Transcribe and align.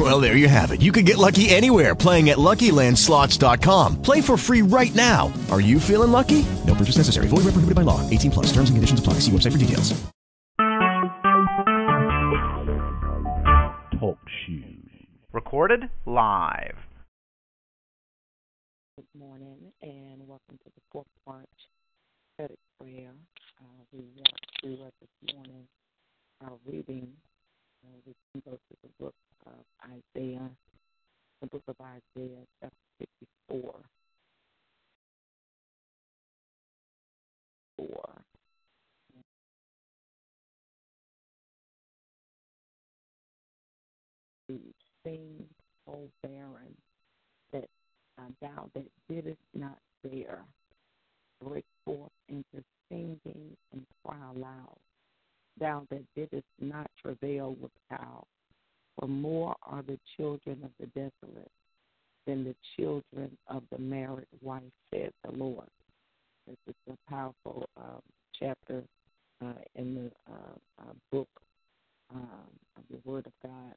Well, 0.00 0.18
there 0.18 0.34
you 0.34 0.48
have 0.48 0.70
it. 0.70 0.80
You 0.80 0.92
can 0.92 1.04
get 1.04 1.18
lucky 1.18 1.50
anywhere 1.50 1.94
playing 1.94 2.30
at 2.30 2.38
LuckyLandSlots.com. 2.38 4.00
Play 4.00 4.22
for 4.22 4.38
free 4.38 4.62
right 4.62 4.94
now. 4.94 5.30
Are 5.50 5.60
you 5.60 5.78
feeling 5.78 6.10
lucky? 6.10 6.46
No 6.66 6.74
purchase 6.74 6.96
necessary. 6.96 7.26
Void 7.28 7.44
where 7.44 7.52
prohibited 7.52 7.74
by 7.74 7.82
law. 7.82 8.00
18 8.08 8.30
plus. 8.30 8.46
Terms 8.46 8.70
and 8.70 8.78
conditions 8.78 9.00
apply. 9.00 9.14
See 9.20 9.30
website 9.30 9.52
for 9.52 9.58
details. 9.58 9.92
Talk 14.00 14.18
shoes. 14.46 14.88
Recorded 15.34 15.90
live. 16.06 16.76
Good 18.96 19.20
morning 19.20 19.72
and 19.82 20.26
welcome 20.26 20.56
to 20.64 20.70
the 20.74 20.80
fourth 20.90 21.06
Watch 21.26 21.46
prophetic 22.40 22.58
prayer. 22.80 23.12
Uh, 23.60 23.84
we 23.92 24.04
walked 24.16 24.46
through 24.62 24.86
it 24.86 24.94
this 25.00 25.34
morning. 25.34 25.66
Our 26.42 26.56
reading, 26.64 27.12
Isaiah, 30.20 30.50
the 31.40 31.46
book 31.46 31.62
of 31.66 31.76
Isaiah, 31.80 32.44
chapter 32.60 32.76
54. 33.48 33.74
Four. 37.78 38.10
Sing, 45.04 45.46
O 45.88 46.10
barren, 46.22 46.76
that 47.52 47.68
uh, 48.18 48.22
thou 48.42 48.68
that 48.74 48.84
didst 49.08 49.38
not 49.54 49.78
bear, 50.04 50.40
break 51.42 51.64
forth 51.86 52.10
into 52.28 52.62
singing 52.90 53.56
and 53.72 53.86
cry 54.04 54.18
aloud. 54.34 54.76
Thou 55.58 55.86
that 55.88 56.02
didst 56.14 56.44
not 56.60 56.90
travail 57.02 57.56
with 57.58 57.70
child, 57.88 58.26
for 58.98 59.08
more 59.08 59.54
are 59.62 59.82
the 59.82 59.98
children 60.16 60.58
of 60.64 60.70
the 60.78 60.86
desolate 60.86 61.50
than 62.26 62.44
the 62.44 62.54
children 62.76 63.36
of 63.48 63.62
the 63.70 63.78
married 63.78 64.26
wife, 64.42 64.62
said 64.92 65.12
the 65.24 65.32
Lord. 65.32 65.66
This 66.46 66.56
is 66.68 66.74
a 66.88 67.10
powerful 67.10 67.68
um, 67.76 68.02
chapter 68.38 68.82
uh, 69.42 69.52
in 69.74 69.94
the 69.94 70.32
uh, 70.32 70.82
uh, 70.82 70.92
book 71.10 71.28
um, 72.14 72.50
of 72.76 72.82
the 72.90 73.10
Word 73.10 73.26
of 73.26 73.32
God 73.42 73.74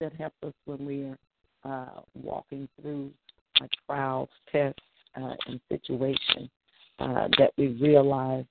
that 0.00 0.12
helps 0.14 0.36
us 0.42 0.52
when 0.64 0.84
we're 0.84 1.18
uh, 1.64 2.00
walking 2.14 2.68
through 2.80 3.10
trials, 3.86 4.28
tests, 4.50 4.80
uh, 5.16 5.34
and 5.46 5.60
situations 5.70 6.50
uh, 6.98 7.28
that 7.38 7.50
we 7.56 7.68
realize 7.80 8.44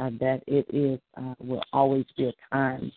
uh, 0.00 0.10
that 0.20 0.42
it 0.46 0.66
is 0.72 0.98
uh, 1.16 1.34
will 1.40 1.62
always 1.72 2.04
be 2.16 2.24
a 2.24 2.54
time 2.54 2.90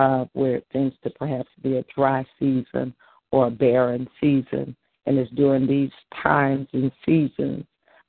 uh, 0.00 0.24
where 0.32 0.56
it 0.56 0.66
tends 0.72 0.94
to 1.04 1.10
perhaps 1.10 1.50
be 1.62 1.76
a 1.76 1.84
dry 1.94 2.24
season 2.38 2.94
or 3.32 3.48
a 3.48 3.50
barren 3.50 4.08
season, 4.18 4.74
and 5.04 5.18
it's 5.18 5.30
during 5.32 5.66
these 5.66 5.90
times 6.22 6.66
and 6.72 6.90
seasons 7.04 7.64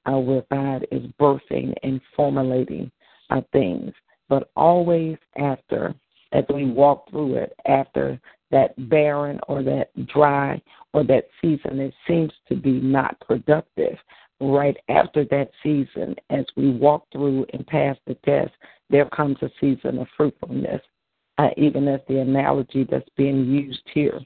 uh, 0.06 0.18
where 0.18 0.44
God 0.50 0.88
is 0.90 1.04
birthing 1.20 1.74
and 1.84 2.00
formulating 2.16 2.90
uh, 3.30 3.42
things. 3.52 3.92
But 4.30 4.52
always 4.56 5.18
after, 5.38 5.94
as 6.32 6.46
we 6.54 6.66
walk 6.72 7.10
through 7.10 7.36
it, 7.36 7.54
after 7.68 8.18
that 8.52 8.74
barren 8.90 9.42
or 9.50 9.62
that 9.64 9.90
dry 10.08 10.62
or 10.94 11.04
that 11.04 11.28
season 11.42 11.78
that 11.78 11.92
seems 12.08 12.32
to 12.48 12.56
be 12.56 12.72
not 12.72 13.20
productive, 13.20 13.98
right 14.40 14.78
after 14.88 15.26
that 15.26 15.52
season, 15.62 16.16
as 16.30 16.46
we 16.56 16.72
walk 16.72 17.06
through 17.12 17.46
and 17.52 17.68
pass 17.68 17.98
the 18.08 18.16
test, 18.26 18.52
there 18.90 19.10
comes 19.10 19.38
a 19.42 19.50
season 19.60 20.00
of 20.00 20.08
fruitfulness, 20.16 20.82
uh, 21.42 21.50
even 21.58 21.88
as 21.88 22.00
the 22.08 22.20
analogy 22.20 22.88
that's 22.90 23.10
being 23.18 23.46
used 23.46 23.82
here. 23.94 24.20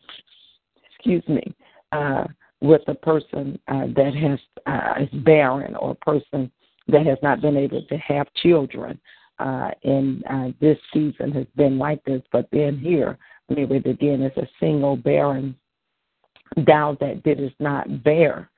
Excuse 0.86 1.24
me. 1.28 1.56
Uh, 1.92 2.26
with 2.62 2.82
a 2.88 2.96
person 2.96 3.60
uh, 3.68 3.86
that 3.96 4.14
has 4.16 4.40
uh, 4.66 5.04
is 5.04 5.22
barren 5.22 5.76
or 5.76 5.92
a 5.92 6.06
person 6.06 6.52
that 6.88 7.06
has 7.06 7.18
not 7.22 7.42
been 7.42 7.58
able 7.58 7.84
to 7.84 7.98
have 7.98 8.28
children, 8.42 9.00
uh, 9.40 9.70
and 9.84 10.24
uh, 10.30 10.48
this 10.60 10.78
season 10.94 11.32
has 11.32 11.46
been 11.56 11.78
like 11.78 12.04
this. 12.06 12.22
But 12.32 12.48
then 12.52 12.80
here, 12.80 13.18
read 13.50 13.86
again: 13.86 14.24
as 14.24 14.36
a 14.38 14.48
single 14.60 14.96
barren, 14.96 15.56
thou 16.66 16.98
that 17.02 17.24
didst 17.24 17.56
not 17.60 18.04
bear, 18.04 18.50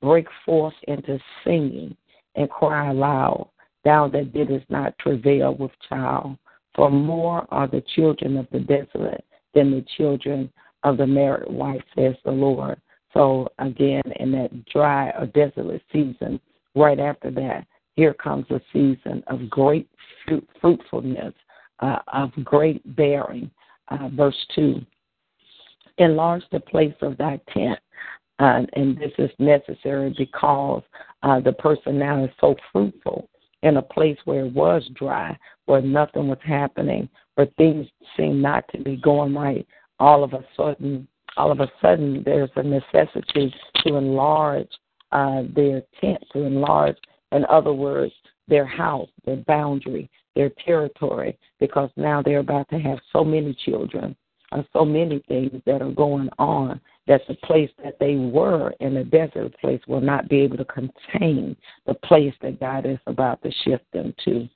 break 0.00 0.26
forth 0.44 0.74
into 0.86 1.18
singing 1.44 1.96
and 2.34 2.48
cry 2.48 2.90
aloud, 2.90 3.48
thou 3.84 4.08
that 4.08 4.32
didst 4.32 4.70
not 4.70 4.96
travail 4.98 5.54
with 5.54 5.72
child. 5.88 6.36
For 6.76 6.90
more 6.90 7.46
are 7.50 7.66
the 7.66 7.82
children 7.94 8.36
of 8.36 8.46
the 8.52 8.60
desolate 8.60 9.24
than 9.54 9.70
the 9.70 9.84
children 9.96 10.52
of 10.84 10.98
the 10.98 11.06
married 11.06 11.50
wife, 11.50 11.82
says 11.96 12.14
the 12.24 12.30
Lord. 12.30 12.80
So 13.14 13.48
again, 13.58 14.02
in 14.20 14.30
that 14.32 14.66
dry 14.66 15.08
or 15.18 15.26
desolate 15.26 15.82
season, 15.90 16.38
right 16.74 17.00
after 17.00 17.30
that, 17.30 17.66
here 17.94 18.12
comes 18.12 18.44
a 18.50 18.60
season 18.74 19.24
of 19.28 19.48
great 19.48 19.88
fruit, 20.26 20.46
fruitfulness, 20.60 21.32
uh, 21.80 21.98
of 22.12 22.30
great 22.44 22.94
bearing. 22.94 23.50
Uh, 23.88 24.08
verse 24.12 24.46
2 24.54 24.80
Enlarge 25.98 26.42
the 26.52 26.60
place 26.60 26.94
of 27.00 27.16
thy 27.16 27.40
tent. 27.54 27.78
Uh, 28.38 28.60
and 28.74 28.98
this 28.98 29.12
is 29.16 29.30
necessary 29.38 30.14
because 30.18 30.82
uh, 31.22 31.40
the 31.40 31.54
person 31.54 31.98
now 31.98 32.22
is 32.22 32.30
so 32.38 32.54
fruitful 32.70 33.30
in 33.62 33.76
a 33.76 33.82
place 33.82 34.18
where 34.24 34.46
it 34.46 34.52
was 34.52 34.88
dry, 34.94 35.36
where 35.66 35.80
nothing 35.82 36.28
was 36.28 36.38
happening, 36.44 37.08
where 37.34 37.48
things 37.56 37.86
seemed 38.16 38.42
not 38.42 38.64
to 38.72 38.78
be 38.78 38.96
going 38.96 39.34
right. 39.34 39.66
All 39.98 40.22
of 40.22 40.32
a 40.32 40.44
sudden, 40.56 41.08
all 41.36 41.50
of 41.50 41.60
a 41.60 41.70
sudden, 41.80 42.22
there's 42.24 42.50
a 42.56 42.62
necessity 42.62 43.54
to 43.84 43.96
enlarge 43.96 44.68
uh, 45.12 45.42
their 45.54 45.82
tent, 46.00 46.22
to 46.32 46.40
enlarge, 46.40 46.96
in 47.32 47.44
other 47.46 47.72
words, 47.72 48.12
their 48.48 48.66
house, 48.66 49.08
their 49.24 49.36
boundary, 49.36 50.10
their 50.34 50.50
territory, 50.64 51.38
because 51.58 51.90
now 51.96 52.22
they're 52.22 52.38
about 52.38 52.68
to 52.68 52.78
have 52.78 52.98
so 53.12 53.24
many 53.24 53.56
children, 53.64 54.16
uh, 54.52 54.62
so 54.72 54.84
many 54.84 55.22
things 55.28 55.60
that 55.66 55.82
are 55.82 55.90
going 55.90 56.28
on 56.38 56.80
that 57.06 57.22
the 57.28 57.34
place 57.34 57.70
that 57.82 57.98
they 57.98 58.16
were 58.16 58.72
in 58.80 58.94
the 58.94 59.04
desert 59.04 59.56
place 59.60 59.80
will 59.86 60.00
not 60.00 60.28
be 60.28 60.40
able 60.40 60.56
to 60.56 60.64
contain 60.64 61.56
the 61.86 61.94
place 61.94 62.34
that 62.42 62.60
God 62.60 62.86
is 62.86 62.98
about 63.06 63.42
to 63.42 63.50
shift 63.64 63.84
them 63.92 64.14
to. 64.24 64.48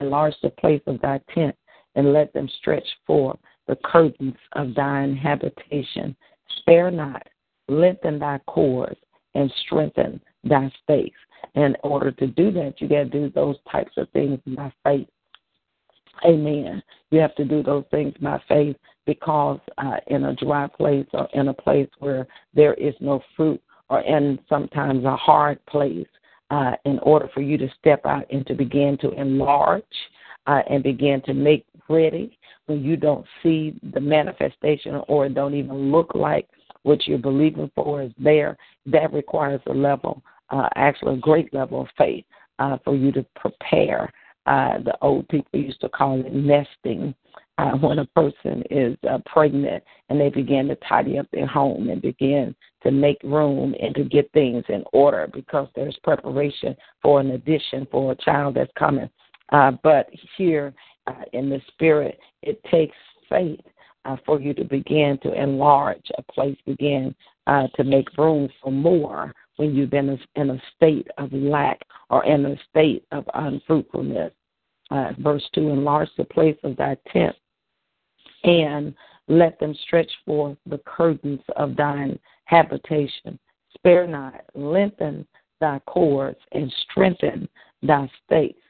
Enlarge 0.00 0.34
the 0.42 0.50
place 0.50 0.82
of 0.86 1.00
thy 1.00 1.20
tent 1.34 1.56
and 1.94 2.12
let 2.12 2.32
them 2.32 2.48
stretch 2.58 2.86
forth 3.06 3.38
the 3.66 3.76
curtains 3.84 4.36
of 4.52 4.74
thine 4.74 5.14
habitation. 5.14 6.16
Spare 6.58 6.90
not, 6.90 7.26
lengthen 7.68 8.18
thy 8.18 8.38
cords, 8.46 8.98
and 9.34 9.52
strengthen 9.66 10.20
thy 10.44 10.72
stakes. 10.82 11.18
In 11.54 11.76
order 11.82 12.10
to 12.12 12.26
do 12.26 12.50
that, 12.52 12.80
you 12.80 12.88
got 12.88 13.04
to 13.04 13.04
do 13.04 13.30
those 13.34 13.56
types 13.70 13.92
of 13.96 14.08
things 14.10 14.40
by 14.46 14.72
faith. 14.84 15.08
Amen. 16.24 16.82
You 17.10 17.20
have 17.20 17.34
to 17.36 17.44
do 17.44 17.62
those 17.62 17.84
things 17.90 18.14
by 18.20 18.40
faith 18.48 18.76
because 19.08 19.58
uh, 19.78 19.96
in 20.08 20.24
a 20.24 20.36
dry 20.36 20.66
place 20.66 21.06
or 21.14 21.26
in 21.32 21.48
a 21.48 21.54
place 21.54 21.88
where 21.98 22.26
there 22.52 22.74
is 22.74 22.94
no 23.00 23.22
fruit 23.34 23.60
or 23.88 24.02
in 24.02 24.38
sometimes 24.50 25.06
a 25.06 25.16
hard 25.16 25.64
place, 25.64 26.06
uh, 26.50 26.72
in 26.84 26.98
order 27.00 27.28
for 27.32 27.40
you 27.40 27.56
to 27.56 27.68
step 27.78 28.04
out 28.04 28.24
and 28.30 28.46
to 28.46 28.54
begin 28.54 28.98
to 29.00 29.10
enlarge 29.12 29.82
uh, 30.46 30.60
and 30.68 30.82
begin 30.82 31.22
to 31.22 31.32
make 31.32 31.64
ready 31.88 32.38
when 32.66 32.84
you 32.84 32.96
don't 32.96 33.24
see 33.42 33.78
the 33.94 34.00
manifestation 34.00 35.00
or 35.08 35.26
don't 35.28 35.54
even 35.54 35.90
look 35.90 36.14
like 36.14 36.46
what 36.82 37.06
you're 37.06 37.16
believing 37.18 37.70
for 37.74 38.02
is 38.02 38.12
there, 38.18 38.58
that 38.86 39.12
requires 39.12 39.60
a 39.66 39.72
level, 39.72 40.22
uh, 40.50 40.68
actually 40.76 41.14
a 41.14 41.18
great 41.18 41.52
level 41.54 41.80
of 41.80 41.88
faith 41.96 42.24
uh, 42.58 42.76
for 42.84 42.94
you 42.94 43.10
to 43.12 43.24
prepare. 43.36 44.12
Uh, 44.46 44.78
the 44.84 44.96
old 45.00 45.26
people 45.28 45.60
used 45.60 45.80
to 45.80 45.88
call 45.88 46.20
it 46.20 46.32
nesting. 46.32 47.14
Uh, 47.58 47.72
when 47.78 47.98
a 47.98 48.06
person 48.06 48.62
is 48.70 48.96
uh, 49.10 49.18
pregnant 49.26 49.82
and 50.08 50.20
they 50.20 50.28
begin 50.28 50.68
to 50.68 50.76
tidy 50.88 51.18
up 51.18 51.26
their 51.32 51.46
home 51.46 51.90
and 51.90 52.00
begin 52.00 52.54
to 52.84 52.92
make 52.92 53.18
room 53.24 53.74
and 53.82 53.96
to 53.96 54.04
get 54.04 54.30
things 54.30 54.62
in 54.68 54.84
order 54.92 55.28
because 55.34 55.66
there's 55.74 55.98
preparation 56.04 56.76
for 57.02 57.18
an 57.18 57.32
addition 57.32 57.84
for 57.90 58.12
a 58.12 58.16
child 58.16 58.54
that's 58.54 58.70
coming. 58.78 59.10
Uh, 59.50 59.72
but 59.82 60.08
here 60.36 60.72
uh, 61.08 61.24
in 61.32 61.50
the 61.50 61.60
spirit, 61.66 62.16
it 62.44 62.62
takes 62.70 62.96
faith 63.28 63.58
uh, 64.04 64.16
for 64.24 64.40
you 64.40 64.54
to 64.54 64.62
begin 64.62 65.18
to 65.20 65.32
enlarge 65.32 66.06
a 66.16 66.22
place, 66.32 66.56
begin 66.64 67.12
uh, 67.48 67.66
to 67.74 67.82
make 67.82 68.16
room 68.16 68.48
for 68.62 68.70
more 68.70 69.34
when 69.56 69.74
you've 69.74 69.90
been 69.90 70.16
in 70.36 70.50
a 70.50 70.62
state 70.76 71.08
of 71.18 71.32
lack 71.32 71.80
or 72.08 72.24
in 72.24 72.46
a 72.46 72.56
state 72.70 73.04
of 73.10 73.24
unfruitfulness. 73.34 74.32
Verse 75.18 75.46
2 75.56 75.70
Enlarge 75.70 76.08
the 76.16 76.24
place 76.24 76.56
of 76.62 76.76
thy 76.76 76.96
tent, 77.12 77.34
and 78.44 78.94
let 79.28 79.58
them 79.60 79.74
stretch 79.86 80.10
forth 80.24 80.56
the 80.66 80.80
curtains 80.86 81.40
of 81.56 81.76
thine 81.76 82.18
habitation. 82.44 83.38
Spare 83.74 84.06
not, 84.06 84.42
lengthen 84.54 85.26
thy 85.60 85.78
cords, 85.80 86.38
and 86.52 86.72
strengthen 86.90 87.48
thy 87.82 88.10
stakes. 88.24 88.60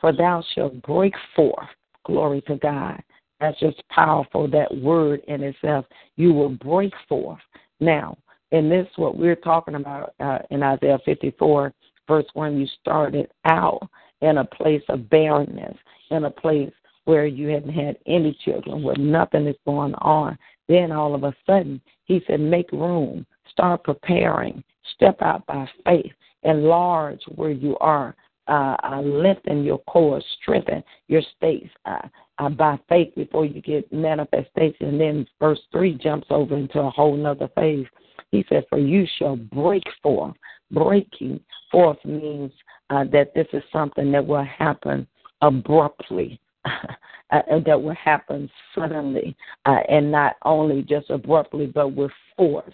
For 0.00 0.12
thou 0.12 0.42
shalt 0.54 0.80
break 0.82 1.14
forth, 1.34 1.68
glory 2.04 2.40
to 2.42 2.56
God. 2.56 3.02
That's 3.40 3.58
just 3.60 3.82
powerful, 3.88 4.48
that 4.48 4.74
word 4.78 5.20
in 5.28 5.42
itself. 5.42 5.84
You 6.16 6.32
will 6.32 6.50
break 6.50 6.92
forth. 7.08 7.40
Now, 7.80 8.16
in 8.52 8.68
this, 8.68 8.86
what 8.96 9.18
we're 9.18 9.36
talking 9.36 9.74
about 9.74 10.14
uh, 10.20 10.38
in 10.50 10.62
Isaiah 10.62 10.98
54, 11.04 11.72
verse 12.08 12.26
1, 12.32 12.58
you 12.58 12.66
started 12.80 13.28
out 13.44 13.86
in 14.22 14.38
a 14.38 14.44
place 14.44 14.82
of 14.88 15.10
barrenness, 15.10 15.76
in 16.10 16.24
a 16.24 16.30
place 16.30 16.72
where 17.06 17.26
you 17.26 17.48
hadn't 17.48 17.72
had 17.72 17.96
any 18.06 18.36
children, 18.44 18.82
where 18.82 18.96
nothing 18.96 19.46
is 19.46 19.56
going 19.64 19.94
on. 19.94 20.36
Then 20.68 20.92
all 20.92 21.14
of 21.14 21.24
a 21.24 21.34
sudden, 21.46 21.80
he 22.04 22.20
said, 22.26 22.40
Make 22.40 22.70
room, 22.72 23.24
start 23.48 23.84
preparing, 23.84 24.62
step 24.94 25.22
out 25.22 25.46
by 25.46 25.68
faith, 25.84 26.12
enlarge 26.42 27.20
where 27.34 27.50
you 27.50 27.78
are, 27.78 28.14
uh, 28.48 28.76
uh, 28.82 29.00
lengthen 29.02 29.64
your 29.64 29.78
core, 29.88 30.20
strengthen 30.40 30.82
your 31.08 31.22
states 31.36 31.70
uh, 31.84 32.08
uh, 32.38 32.48
by 32.48 32.78
faith 32.88 33.14
before 33.14 33.44
you 33.44 33.62
get 33.62 33.90
manifestation. 33.92 34.88
And 34.88 35.00
then 35.00 35.26
verse 35.40 35.60
3 35.72 35.94
jumps 35.94 36.26
over 36.30 36.56
into 36.56 36.80
a 36.80 36.90
whole 36.90 37.16
nother 37.16 37.48
phase. 37.54 37.86
He 38.30 38.44
said, 38.48 38.66
For 38.68 38.78
you 38.78 39.06
shall 39.18 39.36
break 39.36 39.84
forth. 40.02 40.34
Breaking 40.72 41.38
forth 41.70 41.98
means 42.04 42.50
uh, 42.90 43.04
that 43.12 43.32
this 43.34 43.46
is 43.52 43.62
something 43.72 44.10
that 44.12 44.26
will 44.26 44.44
happen 44.44 45.06
abruptly. 45.40 46.40
Uh, 47.32 47.58
that 47.66 47.82
will 47.82 47.92
happen 47.96 48.48
suddenly, 48.72 49.36
uh, 49.66 49.80
and 49.88 50.12
not 50.12 50.36
only 50.44 50.82
just 50.82 51.10
abruptly, 51.10 51.66
but 51.66 51.88
with 51.88 52.12
force. 52.36 52.72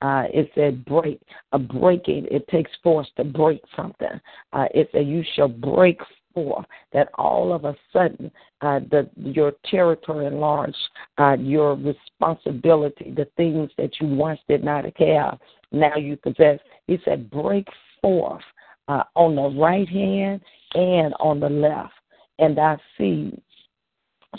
Uh, 0.00 0.22
it 0.32 0.48
said 0.54 0.84
break, 0.84 1.20
a 1.50 1.58
breaking. 1.58 2.24
It 2.30 2.46
takes 2.46 2.70
force 2.84 3.08
to 3.16 3.24
break 3.24 3.60
something. 3.74 4.20
Uh, 4.52 4.66
it 4.72 4.88
said 4.92 5.08
you 5.08 5.24
shall 5.34 5.48
break 5.48 6.00
forth. 6.32 6.64
That 6.92 7.08
all 7.14 7.52
of 7.52 7.64
a 7.64 7.74
sudden, 7.92 8.30
uh, 8.60 8.80
the 8.88 9.10
your 9.16 9.52
territory 9.68 10.26
enlarged, 10.26 10.76
uh, 11.18 11.36
your 11.40 11.74
responsibility, 11.74 13.12
the 13.16 13.26
things 13.36 13.70
that 13.78 13.90
you 14.00 14.06
once 14.06 14.38
did 14.48 14.62
not 14.62 14.84
have, 14.84 15.38
now 15.72 15.96
you 15.96 16.16
possess. 16.16 16.60
He 16.86 16.98
said 17.04 17.30
break 17.30 17.66
forth 18.00 18.44
uh, 18.86 19.02
on 19.16 19.34
the 19.34 19.60
right 19.60 19.88
hand 19.88 20.40
and 20.74 21.14
on 21.20 21.40
the 21.40 21.48
left, 21.48 21.92
and 22.38 22.56
thy 22.56 22.76
seed 22.96 23.40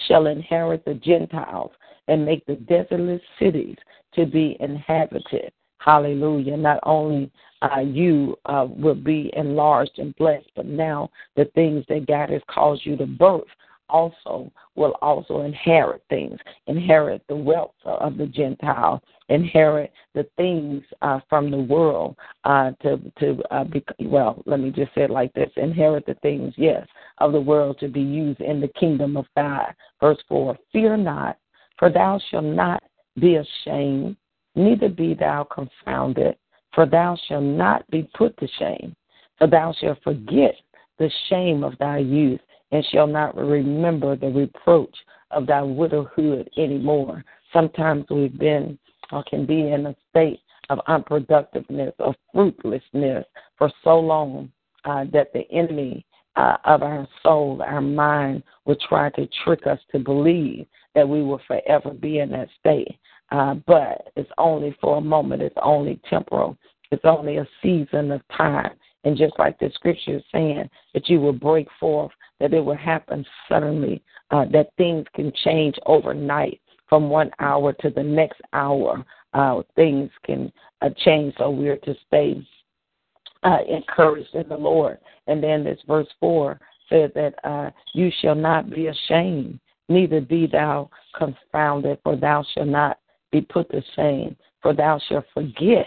shall 0.07 0.28
inherit 0.28 0.86
the 0.86 0.94
Gentiles 0.96 1.72
and 2.07 2.25
make 2.25 2.46
the 2.46 2.56
desolate 2.56 3.22
cities 3.40 3.78
to 4.13 4.25
be 4.25 4.57
inhabited. 4.60 5.51
Hallelujah. 5.80 6.57
Not 6.57 6.80
only 6.84 7.31
uh, 7.62 7.80
you 7.80 8.38
uh, 8.46 8.68
will 8.69 8.96
be 8.96 9.31
enlarged 9.36 9.98
and 9.98 10.16
blessed, 10.16 10.50
but 10.56 10.66
now 10.66 11.10
the 11.36 11.46
things 11.56 11.86
that 11.90 12.07
God 12.07 12.30
has 12.30 12.42
caused 12.50 12.86
you 12.86 12.98
to 12.98 13.06
birth 13.06 13.48
also 13.90 14.51
will 14.75 14.96
also 15.01 15.42
inherit 15.42 16.04
things, 16.10 16.38
inherit 16.68 17.24
the 17.28 17.36
wealth 17.36 17.74
of 17.86 18.18
the 18.18 18.28
Gentile, 18.28 19.01
inherit 19.29 19.91
the 20.13 20.27
things 20.37 20.83
uh, 21.01 21.19
from 21.29 21.49
the 21.49 21.57
world 21.57 22.15
uh, 22.43 22.71
to 22.81 22.99
to 23.19 23.41
uh, 23.51 23.63
be, 23.63 23.83
well. 24.01 24.41
Let 24.45 24.59
me 24.59 24.71
just 24.71 24.93
say 24.93 25.03
it 25.03 25.09
like 25.09 25.33
this: 25.33 25.49
inherit 25.55 26.05
the 26.05 26.15
things, 26.15 26.53
yes, 26.57 26.85
of 27.19 27.31
the 27.31 27.41
world 27.41 27.79
to 27.79 27.87
be 27.87 28.01
used 28.01 28.41
in 28.41 28.59
the 28.59 28.67
kingdom 28.79 29.15
of 29.17 29.25
God. 29.35 29.73
Verse 30.01 30.17
four: 30.27 30.57
Fear 30.71 30.97
not, 30.97 31.37
for 31.77 31.89
thou 31.89 32.19
shalt 32.29 32.43
not 32.43 32.83
be 33.19 33.35
ashamed, 33.35 34.17
neither 34.55 34.89
be 34.89 35.13
thou 35.13 35.43
confounded, 35.43 36.35
for 36.73 36.85
thou 36.85 37.17
shalt 37.27 37.43
not 37.43 37.89
be 37.89 38.09
put 38.15 38.37
to 38.37 38.47
shame. 38.59 38.95
For 39.37 39.47
thou 39.47 39.73
shalt 39.79 40.03
forget 40.03 40.55
the 40.97 41.09
shame 41.29 41.63
of 41.63 41.77
thy 41.77 41.99
youth, 41.99 42.41
and 42.71 42.85
shall 42.91 43.07
not 43.07 43.35
remember 43.37 44.15
the 44.15 44.27
reproach 44.27 44.95
of 45.31 45.47
thy 45.47 45.61
widowhood 45.61 46.49
anymore. 46.57 47.23
Sometimes 47.53 48.05
we've 48.09 48.37
been 48.37 48.77
or 49.11 49.23
can 49.23 49.45
be 49.45 49.71
in 49.71 49.85
a 49.85 49.95
state 50.09 50.41
of 50.69 50.79
unproductiveness 50.88 51.94
or 52.00 52.15
fruitlessness 52.33 53.25
for 53.57 53.71
so 53.83 54.00
long 54.00 54.51
uh, 54.85 55.06
that 55.11 55.33
the 55.33 55.50
enemy 55.51 56.06
uh, 56.35 56.57
of 56.65 56.83
our 56.83 57.07
soul, 57.23 57.61
our 57.65 57.81
mind, 57.81 58.44
will 58.65 58.77
try 58.88 59.09
to 59.11 59.27
trick 59.44 59.67
us 59.67 59.79
to 59.91 60.00
believe 60.00 60.65
that 60.95 61.07
we 61.07 61.21
will 61.21 61.41
forever 61.47 61.91
be 61.91 62.19
in 62.19 62.31
that 62.31 62.47
state. 62.59 62.97
Uh, 63.31 63.56
but 63.67 64.11
it's 64.15 64.31
only 64.38 64.75
for 64.81 64.97
a 64.97 65.01
moment, 65.01 65.41
it's 65.41 65.55
only 65.62 66.00
temporal, 66.09 66.57
it's 66.91 67.05
only 67.05 67.38
a 67.38 67.47
season 67.62 68.12
of 68.12 68.21
time. 68.35 68.71
And 69.03 69.17
just 69.17 69.33
like 69.39 69.57
the 69.59 69.71
scripture 69.73 70.17
is 70.17 70.23
saying, 70.31 70.69
that 70.94 71.09
you 71.09 71.19
will 71.19 71.33
break 71.33 71.67
forth, 71.79 72.12
that 72.39 72.53
it 72.53 72.63
will 72.63 72.75
happen 72.75 73.25
suddenly, 73.47 74.01
uh, 74.31 74.45
that 74.51 74.71
things 74.77 75.05
can 75.15 75.31
change 75.44 75.75
overnight 75.85 76.59
from 76.89 77.09
one 77.09 77.31
hour 77.39 77.71
to 77.74 77.89
the 77.89 78.03
next 78.03 78.41
hour. 78.51 79.06
Uh, 79.33 79.62
things 79.75 80.09
can 80.25 80.51
uh, 80.81 80.89
change, 81.06 81.36
so 81.38 81.51
we're 81.51 81.77
to 81.77 81.95
stay 82.07 82.44
uh, 83.44 83.59
encouraged 83.69 84.33
in 84.33 84.50
the 84.50 84.57
Lord. 84.57 84.97
And 85.27 85.41
then 85.41 85.63
this 85.63 85.80
verse 85.88 86.07
4 86.19 86.59
says 86.89 87.12
that 87.13 87.36
uh, 87.44 87.69
you 87.94 88.12
shall 88.21 88.36
not 88.36 88.69
be 88.69 88.88
ashamed, 88.88 89.59
neither 89.88 90.19
be 90.19 90.47
thou 90.47 90.89
confounded, 91.15 92.00
for 92.03 92.15
thou 92.15 92.44
shalt 92.53 92.68
not 92.68 92.97
be 93.31 93.41
put 93.41 93.69
to 93.71 93.81
shame, 93.95 94.36
for 94.62 94.74
thou 94.74 95.00
shalt 95.07 95.25
forget 95.33 95.86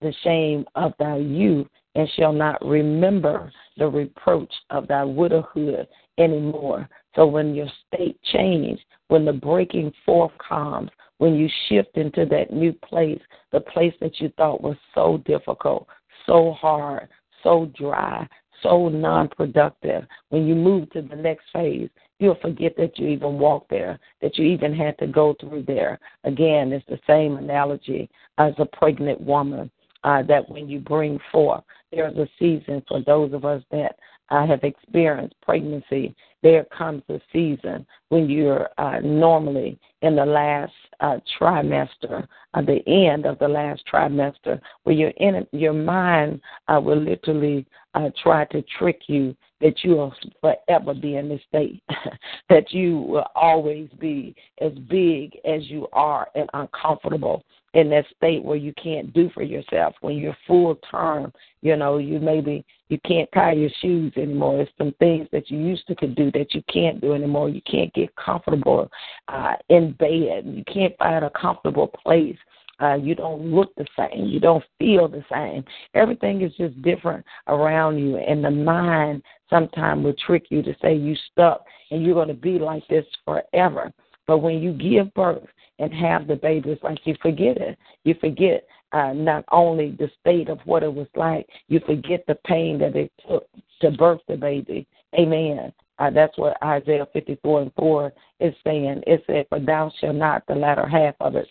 the 0.00 0.14
shame 0.22 0.64
of 0.76 0.92
thy 0.98 1.16
youth, 1.16 1.66
and 1.96 2.08
shall 2.16 2.32
not 2.32 2.64
remember 2.64 3.52
the 3.76 3.86
reproach 3.86 4.52
of 4.70 4.86
thy 4.86 5.04
widowhood 5.04 5.88
anymore. 6.18 6.88
So 7.14 7.26
when 7.26 7.54
your 7.54 7.68
state 7.86 8.18
changes, 8.32 8.78
when 9.08 9.24
the 9.24 9.32
breaking 9.32 9.92
forth 10.04 10.32
comes, 10.46 10.90
when 11.18 11.34
you 11.34 11.48
shift 11.68 11.96
into 11.96 12.26
that 12.26 12.52
new 12.52 12.72
place, 12.72 13.20
the 13.52 13.60
place 13.60 13.94
that 14.00 14.20
you 14.20 14.32
thought 14.36 14.62
was 14.62 14.76
so 14.94 15.22
difficult, 15.24 15.86
so 16.26 16.52
hard, 16.52 17.08
so 17.42 17.70
dry, 17.76 18.26
so 18.62 18.88
non 18.88 19.28
productive, 19.28 20.04
when 20.30 20.46
you 20.46 20.54
move 20.54 20.90
to 20.90 21.02
the 21.02 21.16
next 21.16 21.44
phase, 21.52 21.88
you'll 22.18 22.36
forget 22.36 22.76
that 22.76 22.98
you 22.98 23.08
even 23.08 23.38
walked 23.38 23.70
there, 23.70 23.98
that 24.22 24.38
you 24.38 24.46
even 24.46 24.74
had 24.74 24.98
to 24.98 25.06
go 25.06 25.34
through 25.38 25.62
there. 25.62 25.98
Again, 26.24 26.72
it's 26.72 26.86
the 26.86 27.00
same 27.06 27.36
analogy 27.36 28.10
as 28.38 28.54
a 28.58 28.66
pregnant 28.66 29.20
woman. 29.20 29.70
Uh, 30.02 30.22
that 30.22 30.46
when 30.50 30.68
you 30.68 30.78
bring 30.78 31.18
forth, 31.32 31.64
there's 31.90 32.14
a 32.18 32.28
season 32.38 32.82
for 32.86 33.00
those 33.06 33.32
of 33.32 33.46
us 33.46 33.62
that 33.70 33.96
uh, 34.30 34.46
have 34.46 34.64
experienced 34.64 35.34
pregnancy. 35.42 36.14
There 36.42 36.64
comes 36.76 37.02
a 37.08 37.20
season 37.32 37.86
when 38.08 38.28
you're 38.28 38.68
uh, 38.78 39.00
normally 39.00 39.78
in 40.04 40.16
the 40.16 40.24
last 40.24 40.72
uh, 41.00 41.16
trimester, 41.40 42.26
uh, 42.52 42.60
the 42.60 42.86
end 42.86 43.24
of 43.24 43.38
the 43.38 43.48
last 43.48 43.82
trimester, 43.90 44.60
where 44.82 44.94
you're 44.94 45.08
in 45.16 45.46
your 45.52 45.72
mind 45.72 46.40
uh, 46.68 46.78
will 46.78 47.00
literally 47.00 47.66
uh, 47.94 48.10
try 48.22 48.44
to 48.46 48.62
trick 48.78 49.00
you 49.06 49.34
that 49.62 49.82
you 49.82 49.92
will 49.92 50.14
forever 50.42 50.92
be 50.92 51.16
in 51.16 51.30
this 51.30 51.40
state, 51.48 51.82
that 52.50 52.70
you 52.70 52.98
will 52.98 53.26
always 53.34 53.88
be 53.98 54.34
as 54.60 54.72
big 54.90 55.38
as 55.46 55.70
you 55.70 55.88
are 55.94 56.28
and 56.34 56.50
uncomfortable 56.52 57.42
in 57.74 57.90
that 57.90 58.04
state 58.16 58.42
where 58.42 58.56
you 58.56 58.72
can't 58.82 59.12
do 59.12 59.30
for 59.34 59.42
yourself. 59.42 59.94
When 60.00 60.16
you're 60.16 60.36
full 60.46 60.76
term, 60.90 61.32
you 61.60 61.76
know, 61.76 61.98
you 61.98 62.20
maybe 62.20 62.64
you 62.88 62.98
can't 63.06 63.28
tie 63.34 63.52
your 63.52 63.70
shoes 63.80 64.12
anymore. 64.16 64.60
It's 64.60 64.70
some 64.78 64.94
things 64.98 65.28
that 65.32 65.50
you 65.50 65.58
used 65.58 65.86
to 65.88 65.94
could 65.94 66.14
do 66.14 66.30
that 66.32 66.54
you 66.54 66.62
can't 66.72 67.00
do 67.00 67.14
anymore. 67.14 67.48
You 67.48 67.62
can't 67.62 67.92
get 67.94 68.14
comfortable 68.16 68.88
uh, 69.28 69.54
in 69.68 69.93
bed. 69.98 70.44
You 70.46 70.64
can't 70.72 70.96
find 70.98 71.24
a 71.24 71.30
comfortable 71.30 71.88
place 71.88 72.36
uh, 72.80 72.94
you 72.94 73.14
don't 73.14 73.42
look 73.42 73.74
the 73.76 73.86
same. 73.96 74.26
You 74.26 74.40
don't 74.40 74.64
feel 74.78 75.08
the 75.08 75.24
same. 75.32 75.64
Everything 75.94 76.42
is 76.42 76.52
just 76.56 76.80
different 76.82 77.24
around 77.48 77.98
you. 77.98 78.16
And 78.16 78.44
the 78.44 78.50
mind 78.50 79.22
sometimes 79.48 80.04
will 80.04 80.14
trick 80.26 80.46
you 80.50 80.62
to 80.62 80.74
say 80.82 80.94
you 80.94 81.14
stuck 81.32 81.64
and 81.90 82.04
you're 82.04 82.14
going 82.14 82.28
to 82.28 82.34
be 82.34 82.58
like 82.58 82.86
this 82.88 83.06
forever. 83.24 83.92
But 84.26 84.38
when 84.38 84.60
you 84.60 84.72
give 84.72 85.12
birth 85.14 85.46
and 85.78 85.92
have 85.94 86.26
the 86.26 86.36
baby, 86.36 86.70
it's 86.70 86.82
like 86.82 86.98
you 87.04 87.14
forget 87.22 87.58
it. 87.58 87.78
You 88.04 88.14
forget 88.20 88.66
uh, 88.92 89.12
not 89.12 89.44
only 89.52 89.90
the 89.90 90.10
state 90.20 90.48
of 90.48 90.58
what 90.64 90.82
it 90.82 90.92
was 90.92 91.08
like, 91.14 91.46
you 91.68 91.80
forget 91.86 92.24
the 92.26 92.36
pain 92.46 92.78
that 92.78 92.96
it 92.96 93.12
took 93.28 93.46
to 93.82 93.90
birth 93.92 94.20
the 94.28 94.36
baby. 94.36 94.86
Amen. 95.18 95.72
Uh, 95.98 96.10
that's 96.10 96.36
what 96.36 96.56
Isaiah 96.62 97.06
54 97.12 97.62
and 97.62 97.72
4 97.78 98.12
is 98.40 98.54
saying. 98.64 99.02
It 99.06 99.22
said, 99.26 99.46
For 99.48 99.60
thou 99.60 99.92
shalt 100.00 100.16
not, 100.16 100.46
the 100.46 100.54
latter 100.54 100.86
half 100.86 101.14
of 101.20 101.36
it, 101.36 101.48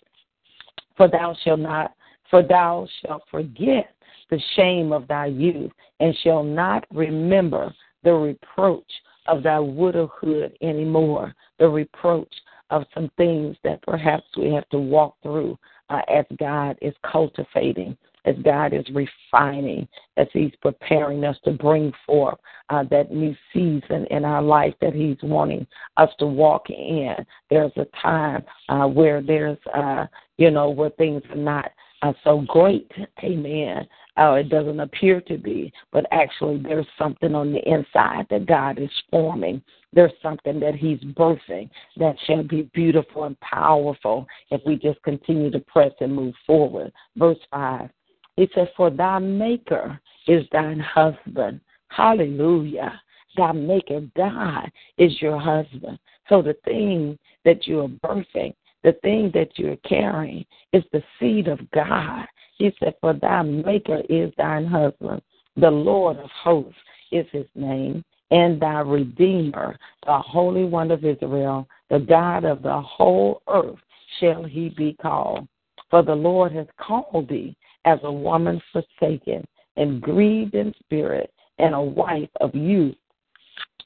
for 0.96 1.08
thou 1.08 1.34
shalt 1.42 1.60
not, 1.60 1.94
for 2.30 2.42
thou 2.42 2.86
shalt 3.00 3.22
forget 3.30 3.94
the 4.30 4.40
shame 4.56 4.92
of 4.92 5.08
thy 5.08 5.26
youth, 5.26 5.72
and 6.00 6.16
shall 6.22 6.42
not 6.42 6.84
remember 6.92 7.74
the 8.02 8.12
reproach 8.12 8.90
of 9.26 9.42
thy 9.42 9.58
widowhood 9.58 10.56
anymore, 10.60 11.34
the 11.58 11.68
reproach 11.68 12.32
of 12.70 12.84
some 12.94 13.10
things 13.16 13.56
that 13.64 13.82
perhaps 13.82 14.24
we 14.36 14.52
have 14.52 14.68
to 14.70 14.78
walk 14.78 15.16
through 15.22 15.58
uh, 15.90 16.00
as 16.08 16.24
God 16.38 16.76
is 16.82 16.94
cultivating, 17.10 17.96
as 18.24 18.36
God 18.44 18.72
is 18.72 18.84
refining, 18.90 19.86
as 20.16 20.26
He's 20.32 20.52
preparing 20.62 21.24
us 21.24 21.36
to 21.44 21.52
bring 21.52 21.92
forth 22.06 22.38
uh, 22.70 22.84
that 22.90 23.12
new 23.12 23.34
season 23.52 24.06
in 24.10 24.24
our 24.24 24.42
life 24.42 24.74
that 24.80 24.94
He's 24.94 25.18
wanting 25.22 25.66
us 25.96 26.10
to 26.18 26.26
walk 26.26 26.70
in. 26.70 27.14
There's 27.50 27.72
a 27.76 27.86
time 28.00 28.44
uh, 28.68 28.86
where 28.86 29.22
there's, 29.22 29.58
uh, 29.74 30.06
you 30.38 30.50
know, 30.50 30.70
where 30.70 30.90
things 30.90 31.22
are 31.30 31.36
not 31.36 31.70
uh, 32.02 32.12
so 32.22 32.44
great. 32.46 32.90
Amen. 33.22 33.86
Uh, 34.16 34.34
it 34.34 34.48
doesn't 34.48 34.78
appear 34.78 35.20
to 35.22 35.36
be, 35.38 35.72
but 35.90 36.06
actually 36.12 36.58
there's 36.62 36.86
something 36.98 37.34
on 37.34 37.52
the 37.52 37.68
inside 37.68 38.26
that 38.30 38.46
God 38.46 38.78
is 38.78 38.90
forming. 39.10 39.60
There's 39.92 40.12
something 40.22 40.60
that 40.60 40.74
He's 40.74 41.00
birthing 41.00 41.70
that 41.96 42.16
shall 42.26 42.42
be 42.42 42.70
beautiful 42.74 43.24
and 43.24 43.38
powerful 43.40 44.26
if 44.50 44.60
we 44.66 44.76
just 44.76 45.02
continue 45.02 45.50
to 45.50 45.60
press 45.60 45.92
and 46.00 46.14
move 46.14 46.34
forward. 46.46 46.92
Verse 47.16 47.38
5, 47.50 47.88
He 48.36 48.48
says, 48.54 48.68
For 48.76 48.90
thy 48.90 49.18
Maker 49.18 50.00
is 50.26 50.44
thine 50.52 50.80
husband. 50.80 51.60
Hallelujah. 51.88 53.00
Thy 53.36 53.52
Maker, 53.52 54.02
God, 54.16 54.70
is 54.98 55.20
your 55.20 55.40
husband. 55.40 55.98
So 56.28 56.42
the 56.42 56.56
thing 56.64 57.18
that 57.44 57.66
you 57.66 57.80
are 57.80 57.88
birthing 57.88 58.54
the 58.84 58.92
thing 59.02 59.30
that 59.32 59.58
you're 59.58 59.76
carrying 59.76 60.44
is 60.74 60.84
the 60.92 61.02
seed 61.18 61.48
of 61.48 61.58
God. 61.70 62.26
He 62.58 62.70
said, 62.78 62.94
For 63.00 63.14
thy 63.14 63.42
maker 63.42 64.02
is 64.10 64.30
thine 64.36 64.66
husband. 64.66 65.22
The 65.56 65.70
Lord 65.70 66.18
of 66.18 66.30
hosts 66.30 66.78
is 67.10 67.26
his 67.32 67.46
name, 67.54 68.04
and 68.30 68.60
thy 68.60 68.80
Redeemer, 68.80 69.78
the 70.04 70.18
Holy 70.18 70.64
One 70.64 70.90
of 70.90 71.04
Israel, 71.04 71.66
the 71.88 71.98
God 71.98 72.44
of 72.44 72.62
the 72.62 72.80
whole 72.80 73.40
earth, 73.48 73.78
shall 74.20 74.44
he 74.44 74.68
be 74.68 74.92
called. 75.00 75.48
For 75.90 76.02
the 76.02 76.14
Lord 76.14 76.52
has 76.52 76.66
called 76.78 77.28
thee 77.28 77.56
as 77.84 77.98
a 78.02 78.12
woman 78.12 78.60
forsaken 78.72 79.46
and 79.76 80.00
grieved 80.00 80.54
in 80.54 80.72
spirit, 80.80 81.32
and 81.58 81.74
a 81.74 81.80
wife 81.80 82.30
of 82.40 82.54
youth, 82.54 82.96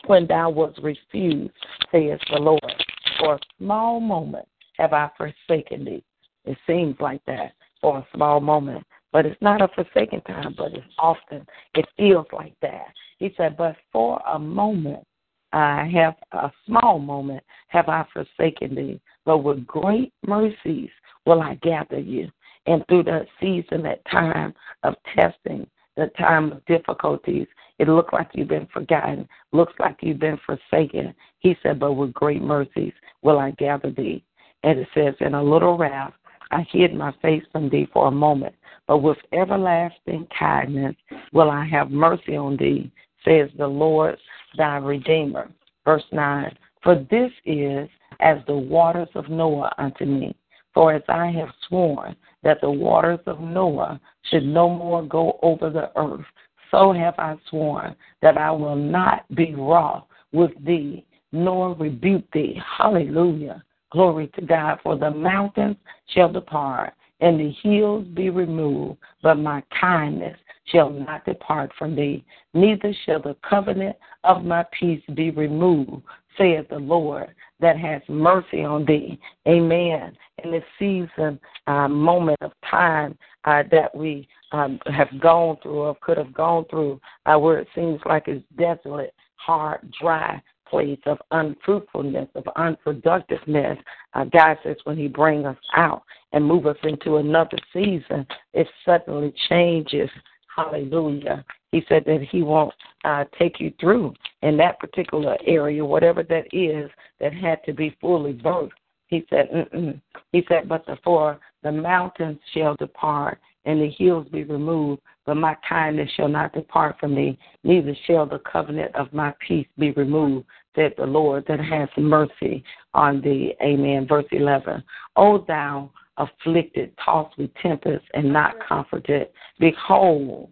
when 0.06 0.26
thou 0.26 0.50
wast 0.50 0.78
refused, 0.82 1.52
saith 1.90 2.20
the 2.30 2.38
Lord. 2.38 2.84
For 3.18 3.34
a 3.34 3.40
small 3.58 4.00
moment 4.00 4.46
have 4.76 4.92
I 4.92 5.10
forsaken 5.16 5.84
thee? 5.84 6.04
It 6.44 6.56
seems 6.66 6.96
like 7.00 7.24
that 7.26 7.52
for 7.80 7.98
a 7.98 8.06
small 8.14 8.40
moment. 8.40 8.84
But 9.12 9.26
it's 9.26 9.40
not 9.40 9.62
a 9.62 9.68
forsaken 9.68 10.20
time, 10.22 10.54
but 10.56 10.72
it's 10.72 10.86
often, 10.98 11.46
it 11.74 11.86
feels 11.96 12.26
like 12.32 12.54
that. 12.60 12.86
He 13.18 13.32
said, 13.36 13.56
But 13.56 13.76
for 13.90 14.20
a 14.28 14.38
moment, 14.38 15.04
I 15.52 15.90
have 15.94 16.14
a 16.32 16.52
small 16.66 16.98
moment 16.98 17.42
have 17.68 17.88
I 17.88 18.04
forsaken 18.12 18.74
thee, 18.74 19.00
but 19.24 19.38
with 19.38 19.66
great 19.66 20.12
mercies 20.26 20.90
will 21.24 21.40
I 21.40 21.54
gather 21.62 21.98
you. 21.98 22.30
And 22.68 22.86
through 22.86 23.04
that 23.04 23.26
season, 23.40 23.82
that 23.84 24.04
time 24.10 24.52
of 24.82 24.94
testing, 25.14 25.66
the 25.96 26.08
time 26.18 26.52
of 26.52 26.64
difficulties, 26.66 27.46
it 27.78 27.88
looked 27.88 28.12
like 28.12 28.28
you've 28.34 28.48
been 28.48 28.68
forgotten, 28.74 29.26
looks 29.52 29.72
like 29.78 29.96
you've 30.02 30.18
been 30.18 30.38
forsaken. 30.44 31.14
He 31.38 31.56
said, 31.62 31.80
But 31.80 31.94
with 31.94 32.12
great 32.12 32.42
mercies 32.42 32.92
will 33.22 33.38
I 33.38 33.52
gather 33.52 33.90
thee. 33.90 34.22
And 34.64 34.80
it 34.80 34.88
says, 34.92 35.14
In 35.20 35.32
a 35.32 35.42
little 35.42 35.78
wrath 35.78 36.12
I 36.50 36.66
hid 36.70 36.92
my 36.92 37.14
face 37.22 37.42
from 37.52 37.70
thee 37.70 37.88
for 37.90 38.08
a 38.08 38.10
moment, 38.10 38.54
but 38.86 38.98
with 38.98 39.16
everlasting 39.32 40.28
kindness 40.38 40.94
will 41.32 41.50
I 41.50 41.64
have 41.64 41.90
mercy 41.90 42.36
on 42.36 42.58
thee, 42.58 42.92
says 43.24 43.48
the 43.56 43.66
Lord 43.66 44.18
thy 44.58 44.76
Redeemer. 44.76 45.50
Verse 45.86 46.04
9 46.12 46.54
For 46.82 46.96
this 47.10 47.32
is 47.46 47.88
as 48.20 48.38
the 48.46 48.58
waters 48.58 49.08
of 49.14 49.30
Noah 49.30 49.72
unto 49.78 50.04
me. 50.04 50.36
For 50.74 50.92
as 50.92 51.02
I 51.08 51.30
have 51.30 51.48
sworn 51.66 52.14
that 52.42 52.60
the 52.60 52.70
waters 52.70 53.20
of 53.26 53.40
Noah 53.40 54.00
should 54.30 54.44
no 54.44 54.68
more 54.68 55.02
go 55.02 55.38
over 55.42 55.70
the 55.70 55.90
earth, 55.96 56.24
so 56.70 56.92
have 56.92 57.14
I 57.18 57.36
sworn 57.48 57.96
that 58.22 58.38
I 58.38 58.50
will 58.50 58.76
not 58.76 59.24
be 59.34 59.54
wroth 59.54 60.04
with 60.32 60.52
thee, 60.64 61.04
nor 61.32 61.74
rebuke 61.74 62.30
thee. 62.32 62.60
Hallelujah. 62.78 63.62
Glory 63.90 64.28
to 64.34 64.42
God. 64.42 64.78
For 64.82 64.96
the 64.96 65.10
mountains 65.10 65.76
shall 66.08 66.30
depart 66.30 66.92
and 67.20 67.40
the 67.40 67.54
hills 67.62 68.06
be 68.14 68.30
removed, 68.30 68.98
but 69.22 69.36
my 69.36 69.62
kindness 69.80 70.38
shall 70.66 70.90
not 70.90 71.24
depart 71.24 71.70
from 71.78 71.96
thee, 71.96 72.24
neither 72.54 72.94
shall 73.04 73.20
the 73.20 73.36
covenant 73.48 73.96
of 74.24 74.44
my 74.44 74.64
peace 74.78 75.02
be 75.14 75.30
removed, 75.30 76.02
saith 76.38 76.68
the 76.68 76.78
Lord, 76.78 77.34
that 77.60 77.78
has 77.78 78.00
mercy 78.08 78.62
on 78.62 78.84
thee. 78.86 79.18
Amen. 79.46 80.16
In 80.44 80.52
this 80.52 80.64
season, 80.78 81.38
uh, 81.66 81.88
moment 81.88 82.38
of 82.40 82.52
time 82.70 83.18
uh, 83.44 83.64
that 83.70 83.94
we 83.94 84.28
um, 84.52 84.78
have 84.86 85.08
gone 85.20 85.56
through 85.62 85.80
or 85.80 85.96
could 86.00 86.16
have 86.16 86.32
gone 86.32 86.64
through, 86.70 87.00
uh, 87.26 87.36
where 87.36 87.58
it 87.58 87.68
seems 87.74 88.00
like 88.06 88.28
it's 88.28 88.44
desolate, 88.56 89.12
hard, 89.36 89.92
dry, 90.00 90.40
place 90.68 90.98
of 91.06 91.18
unfruitfulness, 91.30 92.28
of 92.34 92.44
unproductiveness. 92.56 93.78
Uh, 94.14 94.24
God 94.24 94.58
says 94.62 94.76
when 94.84 94.96
He 94.96 95.08
brings 95.08 95.46
us 95.46 95.56
out 95.76 96.02
and 96.32 96.44
move 96.44 96.66
us 96.66 96.76
into 96.82 97.16
another 97.16 97.58
season, 97.72 98.26
it 98.52 98.66
suddenly 98.84 99.32
changes. 99.48 100.10
Hallelujah. 100.58 101.44
He 101.70 101.82
said 101.88 102.04
that 102.06 102.26
He 102.32 102.42
won't 102.42 102.74
uh, 103.04 103.24
take 103.38 103.60
you 103.60 103.72
through 103.78 104.12
in 104.42 104.56
that 104.56 104.80
particular 104.80 105.36
area, 105.46 105.84
whatever 105.84 106.24
that 106.24 106.46
is 106.52 106.90
that 107.20 107.32
had 107.32 107.62
to 107.64 107.72
be 107.72 107.96
fully 108.00 108.32
birthed. 108.32 108.70
He 109.06 109.24
said, 109.30 109.48
Mm-mm. 109.54 110.00
He 110.32 110.44
said, 110.48 110.68
but 110.68 110.84
the 110.86 110.98
for 111.04 111.38
the 111.62 111.70
mountains 111.70 112.38
shall 112.52 112.74
depart 112.74 113.38
and 113.64 113.80
the 113.80 113.90
hills 113.98 114.26
be 114.32 114.44
removed, 114.44 115.00
but 115.26 115.36
my 115.36 115.56
kindness 115.68 116.10
shall 116.16 116.28
not 116.28 116.52
depart 116.52 116.96
from 116.98 117.14
thee, 117.14 117.38
neither 117.62 117.94
shall 118.06 118.26
the 118.26 118.40
covenant 118.40 118.94
of 118.96 119.12
my 119.12 119.32
peace 119.46 119.66
be 119.78 119.92
removed, 119.92 120.46
said 120.74 120.92
the 120.96 121.06
Lord 121.06 121.44
that 121.48 121.60
has 121.60 121.88
mercy 121.96 122.64
on 122.94 123.20
thee. 123.20 123.54
Amen. 123.62 124.06
Verse 124.08 124.26
11. 124.32 124.82
O 125.16 125.44
thou 125.46 125.90
afflicted, 126.18 126.92
tossed 127.04 127.36
with 127.38 127.50
tempest, 127.62 128.04
and 128.14 128.32
not 128.32 128.54
comforted, 128.66 129.28
behold, 129.58 130.50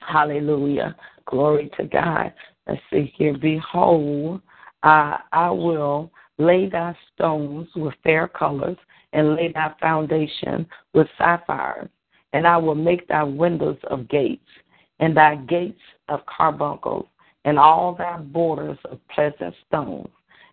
hallelujah, 0.00 0.96
glory 1.26 1.70
to 1.76 1.84
God. 1.84 2.32
Let's 2.66 2.80
see 2.90 3.12
here. 3.16 3.36
Behold, 3.36 4.40
I, 4.82 5.18
I 5.32 5.50
will 5.50 6.10
lay 6.38 6.68
thy 6.68 6.96
stones 7.14 7.68
with 7.76 7.94
fair 8.02 8.28
colors, 8.28 8.76
and 9.12 9.34
lay 9.34 9.52
thy 9.52 9.72
foundation 9.80 10.66
with 10.94 11.08
sapphires 11.16 11.88
and 12.32 12.46
I 12.46 12.56
will 12.56 12.74
make 12.74 13.08
thy 13.08 13.22
windows 13.22 13.78
of 13.84 14.08
gates, 14.08 14.48
and 15.00 15.16
thy 15.16 15.36
gates 15.36 15.80
of 16.08 16.20
carbuncles, 16.26 17.06
and 17.44 17.58
all 17.58 17.94
thy 17.94 18.18
borders 18.18 18.78
of 18.90 18.98
pleasant 19.08 19.54
stones. 19.66 20.08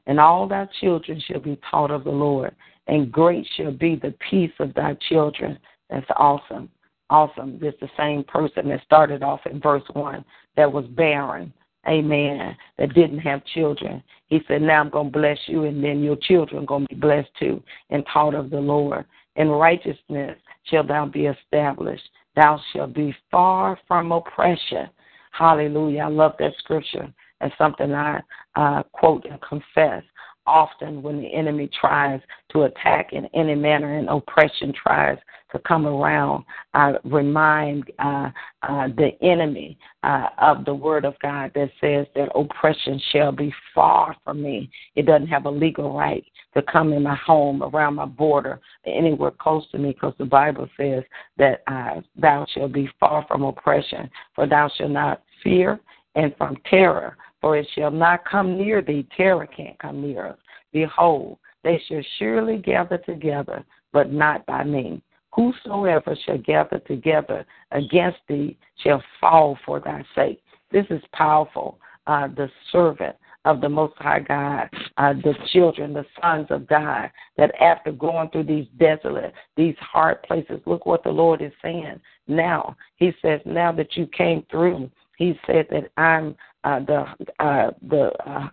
And 0.08 0.20
all 0.20 0.48
thy 0.48 0.67
children 0.79 1.20
shall 1.20 1.39
be 1.39 1.60
taught 1.70 1.91
of 1.91 2.03
the 2.03 2.12
Lord, 2.12 2.55
and 2.88 3.12
great 3.12 3.48
shall 3.56 3.72
be 3.72 3.96
the 3.96 4.13
peace 4.30 4.51
of 4.60 4.74
thy 4.74 4.96
children. 5.10 5.58
That's 5.89 6.06
awesome. 6.18 6.70
Awesome. 7.10 7.60
This 7.60 7.74
the 7.82 7.89
same 7.98 8.24
person 8.24 8.70
that 8.70 8.84
started 8.84 9.24
off 9.24 9.42
in 9.46 9.60
verse 9.60 9.84
1 9.94 10.24
that 10.58 10.72
was 10.72 10.86
barren. 10.88 11.54
Amen. 11.88 12.58
That 12.80 12.94
didn't 12.94 13.20
have 13.20 13.46
children. 13.46 14.01
He 14.27 14.42
said, 14.48 14.62
Now 14.63 14.82
I'm 14.82 14.89
going 14.89 15.12
to 15.12 15.20
bless 15.20 15.38
you, 15.46 15.65
and 15.65 15.84
then 15.84 16.01
your 16.01 16.15
children 16.15 16.63
are 16.63 16.65
going 16.65 16.88
to 16.88 16.96
be 16.96 17.00
blessed 17.00 17.30
too, 17.39 17.62
and 17.92 18.04
taught 18.12 18.34
of 18.34 18.50
the 18.50 18.60
Lord. 18.60 19.06
In 19.36 19.50
righteousness 19.50 20.38
shall 20.63 20.86
thou 20.86 21.06
be 21.06 21.27
established. 21.27 22.10
Thou 22.36 22.60
shalt 22.74 22.94
be 22.94 23.15
far 23.30 23.77
from 23.88 24.12
oppression. 24.12 24.89
Hallelujah. 25.32 26.04
I 26.04 26.08
love 26.08 26.34
that 26.39 26.54
scripture. 26.58 27.13
That's 27.39 27.56
something 27.58 27.94
I 27.94 28.22
uh, 28.56 28.84
quote 28.94 29.25
and 29.25 29.39
confess 29.42 30.04
often 30.48 31.02
when 31.02 31.22
the 31.22 31.34
enemy 31.34 31.70
tries 31.80 32.22
to 32.52 32.64
attack 32.64 33.14
in 33.14 33.25
any 33.34 33.56
manner 33.56 33.98
and 33.98 34.10
oppression 34.10 34.74
tries 34.74 35.18
to 35.52 35.60
come 35.60 35.86
around, 35.86 36.44
I 36.74 36.96
remind 37.04 37.92
uh, 38.00 38.30
uh, 38.64 38.88
the 38.88 39.12
enemy 39.22 39.78
uh, 40.04 40.28
of 40.38 40.66
the 40.66 40.74
word 40.74 41.06
of 41.06 41.14
God 41.22 41.52
that 41.56 41.70
says 41.80 42.08
that 42.16 42.30
oppression 42.36 43.02
shall 43.12 43.32
be 43.32 43.54
far 43.74 44.16
from 44.24 44.42
me. 44.42 44.70
It 44.96 45.06
doesn't 45.06 45.28
have 45.28 45.46
a 45.46 45.52
legal 45.52 45.96
right 45.96 46.25
to 46.56 46.62
come 46.62 46.94
in 46.94 47.04
my 47.04 47.16
home, 47.16 47.64
around 47.64 47.96
my 47.96 48.06
border, 48.06 48.60
anywhere 48.86 49.32
close 49.32 49.70
to 49.72 49.78
me, 49.78 49.92
because 49.92 50.14
the 50.18 50.25
Bible 50.25 50.68
says 50.78 51.04
that 51.38 51.64
uh, 51.68 52.02
thou 52.16 52.46
shalt 52.54 52.74
be 52.74 52.90
far 53.00 53.25
from 53.28 53.44
oppression, 53.44 54.10
for 54.34 54.48
thou 54.48 54.70
shalt 54.78 54.92
not 54.92 55.22
fear, 55.44 55.80
and 56.16 56.36
from 56.38 56.58
terror, 56.70 57.18
for 57.46 57.56
it 57.56 57.68
shall 57.75 57.92
not 57.92 58.25
come 58.25 58.58
near 58.58 58.82
thee. 58.82 59.06
Terror 59.16 59.46
can't 59.46 59.78
come 59.78 60.02
near 60.02 60.30
us. 60.30 60.38
Behold, 60.74 61.38
they 61.64 61.80
shall 61.88 62.02
surely 62.18 62.58
gather 62.58 62.98
together, 62.98 63.64
but 63.94 64.12
not 64.12 64.44
by 64.48 64.64
me. 64.64 65.00
Whosoever 65.36 66.18
shall 66.25 66.40
gather 66.40 66.80
together 66.80 67.46
against 67.70 68.18
thee 68.28 68.58
shall 68.84 69.04
fall 69.22 69.60
for 69.64 69.80
thy 69.80 70.04
sake. 70.16 70.42
This 70.72 70.88
is 70.90 71.04
powerful. 71.14 71.78
Uh, 72.08 72.30
the 72.30 72.50
servant 72.72 73.16
of 73.46 73.62
the 73.62 73.70
Most 73.70 73.94
High 73.98 74.22
God, 74.22 74.68
uh, 74.98 75.14
the 75.14 75.36
children, 75.54 75.94
the 75.94 76.06
sons 76.20 76.48
of 76.50 76.66
God, 76.66 77.12
that 77.38 77.54
after 77.62 77.92
going 77.92 78.32
through 78.32 78.46
these 78.46 78.66
desolate, 78.80 79.36
these 79.56 79.75
hard 79.80 80.24
places, 80.24 80.62
look 80.66 80.88
what 80.88 81.04
the 81.04 81.12
Lord 81.12 81.44
is 81.44 81.52
saying 81.62 82.00
now. 82.28 82.75
He 82.96 83.12
says, 83.22 83.40
now 83.46 83.72
that 83.74 83.96
you 83.96 84.08
came 84.08 84.44
through, 84.50 84.90
He 85.18 85.40
said 85.46 85.68
that 85.70 85.92
I'm 85.96 86.36
uh, 86.65 86.79
the 86.79 87.05
uh, 87.39 87.72
the 87.88 88.12
uh, 88.27 88.50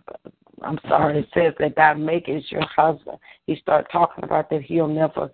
I'm 0.61 0.79
sorry, 0.87 1.19
it 1.19 1.27
says 1.33 1.53
that 1.59 1.75
God 1.75 1.99
make 1.99 2.29
is 2.29 2.43
your 2.49 2.65
husband. 2.65 3.17
He 3.47 3.55
started 3.57 3.87
talking 3.91 4.23
about 4.23 4.49
that 4.49 4.61
he'll 4.61 4.87
never 4.87 5.29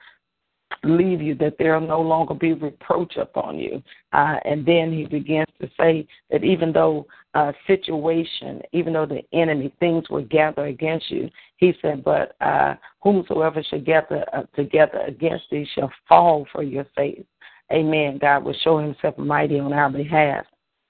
leave 0.84 1.22
you, 1.22 1.36
that 1.36 1.58
there 1.60 1.78
will 1.78 1.88
no 1.88 2.02
longer 2.02 2.34
be 2.34 2.54
reproach 2.54 3.18
upon 3.18 3.60
you. 3.60 3.84
Uh, 4.14 4.38
and 4.46 4.66
then 4.66 4.94
he 4.94 5.06
begins 5.06 5.48
to 5.62 5.70
say 5.78 6.08
that 6.32 6.44
even 6.44 6.72
though 6.72 7.06
uh, 7.34 7.52
situation, 7.68 8.62
even 8.72 8.94
though 8.94 9.06
the 9.06 9.22
enemy, 9.34 9.74
things 9.80 10.10
will 10.10 10.26
gather 10.26 10.66
against 10.66 11.12
you, 11.12 11.30
he 11.58 11.74
said, 11.82 12.04
but 12.04 12.36
uh, 12.42 12.76
whomsoever 13.02 13.62
shall 13.70 13.82
gather 13.82 14.24
uh, 14.34 14.44
together 14.56 15.00
against 15.08 15.46
thee 15.52 15.68
shall 15.76 15.92
fall 16.08 16.48
for 16.52 16.64
your 16.64 16.86
sake. 16.96 17.26
Amen. 17.72 18.18
God 18.20 18.46
will 18.46 18.56
show 18.64 18.80
himself 18.80 19.18
mighty 19.18 19.60
on 19.60 19.74
our 19.74 19.90
behalf. 19.90 20.46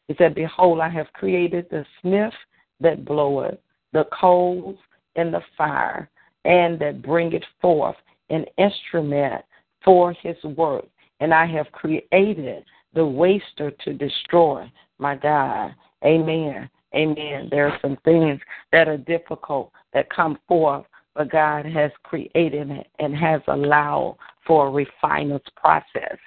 He 0.10 0.16
said, 0.18 0.34
Behold, 0.34 0.80
I 0.80 0.90
have 0.90 1.14
created 1.14 1.68
the 1.70 1.86
smith 2.02 2.34
that 2.80 3.06
bloweth, 3.06 3.60
the 3.94 4.06
coals 4.06 4.76
in 5.16 5.32
the 5.32 5.42
fire, 5.56 6.10
and 6.46 6.80
that 6.80 7.04
bringeth 7.04 7.44
forth 7.62 7.96
an 8.32 8.46
instrument 8.58 9.46
for 9.86 10.14
his 10.14 10.36
work, 10.44 10.86
and 11.20 11.32
I 11.32 11.46
have 11.46 11.72
created 11.72 12.66
the 12.94 13.06
waster 13.06 13.70
to 13.70 13.94
destroy. 13.94 14.70
My 14.98 15.16
God. 15.16 15.76
Amen. 16.04 16.68
Amen. 16.96 17.48
There 17.52 17.68
are 17.68 17.80
some 17.80 17.98
things 18.04 18.42
that 18.72 18.88
are 18.88 18.98
difficult 18.98 19.72
that 19.94 20.10
come 20.10 20.40
forth, 20.48 20.86
but 21.14 21.32
God 21.32 21.68
has 21.68 21.92
created 22.02 22.72
it 22.72 22.88
and 22.98 23.16
has 23.16 23.42
allowed 23.48 24.18
for 24.48 24.68
a 24.68 24.72
refiner's 24.72 25.42
process. 25.56 26.18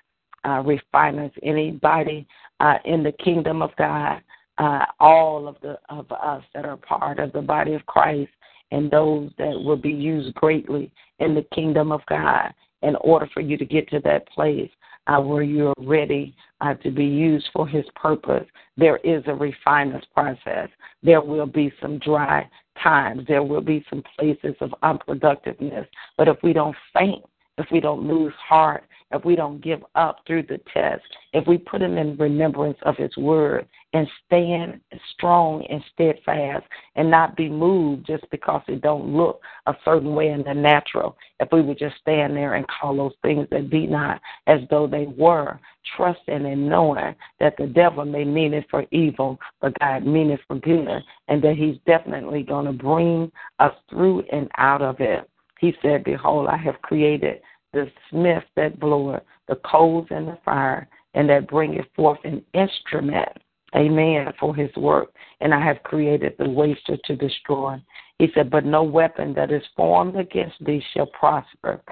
Uh, 0.44 0.60
refiners, 0.64 1.30
anybody 1.42 2.26
uh, 2.60 2.74
in 2.84 3.02
the 3.02 3.12
kingdom 3.12 3.62
of 3.62 3.70
God, 3.76 4.20
uh, 4.58 4.84
all 4.98 5.46
of 5.46 5.56
the 5.62 5.78
of 5.88 6.10
us 6.10 6.42
that 6.54 6.64
are 6.64 6.76
part 6.76 7.18
of 7.18 7.32
the 7.32 7.40
body 7.40 7.74
of 7.74 7.86
Christ, 7.86 8.30
and 8.72 8.90
those 8.90 9.30
that 9.38 9.52
will 9.52 9.76
be 9.76 9.92
used 9.92 10.34
greatly 10.34 10.90
in 11.20 11.34
the 11.34 11.46
kingdom 11.54 11.92
of 11.92 12.00
God 12.08 12.52
in 12.82 12.96
order 12.96 13.28
for 13.32 13.40
you 13.40 13.56
to 13.56 13.64
get 13.64 13.88
to 13.90 14.00
that 14.00 14.28
place 14.28 14.70
uh, 15.06 15.20
where 15.20 15.42
you're 15.42 15.74
ready 15.78 16.34
uh, 16.60 16.74
to 16.74 16.90
be 16.90 17.04
used 17.04 17.48
for 17.52 17.66
His 17.66 17.84
purpose. 17.94 18.46
There 18.76 18.98
is 18.98 19.22
a 19.26 19.34
refiner's 19.34 20.04
process. 20.14 20.68
There 21.02 21.20
will 21.20 21.46
be 21.46 21.72
some 21.80 21.98
dry 21.98 22.48
times. 22.82 23.24
There 23.26 23.42
will 23.42 23.60
be 23.60 23.84
some 23.90 24.02
places 24.18 24.54
of 24.60 24.74
unproductiveness. 24.82 25.86
But 26.16 26.28
if 26.28 26.36
we 26.42 26.52
don't 26.52 26.76
faint, 26.92 27.24
if 27.58 27.66
we 27.70 27.80
don't 27.80 28.06
lose 28.06 28.32
heart, 28.48 28.84
if 29.12 29.24
we 29.24 29.36
don't 29.36 29.62
give 29.62 29.82
up 29.94 30.20
through 30.26 30.44
the 30.44 30.60
test, 30.72 31.02
if 31.32 31.46
we 31.46 31.58
put 31.58 31.82
him 31.82 31.98
in 31.98 32.16
remembrance 32.16 32.78
of 32.82 32.96
his 32.96 33.14
word 33.16 33.66
and 33.92 34.08
stand 34.26 34.80
strong 35.12 35.64
and 35.66 35.82
steadfast 35.92 36.64
and 36.96 37.10
not 37.10 37.36
be 37.36 37.48
moved 37.48 38.06
just 38.06 38.24
because 38.30 38.62
it 38.68 38.80
don't 38.80 39.14
look 39.14 39.40
a 39.66 39.74
certain 39.84 40.14
way 40.14 40.28
in 40.28 40.42
the 40.42 40.54
natural, 40.54 41.16
if 41.40 41.48
we 41.52 41.60
would 41.60 41.78
just 41.78 41.96
stand 42.00 42.36
there 42.36 42.54
and 42.54 42.66
call 42.68 42.96
those 42.96 43.12
things 43.22 43.46
that 43.50 43.70
be 43.70 43.86
not 43.86 44.20
as 44.46 44.60
though 44.70 44.86
they 44.86 45.06
were, 45.16 45.60
trusting 45.96 46.46
and 46.46 46.68
knowing 46.68 47.14
that 47.40 47.56
the 47.58 47.66
devil 47.66 48.04
may 48.04 48.24
mean 48.24 48.54
it 48.54 48.64
for 48.70 48.86
evil, 48.92 49.38
but 49.60 49.78
God 49.78 50.06
mean 50.06 50.30
it 50.30 50.40
for 50.46 50.58
good, 50.58 51.02
and 51.28 51.42
that 51.42 51.56
he's 51.56 51.76
definitely 51.86 52.42
going 52.42 52.66
to 52.66 52.72
bring 52.72 53.30
us 53.58 53.74
through 53.90 54.22
and 54.32 54.48
out 54.58 54.80
of 54.80 55.00
it. 55.00 55.28
He 55.58 55.74
said, 55.82 56.04
Behold, 56.04 56.48
I 56.48 56.56
have 56.56 56.80
created 56.82 57.40
the 57.72 57.90
smith 58.10 58.44
that 58.56 58.78
bloweth 58.78 59.22
the 59.48 59.56
coals 59.56 60.06
and 60.10 60.28
the 60.28 60.38
fire, 60.44 60.88
and 61.14 61.28
that 61.28 61.48
bringeth 61.48 61.86
forth 61.94 62.18
an 62.24 62.42
instrument, 62.54 63.28
amen, 63.74 64.32
for 64.38 64.54
his 64.54 64.74
work. 64.76 65.12
And 65.40 65.52
I 65.52 65.64
have 65.64 65.82
created 65.82 66.34
the 66.38 66.48
waster 66.48 66.96
to 67.04 67.16
destroy. 67.16 67.82
He 68.18 68.28
said, 68.34 68.50
But 68.50 68.64
no 68.64 68.82
weapon 68.82 69.34
that 69.34 69.50
is 69.50 69.62
formed 69.76 70.16
against 70.16 70.64
thee 70.64 70.82
shall 70.92 71.06
prosper. 71.06 71.82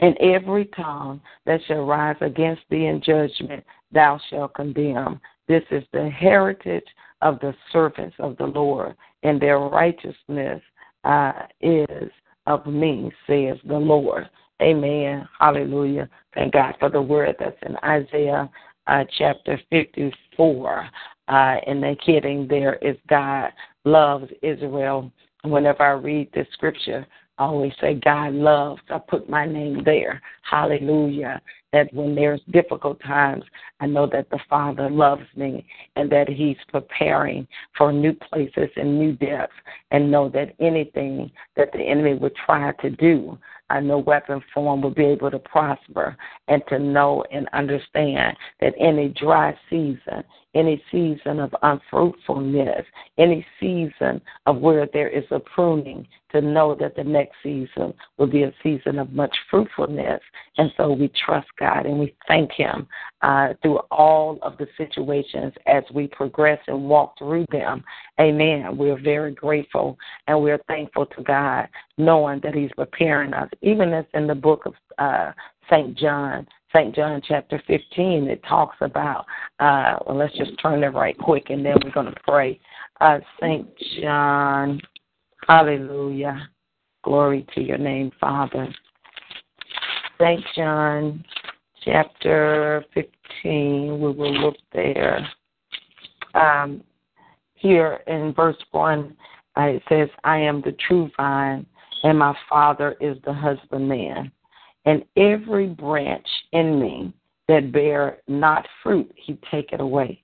And 0.00 0.16
every 0.18 0.66
tongue 0.66 1.20
that 1.44 1.60
shall 1.66 1.84
rise 1.84 2.16
against 2.20 2.62
thee 2.70 2.86
in 2.86 3.02
judgment, 3.02 3.64
thou 3.90 4.20
shalt 4.30 4.54
condemn. 4.54 5.20
This 5.48 5.64
is 5.70 5.82
the 5.92 6.08
heritage 6.08 6.86
of 7.22 7.40
the 7.40 7.54
servants 7.72 8.16
of 8.18 8.36
the 8.36 8.46
Lord, 8.46 8.94
and 9.22 9.40
their 9.40 9.58
righteousness 9.58 10.62
uh, 11.04 11.32
is 11.60 12.10
of 12.46 12.66
me, 12.66 13.10
says 13.26 13.56
the 13.64 13.78
Lord. 13.78 14.28
Amen. 14.60 15.28
Hallelujah. 15.38 16.08
Thank 16.34 16.54
God 16.54 16.74
for 16.80 16.90
the 16.90 17.00
word 17.00 17.36
that's 17.38 17.56
in 17.62 17.76
Isaiah 17.84 18.50
uh, 18.88 19.04
chapter 19.16 19.60
54. 19.70 20.88
Uh, 21.28 21.32
and 21.66 21.82
the 21.82 21.94
kidding 22.04 22.48
there 22.48 22.74
is 22.76 22.96
God 23.08 23.52
loves 23.84 24.30
Israel. 24.42 25.12
Whenever 25.44 25.82
I 25.82 25.92
read 25.92 26.28
the 26.32 26.44
scripture, 26.52 27.06
I 27.38 27.44
always 27.44 27.72
say 27.80 27.94
God 27.94 28.34
loves. 28.34 28.80
I 28.90 28.98
put 28.98 29.30
my 29.30 29.46
name 29.46 29.82
there. 29.84 30.20
Hallelujah. 30.42 31.40
That 31.72 31.92
when 31.94 32.14
there's 32.14 32.40
difficult 32.50 33.00
times, 33.00 33.44
I 33.78 33.86
know 33.86 34.08
that 34.10 34.30
the 34.30 34.40
Father 34.50 34.90
loves 34.90 35.26
me 35.36 35.64
and 35.94 36.10
that 36.10 36.28
He's 36.28 36.56
preparing 36.68 37.46
for 37.76 37.92
new 37.92 38.14
places 38.14 38.70
and 38.74 38.98
new 38.98 39.12
depths, 39.12 39.54
and 39.92 40.10
know 40.10 40.28
that 40.30 40.54
anything 40.58 41.30
that 41.56 41.70
the 41.72 41.80
enemy 41.80 42.14
would 42.14 42.34
try 42.34 42.72
to 42.72 42.90
do, 42.90 43.38
I 43.70 43.80
know 43.80 43.98
weapon 43.98 44.42
form 44.54 44.80
will 44.80 44.90
be 44.90 45.04
able 45.04 45.30
to 45.30 45.38
prosper 45.38 46.16
and 46.48 46.62
to 46.68 46.78
know 46.78 47.24
and 47.30 47.48
understand 47.52 48.36
that 48.60 48.74
any 48.78 49.08
dry 49.08 49.58
season, 49.68 50.24
any 50.54 50.82
season 50.90 51.38
of 51.38 51.54
unfruitfulness, 51.62 52.84
any 53.18 53.46
season 53.60 54.20
of 54.46 54.58
where 54.58 54.88
there 54.92 55.08
is 55.08 55.24
a 55.30 55.40
pruning, 55.40 56.06
to 56.32 56.40
know 56.40 56.74
that 56.74 56.94
the 56.94 57.04
next 57.04 57.36
season 57.42 57.94
will 58.18 58.26
be 58.26 58.42
a 58.42 58.52
season 58.62 58.98
of 58.98 59.12
much 59.12 59.34
fruitfulness. 59.50 60.20
And 60.56 60.70
so 60.76 60.92
we 60.92 61.10
trust 61.24 61.48
God 61.58 61.86
and 61.86 61.98
we 61.98 62.14
thank 62.26 62.52
Him 62.52 62.86
uh, 63.22 63.48
through 63.62 63.78
all 63.90 64.38
of 64.42 64.56
the 64.58 64.66
situations 64.76 65.52
as 65.66 65.82
we 65.92 66.06
progress 66.08 66.60
and 66.68 66.88
walk 66.88 67.18
through 67.18 67.46
them. 67.50 67.82
Amen. 68.20 68.76
We're 68.76 69.00
very 69.00 69.32
grateful 69.32 69.98
and 70.26 70.40
we're 70.40 70.60
thankful 70.68 71.06
to 71.06 71.22
God, 71.22 71.68
knowing 71.96 72.40
that 72.42 72.54
He's 72.54 72.70
preparing 72.76 73.34
us, 73.34 73.50
even 73.62 73.92
as 73.92 74.04
in 74.14 74.26
the 74.26 74.34
book 74.34 74.66
of 74.66 74.74
uh, 74.98 75.32
St. 75.70 75.96
John. 75.96 76.46
St. 76.74 76.94
John 76.94 77.22
chapter 77.26 77.62
15, 77.66 78.28
it 78.28 78.42
talks 78.46 78.76
about, 78.82 79.24
uh, 79.58 79.96
well, 80.06 80.18
let's 80.18 80.36
just 80.36 80.52
turn 80.60 80.84
it 80.84 80.88
right 80.88 81.16
quick 81.16 81.48
and 81.48 81.64
then 81.64 81.76
we're 81.82 81.90
going 81.90 82.12
to 82.12 82.20
pray. 82.26 82.60
Uh, 83.00 83.20
St. 83.40 83.66
John, 84.00 84.78
hallelujah. 85.46 86.48
Glory 87.04 87.46
to 87.54 87.62
your 87.62 87.78
name, 87.78 88.12
Father. 88.20 88.68
St. 90.20 90.44
John 90.54 91.24
chapter 91.84 92.84
15, 92.94 94.00
we 94.00 94.12
will 94.12 94.34
look 94.34 94.56
there. 94.72 95.28
Um, 96.34 96.82
here 97.54 98.00
in 98.06 98.32
verse 98.34 98.56
1, 98.70 99.16
uh, 99.56 99.62
it 99.62 99.82
says, 99.88 100.08
I 100.24 100.38
am 100.38 100.60
the 100.60 100.76
true 100.86 101.10
vine, 101.16 101.66
and 102.04 102.18
my 102.18 102.34
Father 102.48 102.96
is 103.00 103.16
the 103.24 103.32
husbandman 103.32 104.30
and 104.88 105.04
every 105.18 105.66
branch 105.66 106.26
in 106.52 106.80
me 106.80 107.12
that 107.46 107.72
bear 107.72 108.18
not 108.26 108.66
fruit, 108.82 109.12
he 109.16 109.38
taketh 109.50 109.80
away. 109.80 110.22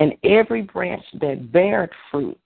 And 0.00 0.14
every 0.24 0.62
branch 0.62 1.04
that 1.20 1.52
beareth 1.52 1.92
fruit, 2.10 2.36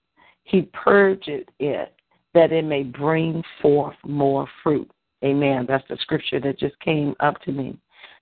he 0.43 0.69
purgeth 0.71 1.47
it, 1.59 1.95
that 2.35 2.51
it 2.51 2.63
may 2.63 2.83
bring 2.83 3.43
forth 3.59 3.95
more 4.03 4.47
fruit. 4.61 4.89
Amen. 5.23 5.65
That's 5.67 5.87
the 5.89 5.97
scripture 6.01 6.39
that 6.41 6.59
just 6.59 6.79
came 6.79 7.15
up 7.19 7.41
to 7.41 7.51
me. 7.51 7.75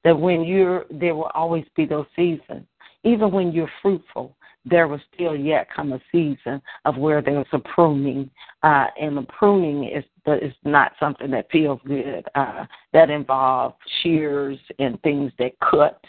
That 0.04 0.18
when 0.18 0.44
you're, 0.44 0.86
there 0.90 1.16
will 1.16 1.32
always 1.34 1.66
be 1.76 1.86
those 1.86 2.06
seasons. 2.16 2.66
Even 3.04 3.32
when 3.32 3.52
you're 3.52 3.72
fruitful, 3.82 4.36
there 4.66 4.88
will 4.88 5.02
still 5.14 5.36
yet 5.36 5.68
come 5.74 5.94
a 5.94 6.02
season 6.12 6.62
of 6.86 6.98
where 6.98 7.22
there's 7.22 7.48
a 7.54 7.60
pruning, 7.60 8.30
uh, 8.64 8.88
and 9.00 9.18
the 9.18 9.24
pruning 9.24 9.86
is 9.86 10.04
is 10.44 10.54
not 10.64 10.92
something 11.00 11.32
that 11.32 11.50
feels 11.52 11.80
good. 11.88 12.24
Uh, 12.36 12.66
that 12.94 13.10
involves 13.10 13.74
shears 14.02 14.60
and 14.78 15.02
things 15.02 15.32
that 15.40 15.54
cut, 15.60 16.04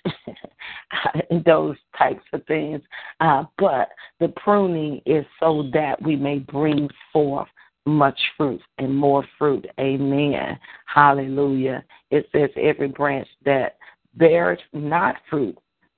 those 1.47 1.77
types 1.97 2.25
of 2.35 2.45
things. 2.45 2.83
Uh, 3.21 3.45
but 3.57 3.91
the 4.19 4.29
pruning 4.29 5.01
is 5.07 5.25
so 5.39 5.71
that 5.73 6.01
we 6.03 6.17
may 6.17 6.39
bring 6.39 6.89
forth 7.13 7.49
much 7.87 8.19
fruit 8.37 8.61
and 8.79 8.95
more 8.95 9.25
fruit. 9.39 9.67
Amen. 9.79 10.59
Hallelujah. 10.87 11.85
It 12.11 12.29
says 12.33 12.51
every 12.57 12.89
branch 12.89 13.29
that 13.45 13.77
bears 14.15 14.59
not 14.73 15.17
fruit, 15.29 15.57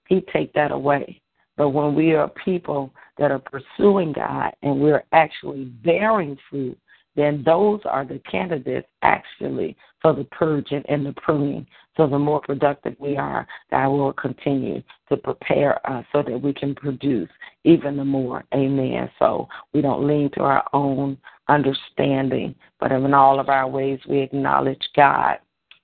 he 0.08 0.20
take 0.32 0.52
that 0.54 0.70
away. 0.70 1.20
But 1.56 1.70
when 1.70 1.94
we 1.94 2.14
are 2.14 2.30
people 2.44 2.92
that 3.18 3.30
are 3.30 3.40
pursuing 3.40 4.12
God 4.12 4.52
and 4.62 4.80
we're 4.80 5.04
actually 5.12 5.64
bearing 5.64 6.38
fruit, 6.48 6.78
then 7.14 7.42
those 7.44 7.80
are 7.84 8.04
the 8.04 8.20
candidates 8.30 8.88
actually 9.02 9.76
for 10.00 10.14
the 10.14 10.24
purging 10.24 10.82
and 10.88 11.04
the 11.04 11.12
pruning. 11.12 11.66
So 11.96 12.06
the 12.06 12.18
more 12.18 12.40
productive 12.40 12.96
we 12.98 13.16
are, 13.16 13.46
God 13.70 13.88
will 13.88 14.12
continue 14.14 14.82
to 15.08 15.16
prepare 15.16 15.84
us 15.90 16.04
so 16.12 16.22
that 16.22 16.40
we 16.40 16.54
can 16.54 16.74
produce 16.74 17.28
even 17.64 17.96
the 17.96 18.04
more. 18.04 18.44
Amen. 18.54 19.10
So 19.18 19.48
we 19.74 19.82
don't 19.82 20.06
lean 20.06 20.30
to 20.34 20.40
our 20.40 20.64
own 20.72 21.18
understanding, 21.48 22.54
but 22.80 22.92
in 22.92 23.12
all 23.12 23.38
of 23.38 23.48
our 23.48 23.68
ways 23.68 24.00
we 24.08 24.20
acknowledge 24.20 24.82
God. 24.96 25.38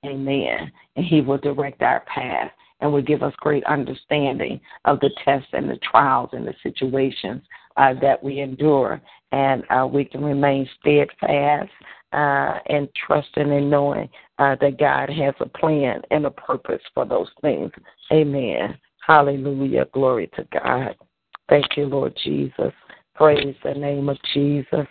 Amen. 0.04 0.72
And 0.96 1.04
He 1.04 1.20
will 1.20 1.38
direct 1.38 1.82
our 1.82 2.00
path 2.00 2.52
and 2.80 2.92
will 2.92 3.02
give 3.02 3.22
us 3.22 3.34
great 3.38 3.64
understanding 3.64 4.60
of 4.84 5.00
the 5.00 5.10
tests 5.24 5.48
and 5.52 5.68
the 5.68 5.78
trials 5.78 6.30
and 6.32 6.46
the 6.46 6.54
situations 6.62 7.42
uh, 7.76 7.94
that 8.00 8.22
we 8.22 8.40
endure. 8.40 9.00
And 9.32 9.64
uh, 9.70 9.86
we 9.86 10.04
can 10.04 10.24
remain 10.24 10.68
steadfast 10.80 11.70
uh, 12.12 12.58
and 12.66 12.88
trusting 13.06 13.52
and 13.52 13.70
knowing 13.70 14.08
uh, 14.38 14.56
that 14.60 14.78
God 14.78 15.10
has 15.10 15.34
a 15.40 15.46
plan 15.46 16.02
and 16.10 16.26
a 16.26 16.30
purpose 16.30 16.82
for 16.94 17.04
those 17.04 17.28
things. 17.40 17.70
Amen. 18.12 18.76
Hallelujah. 19.06 19.86
Glory 19.92 20.30
to 20.36 20.46
God. 20.52 20.96
Thank 21.48 21.76
you, 21.76 21.86
Lord 21.86 22.16
Jesus. 22.24 22.72
Praise 23.14 23.56
the 23.64 23.74
name 23.74 24.08
of 24.08 24.16
Jesus. 24.32 24.86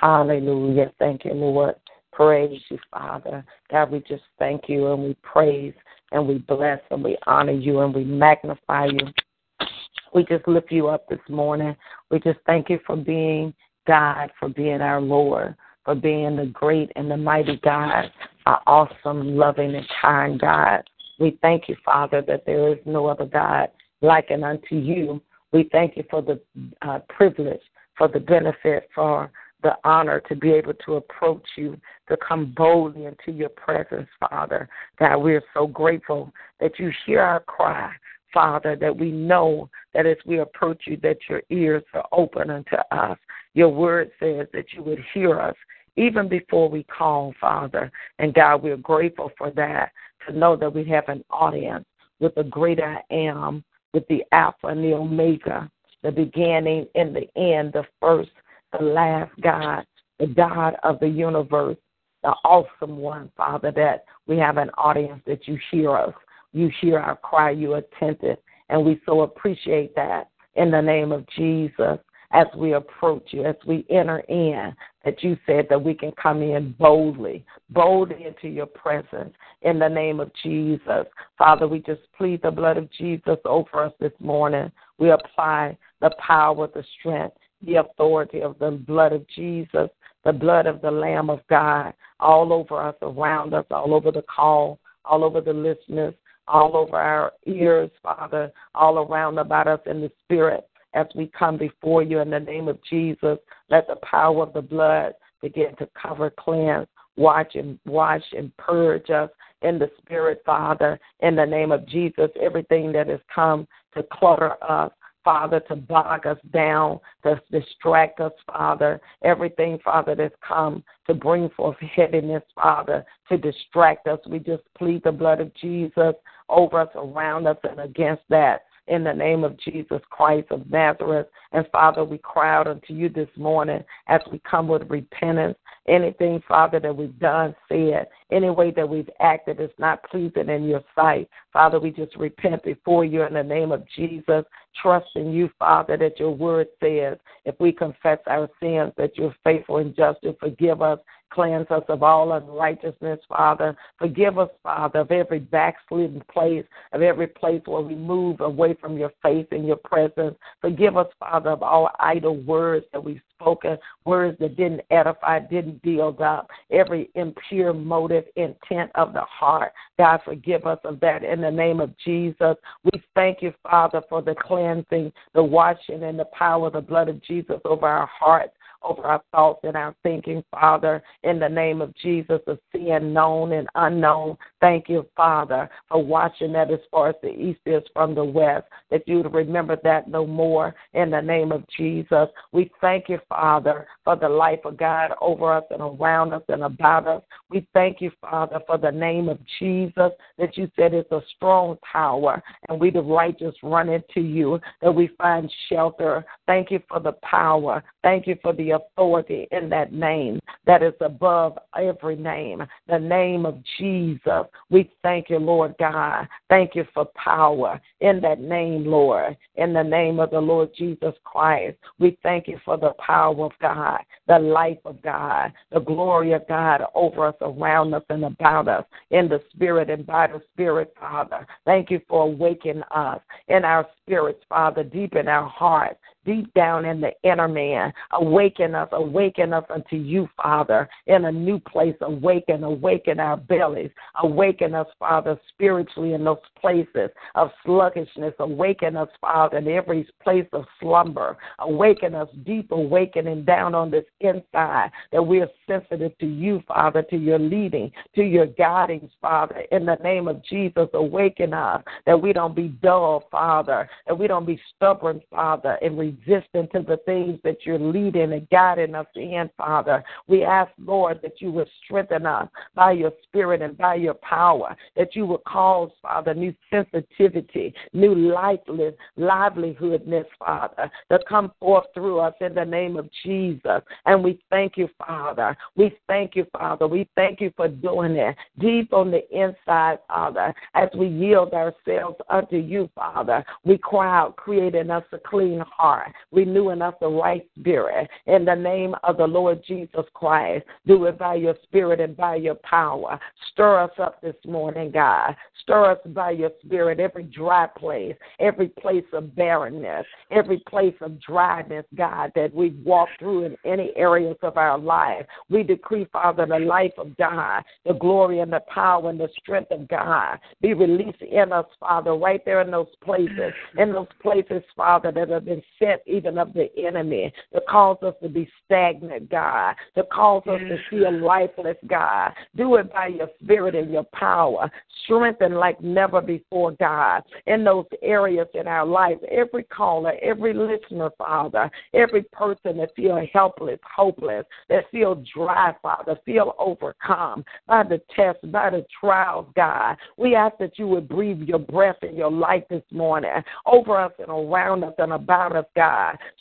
Hallelujah. 0.00 0.92
Thank 0.98 1.24
you, 1.24 1.34
Lord. 1.34 1.74
Praise 2.12 2.60
you, 2.70 2.78
Father. 2.90 3.44
God, 3.70 3.90
we 3.90 4.00
just 4.00 4.22
thank 4.38 4.68
you 4.68 4.92
and 4.92 5.02
we 5.02 5.16
praise 5.22 5.74
and 6.12 6.26
we 6.26 6.38
bless 6.38 6.80
and 6.90 7.04
we 7.04 7.18
honor 7.26 7.52
you 7.52 7.80
and 7.80 7.94
we 7.94 8.04
magnify 8.04 8.86
you. 8.86 9.68
We 10.14 10.24
just 10.24 10.48
lift 10.48 10.72
you 10.72 10.88
up 10.88 11.06
this 11.08 11.20
morning. 11.28 11.76
We 12.10 12.20
just 12.20 12.38
thank 12.46 12.70
you 12.70 12.78
for 12.86 12.96
being 12.96 13.52
God, 13.86 14.30
for 14.40 14.48
being 14.48 14.80
our 14.80 15.00
Lord, 15.00 15.54
for 15.86 15.94
being 15.94 16.36
the 16.36 16.46
great 16.46 16.90
and 16.96 17.08
the 17.08 17.16
mighty 17.16 17.58
God, 17.62 18.10
our 18.44 18.60
awesome, 18.66 19.36
loving, 19.36 19.74
and 19.74 19.86
kind 20.02 20.38
God. 20.38 20.82
We 21.18 21.38
thank 21.40 21.68
you, 21.68 21.76
Father, 21.84 22.22
that 22.26 22.44
there 22.44 22.72
is 22.72 22.78
no 22.84 23.06
other 23.06 23.24
God 23.24 23.68
like 24.02 24.30
and 24.30 24.44
unto 24.44 24.74
you. 24.74 25.22
We 25.52 25.68
thank 25.70 25.96
you 25.96 26.04
for 26.10 26.20
the 26.20 26.40
uh, 26.82 26.98
privilege, 27.08 27.60
for 27.96 28.08
the 28.08 28.18
benefit, 28.20 28.90
for 28.94 29.30
the 29.62 29.76
honor 29.84 30.20
to 30.28 30.34
be 30.34 30.50
able 30.50 30.74
to 30.74 30.96
approach 30.96 31.46
you, 31.56 31.80
to 32.08 32.16
come 32.16 32.52
boldly 32.56 33.06
into 33.06 33.30
your 33.30 33.48
presence, 33.48 34.08
Father. 34.28 34.68
God, 34.98 35.18
we 35.18 35.34
are 35.34 35.44
so 35.54 35.68
grateful 35.68 36.32
that 36.60 36.78
you 36.80 36.90
hear 37.06 37.20
our 37.20 37.40
cry, 37.40 37.92
Father, 38.34 38.76
that 38.76 38.94
we 38.94 39.12
know 39.12 39.70
that 39.94 40.04
as 40.04 40.18
we 40.26 40.40
approach 40.40 40.82
you, 40.86 40.96
that 41.04 41.18
your 41.30 41.42
ears 41.48 41.84
are 41.94 42.06
open 42.10 42.50
unto 42.50 42.76
us. 42.90 43.18
Your 43.54 43.70
word 43.70 44.10
says 44.20 44.48
that 44.52 44.66
you 44.74 44.82
would 44.82 45.02
hear 45.14 45.40
us 45.40 45.54
even 45.96 46.28
before 46.28 46.68
we 46.68 46.84
call, 46.84 47.34
Father. 47.40 47.90
And 48.18 48.34
God, 48.34 48.62
we're 48.62 48.76
grateful 48.76 49.32
for 49.36 49.50
that, 49.52 49.92
to 50.26 50.36
know 50.36 50.56
that 50.56 50.72
we 50.74 50.84
have 50.84 51.08
an 51.08 51.24
audience 51.30 51.84
with 52.20 52.34
the 52.34 52.44
great 52.44 52.80
I 52.80 53.02
am, 53.10 53.64
with 53.92 54.06
the 54.08 54.24
Alpha 54.32 54.68
and 54.68 54.82
the 54.82 54.94
Omega, 54.94 55.70
the 56.02 56.12
beginning 56.12 56.86
and 56.94 57.14
the 57.14 57.28
end, 57.36 57.72
the 57.72 57.84
first 58.00 58.30
the 58.78 58.84
last 58.84 59.32
God, 59.40 59.84
the 60.18 60.26
God 60.26 60.76
of 60.82 60.98
the 61.00 61.08
universe, 61.08 61.76
the 62.22 62.34
awesome 62.44 62.98
one, 62.98 63.30
Father, 63.36 63.70
that 63.72 64.04
we 64.26 64.36
have 64.38 64.56
an 64.56 64.70
audience 64.76 65.22
that 65.26 65.46
you 65.46 65.58
hear 65.70 65.96
us. 65.96 66.14
You 66.52 66.70
hear 66.80 66.98
our 66.98 67.16
cry, 67.16 67.50
you 67.50 67.74
attentive, 67.74 68.38
and 68.68 68.84
we 68.84 69.00
so 69.04 69.22
appreciate 69.22 69.94
that 69.94 70.30
in 70.54 70.70
the 70.70 70.80
name 70.80 71.12
of 71.12 71.26
Jesus 71.36 71.98
as 72.36 72.46
we 72.54 72.74
approach 72.74 73.28
you, 73.30 73.46
as 73.46 73.56
we 73.66 73.86
enter 73.88 74.18
in, 74.18 74.76
that 75.06 75.22
you 75.22 75.38
said 75.46 75.66
that 75.70 75.82
we 75.82 75.94
can 75.94 76.12
come 76.22 76.42
in 76.42 76.72
boldly, 76.78 77.42
boldly 77.70 78.26
into 78.26 78.46
your 78.48 78.66
presence 78.66 79.34
in 79.62 79.78
the 79.78 79.88
name 79.88 80.20
of 80.20 80.30
Jesus. 80.42 81.06
Father, 81.38 81.66
we 81.66 81.78
just 81.78 82.02
plead 82.16 82.42
the 82.42 82.50
blood 82.50 82.76
of 82.76 82.92
Jesus 82.92 83.38
over 83.46 83.84
us 83.84 83.92
this 84.00 84.12
morning. 84.20 84.70
We 84.98 85.12
apply 85.12 85.78
the 86.02 86.10
power, 86.18 86.66
the 86.66 86.84
strength, 87.00 87.38
the 87.62 87.76
authority 87.76 88.42
of 88.42 88.58
the 88.58 88.72
blood 88.72 89.14
of 89.14 89.26
Jesus, 89.34 89.88
the 90.22 90.32
blood 90.32 90.66
of 90.66 90.82
the 90.82 90.90
Lamb 90.90 91.30
of 91.30 91.40
God, 91.48 91.94
all 92.20 92.52
over 92.52 92.82
us, 92.82 92.96
around 93.00 93.54
us, 93.54 93.64
all 93.70 93.94
over 93.94 94.12
the 94.12 94.24
call, 94.24 94.78
all 95.06 95.24
over 95.24 95.40
the 95.40 95.54
listeners, 95.54 96.12
all 96.46 96.76
over 96.76 96.96
our 96.96 97.32
ears, 97.46 97.90
Father, 98.02 98.52
all 98.74 98.98
around 98.98 99.38
about 99.38 99.66
us 99.68 99.80
in 99.86 100.02
the 100.02 100.12
spirit 100.24 100.68
as 100.96 101.06
we 101.14 101.30
come 101.38 101.58
before 101.58 102.02
you 102.02 102.20
in 102.20 102.30
the 102.30 102.40
name 102.40 102.68
of 102.68 102.78
Jesus. 102.88 103.38
Let 103.68 103.86
the 103.86 103.96
power 103.96 104.42
of 104.42 104.54
the 104.54 104.62
blood 104.62 105.12
begin 105.42 105.76
to 105.76 105.88
cover, 106.00 106.30
cleanse, 106.30 106.88
watch 107.16 107.54
and 107.54 107.78
wash 107.84 108.24
and 108.36 108.56
purge 108.56 109.10
us 109.10 109.30
in 109.62 109.78
the 109.78 109.90
spirit, 109.98 110.42
Father, 110.44 110.98
in 111.20 111.36
the 111.36 111.44
name 111.44 111.70
of 111.70 111.86
Jesus. 111.86 112.30
Everything 112.40 112.92
that 112.92 113.08
has 113.08 113.20
come 113.32 113.68
to 113.94 114.02
clutter 114.10 114.52
us, 114.64 114.90
Father, 115.22 115.60
to 115.68 115.76
bog 115.76 116.26
us 116.26 116.38
down, 116.52 117.00
to 117.24 117.40
distract 117.50 118.20
us, 118.20 118.32
Father. 118.46 119.00
Everything, 119.22 119.78
Father, 119.84 120.14
that's 120.14 120.34
come 120.46 120.82
to 121.06 121.14
bring 121.14 121.50
forth 121.50 121.76
heaviness, 121.78 122.42
Father, 122.54 123.04
to 123.28 123.36
distract 123.36 124.06
us. 124.06 124.20
We 124.26 124.38
just 124.38 124.62
plead 124.78 125.02
the 125.04 125.12
blood 125.12 125.40
of 125.40 125.52
Jesus 125.54 126.14
over 126.48 126.80
us, 126.80 126.88
around 126.94 127.46
us, 127.46 127.56
and 127.64 127.80
against 127.80 128.22
that 128.30 128.65
in 128.88 129.04
the 129.04 129.12
name 129.12 129.44
of 129.44 129.58
Jesus 129.58 130.00
Christ 130.10 130.48
of 130.50 130.68
Nazareth. 130.70 131.26
And 131.52 131.66
Father, 131.72 132.04
we 132.04 132.18
cry 132.18 132.54
out 132.54 132.66
unto 132.66 132.92
you 132.92 133.08
this 133.08 133.28
morning 133.36 133.82
as 134.08 134.20
we 134.30 134.40
come 134.40 134.68
with 134.68 134.88
repentance. 134.88 135.56
Anything, 135.88 136.42
Father, 136.48 136.80
that 136.80 136.96
we've 136.96 137.18
done, 137.18 137.54
said, 137.68 138.08
any 138.32 138.50
way 138.50 138.70
that 138.72 138.88
we've 138.88 139.10
acted 139.20 139.60
is 139.60 139.70
not 139.78 140.02
pleasing 140.10 140.48
in 140.48 140.64
your 140.64 140.82
sight. 140.94 141.28
Father, 141.52 141.78
we 141.78 141.90
just 141.90 142.16
repent 142.16 142.62
before 142.64 143.04
you 143.04 143.22
in 143.22 143.34
the 143.34 143.42
name 143.42 143.72
of 143.72 143.84
Jesus, 143.94 144.44
trusting 144.82 145.30
you, 145.32 145.50
Father, 145.58 145.96
that 145.96 146.18
your 146.18 146.32
word 146.32 146.68
says 146.82 147.18
if 147.44 147.54
we 147.60 147.72
confess 147.72 148.18
our 148.26 148.48
sins, 148.60 148.92
that 148.96 149.16
you're 149.16 149.34
faithful 149.44 149.78
and 149.78 149.94
just 149.94 150.20
to 150.22 150.34
forgive 150.40 150.82
us 150.82 150.98
Cleanse 151.30 151.70
us 151.70 151.82
of 151.88 152.02
all 152.02 152.32
unrighteousness, 152.32 153.20
Father. 153.28 153.76
Forgive 153.98 154.38
us, 154.38 154.48
Father, 154.62 155.00
of 155.00 155.10
every 155.10 155.40
backslidden 155.40 156.22
place, 156.32 156.64
of 156.92 157.02
every 157.02 157.26
place 157.26 157.60
where 157.66 157.82
we 157.82 157.94
move 157.94 158.40
away 158.40 158.74
from 158.74 158.96
your 158.96 159.12
face 159.22 159.46
and 159.50 159.66
your 159.66 159.76
presence. 159.76 160.36
Forgive 160.60 160.96
us, 160.96 161.08
Father, 161.18 161.50
of 161.50 161.62
all 161.62 161.90
idle 161.98 162.36
words 162.36 162.86
that 162.92 163.04
we've 163.04 163.20
spoken, 163.38 163.76
words 164.04 164.38
that 164.38 164.56
didn't 164.56 164.82
edify, 164.90 165.40
didn't 165.40 165.82
build 165.82 166.22
up, 166.22 166.48
every 166.70 167.10
impure 167.16 167.74
motive, 167.74 168.15
intent 168.36 168.90
of 168.94 169.12
the 169.12 169.22
heart. 169.22 169.72
God, 169.98 170.20
forgive 170.24 170.66
us 170.66 170.78
of 170.84 171.00
that 171.00 171.24
in 171.24 171.40
the 171.40 171.50
name 171.50 171.80
of 171.80 171.96
Jesus. 171.98 172.56
We 172.84 173.02
thank 173.14 173.42
you, 173.42 173.52
Father, 173.62 174.02
for 174.08 174.22
the 174.22 174.34
cleansing, 174.34 175.12
the 175.34 175.42
washing, 175.42 176.02
and 176.02 176.18
the 176.18 176.26
power 176.26 176.68
of 176.68 176.74
the 176.74 176.80
blood 176.80 177.08
of 177.08 177.22
Jesus 177.22 177.60
over 177.64 177.86
our 177.86 178.06
hearts 178.06 178.52
over 178.82 179.02
our 179.02 179.22
thoughts 179.32 179.60
and 179.64 179.76
our 179.76 179.94
thinking, 180.02 180.42
Father, 180.50 181.02
in 181.22 181.38
the 181.38 181.48
name 181.48 181.80
of 181.80 181.94
Jesus, 181.96 182.40
of 182.46 182.58
sin 182.72 183.12
known 183.12 183.52
and 183.52 183.68
unknown. 183.74 184.36
Thank 184.60 184.88
you, 184.88 185.06
Father, 185.16 185.68
for 185.88 186.02
watching 186.02 186.52
that 186.52 186.70
as 186.70 186.80
far 186.90 187.10
as 187.10 187.16
the 187.22 187.28
east 187.28 187.60
is 187.66 187.82
from 187.92 188.14
the 188.14 188.24
west, 188.24 188.66
that 188.90 189.06
you 189.06 189.18
would 189.18 189.34
remember 189.34 189.78
that 189.84 190.08
no 190.08 190.26
more 190.26 190.74
in 190.94 191.10
the 191.10 191.20
name 191.20 191.52
of 191.52 191.64
Jesus. 191.76 192.28
We 192.52 192.70
thank 192.80 193.08
you, 193.08 193.20
Father, 193.28 193.86
for 194.04 194.16
the 194.16 194.28
life 194.28 194.60
of 194.64 194.76
God 194.76 195.12
over 195.20 195.52
us 195.52 195.64
and 195.70 195.80
around 195.80 196.32
us 196.32 196.42
and 196.48 196.64
about 196.64 197.06
us. 197.06 197.22
We 197.50 197.66
thank 197.74 198.00
you, 198.00 198.10
Father, 198.20 198.60
for 198.66 198.78
the 198.78 198.90
name 198.90 199.28
of 199.28 199.38
Jesus 199.58 200.12
that 200.38 200.56
you 200.56 200.70
said 200.76 200.94
is 200.94 201.04
a 201.10 201.20
strong 201.36 201.78
tower, 201.92 202.42
and 202.68 202.80
we 202.80 202.90
the 202.90 203.02
righteous 203.02 203.54
run 203.62 203.88
into 203.88 204.20
you, 204.20 204.60
that 204.80 204.92
we 204.92 205.08
find 205.18 205.52
shelter. 205.68 206.24
Thank 206.46 206.70
you 206.70 206.80
for 206.88 207.00
the 207.00 207.12
power. 207.22 207.82
Thank 208.02 208.26
you 208.26 208.36
for 208.42 208.52
the 208.52 208.65
authority 208.72 209.48
in 209.52 209.68
that 209.70 209.92
name 209.92 210.40
that 210.66 210.82
is 210.82 210.94
above 211.00 211.58
every 211.78 212.16
name, 212.16 212.62
the 212.88 212.98
name 212.98 213.46
of 213.46 213.58
Jesus. 213.78 214.44
We 214.70 214.90
thank 215.02 215.30
you, 215.30 215.38
Lord 215.38 215.74
God. 215.78 216.26
Thank 216.48 216.74
you 216.74 216.84
for 216.92 217.06
power 217.14 217.80
in 218.00 218.20
that 218.22 218.40
name, 218.40 218.84
Lord, 218.84 219.36
in 219.54 219.72
the 219.72 219.82
name 219.82 220.18
of 220.18 220.30
the 220.30 220.40
Lord 220.40 220.70
Jesus 220.76 221.14
Christ. 221.24 221.76
We 221.98 222.18
thank 222.22 222.48
you 222.48 222.58
for 222.64 222.76
the 222.76 222.92
power 222.98 223.44
of 223.44 223.52
God, 223.60 224.00
the 224.26 224.38
life 224.38 224.78
of 224.84 225.00
God, 225.02 225.52
the 225.70 225.80
glory 225.80 226.32
of 226.32 226.46
God 226.48 226.82
over 226.94 227.26
us, 227.26 227.36
around 227.40 227.94
us, 227.94 228.02
and 228.08 228.24
about 228.24 228.68
us 228.68 228.84
in 229.10 229.28
the 229.28 229.42
Spirit 229.52 229.88
and 229.90 230.04
by 230.04 230.26
the 230.26 230.42
Spirit, 230.52 230.92
Father. 230.98 231.46
Thank 231.64 231.90
you 231.90 232.00
for 232.08 232.22
awakening 232.22 232.82
us 232.90 233.20
in 233.48 233.64
our 233.64 233.86
spirits, 234.02 234.42
Father, 234.48 234.82
deep 234.82 235.14
in 235.14 235.28
our 235.28 235.48
hearts 235.48 235.98
deep 236.26 236.52
down 236.54 236.84
in 236.84 237.00
the 237.00 237.12
inner 237.22 237.48
man. 237.48 237.92
Awaken 238.12 238.74
us, 238.74 238.88
awaken 238.92 239.52
us 239.52 239.64
unto 239.70 239.96
you, 239.96 240.28
Father, 240.36 240.88
in 241.06 241.24
a 241.24 241.32
new 241.32 241.58
place. 241.60 241.94
Awaken, 242.02 242.64
awaken 242.64 243.20
our 243.20 243.36
bellies. 243.36 243.90
Awaken 244.22 244.74
us, 244.74 244.88
Father, 244.98 245.38
spiritually 245.48 246.12
in 246.12 246.24
those 246.24 246.36
places 246.60 247.10
of 247.34 247.50
sluggishness. 247.64 248.34
Awaken 248.40 248.96
us, 248.96 249.08
Father, 249.20 249.58
in 249.58 249.68
every 249.68 250.06
place 250.22 250.48
of 250.52 250.64
slumber. 250.80 251.38
Awaken 251.60 252.14
us, 252.14 252.28
deep 252.44 252.70
awakening 252.72 253.44
down 253.44 253.74
on 253.74 253.90
this 253.90 254.04
inside 254.20 254.90
that 255.12 255.22
we 255.22 255.40
are 255.40 255.50
sensitive 255.66 256.16
to 256.18 256.26
you, 256.26 256.62
Father, 256.66 257.02
to 257.02 257.16
your 257.16 257.38
leading, 257.38 257.92
to 258.14 258.22
your 258.22 258.46
guidings, 258.46 259.10
Father. 259.20 259.64
In 259.70 259.86
the 259.86 259.96
name 260.02 260.26
of 260.28 260.44
Jesus, 260.44 260.88
awaken 260.92 261.54
us 261.54 261.82
that 262.04 262.20
we 262.20 262.32
don't 262.32 262.56
be 262.56 262.68
dull, 262.82 263.24
Father, 263.30 263.88
that 264.06 264.18
we 264.18 264.26
don't 264.26 264.46
be 264.46 264.60
stubborn, 264.74 265.20
Father, 265.30 265.78
and 265.82 265.96
to 266.26 266.84
the 266.86 267.00
things 267.04 267.38
that 267.44 267.58
you're 267.64 267.78
leading 267.78 268.32
and 268.32 268.48
guiding 268.50 268.94
us 268.94 269.06
in, 269.14 269.50
Father. 269.56 270.02
We 270.26 270.44
ask, 270.44 270.70
Lord, 270.78 271.20
that 271.22 271.40
you 271.40 271.50
would 271.52 271.68
strengthen 271.84 272.26
us 272.26 272.48
by 272.74 272.92
your 272.92 273.12
spirit 273.24 273.62
and 273.62 273.76
by 273.76 273.96
your 273.96 274.14
power, 274.14 274.76
that 274.96 275.14
you 275.14 275.26
would 275.26 275.44
cause, 275.44 275.90
Father, 276.02 276.34
new 276.34 276.54
sensitivity, 276.70 277.74
new 277.92 278.14
lifeless, 278.14 278.94
livelihoodness, 279.18 280.26
Father, 280.38 280.90
to 281.10 281.18
come 281.28 281.52
forth 281.60 281.86
through 281.94 282.18
us 282.18 282.34
in 282.40 282.54
the 282.54 282.64
name 282.64 282.96
of 282.96 283.08
Jesus. 283.24 283.82
And 284.06 284.22
we 284.22 284.40
thank 284.50 284.76
you, 284.76 284.88
Father. 284.98 285.56
We 285.76 285.96
thank 286.06 286.36
you, 286.36 286.46
Father. 286.52 286.86
We 286.86 287.08
thank 287.14 287.40
you 287.40 287.52
for 287.56 287.68
doing 287.68 288.16
it 288.16 288.36
deep 288.58 288.92
on 288.92 289.10
the 289.10 289.22
inside, 289.30 289.98
Father, 290.08 290.54
as 290.74 290.88
we 290.96 291.08
yield 291.08 291.52
ourselves 291.52 292.16
unto 292.28 292.56
you, 292.56 292.88
Father. 292.94 293.44
We 293.64 293.78
cry 293.78 294.18
out, 294.18 294.36
creating 294.36 294.90
us 294.90 295.04
a 295.12 295.18
clean 295.18 295.60
heart, 295.60 296.05
renewing 296.32 296.82
us 296.82 296.94
a 297.00 297.08
right 297.08 297.46
spirit. 297.58 298.08
In 298.26 298.44
the 298.44 298.54
name 298.54 298.94
of 299.04 299.16
the 299.16 299.26
Lord 299.26 299.62
Jesus 299.66 300.04
Christ, 300.14 300.64
do 300.86 301.04
it 301.04 301.18
by 301.18 301.34
your 301.34 301.56
spirit 301.64 302.00
and 302.00 302.16
by 302.16 302.36
your 302.36 302.56
power. 302.56 303.18
Stir 303.52 303.80
us 303.82 303.90
up 303.98 304.20
this 304.20 304.36
morning, 304.46 304.90
God. 304.90 305.34
Stir 305.62 305.92
us 305.92 305.98
by 306.06 306.30
your 306.30 306.50
spirit, 306.64 307.00
every 307.00 307.24
dry 307.24 307.66
place, 307.66 308.14
every 308.38 308.68
place 308.68 309.04
of 309.12 309.34
barrenness, 309.34 310.06
every 310.30 310.58
place 310.68 310.94
of 311.00 311.20
dryness, 311.20 311.84
God, 311.94 312.32
that 312.34 312.54
we've 312.54 312.78
walked 312.84 313.18
through 313.18 313.44
in 313.44 313.56
any 313.64 313.92
areas 313.96 314.36
of 314.42 314.56
our 314.56 314.78
life. 314.78 315.26
We 315.48 315.62
decree, 315.62 316.06
Father, 316.12 316.46
the 316.46 316.58
life 316.58 316.92
of 316.98 317.16
God, 317.16 317.62
the 317.84 317.94
glory 317.94 318.40
and 318.40 318.52
the 318.52 318.62
power 318.72 319.10
and 319.10 319.18
the 319.18 319.28
strength 319.40 319.70
of 319.70 319.88
God 319.88 320.38
be 320.60 320.74
released 320.74 321.22
in 321.22 321.52
us, 321.52 321.66
Father, 321.80 322.14
right 322.14 322.44
there 322.44 322.60
in 322.60 322.70
those 322.70 322.94
places, 323.02 323.52
in 323.78 323.92
those 323.92 324.06
places, 324.22 324.62
Father, 324.76 325.12
that 325.12 325.28
have 325.28 325.44
been 325.44 325.62
set 325.78 325.95
even 326.06 326.38
of 326.38 326.52
the 326.52 326.68
enemy 326.76 327.32
to 327.52 327.60
cause 327.68 327.98
us 328.02 328.14
to 328.22 328.28
be 328.28 328.48
stagnant, 328.64 329.30
God, 329.30 329.74
to 329.94 330.02
cause 330.04 330.42
us 330.46 330.60
to 330.60 330.76
feel 330.90 331.12
lifeless, 331.12 331.76
God. 331.86 332.32
Do 332.56 332.76
it 332.76 332.92
by 332.92 333.08
your 333.08 333.28
spirit 333.42 333.74
and 333.74 333.90
your 333.90 334.04
power. 334.12 334.70
Strengthen 335.04 335.54
like 335.54 335.80
never 335.80 336.20
before, 336.20 336.72
God, 336.72 337.22
in 337.46 337.64
those 337.64 337.86
areas 338.02 338.48
in 338.54 338.66
our 338.66 338.86
life. 338.86 339.18
Every 339.30 339.64
caller, 339.64 340.14
every 340.22 340.52
listener, 340.54 341.10
Father, 341.18 341.70
every 341.94 342.22
person 342.24 342.78
that 342.78 342.94
feel 342.94 343.20
helpless, 343.32 343.78
hopeless, 343.94 344.44
that 344.68 344.90
feel 344.90 345.22
dry, 345.34 345.74
Father, 345.82 346.18
feel 346.24 346.54
overcome 346.58 347.44
by 347.66 347.82
the 347.82 348.00
test, 348.14 348.38
by 348.50 348.70
the 348.70 348.84
trials, 349.00 349.46
God. 349.54 349.96
We 350.16 350.34
ask 350.34 350.56
that 350.58 350.78
you 350.78 350.86
would 350.88 351.08
breathe 351.08 351.42
your 351.42 351.58
breath 351.58 351.96
and 352.02 352.16
your 352.16 352.30
life 352.30 352.64
this 352.68 352.82
morning 352.90 353.30
over 353.64 353.96
us 353.96 354.12
and 354.18 354.28
around 354.28 354.84
us 354.84 354.94
and 354.98 355.12
about 355.12 355.54
us, 355.54 355.66
God. 355.74 355.85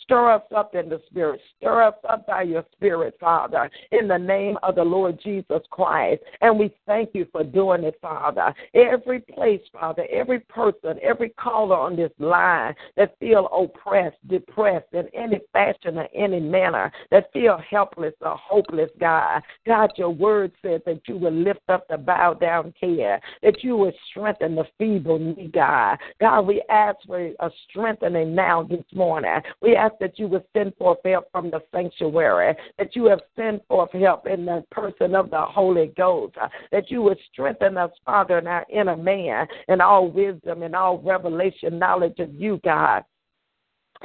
Stir 0.04 0.34
us 0.34 0.44
up 0.56 0.76
in 0.76 0.90
the 0.90 1.02
spirit. 1.08 1.42
Stir 1.58 1.84
us 1.84 1.96
up 2.08 2.28
by 2.28 2.44
your 2.44 2.64
spirit, 2.74 3.18
Father, 3.20 3.70
in 3.92 4.08
the 4.08 4.18
name 4.18 4.58
of 4.62 4.76
the 4.76 4.84
Lord 4.84 5.20
Jesus 5.24 5.62
Christ. 5.72 6.22
And 6.42 6.60
we 6.60 6.74
thank 6.86 7.10
you 7.14 7.26
for 7.32 7.44
doing 7.44 7.84
it, 7.84 7.98
Father. 8.02 8.54
Every 8.74 9.20
place, 9.20 9.62
Father, 9.74 10.06
every 10.12 10.40
person, 10.42 11.00
every 11.02 11.30
caller 11.30 11.76
on 11.76 11.96
this 11.96 12.12
line 12.20 12.76
that 12.98 13.18
feel 13.20 13.48
oppressed, 13.48 14.18
depressed 14.28 14.94
in 14.94 15.08
any 15.16 15.40
fashion 15.54 15.98
or 15.98 16.08
any 16.14 16.40
manner, 16.40 16.92
that 17.12 17.32
feel 17.34 17.60
helpless 17.70 18.14
or 18.22 18.38
hopeless, 18.38 18.92
God. 19.00 19.42
God, 19.66 19.92
your 19.98 20.12
word 20.12 20.52
said 20.62 20.82
that 20.86 21.02
you 21.08 21.18
will 21.18 21.34
lift 21.34 21.62
up 21.70 21.88
the 21.88 21.98
bowed 21.98 22.40
down 22.40 22.74
head, 22.80 23.22
that 23.42 23.64
you 23.64 23.76
will 23.76 23.94
strengthen 24.10 24.56
the 24.56 24.66
feeble 24.78 25.20
knee, 25.20 25.50
God. 25.54 25.98
God, 26.20 26.42
we 26.42 26.62
ask 26.70 26.98
for 27.08 27.20
a 27.20 27.52
strengthening 27.70 28.36
now 28.36 28.64
this 28.64 28.84
morning. 28.94 29.25
Uh, 29.26 29.42
we 29.62 29.76
ask 29.76 29.96
that 30.00 30.20
you 30.20 30.28
would 30.28 30.44
send 30.54 30.76
forth 30.76 31.00
help 31.04 31.32
from 31.32 31.50
the 31.50 31.62
sanctuary, 31.72 32.56
that 32.78 32.96
you 32.96 33.06
have 33.06 33.22
sent 33.36 33.66
forth 33.68 33.92
help 33.94 34.28
in 34.28 34.46
the 34.46 34.64
person 34.72 35.16
of 35.16 35.30
the 35.30 35.42
Holy 35.42 35.88
Ghost, 35.98 36.36
uh, 36.42 36.48
that 36.72 36.92
you 36.92 37.02
would 37.02 37.18
strengthen 37.32 37.78
us, 37.78 37.92
Father, 38.06 38.38
in 38.38 38.48
our 38.48 38.66
inner 38.72 38.98
man, 38.98 39.48
in 39.68 39.82
all 39.82 40.10
wisdom 40.10 40.64
and 40.64 40.76
all 40.76 41.00
revelation 41.00 41.80
knowledge 41.80 42.20
of 42.20 42.34
you, 42.34 42.60
God 42.64 43.04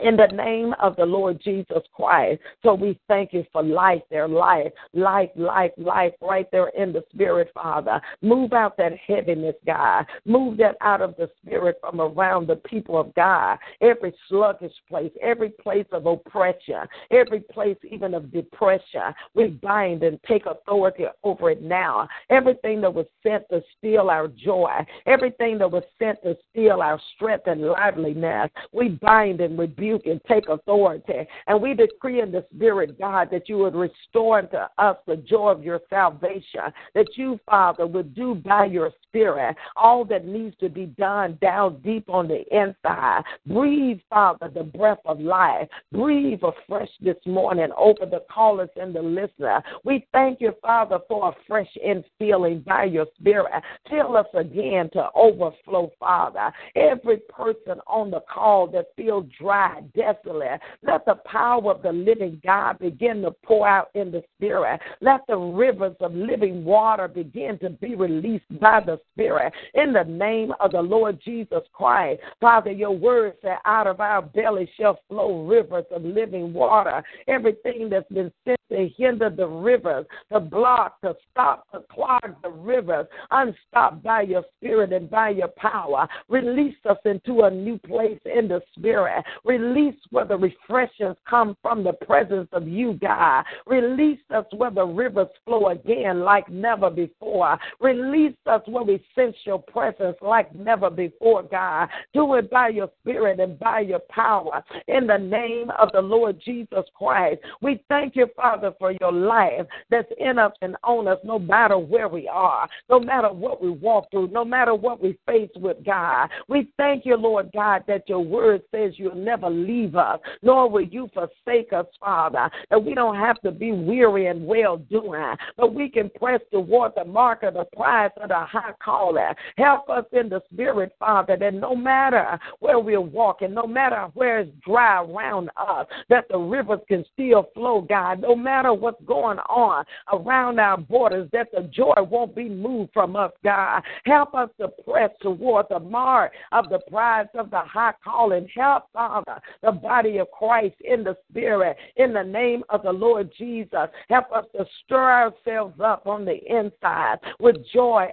in 0.03 0.16
the 0.16 0.26
name 0.29 0.74
of 0.81 0.96
the 0.96 1.05
Lord 1.05 1.40
Jesus 1.42 1.83
Christ. 1.94 2.40
So 2.62 2.74
we 2.74 2.98
thank 3.09 3.33
you 3.33 3.44
for 3.53 3.62
life, 3.62 4.03
their 4.11 4.29
life, 4.29 4.72
life, 4.94 5.31
life, 5.37 5.72
life, 5.76 6.12
right 6.20 6.46
there 6.53 6.68
in 6.68 6.92
the 6.92 7.03
spirit, 7.12 7.50
Father. 7.55 8.00
Move 8.22 8.53
out 8.53 8.76
that 8.79 8.92
heaviness, 9.07 9.57
God. 9.66 10.07
Move 10.24 10.57
that 10.59 10.76
out 10.81 11.03
of 11.03 11.14
the 11.16 11.29
spirit 11.42 11.79
from 11.81 12.00
around 12.00 12.46
the 12.46 12.57
people 12.57 12.98
of 12.98 13.14
God. 13.14 13.59
Every 13.81 14.14
sluggish 14.29 14.72
place, 14.88 15.12
every 15.20 15.50
place 15.50 15.87
of 15.92 16.07
oppression, 16.07 16.83
every 17.11 17.40
place 17.40 17.76
even 17.90 18.14
of 18.14 18.33
depression, 18.33 19.14
we 19.35 19.48
bind 19.48 20.03
and 20.03 20.18
take 20.26 20.46
authority 20.46 21.05
over 21.24 21.50
it 21.50 21.62
now. 21.62 22.09
Everything 22.31 22.81
that 22.81 22.94
was 22.94 23.07
sent 23.22 23.44
to 23.50 23.62
steal 23.76 24.09
our 24.11 24.29
joy, 24.29 24.70
everything 25.07 25.59
that 25.59 25.70
was 25.70 25.85
sent 25.98 26.22
to 26.22 26.37
steal 26.50 26.81
our 26.81 27.00
strength 27.14 27.46
and 27.46 27.62
liveliness, 27.62 28.50
we 28.72 28.88
bind 28.88 29.40
and 29.40 29.59
rebuke 29.59 29.79
rebuke 29.80 30.06
and 30.06 30.20
take 30.28 30.48
authority. 30.48 31.26
And 31.46 31.60
we 31.60 31.74
decree 31.74 32.20
in 32.20 32.30
the 32.30 32.44
Spirit, 32.54 32.98
God, 32.98 33.28
that 33.32 33.48
you 33.48 33.58
would 33.58 33.74
restore 33.74 34.40
unto 34.40 34.56
us 34.78 34.96
the 35.06 35.16
joy 35.16 35.48
of 35.48 35.64
your 35.64 35.80
salvation, 35.88 36.72
that 36.94 37.06
you, 37.16 37.38
Father, 37.46 37.86
would 37.86 38.14
do 38.14 38.34
by 38.34 38.66
your 38.66 38.92
Spirit 39.08 39.56
all 39.76 40.04
that 40.04 40.24
needs 40.24 40.56
to 40.60 40.68
be 40.68 40.86
done 40.86 41.38
down 41.40 41.80
deep 41.82 42.08
on 42.08 42.28
the 42.28 42.42
inside. 42.56 43.22
Breathe, 43.46 44.00
Father, 44.08 44.50
the 44.52 44.62
breath 44.62 45.00
of 45.04 45.20
life. 45.20 45.68
Breathe 45.92 46.40
afresh 46.42 46.90
this 47.00 47.16
morning 47.26 47.70
over 47.76 48.06
the 48.06 48.22
callers 48.30 48.70
and 48.76 48.94
the 48.94 49.02
listener. 49.02 49.62
We 49.84 50.06
thank 50.12 50.40
you, 50.40 50.52
Father, 50.62 50.98
for 51.08 51.30
a 51.30 51.32
fresh 51.46 51.70
infilling 51.84 52.64
by 52.64 52.84
your 52.84 53.06
Spirit. 53.18 53.62
Fill 53.88 54.16
us 54.16 54.26
again 54.34 54.90
to 54.92 55.08
overflow, 55.14 55.90
Father. 55.98 56.52
Every 56.76 57.18
person 57.28 57.80
on 57.86 58.10
the 58.10 58.20
call 58.32 58.66
that 58.68 58.86
feels 58.96 59.26
dry, 59.40 59.69
desolate. 59.94 60.61
Let 60.83 61.04
the 61.04 61.16
power 61.24 61.72
of 61.72 61.83
the 61.83 61.92
living 61.92 62.40
God 62.44 62.78
begin 62.78 63.22
to 63.22 63.30
pour 63.44 63.66
out 63.66 63.90
in 63.94 64.11
the 64.11 64.22
Spirit. 64.37 64.80
Let 65.00 65.20
the 65.28 65.37
rivers 65.37 65.96
of 66.00 66.14
living 66.14 66.64
water 66.64 67.09
begin 67.09 67.59
to 67.61 67.70
be 67.70 67.94
released 67.94 68.61
by 68.61 68.80
the 68.80 68.98
Spirit. 69.12 69.52
In 69.74 69.92
the 69.92 70.04
name 70.04 70.52
of 70.61 70.72
the 70.72 70.83
Lord 70.83 71.20
Jesus 71.24 71.62
Christ. 71.72 72.20
Father, 72.40 72.70
your 72.70 72.92
word 72.92 73.35
said, 73.42 73.59
out 73.64 73.87
of 73.87 74.00
our 74.00 74.22
belly 74.22 74.70
shall 74.78 75.00
flow 75.09 75.44
rivers 75.44 75.87
of 75.90 76.04
living 76.04 76.52
water. 76.52 77.02
Everything 77.28 77.88
that's 77.90 78.09
been 78.11 78.33
sent 78.44 78.60
to 78.70 78.88
hinder 78.96 79.30
the 79.30 79.46
rivers, 79.46 80.06
to 80.33 80.40
block, 80.40 81.00
to 81.02 81.14
stop, 81.30 81.70
to 81.72 81.83
clog 81.92 82.35
the 82.42 82.48
rivers, 82.50 83.06
unstopped 83.30 84.02
by 84.02 84.22
your 84.22 84.44
spirit 84.56 84.92
and 84.92 85.11
by 85.11 85.30
your 85.30 85.48
power. 85.48 86.09
Release 86.28 86.76
us 86.88 86.98
into 87.04 87.42
a 87.42 87.50
new 87.50 87.78
place 87.78 88.20
in 88.24 88.48
the 88.48 88.61
spirit. 88.76 89.24
Release 89.44 89.96
where 90.11 90.24
the 90.24 90.37
refreshings 90.37 91.16
come 91.28 91.56
from 91.62 91.85
the 91.85 91.92
presence 91.92 92.48
of 92.52 92.66
you, 92.66 92.94
God. 92.94 93.44
Release 93.66 94.20
us 94.35 94.46
where 94.56 94.70
the 94.70 94.85
rivers 94.85 95.28
flow 95.44 95.68
again 95.68 96.20
like 96.20 96.48
never 96.48 96.90
before. 96.90 97.59
Release 97.80 98.37
us 98.46 98.62
where 98.66 98.85
we 98.85 99.04
sense 99.14 99.37
your 99.44 99.59
presence 99.59 100.16
like 100.22 100.54
never 100.54 100.90
before, 100.90 101.42
God. 101.42 101.88
Do 102.14 102.35
it 102.35 102.50
by 102.50 102.68
your 102.68 102.90
spirit 103.00 103.40
and 103.40 103.59
by 103.59 103.80
your 103.80 104.00
power. 104.11 104.62
In 104.88 105.06
the 105.06 105.18
name 105.18 105.70
of 105.78 105.90
the 105.92 106.00
Lord 106.00 106.40
Jesus 106.44 106.85
Christ, 106.94 107.40
we 107.61 107.83
thank 107.88 108.16
you, 108.16 108.26
Father 108.37 108.60
Father, 108.61 108.75
for 108.79 108.92
your 109.01 109.12
life 109.12 109.66
that's 109.88 110.09
in 110.18 110.38
us 110.38 110.53
and 110.61 110.77
on 110.85 111.09
us, 111.09 111.18
no 111.25 111.38
matter 111.38 111.79
where 111.79 112.09
we 112.09 112.29
are, 112.29 112.68
no 112.90 113.01
matter 113.01 113.33
what 113.33 113.62
we 113.62 113.70
walk 113.70 114.11
through, 114.11 114.29
no 114.29 114.44
matter 114.44 114.75
what 114.75 115.03
we 115.03 115.18
face 115.27 115.51
with 115.57 115.79
God. 115.85 116.29
We 116.49 116.70
thank 116.77 117.07
you, 117.07 117.16
Lord 117.16 117.51
God, 117.55 117.85
that 117.87 118.09
your 118.09 118.20
word 118.20 118.62
says 118.70 118.92
you'll 118.96 119.14
never 119.14 119.49
leave 119.49 119.96
us, 119.96 120.20
nor 120.42 120.68
will 120.68 120.85
you 120.85 121.09
forsake 121.14 121.73
us, 121.73 121.87
Father. 121.99 122.51
That 122.70 122.85
we 122.85 122.94
don't 122.94 123.16
have 123.16 123.40
to 123.42 123.51
be 123.51 123.73
weary 123.73 124.27
and 124.27 124.46
well 124.46 124.77
doing, 124.77 125.35
but 125.57 125.75
we 125.75 125.88
can 125.88 126.11
press 126.11 126.40
toward 126.53 126.92
the 126.96 127.05
mark 127.05 127.42
of 127.42 127.55
the 127.55 127.64
prize 127.75 128.11
of 128.20 128.29
the 128.29 128.40
high 128.40 128.75
calling. 128.83 129.33
Help 129.57 129.88
us 129.88 130.05
in 130.12 130.29
the 130.29 130.42
spirit, 130.53 130.94
Father, 130.99 131.37
that 131.37 131.55
no 131.55 131.75
matter 131.75 132.38
where 132.59 132.79
we're 132.79 133.01
walking, 133.01 133.55
no 133.55 133.66
matter 133.66 134.09
where 134.14 134.40
it's 134.40 134.53
dry 134.66 135.03
around 135.03 135.49
us, 135.57 135.87
that 136.11 136.27
the 136.29 136.38
rivers 136.38 136.81
can 136.88 137.05
still 137.14 137.49
flow, 137.55 137.81
God. 137.81 138.20
No 138.20 138.37
matter 138.37 138.49
what's 138.74 139.02
going 139.04 139.38
on 139.38 139.84
around 140.12 140.58
our 140.58 140.76
borders, 140.76 141.28
that 141.32 141.48
the 141.52 141.62
joy 141.62 141.94
won't 141.98 142.34
be 142.34 142.48
moved 142.48 142.90
from 142.92 143.16
us, 143.16 143.32
God. 143.44 143.82
Help 144.04 144.34
us 144.34 144.50
to 144.58 144.68
press 144.84 145.10
toward 145.20 145.66
the 145.70 145.78
mark 145.78 146.32
of 146.52 146.68
the 146.68 146.80
prize 146.90 147.26
of 147.34 147.50
the 147.50 147.60
high 147.60 147.94
calling. 148.02 148.48
Help, 148.54 148.84
Father, 148.92 149.40
the 149.62 149.72
body 149.72 150.18
of 150.18 150.30
Christ 150.30 150.76
in 150.80 151.04
the 151.04 151.16
spirit, 151.30 151.76
in 151.96 152.12
the 152.12 152.22
name 152.22 152.62
of 152.68 152.82
the 152.82 152.92
Lord 152.92 153.30
Jesus. 153.36 153.88
Help 154.08 154.32
us 154.32 154.46
to 154.56 154.64
stir 154.84 155.10
ourselves 155.10 155.80
up 155.82 156.06
on 156.06 156.24
the 156.24 156.38
inside 156.46 157.18
with 157.38 157.56
joy 157.72 158.08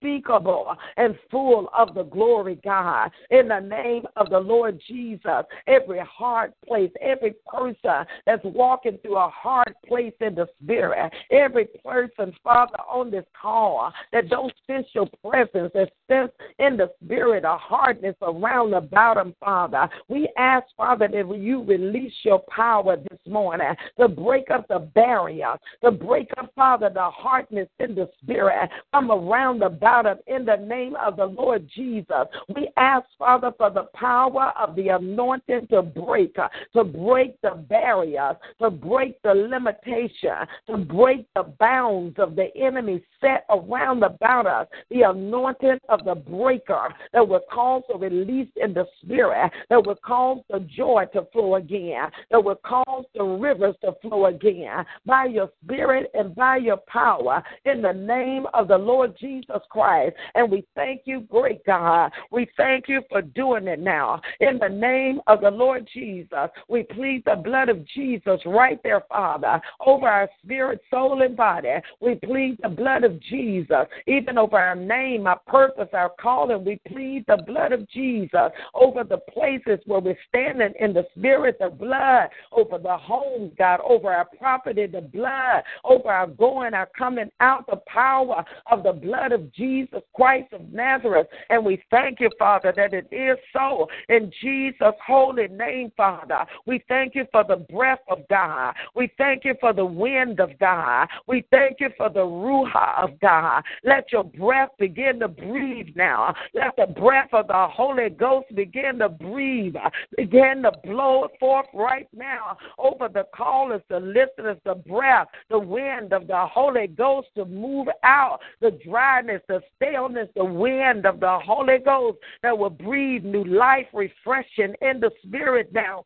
unspeakable 0.00 0.76
and 0.96 1.16
full 1.30 1.68
of 1.76 1.94
the 1.94 2.04
glory, 2.04 2.58
God. 2.64 3.10
In 3.30 3.48
the 3.48 3.60
name 3.60 4.04
of 4.16 4.30
the 4.30 4.38
Lord 4.38 4.80
Jesus, 4.86 5.44
every 5.66 6.00
hard 6.00 6.52
place, 6.66 6.90
every 7.00 7.34
person 7.46 8.06
that's 8.26 8.44
walking 8.44 8.98
through 9.02 9.16
a 9.16 9.30
hard 9.30 9.74
place 9.86 10.14
in 10.20 10.34
the 10.34 10.46
spirit, 10.62 11.12
every 11.30 11.66
person, 11.84 12.34
Father, 12.42 12.78
on 12.88 13.10
this 13.10 13.24
call 13.40 13.92
that 14.12 14.28
don't 14.28 14.52
sense 14.66 14.86
your 14.92 15.08
presence, 15.28 15.72
that 15.74 15.90
sense 16.08 16.32
in 16.58 16.76
the 16.76 16.90
spirit 17.04 17.44
a 17.44 17.56
hardness 17.56 18.16
around 18.22 18.74
about 18.74 19.14
them, 19.14 19.34
Father. 19.40 19.88
We 20.08 20.28
ask, 20.36 20.66
Father, 20.76 21.08
that 21.08 21.38
you 21.38 21.62
release 21.62 22.12
your 22.22 22.42
power 22.54 22.96
this 22.96 23.18
morning 23.26 23.74
to 23.98 24.08
break 24.08 24.50
up 24.50 24.66
the 24.68 24.78
barrier, 24.94 25.54
to 25.84 25.90
break 25.90 26.28
up, 26.38 26.52
Father, 26.54 26.90
the 26.92 27.10
hardness 27.10 27.68
in 27.78 27.94
the 27.94 28.08
spirit 28.22 28.70
from 28.90 29.10
around 29.10 29.62
about 29.62 29.87
about 29.88 30.18
in 30.26 30.44
the 30.44 30.56
name 30.56 30.96
of 30.96 31.16
the 31.16 31.24
Lord 31.24 31.68
Jesus. 31.74 32.26
We 32.54 32.68
ask, 32.76 33.06
Father, 33.18 33.52
for 33.56 33.70
the 33.70 33.88
power 33.94 34.52
of 34.58 34.76
the 34.76 34.88
anointing 34.88 35.68
to 35.70 35.82
break, 35.82 36.38
uh, 36.38 36.48
to 36.74 36.84
break 36.84 37.40
the 37.42 37.64
barriers, 37.68 38.36
to 38.60 38.70
break 38.70 39.20
the 39.22 39.32
limitation, 39.34 40.46
to 40.68 40.76
break 40.76 41.26
the 41.34 41.44
bounds 41.58 42.16
of 42.18 42.36
the 42.36 42.48
enemy 42.56 43.02
set 43.20 43.46
around 43.50 44.02
about 44.02 44.46
us. 44.46 44.66
The 44.90 45.02
anointing 45.02 45.78
of 45.88 46.04
the 46.04 46.14
breaker 46.14 46.94
that 47.12 47.26
will 47.26 47.42
cause 47.50 47.82
a 47.92 47.98
release 47.98 48.50
in 48.56 48.74
the 48.74 48.86
spirit, 49.02 49.50
that 49.70 49.86
will 49.86 49.96
cause 49.96 50.40
the 50.50 50.60
joy 50.60 51.06
to 51.14 51.26
flow 51.32 51.56
again, 51.56 52.10
that 52.30 52.42
will 52.42 52.60
cause 52.64 53.04
the 53.14 53.24
rivers 53.24 53.74
to 53.82 53.92
flow 54.02 54.26
again 54.26 54.84
by 55.06 55.26
your 55.26 55.50
spirit 55.64 56.10
and 56.14 56.34
by 56.34 56.58
your 56.58 56.78
power 56.88 57.42
in 57.64 57.82
the 57.82 57.92
name 57.92 58.46
of 58.52 58.68
the 58.68 58.76
Lord 58.76 59.16
Jesus 59.18 59.60
Christ. 59.70 59.77
Christ. 59.78 60.16
And 60.34 60.50
we 60.50 60.64
thank 60.74 61.02
you, 61.04 61.20
great 61.20 61.64
God. 61.64 62.10
We 62.32 62.48
thank 62.56 62.88
you 62.88 63.02
for 63.08 63.22
doing 63.22 63.68
it 63.68 63.78
now. 63.78 64.20
In 64.40 64.58
the 64.58 64.68
name 64.68 65.20
of 65.28 65.40
the 65.40 65.50
Lord 65.52 65.88
Jesus, 65.94 66.50
we 66.68 66.82
plead 66.82 67.22
the 67.24 67.36
blood 67.36 67.68
of 67.68 67.86
Jesus 67.86 68.40
right 68.44 68.80
there, 68.82 69.04
Father, 69.08 69.60
over 69.86 70.08
our 70.08 70.28
spirit, 70.42 70.80
soul, 70.90 71.22
and 71.22 71.36
body. 71.36 71.74
We 72.00 72.16
plead 72.16 72.58
the 72.60 72.68
blood 72.68 73.04
of 73.04 73.20
Jesus, 73.20 73.86
even 74.08 74.36
over 74.36 74.58
our 74.58 74.74
name, 74.74 75.28
our 75.28 75.38
purpose, 75.46 75.88
our 75.92 76.10
calling. 76.20 76.64
We 76.64 76.80
plead 76.88 77.24
the 77.28 77.42
blood 77.46 77.70
of 77.70 77.88
Jesus 77.88 78.50
over 78.74 79.04
the 79.04 79.18
places 79.32 79.78
where 79.86 80.00
we're 80.00 80.18
standing 80.28 80.72
in 80.80 80.92
the 80.92 81.06
spirit, 81.16 81.58
the 81.60 81.70
blood 81.70 82.30
over 82.50 82.78
the 82.78 82.96
homes, 82.96 83.52
God, 83.56 83.78
over 83.88 84.12
our 84.12 84.26
property, 84.38 84.86
the 84.86 85.02
blood 85.02 85.62
over 85.84 86.08
our 86.08 86.26
going, 86.26 86.74
our 86.74 86.88
coming 86.98 87.30
out, 87.38 87.66
the 87.68 87.80
power 87.86 88.44
of 88.70 88.82
the 88.82 88.92
blood 88.92 89.30
of 89.30 89.52
Jesus 89.52 89.67
Jesus 89.68 90.02
Christ 90.14 90.52
of 90.54 90.72
Nazareth. 90.72 91.26
And 91.50 91.64
we 91.64 91.82
thank 91.90 92.20
you, 92.20 92.30
Father, 92.38 92.72
that 92.74 92.94
it 92.94 93.06
is 93.12 93.36
so 93.52 93.86
in 94.08 94.32
Jesus' 94.40 94.94
holy 95.06 95.48
name, 95.48 95.92
Father. 95.96 96.46
We 96.66 96.82
thank 96.88 97.14
you 97.14 97.26
for 97.30 97.44
the 97.44 97.56
breath 97.56 98.00
of 98.08 98.26
God. 98.28 98.74
We 98.94 99.12
thank 99.18 99.44
you 99.44 99.54
for 99.60 99.74
the 99.74 99.84
wind 99.84 100.40
of 100.40 100.58
God. 100.58 101.08
We 101.26 101.44
thank 101.50 101.80
you 101.80 101.90
for 101.98 102.08
the 102.08 102.20
Ruach 102.20 103.02
of 103.02 103.20
God. 103.20 103.62
Let 103.84 104.10
your 104.10 104.24
breath 104.24 104.70
begin 104.78 105.20
to 105.20 105.28
breathe 105.28 105.88
now. 105.94 106.34
Let 106.54 106.74
the 106.76 106.86
breath 106.86 107.28
of 107.32 107.48
the 107.48 107.68
Holy 107.70 108.08
Ghost 108.08 108.46
begin 108.54 109.00
to 109.00 109.10
breathe, 109.10 109.76
begin 110.16 110.62
to 110.62 110.72
blow 110.82 111.28
forth 111.38 111.66
right 111.74 112.08
now 112.14 112.56
over 112.78 113.08
the 113.08 113.26
callers, 113.34 113.82
the 113.90 114.00
listeners, 114.00 114.58
the 114.64 114.76
breath, 114.76 115.28
the 115.50 115.58
wind 115.58 116.14
of 116.14 116.26
the 116.26 116.46
Holy 116.46 116.86
Ghost 116.86 117.28
to 117.34 117.44
move 117.44 117.88
out 118.02 118.40
the 118.60 118.70
dryness, 118.84 119.42
the 119.48 119.57
staleness, 119.76 120.28
the 120.34 120.44
wind 120.44 121.06
of 121.06 121.20
the 121.20 121.38
Holy 121.44 121.78
Ghost 121.84 122.18
that 122.42 122.56
will 122.56 122.70
breathe 122.70 123.24
new 123.24 123.44
life, 123.44 123.86
refreshing 123.92 124.74
in 124.80 125.00
the 125.00 125.10
spirit 125.22 125.70
now 125.72 126.04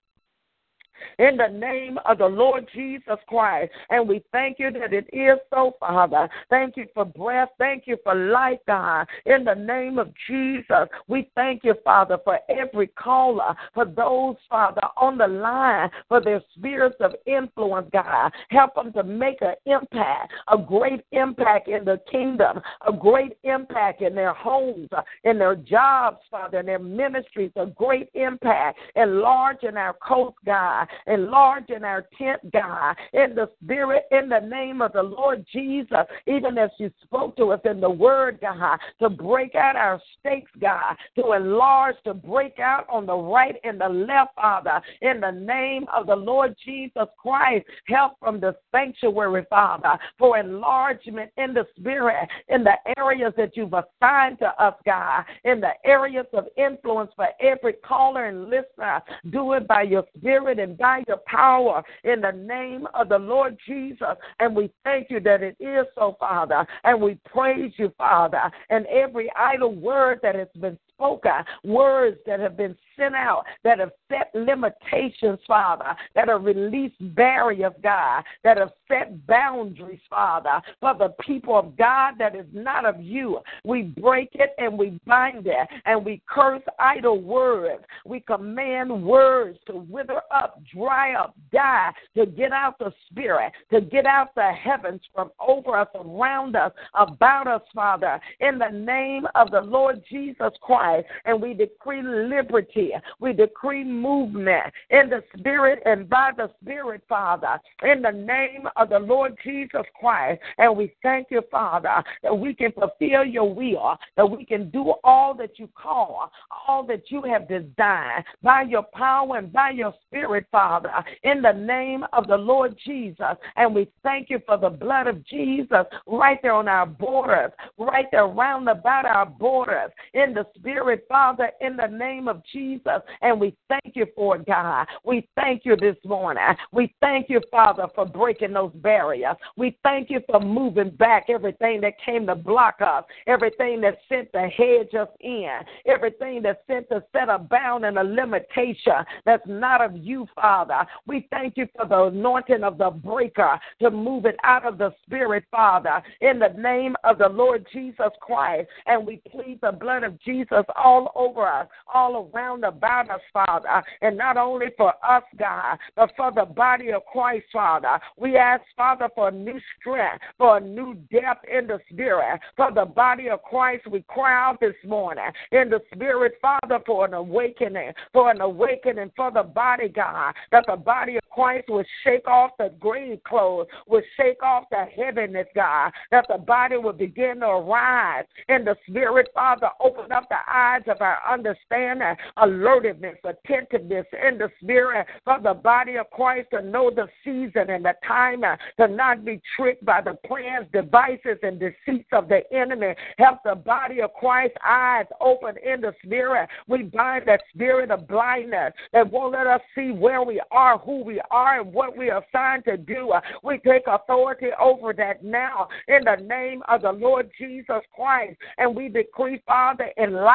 in 1.19 1.37
the 1.37 1.49
name 1.49 1.99
of 2.05 2.19
the 2.19 2.27
Lord 2.27 2.69
Jesus 2.75 3.19
Christ. 3.27 3.73
And 3.91 4.09
we 4.09 4.23
thank 4.33 4.59
you 4.59 4.71
that 4.73 4.93
it 4.93 5.09
is 5.13 5.39
so, 5.51 5.75
Father. 5.81 6.29
Thank 6.51 6.77
you 6.77 6.87
for 6.95 7.05
breath. 7.05 7.51
Thank 7.59 7.85
you 7.87 7.97
for 8.03 8.15
life, 8.15 8.59
God. 8.67 9.07
In 9.27 9.45
the 9.45 9.55
name 9.55 9.99
of 9.99 10.13
Jesus, 10.29 10.89
we 11.09 11.31
thank 11.35 11.65
you, 11.65 11.75
Father, 11.85 12.19
for 12.25 12.39
every 12.49 12.89
caller, 12.89 13.55
for 13.75 13.85
those, 13.85 14.37
Father, 14.49 14.83
on 14.97 15.19
the 15.19 15.27
line, 15.27 15.91
for 16.09 16.21
their 16.21 16.43
spirits 16.57 16.97
of 17.01 17.13
influence, 17.27 17.89
God. 17.93 18.33
Help 18.51 18.75
them 18.75 18.93
to 18.93 19.03
make 19.03 19.41
an 19.43 19.55
impact, 19.67 20.33
a 20.49 20.59
great 20.59 21.05
impact 21.13 21.69
in 21.69 21.85
the 21.85 22.01
kingdom, 22.11 22.61
a 22.87 22.93
great 22.93 23.37
impact 23.45 24.03
in 24.03 24.15
their 24.15 24.35
homes, 24.35 24.89
in 25.25 25.39
their 25.39 25.57
jobs, 25.57 26.19
Father, 26.31 26.61
in 26.61 26.67
their 26.67 26.79
ministries, 26.79 27.53
a 27.57 27.67
great 27.67 28.09
impact. 28.15 28.79
Enlarge 28.97 29.63
in 29.63 29.77
our 29.77 29.95
coast, 29.95 30.37
God 30.45 30.87
enlarge 31.07 31.71
in 31.71 31.85
our 31.85 32.07
tent, 32.19 32.41
God, 32.53 32.97
in 33.13 33.35
the 33.35 33.49
spirit, 33.63 34.05
in 34.11 34.29
the 34.29 34.41
name 34.41 34.83
of 34.83 34.93
the 34.93 35.03
Lord 35.03 35.45
Jesus, 35.53 36.07
even 36.27 36.59
as 36.59 36.71
you 36.79 36.91
spoke 37.03 37.37
to 37.37 37.53
us 37.53 37.61
in 37.65 37.81
the 37.81 37.91
word, 37.91 38.39
God, 38.41 38.79
to 39.01 39.11
break 39.11 39.55
out 39.55 39.77
our 39.77 40.01
stakes, 40.19 40.51
God, 40.61 40.97
to 41.17 41.33
enlarge, 41.33 41.97
to 42.05 42.15
break 42.15 42.59
out 42.59 42.87
on 42.89 43.07
the 43.07 43.17
right 43.17 43.57
and 43.65 43.81
the 43.81 43.89
left, 43.89 44.35
Father, 44.37 44.81
in 45.01 45.21
the 45.21 45.31
name 45.31 45.87
of 45.95 46.07
the 46.07 46.17
Lord 46.17 46.55
Jesus 46.65 47.09
Christ. 47.19 47.67
Help 47.87 48.13
from 48.19 48.41
the 48.41 48.55
sanctuary, 48.71 49.45
Father, 49.49 49.99
for 50.19 50.39
enlargement 50.39 51.31
in 51.37 51.55
the 51.55 51.67
spirit, 51.77 52.29
in 52.49 52.65
the 52.65 52.75
areas 52.99 53.33
that 53.37 53.57
you've 53.57 53.75
assigned 53.75 54.39
to 54.39 54.49
us, 54.63 54.75
God, 54.85 55.25
in 55.45 55.61
the 55.61 55.73
areas 55.85 56.27
of 56.33 56.47
influence 56.57 57.11
for 57.17 57.29
every 57.41 57.75
caller 57.75 58.27
and 58.27 58.45
listener. 58.45 59.01
Do 59.31 59.53
it 59.53 59.67
by 59.67 59.83
your 59.83 60.05
spirit 60.17 60.59
and 60.59 60.77
by 60.83 61.05
your 61.07 61.21
power 61.27 61.83
in 62.03 62.21
the 62.21 62.33
name 62.33 62.87
of 62.93 63.09
the 63.09 63.19
Lord 63.19 63.57
Jesus. 63.67 64.17
And 64.41 64.55
we 64.55 64.71
thank 64.83 65.11
you 65.11 65.21
that 65.21 65.43
it 65.43 65.57
is 65.61 65.87
so, 65.95 66.17
Father. 66.19 66.67
And 66.83 67.01
we 67.01 67.19
praise 67.25 67.73
you, 67.77 67.93
Father. 67.97 68.51
And 68.69 68.85
every 68.87 69.31
idle 69.37 69.75
word 69.75 70.19
that 70.23 70.35
has 70.35 70.49
been 70.61 70.77
spoken, 71.03 71.33
words 71.65 72.17
that 72.27 72.39
have 72.39 72.57
been 72.57 72.77
sent 72.97 73.15
out 73.15 73.45
that 73.65 73.81
have 73.81 73.91
set 74.09 74.31
limitations, 74.35 75.39
Father, 75.47 75.97
that 76.15 76.29
have 76.29 76.45
released 76.45 76.95
barriers, 77.15 77.73
God, 77.83 78.23
that 78.45 78.59
have 78.59 78.71
set 78.89 79.27
boundaries, 79.27 80.01
Father, 80.09 80.61
for 80.81 80.95
the 80.95 81.15
people 81.21 81.59
of 81.59 81.77
God 81.77 82.15
that 82.19 82.37
is 82.37 82.47
not 82.53 82.85
of 82.85 83.01
you. 83.01 83.41
We 83.65 83.83
break 83.83 84.31
it 84.35 84.51
and 84.59 84.79
we 84.79 85.01
bind 85.07 85.47
it 85.47 85.69
and 85.85 86.05
we 86.05 86.23
curse 86.29 86.63
idle 86.79 87.21
words. 87.21 87.83
We 88.05 88.21
command 88.21 89.03
words 89.03 89.59
to 89.67 89.77
wither 89.77 90.21
up, 90.33 90.61
dry 90.73 91.15
up, 91.15 91.35
die, 91.53 91.91
to 92.17 92.27
get 92.27 92.53
out 92.53 92.79
the 92.79 92.93
spirit, 93.11 93.53
to 93.73 93.81
get 93.81 94.07
out 94.07 94.35
the 94.35 94.53
heavens 94.53 95.01
from 95.15 95.31
over 95.41 95.77
us, 95.77 95.89
around 95.95 96.55
us, 96.55 96.73
about 96.95 97.47
us, 97.47 97.63
Father, 97.75 98.21
in 98.41 98.59
the 98.59 98.71
name 98.71 99.27
of 99.35 99.51
the 99.51 99.61
Lord 99.61 100.03
Jesus 100.09 100.53
Christ. 100.61 100.92
And 101.25 101.41
we 101.41 101.55
decree 101.55 102.03
liberty 102.03 102.93
we 103.21 103.33
decree 103.33 103.85
movement 103.85 104.73
in 104.91 105.09
the 105.09 105.23
Spirit 105.39 105.83
and 105.85 106.09
by 106.09 106.31
the 106.37 106.51
Spirit, 106.61 107.03
Father, 107.09 107.61
in 107.83 108.03
the 108.03 108.11
name 108.11 108.69
of 108.77 108.89
the 108.89 108.99
Lord 108.99 109.37
Jesus 109.45 109.83
Christ. 109.99 110.41
And 110.59 110.77
we 110.77 110.93
thank 111.03 111.29
you, 111.31 111.43
Father, 111.51 112.03
that 112.23 112.37
we 112.37 112.55
can 112.55 112.73
fulfill 112.73 113.25
your 113.25 113.53
will, 113.53 113.97
that 114.17 114.27
we 114.29 114.45
can 114.45 114.71
do 114.71 114.95
all 115.05 115.35
that 115.35 115.59
you 115.59 115.69
call, 115.75 116.31
all 116.67 116.85
that 116.87 117.11
you 117.11 117.23
have 117.23 117.49
designed 117.49 118.25
by 118.43 118.63
your 118.63 118.85
power 118.95 119.39
and 119.39 119.53
by 119.53 119.71
your 119.71 119.95
Spirit, 120.07 120.47
Father, 120.51 120.93
in 121.23 121.43
the 121.43 121.53
name 121.53 122.05
of 122.13 122.27
the 122.27 122.37
Lord 122.37 122.77
Jesus. 122.85 123.37
And 123.57 123.75
we 123.75 123.89
thank 124.03 124.31
you 124.31 124.41
for 124.47 124.57
the 124.57 124.71
blood 124.71 125.07
of 125.07 125.25
Jesus 125.27 125.87
right 126.07 126.41
there 126.43 126.55
on 126.55 126.69
our 126.69 126.87
borders, 126.87 127.53
right 127.79 128.07
there 128.11 128.27
round 128.27 128.69
about 128.69 129.05
our 129.05 129.27
borders, 129.27 129.91
in 130.15 130.35
the 130.35 130.47
Spirit, 130.57 130.72
Father, 131.09 131.51
in 131.61 131.77
the 131.77 131.87
name 131.87 132.29
of 132.29 132.43
Jesus. 132.53 133.01
And 133.21 133.41
we 133.41 133.55
thank 133.69 133.95
you 133.95 134.07
for 134.15 134.37
it, 134.37 134.47
God. 134.47 134.87
We 135.05 135.29
thank 135.37 135.65
you 135.65 135.77
this 135.77 135.97
morning. 136.05 136.43
We 136.73 136.95
thank 137.01 137.29
you, 137.29 137.41
Father, 137.51 137.87
for 137.95 138.07
breaking 138.07 138.53
those 138.53 138.73
barriers. 138.77 139.37
We 139.57 139.79
thank 139.83 140.11
you 140.11 140.21
for 140.31 140.41
moving 140.41 140.91
back 140.91 141.27
everything 141.29 141.81
that 141.83 141.95
came 142.05 142.27
to 142.27 142.35
block 142.35 142.77
us, 142.81 143.05
everything 143.27 143.81
that 143.83 143.99
sent 144.09 144.33
to 144.33 144.49
hedge 144.49 144.95
us 144.99 145.09
in, 145.21 145.51
everything 145.87 146.43
that 146.43 146.63
sent 146.67 146.89
to 146.89 147.03
set 147.13 147.29
a 147.29 147.39
bound 147.39 147.85
and 147.85 147.99
a 147.99 148.05
limitation 148.05 149.05
that's 149.25 149.47
not 149.47 149.81
of 149.81 149.97
you, 149.97 150.27
Father. 150.35 150.87
We 151.07 151.29
thank 151.31 151.57
you 151.57 151.67
for 151.77 151.87
the 151.87 152.05
anointing 152.05 152.63
of 152.63 152.79
the 152.79 152.91
breaker 152.91 153.59
to 153.81 153.91
move 153.91 154.27
it 154.27 154.37
out 154.45 154.67
of 154.67 154.79
the 154.79 154.93
spirit, 155.05 155.45
Father, 155.51 156.03
in 156.21 156.39
the 156.39 156.55
name 156.59 156.97
of 157.05 157.19
the 157.19 157.29
Lord 157.29 157.67
Jesus 157.73 158.11
Christ. 158.21 158.69
And 158.87 159.07
we 159.07 159.21
plead 159.31 159.59
the 159.63 159.73
blood 159.73 160.03
of 160.03 160.21
Jesus 160.21 160.62
all 160.77 161.13
over 161.15 161.47
us, 161.47 161.67
all 161.93 162.31
around 162.35 162.65
about 162.65 163.11
us, 163.11 163.21
Father. 163.33 163.83
And 164.01 164.17
not 164.17 164.37
only 164.37 164.67
for 164.77 164.93
us, 165.07 165.23
God, 165.39 165.79
but 165.97 166.13
for 166.17 166.33
the 166.33 166.45
body 166.45 166.93
of 166.93 167.05
Christ, 167.07 167.47
Father. 167.53 167.99
We 168.17 168.37
ask, 168.37 168.63
Father, 168.77 169.09
for 169.15 169.29
a 169.29 169.33
new 169.33 169.61
strength, 169.79 170.23
for 170.39 170.57
a 170.57 170.61
new 170.61 170.95
depth 171.11 171.45
in 171.49 171.67
the 171.67 171.79
spirit. 171.91 172.41
For 172.57 172.71
the 172.73 172.85
body 172.85 173.29
of 173.29 173.43
Christ, 173.43 173.87
we 173.87 174.03
cry 174.09 174.33
out 174.33 174.61
this 174.61 174.75
morning 174.87 175.31
in 175.51 175.71
the 175.71 175.81
spirit, 175.95 176.35
Father, 176.41 176.81
for 176.87 177.05
an 177.05 177.15
awakening, 177.15 177.93
for 178.13 178.31
an 178.31 178.41
awakening 178.41 179.11
for 179.17 179.31
the 179.31 179.43
body, 179.43 179.89
God, 179.89 180.35
that 180.51 180.65
the 180.67 180.77
body 180.77 181.17
of 181.17 181.23
Christ 181.31 181.69
will 181.69 181.85
shake 182.05 182.27
off 182.27 182.53
the 182.59 182.73
grave 182.81 183.21
clothes, 183.25 183.67
will 183.87 184.03
shake 184.17 184.43
off 184.43 184.65
the 184.71 184.85
heaviness, 184.97 185.47
God, 185.55 185.93
that 186.11 186.27
the 186.29 186.39
body 186.39 186.77
will 186.77 186.93
begin 186.93 187.41
to 187.41 187.47
arise 187.47 188.25
in 188.49 188.65
the 188.65 188.77
spirit, 188.89 189.29
Father. 189.35 189.69
Open 189.81 190.13
up 190.13 190.29
the 190.29 190.37
eyes 190.53 190.83
of 190.87 191.01
our 191.01 191.19
understanding, 191.31 192.15
alertiveness, 192.39 193.17
attentiveness 193.25 194.07
in 194.29 194.39
the 194.39 194.51
spirit 194.61 195.07
for 195.25 195.39
the 195.43 195.55
body 195.55 195.97
of 195.97 196.11
Christ 196.11 196.49
to 196.53 196.63
know 196.63 196.91
the 196.91 197.09
season 197.25 197.71
and 197.71 197.85
the 197.85 197.95
time, 198.07 198.45
uh, 198.45 198.57
to 198.79 198.89
not 198.89 199.25
be 199.25 199.41
tricked 199.57 199.85
by 199.85 200.01
the 200.01 200.15
plans, 200.27 200.67
devices, 200.73 201.39
and 201.43 201.59
deceits 201.59 202.09
of 202.13 202.29
the 202.29 202.43
enemy. 202.53 202.95
Help 203.19 203.39
the 203.45 203.55
body 203.55 204.01
of 204.01 204.13
Christ's 204.15 204.57
eyes 204.67 205.07
open 205.21 205.57
in 205.65 205.81
the 205.81 205.95
spirit. 206.05 206.49
We 206.69 206.85
bind 206.85 207.27
that 207.27 207.43
spirit 207.55 207.91
of 207.91 208.07
blindness 208.09 208.73
that 208.93 209.11
won't 209.11 209.33
let 209.33 209.47
us 209.47 209.61
see 209.75 209.91
where 209.91 210.23
we 210.23 210.41
are, 210.51 210.79
who 210.79 211.03
we 211.05 211.21
are, 211.31 211.61
and 211.61 211.73
what 211.73 211.97
we 211.97 212.11
are 212.11 212.23
assigned 212.29 212.65
to 212.65 212.77
do. 212.77 213.11
Uh, 213.11 213.21
we 213.43 213.59
take 213.59 213.83
authority 213.87 214.49
over 214.61 214.93
that 214.93 215.25
now 215.25 215.69
in 215.89 216.03
the 216.05 216.23
name 216.25 216.63
of 216.69 216.83
the 216.83 216.93
Lord 216.93 217.31
Jesus 217.39 217.83
Christ. 217.95 218.37
And 218.59 218.75
we 218.75 218.89
decree, 218.89 219.43
Father, 219.47 219.91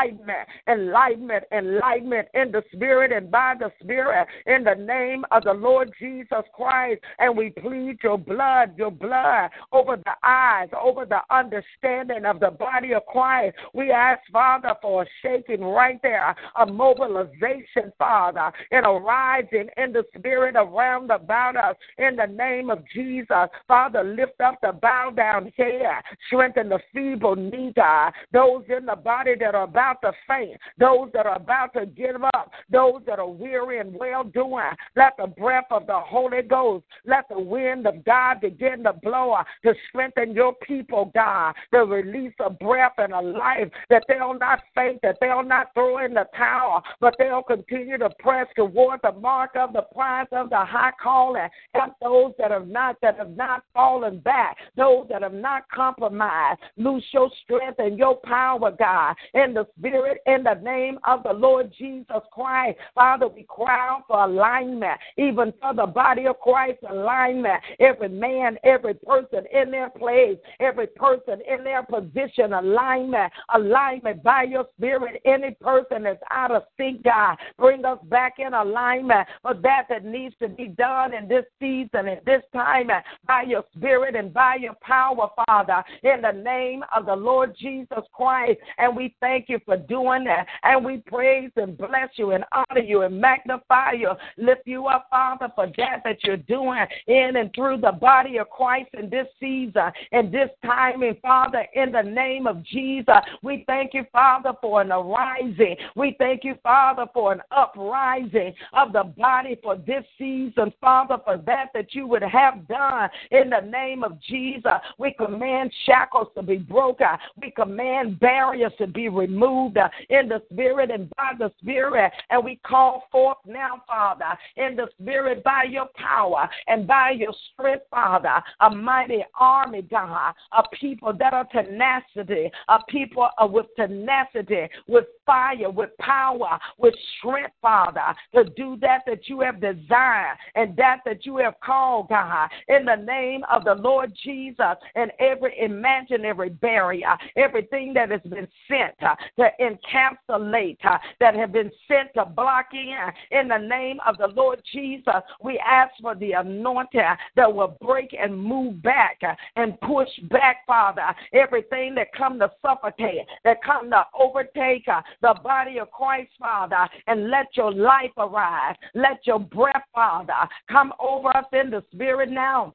enlightenment, 0.08 0.48
enlightenment, 0.68 1.44
enlightenment 1.52 2.28
in 2.34 2.52
the 2.52 2.64
spirit 2.74 3.12
and 3.12 3.32
by 3.32 3.56
the 3.58 3.72
spirit 3.82 4.28
in 4.46 4.64
the 4.64 4.76
name 4.76 5.26
of 5.32 5.44
the 5.44 5.54
Lord 5.54 5.92
Jesus 6.00 6.44
Christ. 6.54 7.02
And 7.20 7.36
we 7.36 7.50
plead 7.50 7.98
your 8.04 8.18
blood, 8.18 8.78
your 8.78 8.92
blood 8.92 9.50
over 9.72 9.98
the 9.98 10.14
eyes, 10.24 10.70
over 10.80 11.06
the 11.06 11.22
understanding 11.30 12.26
of 12.26 12.40
the 12.40 12.52
body 12.52 12.94
of 12.94 13.06
Christ. 13.06 13.56
We 13.74 13.92
ask, 13.92 14.22
Father, 14.32 14.76
for 14.82 15.04
a 15.04 15.06
shaking 15.22 15.62
right 15.62 16.00
there, 16.02 16.36
a 16.60 16.66
mobilization, 16.66 17.92
Father, 17.98 18.52
and 18.72 18.86
a 18.86 18.90
rising 18.90 19.68
in 19.78 19.94
the 19.94 20.04
spirit 20.18 20.56
around 20.56 21.12
about 21.12 21.56
us 21.56 21.76
in 21.98 22.16
the 22.16 22.26
name 22.26 22.70
of 22.70 22.84
Jesus. 22.94 23.50
Father, 23.68 24.04
lift 24.04 24.40
up 24.42 24.60
the 24.62 24.72
bow 24.72 25.12
down 25.16 25.52
head, 25.58 26.04
strengthen 26.28 26.70
the 26.70 26.80
feeble 26.94 27.36
knee, 27.36 27.74
God. 27.76 28.14
Those 28.32 28.64
in 28.70 28.86
the 28.86 28.96
body 28.96 29.34
that 29.40 29.56
are 29.56 29.64
about 29.64 29.97
to 30.02 30.12
faint, 30.28 30.60
those 30.78 31.10
that 31.14 31.26
are 31.26 31.36
about 31.36 31.74
to 31.74 31.86
give 31.86 32.24
up, 32.24 32.52
those 32.70 33.02
that 33.06 33.20
are 33.20 33.30
weary 33.30 33.80
and 33.80 33.94
well 33.96 34.24
doing. 34.24 34.64
Let 34.96 35.14
the 35.18 35.28
breath 35.28 35.68
of 35.72 35.88
the 35.88 36.00
Holy 36.00 36.42
Ghost, 36.42 36.86
let 37.06 37.28
the 37.30 37.40
wind 37.40 37.88
of 37.88 38.04
God 38.06 38.42
begin 38.42 38.84
to 38.84 38.94
blow 38.94 39.34
uh, 39.34 39.44
to 39.64 39.74
strengthen 39.90 40.34
your 40.34 40.54
people, 40.56 41.12
God, 41.14 41.54
to 41.74 41.80
release 41.80 42.34
a 42.40 42.50
breath 42.50 42.94
and 42.98 43.14
a 43.14 43.22
life 43.22 43.70
that 43.90 44.04
they'll 44.08 44.38
not 44.38 44.60
faint, 44.76 45.00
that 45.04 45.18
they'll 45.22 45.44
not 45.44 45.74
throw 45.74 46.04
in 46.04 46.14
the 46.14 46.28
towel, 46.36 46.84
but 47.00 47.16
they'll 47.18 47.44
continue 47.44 47.98
to 47.98 48.10
press 48.20 48.48
toward 48.56 49.00
the 49.04 49.12
mark 49.14 49.52
of 49.56 49.74
the 49.74 49.84
prize 49.94 50.28
of 50.32 50.50
the 50.50 50.58
high 50.58 50.92
calling. 51.02 51.48
Help 51.74 51.94
those 52.02 52.34
that 52.38 52.52
have 52.52 52.68
not 52.68 52.98
that 53.02 53.18
have 53.18 53.36
not 53.36 53.64
fallen 53.74 54.20
back, 54.20 54.58
those 54.76 55.08
that 55.10 55.22
have 55.22 55.34
not 55.34 55.64
compromised. 55.70 56.60
Lose 56.78 57.04
your 57.12 57.30
strength 57.44 57.80
and 57.80 57.98
your 57.98 58.16
power, 58.24 58.72
God, 58.72 59.16
in 59.34 59.54
the 59.54 59.68
spirit, 59.88 60.22
in 60.26 60.44
the 60.44 60.56
name 60.64 61.00
of 61.06 61.24
the 61.24 61.34
Lord 61.34 61.72
Jesus 61.78 62.22
Christ. 62.32 62.78
Father, 62.94 63.28
we 63.28 63.46
cry 63.48 63.90
out 63.90 64.04
for 64.08 64.24
alignment, 64.24 65.00
even 65.18 65.54
for 65.62 65.74
the 65.74 65.86
body 65.86 66.28
of 66.28 66.40
Christ, 66.40 66.80
alignment. 66.90 67.62
Every 67.80 68.10
man, 68.10 68.58
every 68.64 68.94
person 68.96 69.46
in 69.52 69.72
their 69.72 69.90
place, 69.90 70.38
every 70.60 70.88
person 70.88 71.40
in 71.48 71.64
their 71.64 71.84
position, 71.84 72.54
alignment, 72.54 73.32
alignment 73.54 74.24
by 74.24 74.44
your 74.44 74.66
spirit. 74.78 75.22
Any 75.26 75.52
person 75.62 76.04
that's 76.04 76.22
out 76.32 76.52
of 76.52 76.64
sync, 76.78 77.04
God, 77.04 77.38
bring 77.58 77.86
us 77.86 78.00
back 78.06 78.36
in 78.40 78.54
alignment 78.54 79.28
for 79.42 79.54
that 79.54 79.86
that 79.90 80.06
needs 80.06 80.36
to 80.42 80.50
be 80.50 80.68
done 80.68 81.14
in 81.14 81.28
this 81.28 81.46
season, 81.60 82.08
in 82.08 82.20
this 82.26 82.42
time, 82.54 82.90
by 83.26 83.44
your 83.44 83.64
spirit 83.76 84.16
and 84.16 84.34
by 84.34 84.56
your 84.56 84.76
power, 84.82 85.30
Father, 85.46 85.84
in 86.04 86.22
the 86.22 86.32
name 86.32 86.84
of 86.96 87.06
the 87.06 87.16
Lord 87.16 87.56
Jesus 87.60 88.04
Christ. 88.14 88.60
And 88.78 88.96
we 88.96 89.16
thank 89.20 89.50
you 89.50 89.60
for 89.66 89.77
doing 89.78 90.24
that. 90.26 90.46
And 90.64 90.84
we 90.84 90.98
praise 90.98 91.52
and 91.56 91.78
bless 91.78 92.10
you 92.16 92.32
and 92.32 92.44
honor 92.52 92.82
you 92.82 93.02
and 93.04 93.20
magnify 93.20 93.94
you, 93.94 94.12
lift 94.38 94.62
you 94.66 94.88
up, 94.88 95.08
Father, 95.10 95.52
for 95.56 95.68
that 95.78 96.02
that 96.04 96.24
you're 96.24 96.38
doing 96.38 96.86
in 97.08 97.36
and 97.38 97.52
through 97.54 97.78
the 97.82 97.92
body 97.92 98.38
of 98.38 98.50
Christ 98.50 98.90
in 98.94 99.10
this 99.10 99.28
season 99.40 99.92
and 100.12 100.32
this 100.32 100.50
time. 100.66 101.02
And 101.02 101.20
Father, 101.22 101.66
in 101.74 101.92
the 101.92 102.02
name 102.02 102.48
of 102.48 102.64
Jesus, 102.64 103.16
we 103.42 103.64
thank 103.68 103.94
you, 103.94 104.06
Father, 104.12 104.54
for 104.62 104.82
an 104.82 104.92
arising. 104.92 105.76
We 105.96 106.16
thank 106.18 106.44
you, 106.44 106.56
Father, 106.64 107.06
for 107.14 107.34
an 107.34 107.42
uprising 107.52 108.54
of 108.74 108.94
the 108.94 109.04
body 109.04 109.58
for 109.62 109.78
this 109.78 110.04
season, 110.18 110.74
Father, 110.80 111.18
for 111.24 111.38
that 111.46 111.70
that 111.74 111.94
you 111.94 112.08
would 112.08 112.24
have 112.24 112.68
done 112.68 113.10
in 113.32 113.50
the 113.50 113.62
name 113.62 114.04
of 114.04 114.22
Jesus. 114.22 114.64
We 114.98 115.14
command 115.14 115.72
shackles 115.86 116.28
to 116.36 116.44
be 116.44 116.58
broken. 116.58 117.08
We 117.42 117.52
command 117.52 118.20
barriers 118.20 118.72
to 118.78 118.88
be 118.88 119.10
removed 119.10 119.67
in 120.10 120.28
the 120.30 120.42
spirit 120.52 120.92
and 120.92 121.10
by 121.18 121.32
the 121.38 121.52
spirit. 121.60 122.12
And 122.30 122.44
we 122.44 122.60
call 122.66 123.04
forth 123.12 123.38
now, 123.46 123.82
Father, 123.88 124.38
in 124.56 124.76
the 124.76 124.88
spirit 125.00 125.44
by 125.44 125.64
your 125.70 125.88
power 125.96 126.50
and 126.68 126.88
by 126.88 127.12
your 127.12 127.34
strength, 127.54 127.86
Father, 127.90 128.42
a 128.62 128.70
mighty 128.70 129.24
army, 129.40 129.82
God, 129.82 130.34
a 130.58 130.64
people 130.80 131.14
that 131.14 131.34
are 131.34 131.46
tenacity, 131.46 132.52
a 132.70 132.80
people 132.90 133.28
with 133.42 133.68
tenacity, 133.76 134.68
with 134.88 135.06
fire, 135.26 135.70
with 135.70 135.90
power, 136.00 136.60
with 136.78 136.94
strength, 137.18 137.54
Father, 137.62 138.16
to 138.34 138.46
do 138.56 138.78
that 138.82 139.04
that 139.06 139.28
you 139.28 139.42
have 139.42 139.62
desired 139.62 140.38
and 140.56 140.76
that 140.78 141.00
that 141.06 141.26
you 141.26 141.38
have 141.38 141.56
called, 141.64 142.10
God, 142.10 142.50
in 142.68 142.86
the 142.86 142.96
name 142.96 143.44
of 143.52 143.64
the 143.64 143.76
Lord 143.76 144.14
Jesus, 144.24 144.76
and 144.96 145.12
every 145.20 145.60
imaginary 145.60 146.50
barrier, 146.50 147.16
everything 147.36 147.94
that 147.94 148.12
has 148.12 148.22
been 148.22 148.48
sent 148.68 148.94
uh, 149.02 149.16
to 149.38 149.50
encapsulate, 149.60 150.78
uh, 150.86 150.98
that 151.20 151.36
have 151.36 151.52
been 151.52 151.72
sent 151.88 152.14
to 152.16 152.26
block 152.26 152.68
in, 152.74 152.96
in 153.32 153.48
the 153.48 153.58
name 153.58 153.98
of 154.06 154.18
the 154.18 154.28
Lord 154.28 154.62
Jesus, 154.72 155.22
we 155.42 155.60
ask 155.60 155.92
for 156.02 156.16
the 156.16 156.34
anointing 156.34 157.02
that 157.36 157.54
will 157.54 157.78
break 157.82 158.16
and 158.20 158.38
move 158.38 158.82
back 158.82 159.22
and 159.56 159.80
push 159.82 160.10
back, 160.30 160.66
Father, 160.66 161.16
everything 161.34 161.96
that 161.96 162.14
come 162.14 162.40
to 162.40 162.52
suffocate, 162.62 163.26
that 163.44 163.64
come 163.64 163.90
to 163.90 164.06
overtake 164.20 164.88
uh, 164.88 165.02
the 165.22 165.36
body 165.44 165.80
of 165.80 165.92
Christ, 165.92 166.32
Father, 166.40 166.88
and 167.08 167.30
let 167.30 167.48
your 167.56 167.72
life 167.72 168.12
arise. 168.18 168.76
Let 168.94 169.26
your 169.26 169.40
breath, 169.40 169.84
Father, 169.94 170.34
come 170.70 170.94
over 171.00 171.36
us 171.36 171.46
in 171.54 171.70
the 171.70 171.84
spirit 171.92 172.30
now 172.30 172.74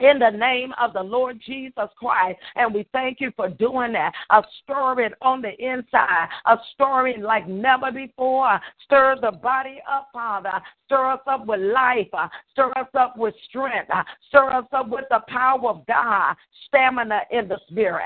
in 0.00 0.18
the 0.18 0.30
name 0.30 0.72
of 0.80 0.92
the 0.92 1.02
Lord 1.02 1.40
Jesus 1.44 1.88
Christ. 1.96 2.38
And 2.56 2.74
we 2.74 2.86
thank 2.92 3.20
you 3.20 3.32
for 3.36 3.48
doing 3.48 3.92
that. 3.92 4.12
A 4.30 4.42
stirring 4.62 5.12
on 5.22 5.42
the 5.42 5.52
inside, 5.58 6.28
a 6.46 6.56
stirring 6.72 7.22
like 7.22 7.48
never 7.48 7.92
before. 7.92 8.60
Stir 8.84 9.16
the 9.20 9.32
body 9.32 9.80
up, 9.90 10.08
Father. 10.12 10.60
Stir 10.86 11.12
us 11.12 11.20
up 11.26 11.46
with 11.46 11.60
life. 11.60 12.08
Uh, 12.12 12.28
stir 12.52 12.70
us 12.76 12.88
up 12.94 13.16
with 13.16 13.34
strength. 13.48 13.90
Uh, 13.92 14.02
stir 14.28 14.50
us 14.50 14.66
up 14.72 14.88
with 14.88 15.04
the 15.10 15.20
power 15.28 15.68
of 15.68 15.86
God. 15.86 16.34
Stamina 16.66 17.20
in 17.30 17.48
the 17.48 17.58
spirit. 17.68 18.02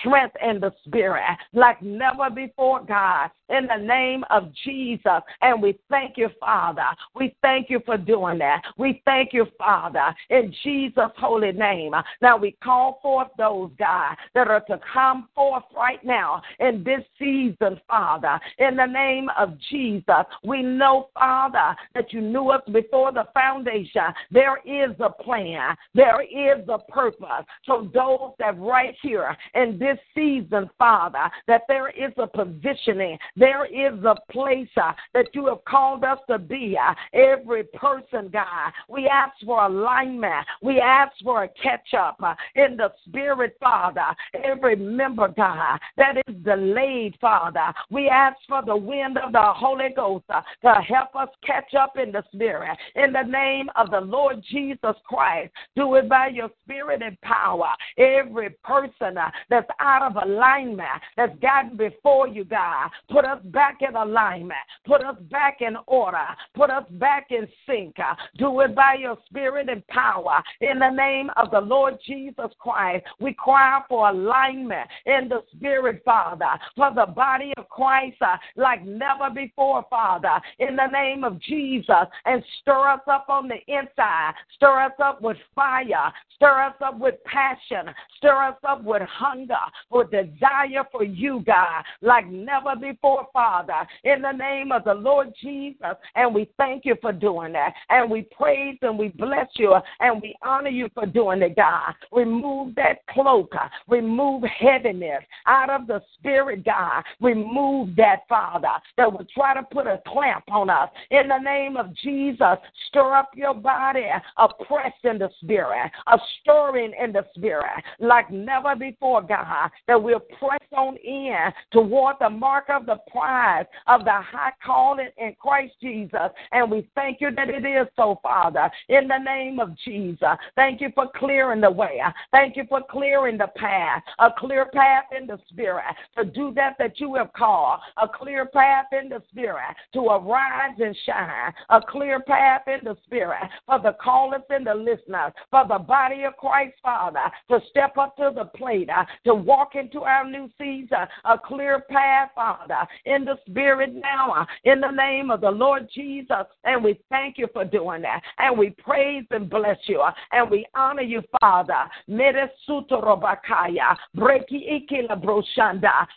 Strength 0.00 0.36
in 0.42 0.60
the 0.60 0.72
spirit. 0.86 1.22
Like 1.52 1.82
never 1.82 2.30
before, 2.30 2.84
God. 2.84 3.30
In 3.48 3.66
the 3.66 3.84
name 3.84 4.24
of 4.30 4.50
Jesus. 4.64 5.20
And 5.42 5.60
we 5.60 5.78
thank 5.90 6.16
you, 6.16 6.30
Father. 6.40 6.86
We 7.14 7.34
thank 7.42 7.68
you 7.68 7.80
for 7.84 7.98
doing 7.98 8.38
that. 8.38 8.62
We 8.78 9.02
thank 9.04 9.32
you, 9.32 9.46
Father. 9.58 10.14
In 10.30 10.54
Jesus' 10.62 11.10
holy 11.18 11.52
name. 11.52 11.94
Uh, 11.94 12.02
now 12.22 12.36
we 12.36 12.52
call 12.64 12.98
forth 13.02 13.28
those, 13.36 13.70
God, 13.78 14.16
that 14.34 14.48
are 14.48 14.60
to 14.68 14.80
come 14.92 15.28
forth 15.34 15.64
right 15.76 16.02
now 16.02 16.40
in 16.60 16.82
this 16.82 17.02
season, 17.18 17.78
Father. 17.88 18.40
In 18.58 18.76
the 18.76 18.86
name 18.86 19.28
of 19.38 19.58
Jesus. 19.70 20.24
We 20.44 20.62
know, 20.62 21.08
Father, 21.14 21.76
that 21.94 22.12
you 22.12 22.21
knew 22.22 22.50
us 22.50 22.62
before 22.72 23.12
the 23.12 23.26
foundation. 23.34 24.02
There 24.30 24.58
is 24.64 24.94
a 25.00 25.10
plan, 25.10 25.76
there 25.94 26.22
is 26.22 26.66
a 26.68 26.78
purpose. 26.78 27.46
So, 27.64 27.90
those 27.92 28.32
that 28.38 28.58
right 28.58 28.94
here 29.02 29.36
in 29.54 29.78
this 29.78 29.98
season, 30.14 30.70
Father, 30.78 31.30
that 31.46 31.62
there 31.68 31.88
is 31.90 32.12
a 32.18 32.26
positioning, 32.26 33.18
there 33.36 33.66
is 33.66 34.02
a 34.04 34.16
place 34.30 34.68
uh, 34.76 34.92
that 35.14 35.28
you 35.34 35.46
have 35.46 35.64
called 35.64 36.04
us 36.04 36.18
to 36.28 36.38
be. 36.38 36.76
Uh, 36.76 36.94
every 37.12 37.64
person, 37.64 38.28
God, 38.32 38.72
we 38.88 39.06
ask 39.06 39.34
for 39.44 39.64
alignment, 39.64 40.46
we 40.62 40.80
ask 40.80 41.12
for 41.22 41.44
a 41.44 41.48
catch 41.48 41.94
up 41.98 42.16
uh, 42.22 42.34
in 42.54 42.76
the 42.76 42.92
spirit, 43.06 43.56
Father. 43.60 44.14
Every 44.44 44.76
member, 44.76 45.28
God, 45.28 45.78
that 45.96 46.16
is 46.26 46.34
delayed, 46.44 47.16
Father, 47.20 47.72
we 47.90 48.08
ask 48.08 48.36
for 48.48 48.62
the 48.64 48.76
wind 48.76 49.18
of 49.18 49.32
the 49.32 49.42
Holy 49.42 49.88
Ghost 49.94 50.24
to 50.28 50.74
help 50.86 51.14
us 51.16 51.28
catch 51.44 51.74
up 51.74 51.96
in 51.96 52.11
the 52.12 52.22
Spirit. 52.32 52.76
In 52.94 53.12
the 53.12 53.22
name 53.22 53.68
of 53.76 53.90
the 53.90 54.00
Lord 54.00 54.42
Jesus 54.50 54.96
Christ, 55.04 55.52
do 55.76 55.94
it 55.94 56.08
by 56.08 56.28
your 56.28 56.50
Spirit 56.64 57.02
and 57.02 57.20
power. 57.22 57.68
Every 57.98 58.50
person 58.64 59.18
uh, 59.18 59.30
that's 59.50 59.68
out 59.80 60.02
of 60.02 60.22
alignment, 60.22 60.88
that's 61.16 61.38
gotten 61.40 61.76
before 61.76 62.28
you, 62.28 62.44
God, 62.44 62.90
put 63.10 63.24
us 63.24 63.40
back 63.46 63.78
in 63.80 63.96
alignment, 63.96 64.60
put 64.86 65.02
us 65.02 65.16
back 65.30 65.58
in 65.60 65.76
order, 65.86 66.26
put 66.54 66.70
us 66.70 66.84
back 66.92 67.28
in 67.30 67.48
sync. 67.66 67.98
Uh, 67.98 68.14
do 68.38 68.60
it 68.60 68.74
by 68.74 68.94
your 68.94 69.16
Spirit 69.26 69.68
and 69.68 69.86
power. 69.88 70.42
In 70.60 70.78
the 70.78 70.90
name 70.90 71.30
of 71.36 71.50
the 71.50 71.60
Lord 71.60 71.98
Jesus 72.06 72.50
Christ, 72.58 73.04
we 73.20 73.34
cry 73.34 73.80
for 73.88 74.08
alignment 74.08 74.88
in 75.06 75.28
the 75.28 75.42
Spirit, 75.54 76.02
Father, 76.04 76.58
for 76.76 76.92
the 76.94 77.06
body 77.06 77.52
of 77.56 77.68
Christ 77.68 78.16
uh, 78.20 78.36
like 78.56 78.84
never 78.84 79.30
before, 79.34 79.84
Father. 79.88 80.40
In 80.58 80.76
the 80.76 80.86
name 80.86 81.24
of 81.24 81.40
Jesus, 81.40 82.01
and 82.24 82.42
stir 82.60 82.88
us 82.88 83.00
up 83.06 83.26
on 83.28 83.48
the 83.48 83.58
inside. 83.68 84.32
Stir 84.56 84.82
us 84.82 84.92
up 85.02 85.22
with 85.22 85.36
fire. 85.54 86.12
Stir 86.36 86.62
us 86.62 86.74
up 86.84 86.98
with 86.98 87.22
passion. 87.24 87.92
Stir 88.16 88.36
us 88.36 88.56
up 88.64 88.82
with 88.82 89.02
hunger, 89.02 89.54
with 89.90 90.10
desire 90.10 90.84
for 90.90 91.04
you, 91.04 91.42
God, 91.46 91.84
like 92.00 92.26
never 92.26 92.74
before, 92.76 93.28
Father. 93.32 93.86
In 94.04 94.22
the 94.22 94.32
name 94.32 94.72
of 94.72 94.84
the 94.84 94.94
Lord 94.94 95.32
Jesus. 95.40 95.96
And 96.14 96.34
we 96.34 96.48
thank 96.56 96.84
you 96.84 96.96
for 97.00 97.12
doing 97.12 97.52
that. 97.52 97.74
And 97.90 98.10
we 98.10 98.22
praise 98.36 98.78
and 98.82 98.98
we 98.98 99.08
bless 99.08 99.48
you 99.54 99.74
and 100.00 100.20
we 100.20 100.34
honor 100.42 100.70
you 100.70 100.88
for 100.94 101.06
doing 101.06 101.42
it, 101.42 101.56
God. 101.56 101.94
Remove 102.10 102.74
that 102.76 103.06
cloak. 103.08 103.54
Remove 103.88 104.42
heaviness 104.44 105.22
out 105.46 105.70
of 105.70 105.86
the 105.86 106.02
spirit, 106.14 106.64
God. 106.64 107.02
Remove 107.20 107.94
that, 107.96 108.20
Father, 108.28 108.68
that 108.96 109.12
would 109.12 109.28
try 109.30 109.54
to 109.54 109.62
put 109.62 109.86
a 109.86 110.00
clamp 110.06 110.44
on 110.50 110.70
us. 110.70 110.88
In 111.10 111.28
the 111.28 111.38
name 111.38 111.76
of 111.76 111.91
Jesus, 112.02 112.58
stir 112.88 113.14
up 113.14 113.30
your 113.34 113.54
body, 113.54 114.06
oppressed 114.36 115.04
in 115.04 115.18
the 115.18 115.30
spirit, 115.40 115.90
a 116.06 116.18
stirring 116.40 116.92
in 117.02 117.12
the 117.12 117.24
spirit 117.34 117.82
like 117.98 118.30
never 118.30 118.74
before, 118.76 119.22
God, 119.22 119.70
that 119.86 120.02
we'll 120.02 120.20
press 120.20 120.60
on 120.76 120.96
in 120.96 121.36
toward 121.70 122.16
the 122.20 122.30
mark 122.30 122.68
of 122.68 122.86
the 122.86 122.96
prize 123.10 123.66
of 123.86 124.04
the 124.04 124.10
high 124.10 124.52
calling 124.64 125.10
in 125.18 125.34
Christ 125.40 125.74
Jesus. 125.80 126.30
And 126.52 126.70
we 126.70 126.88
thank 126.94 127.20
you 127.20 127.30
that 127.34 127.48
it 127.48 127.64
is 127.64 127.86
so, 127.96 128.20
Father, 128.22 128.70
in 128.88 129.08
the 129.08 129.18
name 129.18 129.60
of 129.60 129.76
Jesus. 129.84 130.36
Thank 130.56 130.80
you 130.80 130.90
for 130.94 131.08
clearing 131.16 131.60
the 131.60 131.70
way. 131.70 132.00
Thank 132.30 132.56
you 132.56 132.64
for 132.68 132.80
clearing 132.90 133.38
the 133.38 133.48
path, 133.56 134.02
a 134.18 134.30
clear 134.36 134.66
path 134.66 135.04
in 135.16 135.26
the 135.26 135.38
spirit 135.48 135.84
to 136.16 136.24
do 136.24 136.52
that 136.54 136.76
that 136.78 137.00
you 137.00 137.14
have 137.14 137.32
called, 137.32 137.80
a 137.96 138.08
clear 138.08 138.46
path 138.46 138.86
in 138.92 139.08
the 139.08 139.22
spirit 139.30 139.76
to 139.94 140.00
arise 140.00 140.78
and 140.78 140.96
shine, 141.04 141.52
a 141.70 141.80
clear 141.88 142.20
path 142.20 142.62
in 142.66 142.80
the 142.84 142.96
spirit 143.04 143.42
for 143.66 143.78
the 143.80 143.96
callers 144.02 144.42
and 144.50 144.66
the 144.66 144.74
listeners, 144.74 145.32
for 145.50 145.64
the 145.68 145.78
body 145.78 146.24
of 146.24 146.36
Christ, 146.36 146.74
Father, 146.82 147.30
to 147.50 147.60
step 147.70 147.96
up 147.98 148.16
to 148.16 148.32
the 148.34 148.46
plate, 148.56 148.90
uh, 148.90 149.04
to 149.24 149.34
walk 149.34 149.74
into 149.74 150.00
our 150.00 150.28
new 150.28 150.48
season, 150.58 151.06
a 151.24 151.38
clear 151.38 151.80
path, 151.88 152.30
Father, 152.34 152.86
in 153.04 153.24
the 153.24 153.36
spirit 153.46 153.94
now, 153.94 154.32
uh, 154.32 154.44
in 154.64 154.80
the 154.80 154.90
name 154.90 155.30
of 155.30 155.40
the 155.40 155.50
Lord 155.50 155.88
Jesus. 155.94 156.46
And 156.64 156.82
we 156.82 157.00
thank 157.10 157.38
you 157.38 157.48
for 157.52 157.64
doing 157.64 158.02
that. 158.02 158.20
And 158.38 158.58
we 158.58 158.70
praise 158.70 159.24
and 159.30 159.48
bless 159.48 159.78
you. 159.86 160.00
Uh, 160.00 160.12
and 160.32 160.50
we 160.50 160.66
honor 160.74 161.02
you, 161.02 161.22
Father. 161.40 161.84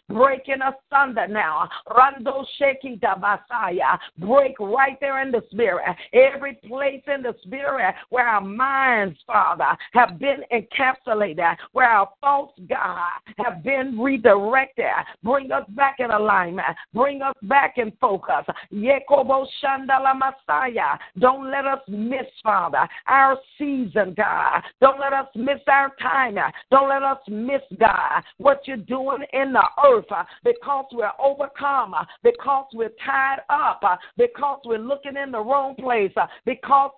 Breaking 0.09 0.59
asunder 0.61 1.27
now. 1.27 1.69
Rando 1.89 2.45
sheki 2.59 2.99
dabasaya. 2.99 3.97
Break 4.19 4.59
right 4.59 4.97
there 4.99 5.21
in 5.21 5.31
the 5.31 5.41
spirit. 5.55 5.95
Every 6.13 6.55
place 6.67 7.01
in 7.07 7.23
the 7.23 7.33
spirit 7.43 7.95
where 8.09 8.27
our 8.27 8.41
minds, 8.41 9.17
Father, 9.25 9.77
have 9.93 10.19
been 10.19 10.43
encapsulated, 10.53 11.55
where 11.71 11.89
our 11.89 12.09
thoughts, 12.21 12.59
God, 12.69 13.19
have 13.37 13.63
been 13.63 13.97
redirected. 13.97 14.85
Bring 15.23 15.51
us 15.51 15.63
back 15.69 15.97
in 15.99 16.11
alignment. 16.11 16.67
Bring 16.93 17.21
us 17.21 17.35
back 17.43 17.77
in 17.77 17.91
focus. 18.01 18.45
Yekobo 18.73 19.45
Shandala 19.63 20.13
Messiah. 20.17 20.97
Don't 21.19 21.49
let 21.49 21.65
us 21.65 21.79
miss, 21.87 22.25
Father, 22.43 22.87
our 23.07 23.37
season, 23.57 24.13
God. 24.15 24.61
Don't 24.81 24.99
let 24.99 25.13
us 25.13 25.27
miss 25.35 25.59
our 25.67 25.91
time. 26.01 26.25
Don't 26.71 26.89
let 26.89 27.03
us 27.03 27.19
miss, 27.29 27.61
God, 27.79 28.23
what 28.37 28.61
you're 28.65 28.77
doing 28.77 29.23
in 29.33 29.53
the 29.53 29.63
earth 29.85 30.05
uh, 30.11 30.23
because 30.43 30.85
we're 30.91 31.11
overcome, 31.23 31.93
uh, 31.93 32.03
because 32.23 32.65
we're 32.73 32.91
tied 33.05 33.39
up, 33.49 33.81
uh, 33.83 33.95
because 34.17 34.59
we're 34.65 34.77
looking 34.77 35.15
in 35.15 35.31
the 35.31 35.39
wrong 35.45 35.75
place, 35.75 36.11
because 36.45 36.91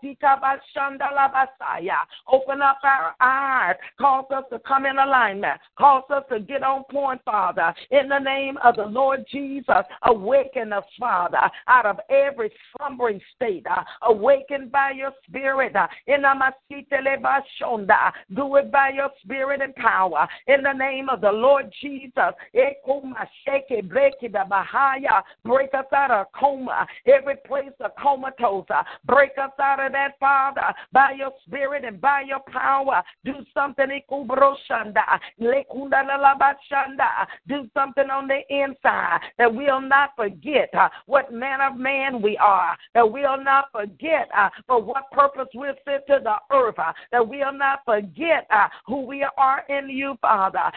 open 2.32 2.62
up 2.62 2.78
our 2.84 3.16
eyes, 3.20 3.76
cause 4.00 4.26
us 4.34 4.44
to 4.52 4.60
come 4.60 4.86
in 4.86 4.98
alignment, 4.98 5.60
cause 5.78 6.04
us 6.10 6.24
to 6.32 6.40
get 6.40 6.64
on 6.64 6.84
point, 6.92 7.22
Father, 7.26 7.74
in 7.92 8.08
the 8.10 8.20
name 8.20 8.58
of 8.64 8.76
the 8.76 8.86
Lord 8.86 9.26
Jesus. 9.32 9.84
Awaken 10.04 10.74
us, 10.74 10.84
Father, 11.00 11.50
out 11.68 11.86
of 11.86 12.00
every 12.10 12.52
slumbering 12.76 13.22
state, 13.36 13.66
awakened 14.04 14.72
by 14.72 14.92
your 14.92 15.12
spirit. 15.28 15.76
In 16.08 16.22
the 16.22 16.34
do 18.36 18.56
it 18.56 18.72
by 18.72 18.90
your 18.90 19.10
spirit 19.24 19.62
and 19.62 19.76
power. 19.76 20.28
In 20.48 20.64
the 20.64 20.74
name 20.74 21.10
of 21.10 21.22
the 21.22 21.32
Lord 21.32 21.72
Jesus. 21.82 22.34
Break 25.44 25.74
us 25.74 25.86
out 25.94 26.12
of 26.12 26.26
coma, 26.38 26.88
every 27.06 27.36
place 27.48 27.74
of 27.80 27.92
Break 29.06 29.32
us 29.42 29.52
out 29.60 29.86
of 29.86 29.92
that, 29.94 30.20
Father, 30.20 30.74
by 30.92 31.14
your 31.18 31.32
spirit 31.46 31.84
and 31.86 32.00
by 32.00 32.22
your 32.22 32.40
power. 32.52 33.04
Do 33.26 33.34
something. 33.54 33.88
Do 37.48 37.70
something 37.74 38.10
on 38.10 38.28
the 38.28 38.42
inside 38.50 39.20
that 39.38 39.54
we'll 39.54 39.82
not 39.82 40.12
forget 40.16 40.70
uh, 40.74 40.90
what 41.06 41.32
man 41.34 41.62
of 41.62 41.78
man 41.78 42.22
we 42.22 42.38
are, 42.38 42.78
that 42.94 43.10
we'll 43.10 43.44
not 43.44 43.66
forget 43.72 44.30
uh, 44.38 44.50
for 44.66 44.82
what 44.82 45.10
purpose 45.12 45.48
we're 45.54 45.76
sent 45.86 46.06
to 46.08 46.20
the 46.24 46.36
earth, 46.56 46.80
uh, 46.80 46.92
that 47.12 47.28
we'll 47.28 47.54
not 47.54 47.80
forget 47.86 48.48
who 48.86 49.02
we 49.06 49.26
are 49.38 49.64
in 49.70 49.90
you, 49.90 50.18
Father. 50.22 50.72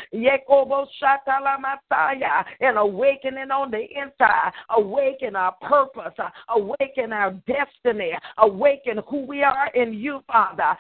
And 2.60 2.78
awakening 2.78 3.50
on 3.50 3.70
the 3.70 3.82
inside, 3.82 4.52
awaken 4.70 5.36
our 5.36 5.52
purpose, 5.62 6.14
awaken 6.48 7.12
our 7.12 7.30
destiny, 7.50 8.12
awaken 8.38 9.00
who 9.08 9.26
we 9.26 9.42
are 9.42 9.68
in 9.74 9.92
you, 9.94 10.22
Father. 10.26 10.76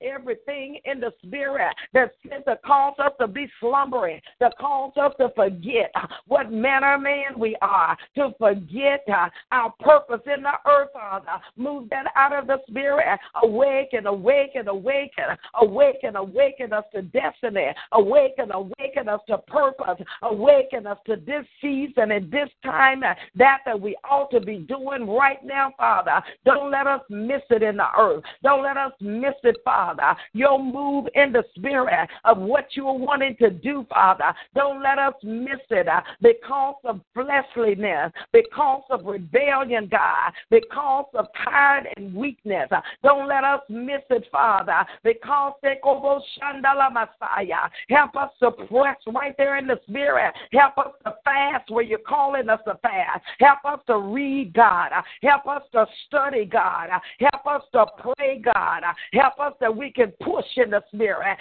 Everything 0.00 0.78
in 0.84 1.00
the 1.00 1.12
spirit 1.22 1.74
that 1.92 2.12
sent 2.28 2.44
to 2.46 2.58
cause 2.64 2.94
us 2.98 3.12
to 3.20 3.26
be 3.26 3.48
slumbering, 3.60 4.20
to 4.40 4.50
cause 4.58 4.92
us 4.96 5.12
to 5.18 5.30
forget 5.34 5.92
what 6.26 6.52
manner 6.52 6.94
of 6.94 7.02
man 7.02 7.38
we 7.38 7.56
are, 7.62 7.96
to 8.14 8.34
forget 8.38 9.04
uh, 9.12 9.28
our 9.52 9.72
purpose 9.80 10.20
in 10.26 10.42
the 10.42 10.52
earth, 10.66 10.88
Father. 10.92 11.26
Move 11.56 11.88
that 11.90 12.06
out 12.16 12.32
of 12.32 12.46
the 12.46 12.58
spirit. 12.68 13.18
Awaken, 13.42 14.06
awaken, 14.06 14.68
awaken, 14.68 15.24
awaken, 15.60 16.16
awaken 16.16 16.72
us 16.72 16.84
to 16.94 17.02
destiny. 17.02 17.68
Awaken, 17.92 18.50
awaken 18.52 19.08
us 19.08 19.20
to 19.28 19.38
purpose. 19.38 20.04
Awaken 20.22 20.86
us 20.86 20.98
to 21.06 21.16
this 21.16 21.44
season 21.60 22.12
and 22.12 22.30
this 22.30 22.48
time 22.64 23.00
that 23.00 23.58
that 23.64 23.80
we 23.80 23.96
to 24.26 24.40
be 24.40 24.58
doing 24.58 25.06
right 25.06 25.42
now, 25.44 25.72
Father. 25.76 26.22
Don't 26.44 26.70
let 26.70 26.86
us 26.86 27.00
miss 27.08 27.42
it 27.50 27.62
in 27.62 27.76
the 27.76 27.86
earth. 27.98 28.24
Don't 28.42 28.62
let 28.62 28.76
us 28.76 28.92
miss 29.00 29.34
it, 29.44 29.56
Father. 29.64 30.16
Your 30.32 30.62
move 30.62 31.06
in 31.14 31.32
the 31.32 31.44
spirit 31.54 32.08
of 32.24 32.38
what 32.38 32.66
you 32.72 32.86
are 32.88 32.96
wanting 32.96 33.36
to 33.36 33.50
do, 33.50 33.86
Father. 33.88 34.34
Don't 34.54 34.82
let 34.82 34.98
us 34.98 35.14
miss 35.22 35.60
it 35.70 35.88
uh, 35.88 36.00
because 36.20 36.76
of 36.84 37.00
fleshliness, 37.14 38.12
because 38.32 38.82
of 38.90 39.04
rebellion, 39.04 39.88
God, 39.90 40.32
because 40.50 41.06
of 41.14 41.26
tired 41.44 41.86
and 41.96 42.14
weakness. 42.14 42.68
Uh, 42.70 42.80
don't 43.02 43.28
let 43.28 43.44
us 43.44 43.60
miss 43.68 44.02
it, 44.10 44.26
Father, 44.30 44.84
because 45.04 45.54
Shandala 45.62 46.92
Messiah. 46.92 47.68
Help 47.88 48.16
us 48.16 48.30
to 48.40 48.50
press 48.50 48.96
right 49.06 49.34
there 49.36 49.58
in 49.58 49.66
the 49.66 49.78
spirit. 49.88 50.34
Help 50.52 50.78
us 50.78 50.92
to 51.04 51.14
fast 51.24 51.70
where 51.70 51.84
you're 51.84 51.98
calling 51.98 52.48
us 52.48 52.60
to 52.66 52.78
fast. 52.82 53.22
Help 53.38 53.58
us 53.64 53.80
to 53.86 53.96
read, 54.12 54.52
God. 54.54 54.90
Uh, 54.94 55.02
help 55.22 55.46
us 55.46 55.62
to 55.72 55.86
study, 56.06 56.44
God. 56.44 56.88
Uh, 56.92 56.98
help 57.18 57.46
us 57.46 57.62
to 57.72 57.86
pray, 57.98 58.40
God. 58.42 58.82
Uh, 58.82 58.92
help 59.12 59.38
us 59.40 59.54
that 59.60 59.74
we 59.74 59.92
can 59.92 60.12
push 60.22 60.46
in 60.56 60.70
the 60.70 60.82
spirit. 60.92 61.36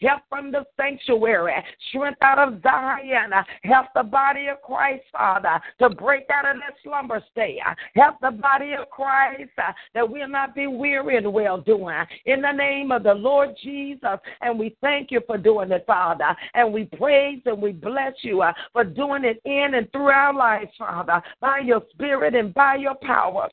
Help 0.00 0.22
from 0.28 0.52
the 0.52 0.64
sanctuary. 0.76 1.52
Strength 1.88 2.18
out 2.22 2.38
of 2.38 2.62
Zion. 2.62 3.32
Help 3.64 3.86
the 3.94 4.02
body 4.02 4.48
of 4.48 4.60
Christ, 4.62 5.04
Father, 5.12 5.60
to 5.78 5.90
break 5.90 6.24
out 6.30 6.46
of 6.46 6.60
that 6.60 6.74
slumber 6.82 7.22
state. 7.30 7.58
Help 7.94 8.16
the 8.20 8.30
body 8.30 8.74
of 8.74 8.88
Christ 8.90 9.50
that 9.94 10.08
we'll 10.08 10.28
not 10.28 10.54
be 10.54 10.66
weary 10.66 11.16
and 11.16 11.32
well 11.32 11.58
doing. 11.58 11.96
In 12.26 12.42
the 12.42 12.52
name 12.52 12.92
of 12.92 13.02
the 13.02 13.14
Lord 13.14 13.50
Jesus. 13.62 14.18
And 14.40 14.58
we 14.58 14.76
thank 14.80 15.10
you 15.10 15.20
for 15.26 15.38
doing 15.38 15.70
it, 15.70 15.84
Father. 15.86 16.36
And 16.54 16.72
we 16.72 16.84
praise 16.84 17.40
and 17.46 17.60
we 17.60 17.72
bless 17.72 18.12
you 18.22 18.42
uh, 18.42 18.52
for 18.72 18.84
doing 18.84 19.24
it 19.24 19.40
in 19.44 19.74
and 19.74 19.87
through 19.92 20.08
our 20.08 20.34
lives, 20.34 20.70
Father, 20.78 21.22
by 21.40 21.60
your 21.60 21.82
spirit 21.92 22.34
and 22.34 22.52
by 22.54 22.76
your 22.76 22.94
power 23.02 23.48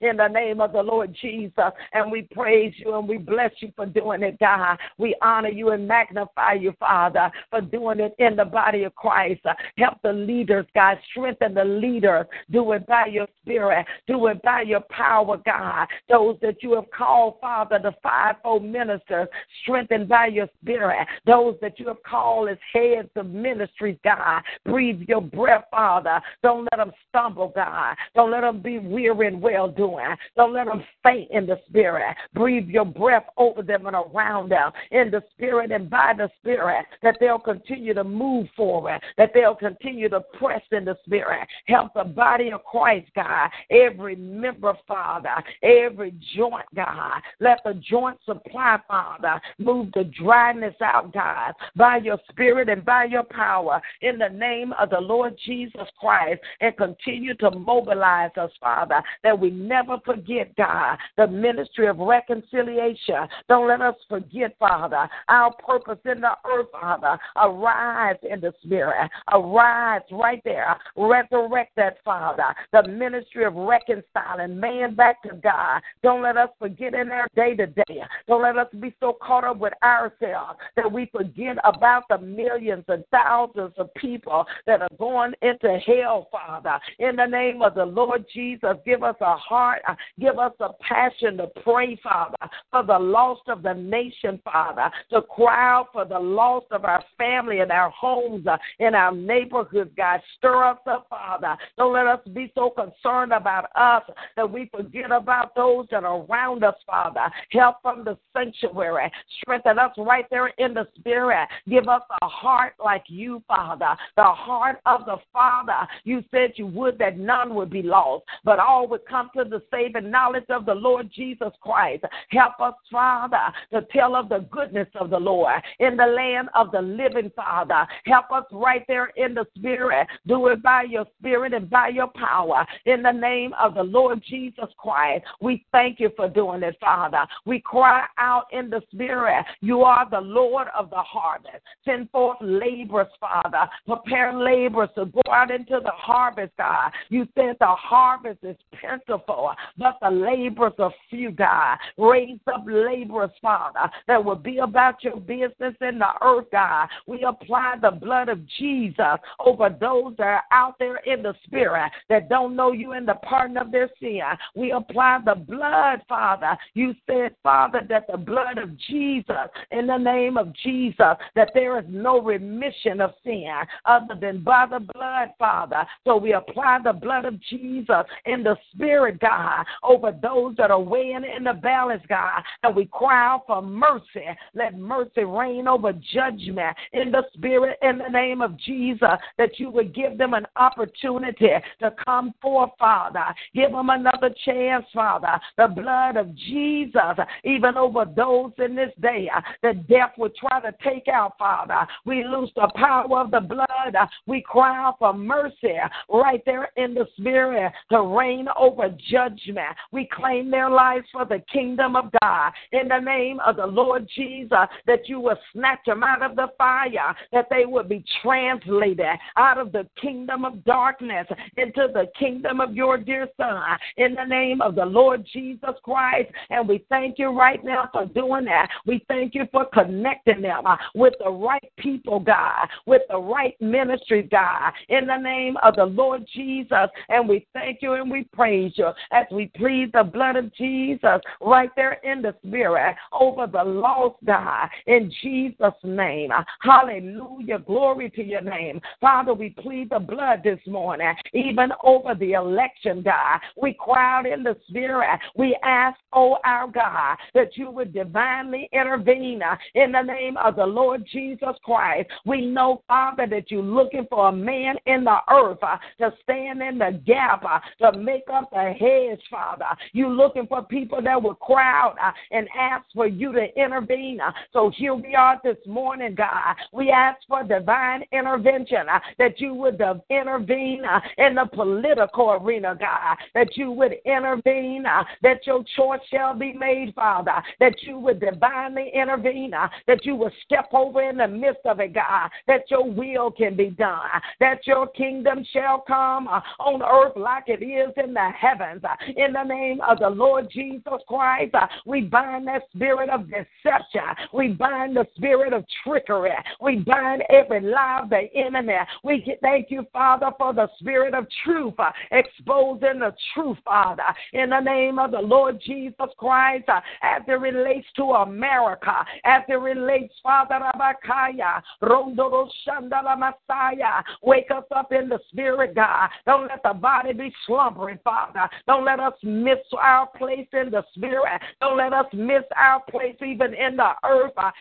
in 0.00 0.16
the 0.16 0.28
name 0.28 0.60
of 0.60 0.72
the 0.72 0.82
Lord 0.82 1.16
Jesus. 1.20 1.72
And 1.92 2.10
we 2.10 2.22
praise 2.32 2.72
you 2.76 2.96
and 2.96 3.08
we 3.08 3.18
bless 3.18 3.52
you 3.60 3.72
for 3.76 3.86
doing 3.86 4.22
it, 4.22 4.38
God. 4.38 4.78
We 4.98 5.14
honor 5.22 5.48
you 5.48 5.70
and 5.70 5.86
magnify 5.86 6.54
you, 6.54 6.74
Father, 6.78 7.30
for 7.50 7.60
doing 7.60 8.00
it 8.00 8.14
in 8.18 8.36
the 8.36 8.44
body 8.44 8.84
of 8.84 8.94
Christ. 8.94 9.42
Help 9.78 9.98
the 10.02 10.12
leaders, 10.12 10.66
God. 10.74 10.98
Strengthen 11.10 11.54
the 11.54 11.64
leaders. 11.64 12.26
Do 12.50 12.72
it 12.72 12.86
by 12.86 13.06
your 13.06 13.26
spirit. 13.42 13.86
Do 14.06 14.26
it 14.26 14.42
by 14.42 14.62
your 14.62 14.82
power, 14.90 15.38
God. 15.44 15.86
Those 16.08 16.36
that 16.42 16.62
you 16.62 16.74
have 16.74 16.90
called, 16.90 17.34
Father, 17.40 17.78
the 17.82 17.92
fivefold 18.02 18.64
ministers, 18.64 19.28
strengthened 19.62 20.08
by 20.08 20.26
your 20.26 20.48
spirit. 20.62 21.06
Those 21.26 21.56
that 21.62 21.78
you 21.78 21.88
have 21.88 22.02
called 22.02 22.48
as 22.48 22.58
heads 22.72 23.10
of 23.16 23.26
ministries, 23.26 23.98
God. 24.04 24.42
Breathe 24.64 25.02
your 25.08 25.22
breath, 25.22 25.64
Father. 25.70 26.20
Don't 26.42 26.68
let 26.72 26.78
them 26.78 26.92
stumble, 27.08 27.52
God. 27.54 27.96
Don't 28.14 28.21
let 28.30 28.42
them 28.42 28.60
be 28.60 28.78
weary 28.78 29.28
and 29.28 29.40
well 29.40 29.68
doing. 29.68 30.06
Don't 30.36 30.52
let 30.52 30.66
them 30.66 30.84
faint 31.02 31.30
in 31.30 31.46
the 31.46 31.60
spirit. 31.68 32.16
Breathe 32.34 32.68
your 32.68 32.84
breath 32.84 33.26
over 33.36 33.62
them 33.62 33.86
and 33.86 33.96
around 33.96 34.50
them 34.50 34.72
in 34.90 35.10
the 35.10 35.22
spirit 35.32 35.70
and 35.72 35.88
by 35.88 36.14
the 36.16 36.30
spirit 36.40 36.86
that 37.02 37.16
they'll 37.20 37.38
continue 37.38 37.94
to 37.94 38.04
move 38.04 38.48
forward, 38.56 39.00
that 39.16 39.30
they'll 39.34 39.54
continue 39.54 40.08
to 40.08 40.20
press 40.38 40.62
in 40.72 40.84
the 40.84 40.96
spirit. 41.04 41.46
Help 41.66 41.94
the 41.94 42.04
body 42.04 42.52
of 42.52 42.64
Christ, 42.64 43.08
God. 43.14 43.50
Every 43.70 44.16
member, 44.16 44.74
Father, 44.86 45.42
every 45.62 46.14
joint, 46.36 46.66
God. 46.74 47.20
Let 47.40 47.60
the 47.64 47.74
joint 47.74 48.18
supply, 48.24 48.78
Father, 48.88 49.40
move 49.58 49.88
the 49.94 50.04
dryness 50.04 50.74
out, 50.80 51.12
God, 51.12 51.54
by 51.76 51.98
your 51.98 52.18
spirit 52.30 52.68
and 52.68 52.84
by 52.84 53.04
your 53.04 53.24
power 53.24 53.80
in 54.00 54.18
the 54.18 54.28
name 54.28 54.72
of 54.78 54.90
the 54.90 55.00
Lord 55.00 55.36
Jesus 55.44 55.86
Christ 55.98 56.40
and 56.60 56.76
continue 56.76 57.34
to 57.36 57.50
mobilize 57.50 58.11
us, 58.36 58.50
Father, 58.60 59.02
that 59.22 59.38
we 59.38 59.50
never 59.50 59.98
forget, 60.04 60.54
God, 60.56 60.98
the 61.16 61.26
ministry 61.26 61.86
of 61.88 61.98
reconciliation. 61.98 63.28
Don't 63.48 63.68
let 63.68 63.80
us 63.80 63.94
forget, 64.08 64.54
Father, 64.58 65.08
our 65.28 65.52
purpose 65.54 65.98
in 66.04 66.20
the 66.20 66.32
earth, 66.46 66.66
Father. 66.72 67.18
Arise 67.36 68.16
in 68.28 68.40
the 68.40 68.52
spirit. 68.62 69.10
Arise 69.32 70.02
right 70.10 70.42
there. 70.44 70.76
Resurrect 70.96 71.72
that, 71.76 71.98
Father. 72.04 72.54
The 72.72 72.86
ministry 72.88 73.44
of 73.44 73.54
reconciling 73.54 74.58
man 74.58 74.94
back 74.94 75.22
to 75.22 75.34
God. 75.42 75.80
Don't 76.02 76.22
let 76.22 76.36
us 76.36 76.50
forget 76.58 76.94
in 76.94 77.10
our 77.10 77.28
day 77.34 77.54
to 77.56 77.66
day. 77.66 78.02
Don't 78.26 78.42
let 78.42 78.56
us 78.56 78.68
be 78.80 78.94
so 79.00 79.16
caught 79.22 79.44
up 79.44 79.58
with 79.58 79.72
ourselves 79.82 80.58
that 80.76 80.90
we 80.90 81.06
forget 81.12 81.56
about 81.64 82.04
the 82.08 82.18
millions 82.18 82.84
and 82.88 83.04
thousands 83.10 83.72
of 83.78 83.92
people 83.94 84.44
that 84.66 84.82
are 84.82 84.88
going 84.98 85.32
into 85.42 85.78
hell, 85.86 86.28
Father. 86.30 86.78
In 86.98 87.16
the 87.16 87.26
name 87.26 87.62
of 87.62 87.74
the 87.74 87.84
Lord 87.84 88.01
Lord 88.04 88.24
Jesus, 88.32 88.76
give 88.84 89.02
us 89.02 89.16
a 89.20 89.36
heart, 89.36 89.80
uh, 89.88 89.94
give 90.18 90.38
us 90.38 90.52
a 90.60 90.70
passion 90.80 91.36
to 91.36 91.46
pray, 91.62 91.98
Father, 92.02 92.36
for 92.70 92.82
the 92.82 92.98
lost 92.98 93.42
of 93.48 93.62
the 93.62 93.74
nation, 93.74 94.40
Father, 94.44 94.90
to 95.10 95.22
cry 95.22 95.72
out 95.72 95.88
for 95.92 96.04
the 96.04 96.18
lost 96.18 96.66
of 96.70 96.84
our 96.84 97.02
family 97.16 97.60
and 97.60 97.70
our 97.70 97.90
homes, 97.90 98.46
and 98.80 98.96
our 98.96 99.12
neighborhoods, 99.12 99.90
God. 99.96 100.20
Stir 100.38 100.64
us 100.64 100.78
up, 100.86 101.06
Father. 101.08 101.56
Don't 101.76 101.92
let 101.92 102.06
us 102.06 102.20
be 102.32 102.50
so 102.54 102.70
concerned 102.70 103.32
about 103.32 103.66
us 103.76 104.02
that 104.36 104.50
we 104.50 104.68
forget 104.74 105.10
about 105.10 105.54
those 105.54 105.86
that 105.90 106.04
are 106.04 106.24
around 106.24 106.64
us, 106.64 106.74
Father. 106.86 107.30
Help 107.50 107.76
from 107.82 108.04
the 108.04 108.16
sanctuary. 108.32 109.10
Strengthen 109.40 109.78
us 109.78 109.92
right 109.98 110.26
there 110.30 110.48
in 110.58 110.74
the 110.74 110.86
spirit. 110.98 111.48
Give 111.68 111.88
us 111.88 112.02
a 112.22 112.26
heart 112.26 112.74
like 112.82 113.04
you, 113.08 113.42
Father, 113.46 113.96
the 114.16 114.24
heart 114.24 114.80
of 114.86 115.04
the 115.06 115.16
Father. 115.32 115.86
You 116.04 116.24
said 116.30 116.52
you 116.56 116.66
would 116.66 116.98
that 116.98 117.18
none 117.18 117.54
would 117.54 117.70
be 117.70 117.82
lost 117.92 118.24
but 118.44 118.58
all 118.58 118.88
would 118.88 119.04
come 119.06 119.30
to 119.36 119.44
the 119.44 119.62
saving 119.70 120.10
knowledge 120.10 120.44
of 120.48 120.66
the 120.66 120.74
Lord 120.74 121.10
Jesus 121.14 121.52
Christ. 121.60 122.04
Help 122.30 122.60
us, 122.60 122.74
Father, 122.90 123.52
to 123.72 123.82
tell 123.92 124.16
of 124.16 124.28
the 124.28 124.46
goodness 124.50 124.88
of 124.98 125.10
the 125.10 125.18
Lord 125.18 125.60
in 125.78 125.96
the 125.96 126.06
land 126.06 126.48
of 126.54 126.72
the 126.72 126.82
living, 126.82 127.30
Father. 127.34 127.86
Help 128.04 128.30
us 128.32 128.44
right 128.52 128.84
there 128.88 129.12
in 129.16 129.34
the 129.34 129.46
Spirit. 129.56 130.06
Do 130.26 130.48
it 130.48 130.62
by 130.62 130.82
your 130.82 131.06
Spirit 131.18 131.54
and 131.54 131.68
by 131.68 131.88
your 131.88 132.08
power. 132.08 132.66
In 132.86 133.02
the 133.02 133.12
name 133.12 133.52
of 133.60 133.74
the 133.74 133.82
Lord 133.82 134.22
Jesus 134.28 134.68
Christ, 134.78 135.24
we 135.40 135.64
thank 135.72 136.00
you 136.00 136.10
for 136.16 136.28
doing 136.28 136.62
it, 136.62 136.76
Father. 136.80 137.26
We 137.44 137.60
cry 137.60 138.06
out 138.18 138.46
in 138.52 138.70
the 138.70 138.82
Spirit. 138.92 139.44
You 139.60 139.82
are 139.82 140.08
the 140.08 140.20
Lord 140.20 140.68
of 140.76 140.90
the 140.90 140.96
harvest. 140.96 141.62
Send 141.84 142.10
forth 142.10 142.38
laborers, 142.40 143.08
Father. 143.20 143.68
Prepare 143.86 144.34
laborers 144.34 144.90
to 144.96 145.06
go 145.06 145.22
out 145.30 145.50
into 145.50 145.80
the 145.82 145.90
harvest, 145.90 146.52
God. 146.58 146.92
You 147.08 147.26
said 147.34 147.56
the 147.60 147.74
harvest 147.82 148.38
is 148.42 148.56
plentiful, 148.80 149.52
but 149.76 149.98
the 150.00 150.10
laborers 150.10 150.72
are 150.78 150.94
few, 151.10 151.30
God. 151.30 151.78
Raise 151.98 152.38
up 152.52 152.64
laborers, 152.66 153.30
Father, 153.40 153.90
that 154.06 154.24
will 154.24 154.36
be 154.36 154.58
about 154.58 155.02
your 155.02 155.16
business 155.16 155.74
in 155.80 155.98
the 155.98 156.08
earth, 156.22 156.46
God. 156.52 156.88
We 157.06 157.24
apply 157.24 157.76
the 157.82 157.90
blood 157.90 158.28
of 158.28 158.46
Jesus 158.58 159.18
over 159.44 159.68
those 159.68 160.14
that 160.18 160.26
are 160.26 160.42
out 160.52 160.78
there 160.78 160.96
in 160.98 161.22
the 161.22 161.34
spirit 161.44 161.90
that 162.08 162.28
don't 162.28 162.56
know 162.56 162.72
you 162.72 162.92
in 162.92 163.04
the 163.04 163.14
pardon 163.14 163.56
of 163.56 163.72
their 163.72 163.90
sin. 164.00 164.22
We 164.54 164.72
apply 164.72 165.20
the 165.24 165.34
blood, 165.34 166.02
Father. 166.08 166.56
You 166.74 166.94
said, 167.06 167.34
Father, 167.42 167.80
that 167.88 168.06
the 168.10 168.18
blood 168.18 168.58
of 168.58 168.76
Jesus, 168.78 169.48
in 169.70 169.86
the 169.86 169.98
name 169.98 170.36
of 170.36 170.52
Jesus, 170.62 171.16
that 171.34 171.50
there 171.54 171.78
is 171.78 171.86
no 171.88 172.20
remission 172.20 173.00
of 173.00 173.12
sin 173.24 173.50
other 173.84 174.14
than 174.20 174.42
by 174.42 174.66
the 174.70 174.80
blood, 174.94 175.30
Father. 175.38 175.84
So 176.04 176.16
we 176.16 176.32
apply 176.32 176.80
the 176.84 176.92
blood 176.92 177.24
of 177.24 177.40
Jesus 177.40 177.71
Jesus 177.72 178.04
in 178.26 178.42
the 178.42 178.56
spirit, 178.72 179.20
God, 179.20 179.64
over 179.82 180.12
those 180.12 180.56
that 180.56 180.70
are 180.70 180.80
weighing 180.80 181.24
in 181.36 181.44
the 181.44 181.54
balance, 181.54 182.02
God. 182.08 182.42
And 182.62 182.76
we 182.76 182.86
cry 182.86 183.26
out 183.26 183.44
for 183.46 183.62
mercy. 183.62 184.26
Let 184.54 184.78
mercy 184.78 185.24
reign 185.24 185.66
over 185.68 185.92
judgment 186.12 186.76
in 186.92 187.10
the 187.10 187.22
spirit 187.34 187.78
in 187.82 187.98
the 187.98 188.08
name 188.08 188.42
of 188.42 188.58
Jesus, 188.58 189.18
that 189.38 189.58
you 189.58 189.70
would 189.70 189.94
give 189.94 190.18
them 190.18 190.34
an 190.34 190.46
opportunity 190.56 191.50
to 191.80 191.94
come 192.04 192.34
forth, 192.40 192.70
Father. 192.78 193.24
Give 193.54 193.70
them 193.70 193.90
another 193.90 194.34
chance, 194.44 194.84
Father. 194.92 195.40
The 195.56 195.68
blood 195.68 196.16
of 196.16 196.34
Jesus, 196.34 197.18
even 197.44 197.76
over 197.76 198.04
those 198.04 198.52
in 198.58 198.74
this 198.74 198.92
day 199.00 199.30
uh, 199.34 199.40
that 199.62 199.88
death 199.88 200.12
would 200.18 200.34
try 200.36 200.60
to 200.60 200.74
take 200.84 201.08
out, 201.08 201.38
Father. 201.38 201.86
We 202.04 202.24
lose 202.24 202.50
the 202.54 202.70
power 202.74 203.20
of 203.20 203.30
the 203.30 203.40
blood. 203.40 203.94
Uh, 203.98 204.06
we 204.26 204.42
cry 204.42 204.84
out 204.84 204.98
for 204.98 205.12
mercy 205.12 205.78
uh, 205.82 205.88
right 206.16 206.42
there 206.44 206.70
in 206.76 206.94
the 206.94 207.06
spirit 207.16 207.51
authority 207.52 207.76
to 207.90 208.02
reign 208.02 208.46
over 208.58 208.94
judgment. 209.10 209.76
We 209.90 210.08
claim 210.12 210.50
their 210.50 210.70
lives 210.70 211.06
for 211.12 211.24
the 211.24 211.42
kingdom 211.52 211.96
of 211.96 212.10
God. 212.22 212.52
In 212.72 212.88
the 212.88 212.98
name 212.98 213.40
of 213.40 213.56
the 213.56 213.66
Lord 213.66 214.08
Jesus, 214.14 214.66
that 214.86 215.08
you 215.08 215.20
will 215.20 215.38
snatch 215.52 215.80
them 215.86 216.02
out 216.02 216.22
of 216.22 216.36
the 216.36 216.48
fire, 216.58 217.14
that 217.32 217.48
they 217.50 217.66
will 217.66 217.84
be 217.84 218.04
translated 218.22 219.06
out 219.36 219.58
of 219.58 219.72
the 219.72 219.86
kingdom 220.00 220.44
of 220.44 220.64
darkness 220.64 221.26
into 221.56 221.88
the 221.92 222.06
kingdom 222.18 222.60
of 222.60 222.74
your 222.74 222.98
dear 222.98 223.28
Son. 223.36 223.62
In 223.96 224.14
the 224.14 224.24
name 224.24 224.60
of 224.60 224.74
the 224.74 224.84
Lord 224.84 225.26
Jesus 225.32 225.74
Christ. 225.82 226.30
And 226.50 226.68
we 226.68 226.84
thank 226.88 227.18
you 227.18 227.30
right 227.30 227.62
now 227.64 227.88
for 227.92 228.06
doing 228.06 228.44
that. 228.46 228.68
We 228.86 229.04
thank 229.08 229.34
you 229.34 229.46
for 229.52 229.66
connecting 229.66 230.42
them 230.42 230.64
with 230.94 231.14
the 231.22 231.30
right 231.30 231.72
people, 231.78 232.20
God, 232.20 232.68
with 232.86 233.02
the 233.08 233.18
right 233.18 233.60
ministry, 233.60 234.22
God. 234.22 234.72
In 234.88 235.06
the 235.06 235.16
name 235.16 235.56
of 235.62 235.76
the 235.76 235.84
Lord 235.84 236.26
Jesus. 236.34 236.88
And 237.08 237.28
we 237.28 237.41
thank 237.52 237.80
you 237.82 237.94
and 237.94 238.10
we 238.10 238.24
praise 238.32 238.72
you 238.76 238.90
as 239.12 239.26
we 239.30 239.50
plead 239.56 239.92
the 239.92 240.02
blood 240.02 240.36
of 240.36 240.52
Jesus 240.54 241.20
right 241.40 241.70
there 241.76 241.98
in 242.04 242.22
the 242.22 242.34
spirit 242.44 242.96
over 243.12 243.46
the 243.46 243.62
lost, 243.62 244.16
God, 244.24 244.68
in 244.86 245.12
Jesus' 245.22 245.72
name. 245.82 246.30
Hallelujah. 246.60 247.58
Glory 247.60 248.10
to 248.10 248.22
your 248.22 248.40
name. 248.40 248.80
Father, 249.00 249.34
we 249.34 249.50
plead 249.50 249.90
the 249.90 249.98
blood 249.98 250.40
this 250.44 250.60
morning, 250.66 251.14
even 251.32 251.70
over 251.84 252.14
the 252.14 252.32
election, 252.32 253.02
God. 253.02 253.40
We 253.60 253.74
crowd 253.78 254.26
in 254.26 254.42
the 254.42 254.56
spirit. 254.68 255.20
We 255.36 255.58
ask, 255.62 255.98
oh 256.12 256.38
our 256.44 256.68
God, 256.68 257.16
that 257.34 257.56
you 257.56 257.70
would 257.70 257.92
divinely 257.92 258.68
intervene 258.72 259.42
in 259.74 259.92
the 259.92 260.02
name 260.02 260.36
of 260.36 260.56
the 260.56 260.66
Lord 260.66 261.04
Jesus 261.10 261.56
Christ. 261.64 262.10
We 262.24 262.46
know, 262.46 262.82
Father, 262.88 263.26
that 263.28 263.50
you're 263.50 263.62
looking 263.62 264.06
for 264.10 264.28
a 264.28 264.32
man 264.32 264.76
in 264.86 265.04
the 265.04 265.18
earth 265.30 265.58
to 265.98 266.12
stand 266.22 266.62
in 266.62 266.78
the 266.78 267.00
gap, 267.06 267.31
uh, 267.44 267.60
to 267.80 267.98
make 267.98 268.24
up 268.32 268.50
the 268.50 268.72
hedge, 268.78 269.20
Father. 269.30 269.66
You're 269.92 270.10
looking 270.10 270.46
for 270.46 270.62
people 270.62 271.00
that 271.02 271.22
will 271.22 271.34
crowd 271.34 271.96
uh, 272.02 272.12
and 272.30 272.48
ask 272.58 272.84
for 272.94 273.06
you 273.06 273.32
to 273.32 273.46
intervene. 273.56 274.20
Uh, 274.20 274.32
so 274.52 274.70
here 274.76 274.94
we 274.94 275.14
are 275.14 275.40
this 275.42 275.56
morning, 275.66 276.14
God. 276.14 276.56
We 276.72 276.90
ask 276.90 277.18
for 277.28 277.42
divine 277.42 278.04
intervention, 278.12 278.86
that 279.18 279.40
you 279.40 279.54
would 279.54 279.80
intervene 280.10 280.82
in 281.18 281.34
the 281.34 281.48
political 281.52 282.32
arena, 282.32 282.76
God, 282.78 283.16
that 283.34 283.56
you 283.56 283.70
would 283.72 283.94
intervene, 284.04 284.84
that 285.22 285.46
your 285.46 285.64
choice 285.76 286.00
shall 286.10 286.34
be 286.34 286.52
made, 286.52 286.94
Father, 286.94 287.42
that 287.60 287.82
you 287.82 287.98
would 287.98 288.20
divinely 288.20 288.90
intervene, 288.94 289.52
that 289.86 290.04
you 290.04 290.14
would 290.16 290.32
step 290.44 290.68
over 290.72 291.02
in 291.08 291.16
the 291.16 291.28
midst 291.28 291.64
of 291.64 291.80
it, 291.80 291.94
God, 291.94 292.30
that 292.46 292.70
your 292.70 292.88
will 292.90 293.30
can 293.30 293.56
be 293.56 293.70
done, 293.70 294.00
that 294.40 294.66
your 294.66 294.86
kingdom 294.88 295.44
shall 295.52 295.80
come 295.80 296.28
on 296.28 296.82
earth 296.82 297.16
like 297.22 297.44
it 297.46 297.62
is 297.62 297.92
in 297.96 298.12
the 298.14 298.30
heavens. 298.38 298.82
In 299.16 299.32
the 299.32 299.44
name 299.44 299.80
of 299.80 299.98
the 299.98 300.10
Lord 300.10 300.48
Jesus 300.50 301.00
Christ, 301.08 301.54
we 301.86 302.02
bind 302.02 302.48
that 302.48 302.62
spirit 302.74 303.08
of 303.10 303.26
deception. 303.26 304.02
We 304.32 304.48
bind 304.48 304.96
the 304.96 305.06
spirit 305.16 305.52
of 305.52 305.64
trickery. 305.84 306.30
We 306.60 306.76
bind 306.76 307.22
every 307.30 307.60
lie 307.60 308.00
of 308.02 308.10
the 308.10 308.28
enemy. 308.34 308.74
We 309.04 309.36
thank 309.40 309.70
you, 309.70 309.86
Father, 309.92 310.30
for 310.38 310.52
the 310.52 310.68
spirit 310.78 311.14
of 311.14 311.26
truth, 311.44 311.74
exposing 312.10 312.98
the 312.98 313.14
truth, 313.34 313.58
Father, 313.64 314.02
in 314.32 314.50
the 314.50 314.60
name 314.60 314.98
of 314.98 315.12
the 315.12 315.20
Lord 315.20 315.60
Jesus 315.64 316.10
Christ, 316.18 316.68
as 317.02 317.22
it 317.26 317.32
relates 317.32 317.86
to 317.96 318.02
America, 318.02 319.04
as 319.24 319.42
it 319.48 319.54
relates, 319.54 320.14
Father 320.22 320.58
Rabakaya, 320.60 321.62
Rondoro 321.82 322.48
Shandala 322.66 323.18
Messiah. 323.18 324.02
Wake 324.22 324.50
us 324.50 324.64
up 324.74 324.92
in 324.92 325.08
the 325.08 325.18
spirit, 325.30 325.74
God. 325.74 326.08
Don't 326.26 326.48
let 326.48 326.62
the 326.62 326.74
body 326.74 327.11
be 327.12 327.32
slumbering, 327.46 327.98
Father. 328.04 328.48
Don't 328.66 328.84
let 328.84 329.00
us 329.00 329.14
miss 329.22 329.58
our 329.78 330.06
place 330.06 330.48
in 330.52 330.70
the 330.70 330.84
spirit. 330.94 331.40
Don't 331.60 331.76
let 331.76 331.92
us 331.92 332.06
miss 332.12 332.42
our 332.56 332.82
place 332.90 333.16
even 333.24 333.54
in 333.54 333.76
the 333.76 333.92
earth. 334.04 334.32
Ah, 334.36 334.52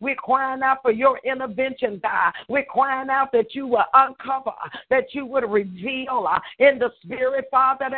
We're 0.00 0.14
crying 0.16 0.62
out 0.62 0.78
for 0.82 0.92
your 0.92 1.18
intervention, 1.24 2.00
God. 2.02 2.32
We're 2.48 2.64
crying 2.64 3.10
out 3.10 3.32
that 3.32 3.54
you 3.54 3.66
will 3.66 3.84
uncover, 3.94 4.52
that 4.90 5.14
you 5.14 5.26
would 5.26 5.44
reveal 5.50 6.26
uh, 6.30 6.38
in 6.58 6.78
the 6.78 6.90
spirit, 7.02 7.46
Father. 7.50 7.88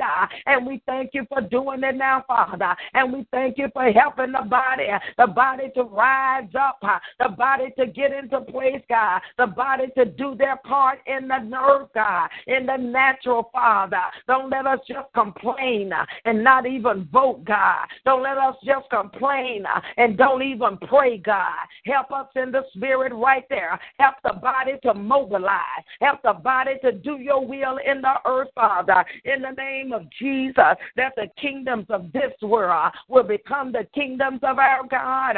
Ah, 0.00 0.28
and 0.46 0.66
we 0.66 0.82
thank 0.86 1.10
you 1.14 1.26
for 1.28 1.40
doing 1.40 1.82
it 1.82 1.96
now, 1.96 2.24
Father. 2.26 2.74
And 2.94 3.12
we 3.12 3.26
thank 3.30 3.58
you 3.58 3.68
for 3.72 3.90
helping 3.90 4.32
the 4.32 4.42
body, 4.48 4.86
the 5.16 5.26
body 5.26 5.70
to 5.74 5.82
rise 5.82 6.48
up, 6.58 6.80
the 7.18 7.28
body 7.28 7.72
to 7.78 7.86
get 7.86 8.12
into 8.12 8.37
place, 8.40 8.82
God, 8.88 9.20
the 9.36 9.46
body 9.46 9.86
to 9.96 10.04
do 10.04 10.34
their 10.34 10.56
part 10.56 11.00
in 11.06 11.28
the 11.28 11.38
earth, 11.56 11.88
God, 11.94 12.28
in 12.46 12.66
the 12.66 12.76
natural, 12.76 13.50
Father. 13.52 14.00
Don't 14.26 14.50
let 14.50 14.66
us 14.66 14.80
just 14.86 15.12
complain 15.14 15.92
uh, 15.92 16.04
and 16.24 16.42
not 16.42 16.66
even 16.66 17.08
vote, 17.12 17.44
God. 17.44 17.86
Don't 18.04 18.22
let 18.22 18.38
us 18.38 18.56
just 18.64 18.88
complain 18.90 19.64
uh, 19.66 19.80
and 19.96 20.16
don't 20.16 20.42
even 20.42 20.76
pray, 20.88 21.18
God. 21.18 21.66
Help 21.84 22.12
us 22.12 22.26
in 22.36 22.52
the 22.52 22.62
spirit 22.74 23.12
right 23.14 23.44
there. 23.48 23.78
Help 23.98 24.16
the 24.24 24.34
body 24.40 24.72
to 24.82 24.94
mobilize. 24.94 25.62
Help 26.00 26.22
the 26.22 26.34
body 26.34 26.74
to 26.82 26.92
do 26.92 27.18
your 27.18 27.44
will 27.44 27.78
in 27.84 28.00
the 28.00 28.14
earth, 28.26 28.48
Father. 28.54 29.04
In 29.24 29.42
the 29.42 29.52
name 29.52 29.92
of 29.92 30.02
Jesus, 30.18 30.76
that 30.96 31.14
the 31.16 31.28
kingdoms 31.40 31.86
of 31.90 32.12
this 32.12 32.32
world 32.42 32.92
will 33.08 33.22
become 33.22 33.72
the 33.72 33.86
kingdoms 33.94 34.40
of 34.42 34.58
our 34.58 34.86
God. 34.88 35.36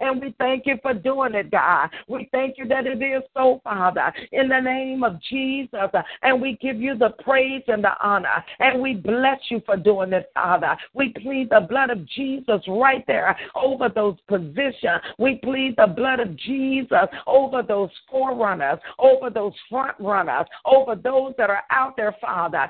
And 0.00 0.20
we 0.20 0.34
thank 0.38 0.66
you 0.66 0.78
for 0.82 0.94
doing 0.94 1.34
it, 1.34 1.50
God. 1.50 1.90
We 2.08 2.28
thank 2.32 2.58
you 2.58 2.66
that 2.68 2.86
it 2.86 3.02
is 3.02 3.22
so, 3.34 3.60
Father, 3.64 4.12
in 4.32 4.48
the 4.48 4.60
name 4.60 5.02
of 5.04 5.20
Jesus. 5.22 5.90
And 6.22 6.40
we 6.40 6.56
give 6.60 6.80
you 6.80 6.96
the 6.96 7.10
praise 7.22 7.62
and 7.68 7.82
the 7.84 7.92
honor. 8.02 8.44
And 8.58 8.80
we 8.80 8.94
bless 8.94 9.38
you 9.48 9.62
for 9.66 9.76
doing 9.76 10.12
it, 10.12 10.30
Father. 10.34 10.76
We 10.94 11.10
plead 11.10 11.50
the 11.50 11.60
blood 11.60 11.90
of 11.90 12.06
Jesus 12.06 12.60
right 12.68 13.04
there 13.06 13.36
over 13.54 13.88
those 13.88 14.16
positions. 14.28 15.00
We 15.18 15.36
plead 15.36 15.74
the 15.76 15.86
blood 15.86 16.20
of 16.20 16.36
Jesus 16.36 17.06
over 17.26 17.62
those 17.62 17.90
forerunners, 18.10 18.78
over 18.98 19.30
those 19.30 19.54
front 19.68 19.96
runners, 19.98 20.46
over 20.64 20.94
those 20.94 21.34
that 21.38 21.50
are 21.50 21.64
out 21.70 21.96
there, 21.96 22.16
Father. 22.20 22.68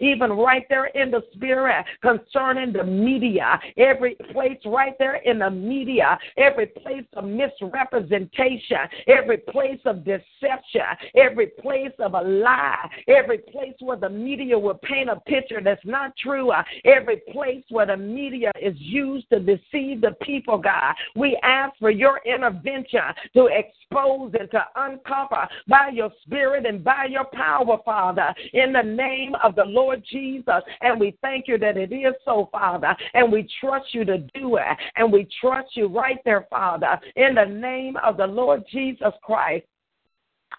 Even 0.00 0.32
right 0.32 0.66
there 0.68 0.86
in 0.86 1.10
the 1.10 1.22
spirit 1.44 1.84
concerning 2.00 2.72
the 2.72 2.82
media, 2.82 3.60
every 3.76 4.16
place 4.32 4.58
right 4.64 4.94
there 4.98 5.16
in 5.16 5.40
the 5.40 5.50
media, 5.50 6.18
every 6.36 6.66
place 6.66 7.04
of 7.14 7.24
misrepresentation, 7.24 8.78
every 9.06 9.38
place 9.38 9.80
of 9.84 10.04
deception, 10.04 10.82
every 11.14 11.48
place 11.60 11.92
of 11.98 12.14
a 12.14 12.20
lie, 12.20 12.88
every 13.08 13.38
place 13.38 13.74
where 13.80 13.96
the 13.96 14.08
media 14.08 14.58
will 14.58 14.78
paint 14.82 15.10
a 15.10 15.20
picture 15.20 15.60
that's 15.62 15.84
not 15.84 16.16
true, 16.16 16.50
every 16.84 17.20
place 17.32 17.64
where 17.70 17.86
the 17.86 17.96
media 17.96 18.50
is 18.60 18.74
used 18.78 19.28
to 19.30 19.40
deceive 19.40 20.00
the 20.00 20.16
people, 20.22 20.58
God. 20.58 20.94
We 21.16 21.38
ask 21.42 21.74
for 21.78 21.90
your 21.90 22.20
intervention 22.24 23.00
to 23.34 23.46
expose 23.46 24.32
and 24.38 24.50
to 24.50 24.64
uncover 24.76 25.46
by 25.68 25.90
your 25.92 26.10
spirit 26.22 26.66
and 26.66 26.82
by 26.82 27.06
your 27.10 27.24
power, 27.24 27.78
Father, 27.84 28.34
in 28.52 28.72
the 28.72 28.82
name 28.82 29.34
of 29.42 29.54
the 29.54 29.64
Lord 29.64 30.02
Jesus. 30.10 30.62
And 30.80 30.98
we 30.98 31.16
thank 31.24 31.48
you 31.48 31.58
that 31.58 31.76
it 31.76 31.90
is 31.90 32.14
so, 32.24 32.48
Father. 32.52 32.94
And 33.14 33.32
we 33.32 33.48
trust 33.60 33.94
you 33.94 34.04
to 34.04 34.18
do 34.34 34.56
it. 34.56 34.64
And 34.96 35.10
we 35.10 35.26
trust 35.40 35.70
you 35.74 35.86
right 35.86 36.18
there, 36.24 36.46
Father, 36.50 37.00
in 37.16 37.34
the 37.34 37.46
name 37.46 37.96
of 38.04 38.18
the 38.18 38.26
Lord 38.26 38.62
Jesus 38.70 39.12
Christ. 39.22 39.64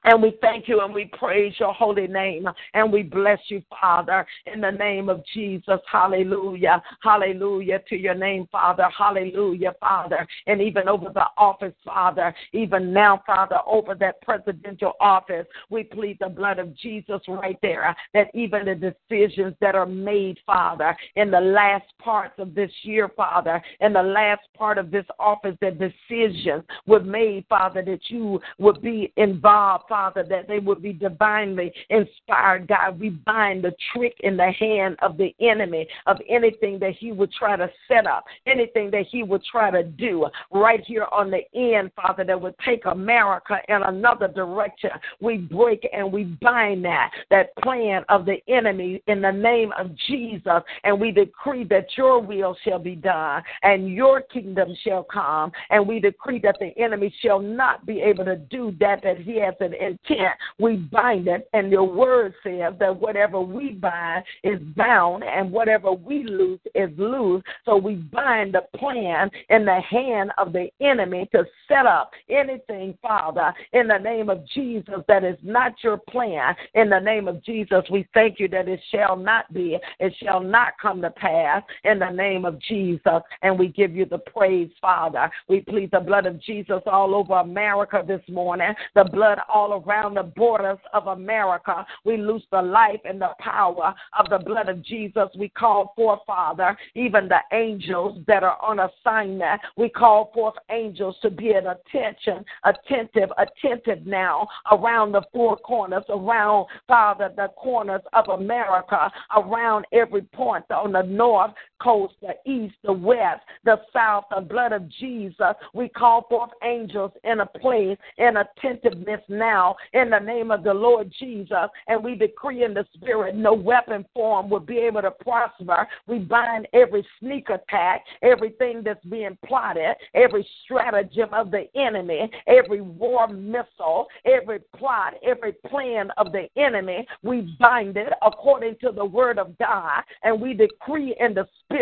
And 0.05 0.21
we 0.21 0.37
thank 0.39 0.67
you 0.67 0.81
and 0.81 0.93
we 0.93 1.05
praise 1.05 1.53
your 1.59 1.73
holy 1.73 2.07
name. 2.07 2.47
And 2.73 2.93
we 2.93 3.03
bless 3.03 3.39
you, 3.47 3.61
Father, 3.69 4.25
in 4.51 4.61
the 4.61 4.71
name 4.71 5.09
of 5.09 5.23
Jesus. 5.33 5.79
Hallelujah. 5.91 6.81
Hallelujah 7.01 7.81
to 7.89 7.95
your 7.95 8.13
name, 8.13 8.47
Father. 8.51 8.87
Hallelujah, 8.95 9.73
Father. 9.79 10.27
And 10.45 10.61
even 10.61 10.87
over 10.87 11.09
the 11.13 11.25
office, 11.37 11.73
Father, 11.83 12.33
even 12.53 12.93
now, 12.93 13.23
Father, 13.25 13.57
over 13.65 13.95
that 13.95 14.21
presidential 14.21 14.93
office, 14.99 15.47
we 15.69 15.83
plead 15.83 16.17
the 16.19 16.29
blood 16.29 16.59
of 16.59 16.75
Jesus 16.77 17.21
right 17.27 17.57
there. 17.63 17.95
That 18.13 18.27
even 18.35 18.65
the 18.65 18.75
decisions 18.75 19.55
that 19.59 19.73
are 19.73 19.87
made, 19.87 20.37
Father, 20.45 20.95
in 21.15 21.31
the 21.31 21.41
last 21.41 21.85
parts 21.99 22.35
of 22.37 22.53
this 22.53 22.71
year, 22.83 23.09
Father, 23.09 23.61
in 23.79 23.93
the 23.93 24.03
last 24.03 24.41
part 24.55 24.77
of 24.77 24.91
this 24.91 25.05
office, 25.19 25.55
the 25.61 25.71
decisions 25.71 26.63
were 26.85 26.99
made, 26.99 27.45
Father, 27.49 27.81
that 27.83 28.01
you 28.09 28.39
would 28.59 28.81
be 28.83 29.11
involved, 29.17 29.85
Father, 29.95 30.25
that 30.27 30.49
they 30.49 30.59
would 30.59 30.81
be 30.81 30.91
divinely 30.91 31.71
inspired, 31.89 32.67
God. 32.67 32.99
We 32.99 33.11
bind 33.11 33.63
the 33.63 33.73
trick 33.93 34.13
in 34.19 34.35
the 34.35 34.51
hand 34.51 34.97
of 35.01 35.15
the 35.15 35.33
enemy 35.39 35.87
of 36.05 36.17
anything 36.27 36.79
that 36.79 36.95
he 36.99 37.13
would 37.13 37.31
try 37.31 37.55
to 37.55 37.69
set 37.87 38.05
up, 38.05 38.25
anything 38.45 38.91
that 38.91 39.05
he 39.09 39.23
would 39.23 39.41
try 39.45 39.71
to 39.71 39.83
do 39.83 40.27
right 40.51 40.83
here 40.85 41.07
on 41.13 41.31
the 41.31 41.43
end, 41.57 41.91
Father, 41.95 42.25
that 42.25 42.41
would 42.41 42.55
take 42.65 42.83
America 42.83 43.57
in 43.69 43.83
another 43.83 44.27
direction. 44.27 44.89
We 45.21 45.37
break 45.37 45.87
and 45.93 46.11
we 46.11 46.25
bind 46.25 46.83
that, 46.83 47.11
that 47.29 47.55
plan 47.63 48.03
of 48.09 48.25
the 48.25 48.39
enemy 48.49 49.01
in 49.07 49.21
the 49.21 49.31
name 49.31 49.71
of 49.79 49.95
Jesus, 50.09 50.61
and 50.83 50.99
we 50.99 51.11
decree 51.11 51.63
that 51.69 51.87
your 51.95 52.19
will 52.19 52.57
shall 52.65 52.79
be 52.79 52.95
done 52.95 53.43
and 53.63 53.87
your 53.87 54.19
kingdom 54.19 54.75
shall 54.83 55.03
come, 55.03 55.53
and 55.69 55.87
we 55.87 56.01
decree 56.01 56.39
that 56.39 56.57
the 56.59 56.77
enemy 56.77 57.15
shall 57.21 57.39
not 57.39 57.85
be 57.85 58.01
able 58.01 58.25
to 58.25 58.35
do 58.35 58.75
that 58.81 59.01
that 59.01 59.19
he 59.19 59.39
has 59.39 59.53
an 59.61 59.73
intent. 59.85 60.33
We 60.59 60.77
bind 60.77 61.27
it, 61.27 61.47
and 61.53 61.71
your 61.71 61.85
word 61.85 62.33
says 62.43 62.73
that 62.79 62.99
whatever 62.99 63.39
we 63.39 63.71
bind 63.71 64.23
is 64.43 64.59
bound, 64.75 65.23
and 65.23 65.51
whatever 65.51 65.91
we 65.91 66.23
loose 66.23 66.59
is 66.73 66.89
loose. 66.97 67.43
So 67.65 67.77
we 67.77 67.95
bind 67.95 68.53
the 68.53 68.63
plan 68.77 69.29
in 69.49 69.65
the 69.65 69.79
hand 69.81 70.31
of 70.37 70.53
the 70.53 70.69
enemy 70.81 71.29
to 71.31 71.45
set 71.67 71.85
up 71.85 72.11
anything, 72.29 72.97
Father, 73.01 73.53
in 73.73 73.87
the 73.87 73.97
name 73.97 74.29
of 74.29 74.45
Jesus, 74.47 74.95
that 75.07 75.23
is 75.23 75.37
not 75.43 75.73
your 75.83 75.97
plan. 75.97 76.55
In 76.73 76.89
the 76.89 76.99
name 76.99 77.27
of 77.27 77.43
Jesus, 77.43 77.83
we 77.91 78.07
thank 78.13 78.39
you 78.39 78.47
that 78.49 78.67
it 78.67 78.79
shall 78.91 79.15
not 79.15 79.51
be, 79.53 79.77
it 79.99 80.13
shall 80.21 80.41
not 80.41 80.73
come 80.81 81.01
to 81.01 81.09
pass 81.11 81.63
in 81.83 81.99
the 81.99 82.09
name 82.09 82.45
of 82.45 82.59
Jesus. 82.61 83.21
And 83.41 83.57
we 83.57 83.67
give 83.67 83.95
you 83.95 84.05
the 84.05 84.17
praise, 84.17 84.69
Father. 84.81 85.29
We 85.47 85.61
plead 85.61 85.91
the 85.91 85.99
blood 85.99 86.25
of 86.25 86.41
Jesus 86.41 86.81
all 86.85 87.15
over 87.15 87.35
America 87.35 88.03
this 88.05 88.21
morning, 88.29 88.73
the 88.95 89.03
blood 89.03 89.39
all 89.53 89.73
around 89.75 90.15
the 90.15 90.23
borders 90.23 90.79
of 90.93 91.07
America. 91.07 91.85
We 92.03 92.17
loose 92.17 92.43
the 92.51 92.61
life 92.61 93.01
and 93.05 93.21
the 93.21 93.31
power 93.39 93.93
of 94.17 94.29
the 94.29 94.39
blood 94.39 94.69
of 94.69 94.81
Jesus. 94.83 95.29
We 95.37 95.49
call 95.49 95.93
for, 95.95 96.19
Father, 96.25 96.77
even 96.95 97.27
the 97.27 97.39
angels 97.53 98.23
that 98.27 98.43
are 98.43 98.57
on 98.61 98.79
assignment. 98.79 99.61
We 99.77 99.89
call 99.89 100.31
forth 100.33 100.55
angels 100.69 101.15
to 101.21 101.29
be 101.29 101.53
at 101.53 101.65
attention, 101.65 102.45
attentive, 102.63 103.29
attentive 103.37 104.05
now 104.05 104.47
around 104.71 105.11
the 105.11 105.23
four 105.33 105.57
corners, 105.57 106.03
around, 106.09 106.67
Father, 106.87 107.31
the 107.35 107.49
corners 107.57 108.01
of 108.13 108.27
America, 108.29 109.11
around 109.35 109.85
every 109.91 110.21
point 110.21 110.65
on 110.71 110.91
the 110.91 111.03
north 111.03 111.51
coast, 111.85 112.15
the 112.19 112.33
east, 112.51 112.73
the 112.83 112.91
west, 112.91 113.41
the 113.63 113.79
south, 113.93 114.25
the 114.33 114.41
blood 114.41 114.71
of 114.71 114.89
Jesus. 114.89 115.53
We 115.75 115.87
call 115.87 116.25
forth 116.27 116.49
angels 116.63 117.11
in 117.23 117.41
a 117.41 117.45
place, 117.45 117.97
in 118.17 118.37
attentiveness 118.37 119.21
now, 119.29 119.75
in 119.93 120.09
the 120.09 120.19
name 120.19 120.49
of 120.49 120.63
the 120.63 120.73
Lord 120.73 121.13
Jesus. 121.19 121.69
And 121.87 122.03
we 122.03 122.15
decree 122.15 122.63
in 122.63 122.73
the 122.73 122.87
spirit 122.95 123.35
no 123.35 123.53
weapon 123.53 124.03
form 124.15 124.49
will 124.49 124.59
be 124.59 124.79
able 124.79 125.03
to 125.03 125.11
prosper. 125.11 125.87
We 126.07 126.19
bind 126.19 126.67
every 126.73 127.05
sneak 127.19 127.49
attack, 127.49 128.03
everything 128.23 128.81
that's 128.83 129.05
being 129.05 129.37
plotted, 129.45 129.95
every 130.15 130.47
stratagem 130.63 131.31
of 131.33 131.51
the 131.51 131.65
enemy, 131.75 132.31
every 132.47 132.81
war 132.81 133.27
missile, 133.27 134.07
every 134.25 134.59
plot, 134.75 135.13
every 135.23 135.53
plan 135.67 136.09
of 136.17 136.31
the 136.31 136.47
enemy. 136.57 137.07
We 137.21 137.55
bind 137.59 137.95
it 137.97 138.11
according 138.25 138.77
to 138.81 138.91
the 138.91 139.05
word 139.05 139.37
of 139.37 139.55
God, 139.59 140.01
and 140.23 140.41
we 140.41 140.55
decree 140.55 141.15
in 141.19 141.35
the 141.35 141.47
spirit 141.59 141.74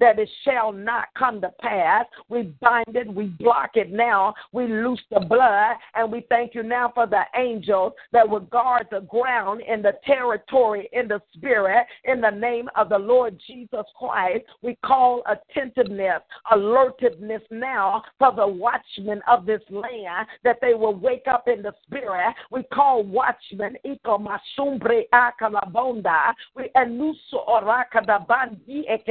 that 0.00 0.18
it 0.18 0.28
shall 0.44 0.72
not 0.72 1.08
come 1.16 1.40
to 1.40 1.50
pass. 1.60 2.04
We 2.28 2.54
bind 2.60 2.96
it, 2.96 3.12
we 3.12 3.26
block 3.26 3.70
it 3.74 3.90
now, 3.90 4.34
we 4.52 4.66
loose 4.66 5.00
the 5.10 5.20
blood, 5.20 5.76
and 5.94 6.10
we 6.10 6.26
thank 6.28 6.54
you 6.54 6.62
now 6.62 6.90
for 6.94 7.06
the 7.06 7.22
angels 7.36 7.92
that 8.12 8.28
will 8.28 8.40
guard 8.40 8.86
the 8.90 9.00
ground 9.00 9.62
in 9.62 9.82
the 9.82 9.92
territory 10.04 10.88
in 10.92 11.08
the 11.08 11.20
spirit 11.34 11.86
in 12.04 12.20
the 12.20 12.30
name 12.30 12.68
of 12.76 12.88
the 12.88 12.98
Lord 12.98 13.38
Jesus 13.46 13.84
Christ. 13.98 14.44
We 14.62 14.76
call 14.84 15.22
attentiveness, 15.26 16.22
alertiveness 16.52 17.42
now 17.50 18.02
for 18.18 18.32
the 18.34 18.46
watchmen 18.46 19.20
of 19.28 19.46
this 19.46 19.62
land 19.70 20.26
that 20.44 20.58
they 20.60 20.74
will 20.74 20.94
wake 20.94 21.26
up 21.30 21.48
in 21.48 21.62
the 21.62 21.72
spirit. 21.86 22.34
We 22.50 22.62
call 22.64 23.02
watchmen, 23.04 23.76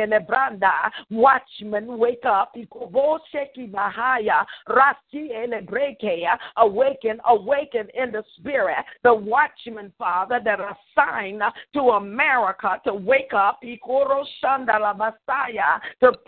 Ekelebranda, 0.08 0.92
watchmen 1.10 1.98
wake 1.98 2.26
up, 2.26 2.54
Rasi 4.68 5.32
Elebrekea, 5.32 6.38
awaken, 6.58 7.20
awaken 7.26 7.88
in 7.94 8.12
the 8.12 8.24
spirit. 8.38 8.86
The 9.04 9.14
watchmen, 9.14 9.94
Father, 9.98 10.40
that 10.44 10.60
are 10.60 10.76
assigned 10.98 11.42
to 11.74 11.80
America 11.80 12.82
to 12.86 12.94
wake 12.94 13.34
up, 13.34 13.60
to 13.62 13.78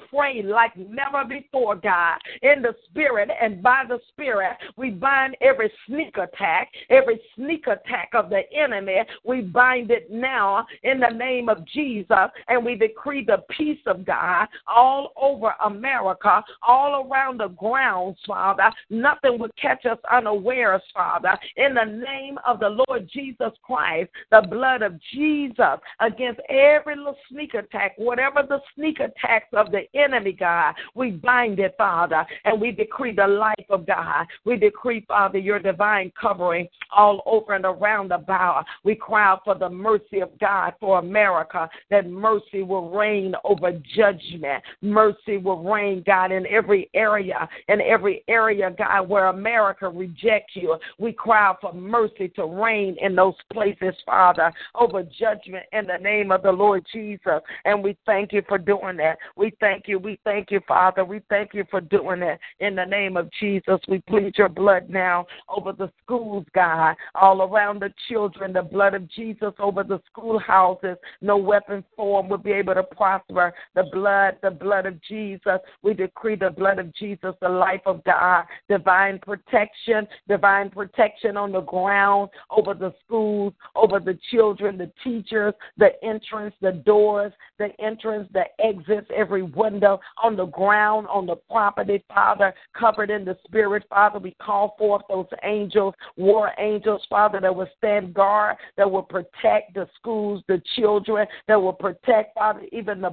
pray 0.09 0.41
like 0.43 0.75
never 0.77 1.25
before, 1.27 1.75
God, 1.75 2.17
in 2.41 2.61
the 2.61 2.75
spirit 2.89 3.29
and 3.41 3.61
by 3.61 3.83
the 3.87 3.99
spirit. 4.09 4.57
We 4.77 4.89
bind 4.91 5.35
every 5.41 5.71
sneak 5.87 6.17
attack, 6.17 6.69
every 6.89 7.19
sneak 7.35 7.67
attack 7.67 8.09
of 8.13 8.29
the 8.29 8.41
enemy. 8.53 9.03
We 9.23 9.41
bind 9.41 9.91
it 9.91 10.09
now 10.11 10.65
in 10.83 10.99
the 10.99 11.09
name 11.09 11.49
of 11.49 11.65
Jesus, 11.65 12.29
and 12.47 12.65
we 12.65 12.75
decree 12.75 13.23
the 13.25 13.43
peace 13.49 13.68
of 13.85 14.05
God 14.05 14.47
all 14.67 15.11
over 15.19 15.53
America, 15.65 16.43
all 16.61 17.05
around 17.05 17.39
the 17.39 17.49
grounds, 17.49 18.17
Father. 18.25 18.71
Nothing 18.89 19.39
would 19.39 19.55
catch 19.57 19.85
us 19.85 19.97
unawares, 20.11 20.81
Father. 20.93 21.37
In 21.57 21.73
the 21.73 21.85
name 21.85 22.37
of 22.45 22.59
the 22.59 22.69
Lord 22.87 23.09
Jesus 23.11 23.51
Christ, 23.63 24.09
the 24.31 24.41
blood 24.49 24.81
of 24.81 24.99
Jesus 25.13 25.79
against 25.99 26.39
every 26.49 26.95
little 26.95 27.17
sneak 27.29 27.53
attack, 27.53 27.93
whatever 27.97 28.43
the 28.47 28.59
sneak 28.75 28.99
attacks 28.99 29.49
of 29.53 29.71
the 29.71 29.83
enemy, 29.93 30.33
God, 30.33 30.73
we 30.95 31.11
bind 31.11 31.59
it, 31.59 31.75
Father, 31.77 32.25
and 32.45 32.59
we 32.59 32.71
decree 32.71 33.13
the 33.13 33.27
life 33.27 33.55
of 33.69 33.85
God. 33.85 34.25
We 34.45 34.57
decree, 34.57 35.05
Father, 35.07 35.37
your 35.37 35.59
divine 35.59 36.11
covering 36.19 36.67
all 36.95 37.21
over 37.25 37.53
and 37.53 37.65
around 37.65 38.09
the 38.09 38.17
bow. 38.17 38.63
We 38.83 38.95
cry 38.95 39.27
out 39.27 39.41
for 39.43 39.55
the 39.55 39.69
mercy 39.69 40.19
of 40.21 40.37
God 40.39 40.73
for 40.79 40.99
America, 40.99 41.69
that 41.89 42.09
mercy 42.09 42.63
will 42.63 42.89
reign 42.89 43.33
over 43.43 43.58
judgment. 43.95 44.63
Mercy 44.81 45.37
will 45.37 45.63
reign, 45.63 46.03
God, 46.05 46.31
in 46.31 46.45
every 46.47 46.89
area, 46.93 47.47
in 47.67 47.81
every 47.81 48.23
area, 48.27 48.73
God, 48.77 49.09
where 49.09 49.27
America 49.27 49.89
rejects 49.89 50.55
you. 50.55 50.77
We 50.97 51.13
cry 51.13 51.53
for 51.61 51.73
mercy 51.73 52.29
to 52.35 52.45
reign 52.45 52.97
in 53.01 53.15
those 53.15 53.35
places, 53.51 53.95
Father, 54.05 54.51
over 54.75 55.03
judgment 55.03 55.65
in 55.73 55.85
the 55.85 55.97
name 55.97 56.31
of 56.31 56.43
the 56.43 56.51
Lord 56.51 56.85
Jesus. 56.91 57.41
And 57.65 57.83
we 57.83 57.97
thank 58.05 58.33
you 58.33 58.41
for 58.47 58.57
doing 58.57 58.97
that. 58.97 59.17
We 59.35 59.53
thank 59.59 59.87
you. 59.87 59.99
We 59.99 60.19
thank 60.23 60.51
you, 60.51 60.61
Father. 60.67 61.05
We 61.05 61.21
thank 61.29 61.53
you 61.53 61.65
for 61.69 61.81
doing 61.81 62.21
that 62.21 62.39
in 62.59 62.75
the 62.75 62.85
name 62.85 63.17
of 63.17 63.29
Jesus. 63.39 63.79
We 63.87 63.99
plead 63.99 64.37
your 64.37 64.49
blood 64.49 64.89
now 64.89 65.25
over 65.47 65.71
the 65.71 65.91
schools, 66.03 66.45
God, 66.53 66.95
all 67.15 67.41
around 67.41 67.81
the 67.81 67.93
children, 68.07 68.53
the 68.53 68.61
blood 68.61 68.93
of 68.93 69.09
Jesus 69.09 69.53
over 69.59 69.83
the 69.83 70.01
schoolhouses. 70.11 70.97
No 71.21 71.37
weapon 71.37 71.83
form 71.95 72.29
will 72.29 72.37
be 72.37 72.51
able 72.51 72.75
to 72.75 72.83
prosper. 72.83 73.48
The 73.75 73.83
blood, 73.91 74.37
the 74.41 74.51
blood 74.51 74.85
of 74.85 75.01
Jesus. 75.03 75.59
We 75.81 75.93
decree 75.93 76.35
the 76.35 76.49
blood 76.49 76.79
of 76.79 76.93
Jesus, 76.95 77.33
the 77.41 77.49
life 77.49 77.81
of 77.85 78.03
God, 78.03 78.45
divine 78.67 79.19
protection, 79.19 80.07
divine 80.27 80.69
protection 80.69 81.37
on 81.37 81.51
the 81.51 81.61
ground, 81.61 82.29
over 82.49 82.73
the 82.73 82.93
schools, 83.05 83.53
over 83.75 83.99
the 83.99 84.17
children, 84.31 84.77
the 84.77 84.91
teachers, 85.03 85.53
the 85.77 85.91
entrance, 86.03 86.55
the 86.61 86.71
doors, 86.71 87.31
the 87.57 87.69
entrance, 87.79 88.27
the 88.33 88.45
exits, 88.63 89.07
every 89.15 89.43
window 89.43 89.99
on 90.21 90.35
the 90.35 90.45
ground, 90.45 91.07
on 91.07 91.25
the 91.25 91.35
property, 91.35 92.03
Father, 92.07 92.53
covered 92.73 93.09
in 93.09 93.25
the 93.25 93.37
spirit, 93.45 93.83
Father. 93.89 94.19
We 94.19 94.35
call 94.41 94.75
forth 94.77 95.03
those 95.09 95.27
angels, 95.43 95.93
war 96.17 96.51
angels, 96.57 97.01
Father, 97.09 97.39
that 97.41 97.55
will 97.55 97.69
stand 97.77 98.13
guard, 98.13 98.57
that 98.77 98.89
will 98.89 99.03
protect 99.03 99.73
the 99.73 99.87
schools, 99.95 100.43
the 100.47 100.61
children, 100.75 101.27
that 101.47 101.61
will 101.61 101.73
protect, 101.73 102.35
Father, 102.35 102.61
even 102.71 103.01
the 103.01 103.09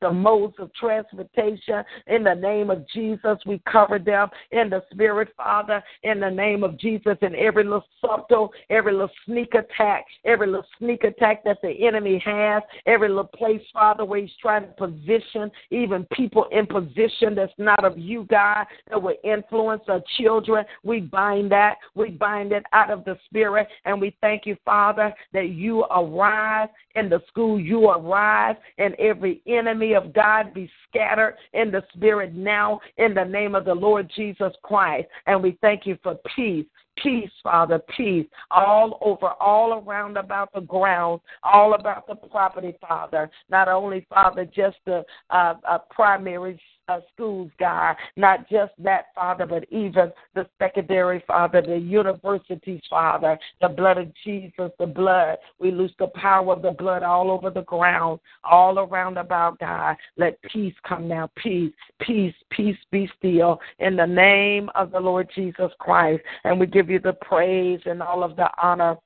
the 0.00 0.12
modes 0.12 0.54
of 0.58 0.72
transportation. 0.74 1.84
In 2.06 2.22
the 2.24 2.34
name 2.34 2.70
of 2.70 2.86
Jesus, 2.88 3.38
we 3.46 3.60
cover 3.70 3.98
them 3.98 4.28
in 4.50 4.70
the 4.70 4.82
spirit, 4.92 5.28
Father, 5.36 5.82
in 6.02 6.20
the 6.20 6.30
name 6.30 6.64
of 6.64 6.78
Jesus, 6.78 7.16
and 7.22 7.34
every 7.36 7.64
little 7.64 7.84
subtle, 8.00 8.52
every 8.70 8.92
little 8.92 9.10
sneak 9.24 9.54
attack, 9.54 10.04
every 10.24 10.46
little 10.46 10.66
sneak 10.78 11.04
attack 11.04 11.44
that 11.44 11.58
the 11.62 11.86
enemy 11.86 12.22
has, 12.24 12.62
every 12.86 13.08
little 13.08 13.24
place, 13.24 13.62
Father, 13.72 14.04
where 14.04 14.20
he's 14.20 14.30
trying 14.40 14.62
to 14.62 14.72
position 14.72 15.50
even 15.70 16.06
people 16.12 16.46
in 16.50 16.66
position 16.66 17.34
that's 17.34 17.52
not 17.58 17.84
of 17.84 17.98
you, 17.98 18.24
God, 18.30 18.66
that 18.88 19.00
will 19.00 19.16
influence 19.24 19.82
our 19.88 20.02
children. 20.18 20.64
We 20.82 21.00
bind 21.00 21.50
that. 21.52 21.76
We 21.94 22.10
bind 22.10 22.52
it 22.52 22.64
out 22.72 22.90
of 22.90 23.04
the 23.04 23.18
spirit. 23.26 23.68
And 23.84 24.00
we 24.00 24.16
thank 24.20 24.46
you, 24.46 24.56
Father, 24.64 25.14
that 25.32 25.50
you 25.50 25.84
arise 25.84 26.68
in 26.94 27.08
the 27.08 27.22
school. 27.28 27.60
You 27.60 27.90
arise 27.90 28.56
in 28.78 28.94
every 28.98 29.42
enemy 29.56 29.94
of 29.94 30.12
God 30.12 30.54
be 30.54 30.70
scattered 30.88 31.36
in 31.52 31.70
the 31.70 31.82
spirit 31.94 32.34
now 32.34 32.80
in 32.96 33.14
the 33.14 33.24
name 33.24 33.54
of 33.54 33.64
the 33.64 33.74
Lord 33.74 34.10
Jesus 34.14 34.52
Christ. 34.62 35.08
And 35.26 35.42
we 35.42 35.58
thank 35.60 35.86
you 35.86 35.98
for 36.02 36.16
peace 36.34 36.66
peace, 37.02 37.30
Father, 37.42 37.80
peace 37.96 38.26
all 38.50 38.98
over, 39.00 39.28
all 39.40 39.82
around 39.82 40.16
about 40.16 40.52
the 40.52 40.60
ground, 40.60 41.20
all 41.42 41.74
about 41.74 42.06
the 42.06 42.14
property, 42.14 42.76
Father. 42.80 43.30
Not 43.50 43.68
only, 43.68 44.06
Father, 44.08 44.44
just 44.44 44.76
the 44.84 45.04
uh, 45.30 45.54
uh, 45.68 45.78
primary 45.90 46.60
uh, 46.88 47.00
schools, 47.12 47.50
God. 47.58 47.96
Not 48.16 48.48
just 48.48 48.72
that, 48.78 49.06
Father, 49.14 49.46
but 49.46 49.64
even 49.70 50.12
the 50.34 50.46
secondary, 50.58 51.22
Father, 51.26 51.62
the 51.62 51.76
universities, 51.76 52.80
Father, 52.88 53.38
the 53.60 53.68
blood 53.68 53.98
of 53.98 54.12
Jesus, 54.24 54.70
the 54.78 54.86
blood. 54.86 55.38
We 55.58 55.70
lose 55.70 55.92
the 55.98 56.08
power 56.08 56.52
of 56.52 56.62
the 56.62 56.72
blood 56.72 57.02
all 57.02 57.30
over 57.30 57.50
the 57.50 57.62
ground, 57.62 58.20
all 58.44 58.78
around 58.78 59.18
about, 59.18 59.58
God. 59.58 59.96
Let 60.16 60.40
peace 60.42 60.74
come 60.86 61.08
now. 61.08 61.30
Peace, 61.36 61.72
peace, 62.00 62.34
peace 62.50 62.78
be 62.90 63.10
still 63.18 63.60
in 63.78 63.96
the 63.96 64.06
name 64.06 64.70
of 64.74 64.92
the 64.92 65.00
Lord 65.00 65.28
Jesus 65.34 65.70
Christ. 65.80 66.22
And 66.44 66.60
we 66.60 66.66
give 66.66 66.85
you 66.88 66.98
the 66.98 67.14
praise 67.14 67.80
and 67.84 68.02
all 68.02 68.22
of 68.22 68.36
the 68.36 68.48
honor 68.62 68.96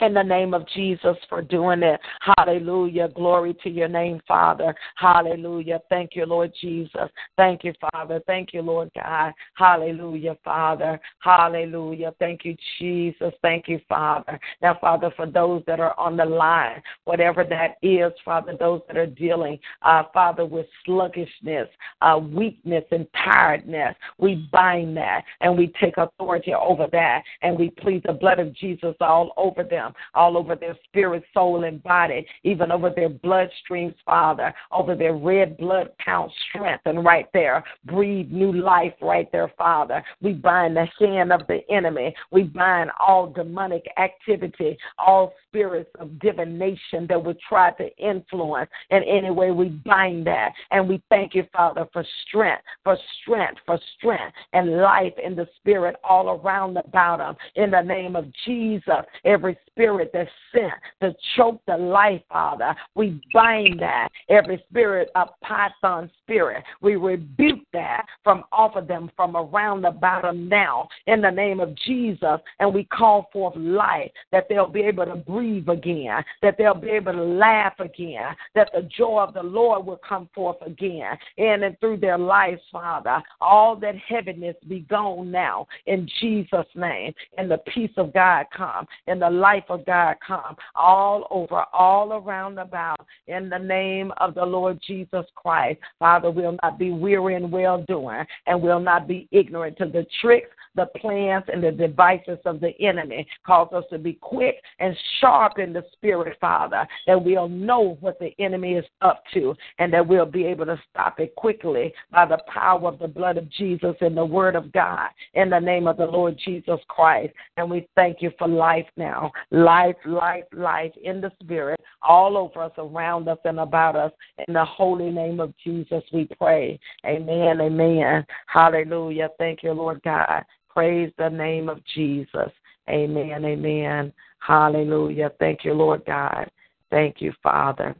in 0.00 0.14
the 0.14 0.22
name 0.22 0.54
of 0.54 0.66
Jesus 0.68 1.16
for 1.28 1.42
doing 1.42 1.82
it. 1.82 2.00
Hallelujah. 2.36 3.08
Glory 3.14 3.56
to 3.62 3.70
your 3.70 3.88
name, 3.88 4.20
Father. 4.26 4.74
Hallelujah. 4.96 5.80
Thank 5.88 6.10
you, 6.14 6.26
Lord 6.26 6.52
Jesus. 6.60 7.08
Thank 7.36 7.64
you, 7.64 7.72
Father. 7.92 8.20
Thank 8.26 8.52
you, 8.52 8.62
Lord 8.62 8.90
God. 8.94 9.32
Hallelujah, 9.54 10.36
Father. 10.44 11.00
Hallelujah. 11.20 12.14
Thank 12.18 12.44
you, 12.44 12.56
Jesus. 12.78 13.32
Thank 13.42 13.68
you, 13.68 13.80
Father. 13.88 14.38
Now, 14.62 14.78
Father, 14.80 15.12
for 15.16 15.26
those 15.26 15.62
that 15.66 15.80
are 15.80 15.98
on 15.98 16.16
the 16.16 16.24
line, 16.24 16.82
whatever 17.04 17.44
that 17.44 17.76
is, 17.82 18.12
Father, 18.24 18.56
those 18.58 18.80
that 18.88 18.96
are 18.96 19.06
dealing, 19.06 19.58
uh, 19.82 20.04
Father, 20.12 20.44
with 20.44 20.66
sluggishness, 20.84 21.68
uh, 22.02 22.18
weakness, 22.18 22.84
and 22.90 23.06
tiredness, 23.24 23.94
we 24.18 24.48
bind 24.52 24.96
that 24.96 25.24
and 25.40 25.56
we 25.56 25.72
take 25.80 25.96
authority 25.96 26.54
over 26.54 26.86
that 26.92 27.22
and 27.42 27.58
we 27.58 27.70
plead 27.70 28.02
the 28.04 28.12
blood 28.12 28.38
of 28.38 28.54
Jesus 28.54 28.94
all 29.00 29.32
over 29.36 29.62
them 29.62 29.85
them, 29.86 29.94
all 30.14 30.36
over 30.36 30.54
their 30.54 30.76
spirit, 30.84 31.24
soul, 31.32 31.64
and 31.64 31.82
body, 31.82 32.26
even 32.44 32.70
over 32.70 32.90
their 32.90 33.08
bloodstreams, 33.08 33.94
Father, 34.04 34.54
over 34.72 34.94
their 34.94 35.14
red 35.14 35.56
blood 35.56 35.90
count 36.04 36.30
strength. 36.48 36.82
And 36.86 37.04
right 37.04 37.26
there, 37.32 37.64
breathe 37.84 38.30
new 38.30 38.52
life 38.52 38.94
right 39.00 39.30
there, 39.32 39.52
Father. 39.56 40.02
We 40.20 40.32
bind 40.32 40.76
the 40.76 40.86
hand 40.98 41.32
of 41.32 41.46
the 41.46 41.60
enemy. 41.70 42.14
We 42.30 42.44
bind 42.44 42.90
all 42.98 43.28
demonic 43.28 43.86
activity, 43.98 44.76
all 44.98 45.34
spirits 45.48 45.90
of 45.98 46.18
divination 46.18 47.06
that 47.08 47.22
would 47.22 47.38
try 47.40 47.72
to 47.72 47.96
influence 47.96 48.70
in 48.90 49.02
any 49.02 49.30
way. 49.30 49.50
We 49.50 49.68
bind 49.68 50.26
that. 50.26 50.52
And 50.70 50.88
we 50.88 51.02
thank 51.08 51.34
you, 51.34 51.46
Father, 51.52 51.86
for 51.92 52.04
strength, 52.26 52.62
for 52.84 52.98
strength, 53.22 53.60
for 53.64 53.78
strength, 53.96 54.34
and 54.52 54.78
life 54.78 55.14
in 55.22 55.34
the 55.34 55.48
spirit 55.56 55.96
all 56.04 56.40
around 56.40 56.76
about 56.76 57.18
them. 57.18 57.36
In 57.54 57.70
the 57.70 57.82
name 57.82 58.16
of 58.16 58.26
Jesus, 58.44 59.04
every 59.24 59.56
spirit 59.76 60.10
that's 60.12 60.30
sent 60.52 60.72
to 61.02 61.14
choke 61.36 61.60
the 61.66 61.76
life, 61.76 62.22
Father. 62.30 62.74
We 62.94 63.20
bind 63.34 63.80
that. 63.80 64.08
Every 64.30 64.64
spirit 64.70 65.10
of 65.14 65.28
python 65.42 66.10
spirit, 66.22 66.64
we 66.80 66.96
rebuke 66.96 67.60
that 67.72 68.06
from 68.24 68.44
off 68.52 68.74
of 68.74 68.88
them, 68.88 69.10
from 69.16 69.36
around 69.36 69.84
about 69.84 70.22
them 70.22 70.48
now, 70.48 70.88
in 71.06 71.20
the 71.20 71.30
name 71.30 71.60
of 71.60 71.74
Jesus. 71.74 72.40
And 72.58 72.74
we 72.74 72.84
call 72.84 73.28
forth 73.32 73.54
life, 73.56 74.10
that 74.32 74.48
they'll 74.48 74.66
be 74.66 74.82
able 74.82 75.04
to 75.04 75.16
breathe 75.16 75.68
again, 75.68 76.24
that 76.42 76.56
they'll 76.56 76.74
be 76.74 76.90
able 76.90 77.12
to 77.12 77.22
laugh 77.22 77.78
again, 77.78 78.34
that 78.54 78.70
the 78.74 78.82
joy 78.82 79.20
of 79.20 79.34
the 79.34 79.42
Lord 79.42 79.84
will 79.84 80.00
come 80.08 80.28
forth 80.34 80.56
again 80.64 81.16
in 81.36 81.64
and 81.64 81.78
through 81.80 81.98
their 81.98 82.18
lives, 82.18 82.62
Father. 82.72 83.22
All 83.40 83.76
that 83.76 83.96
heaviness 83.96 84.56
be 84.66 84.80
gone 84.80 85.30
now 85.30 85.66
in 85.86 86.08
Jesus' 86.20 86.66
name, 86.74 87.12
and 87.36 87.50
the 87.50 87.58
peace 87.58 87.90
of 87.98 88.14
God 88.14 88.46
come, 88.56 88.86
and 89.06 89.20
the 89.20 89.30
life 89.30 89.64
of 89.68 89.84
God 89.86 90.16
come 90.26 90.56
all 90.74 91.26
over, 91.30 91.64
all 91.72 92.12
around 92.14 92.58
about 92.58 93.06
in 93.26 93.48
the 93.48 93.58
name 93.58 94.12
of 94.18 94.34
the 94.34 94.44
Lord 94.44 94.78
Jesus 94.86 95.26
Christ. 95.34 95.80
Father, 95.98 96.30
we'll 96.30 96.56
not 96.62 96.78
be 96.78 96.90
weary 96.90 97.34
in 97.34 97.50
well 97.50 97.84
doing, 97.88 98.24
and 98.46 98.60
we'll 98.60 98.80
not 98.80 99.08
be 99.08 99.28
ignorant 99.30 99.76
to 99.78 99.86
the 99.86 100.06
tricks 100.20 100.48
the 100.76 100.86
plans 101.00 101.44
and 101.52 101.62
the 101.62 101.72
devices 101.72 102.38
of 102.44 102.60
the 102.60 102.72
enemy. 102.80 103.26
Cause 103.46 103.68
us 103.72 103.84
to 103.90 103.98
be 103.98 104.14
quick 104.14 104.56
and 104.78 104.96
sharp 105.20 105.58
in 105.58 105.72
the 105.72 105.84
spirit, 105.92 106.36
Father, 106.40 106.86
that 107.06 107.22
we'll 107.22 107.48
know 107.48 107.96
what 108.00 108.18
the 108.18 108.32
enemy 108.38 108.74
is 108.74 108.84
up 109.00 109.22
to 109.34 109.54
and 109.78 109.92
that 109.92 110.06
we'll 110.06 110.26
be 110.26 110.44
able 110.44 110.66
to 110.66 110.80
stop 110.90 111.18
it 111.18 111.34
quickly 111.34 111.92
by 112.10 112.26
the 112.26 112.38
power 112.52 112.88
of 112.88 112.98
the 112.98 113.08
blood 113.08 113.36
of 113.36 113.50
Jesus 113.50 113.94
and 114.00 114.16
the 114.16 114.24
word 114.24 114.54
of 114.54 114.72
God 114.72 115.08
in 115.34 115.50
the 115.50 115.58
name 115.58 115.86
of 115.86 115.96
the 115.96 116.06
Lord 116.06 116.38
Jesus 116.44 116.80
Christ. 116.88 117.32
And 117.56 117.70
we 117.70 117.88
thank 117.94 118.20
you 118.20 118.30
for 118.38 118.48
life 118.48 118.86
now. 118.96 119.32
Life, 119.50 119.96
life, 120.04 120.44
life 120.52 120.92
in 121.02 121.20
the 121.20 121.32
spirit, 121.42 121.80
all 122.02 122.36
over 122.36 122.62
us, 122.62 122.72
around 122.78 123.28
us, 123.28 123.38
and 123.44 123.60
about 123.60 123.96
us. 123.96 124.12
In 124.46 124.54
the 124.54 124.64
holy 124.64 125.10
name 125.10 125.40
of 125.40 125.54
Jesus, 125.62 126.02
we 126.12 126.28
pray. 126.38 126.78
Amen. 127.04 127.60
Amen. 127.60 128.26
Hallelujah. 128.46 129.28
Thank 129.38 129.62
you, 129.62 129.72
Lord 129.72 130.00
God. 130.02 130.44
Praise 130.76 131.10
the 131.16 131.30
name 131.30 131.70
of 131.70 131.82
Jesus. 131.94 132.50
Amen. 132.90 133.46
Amen. 133.46 134.12
Hallelujah. 134.40 135.30
Thank 135.38 135.64
you, 135.64 135.72
Lord 135.72 136.04
God. 136.04 136.50
Thank 136.90 137.22
you, 137.22 137.32
Father. 137.42 137.96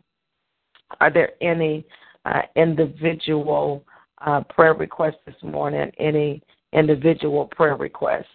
Are 1.00 1.10
there 1.10 1.30
any 1.40 1.86
uh, 2.26 2.42
individual 2.54 3.82
uh, 4.26 4.42
prayer 4.50 4.74
requests 4.74 5.16
this 5.24 5.42
morning? 5.42 5.90
Any 5.98 6.42
individual 6.74 7.46
prayer 7.46 7.76
requests? 7.76 8.26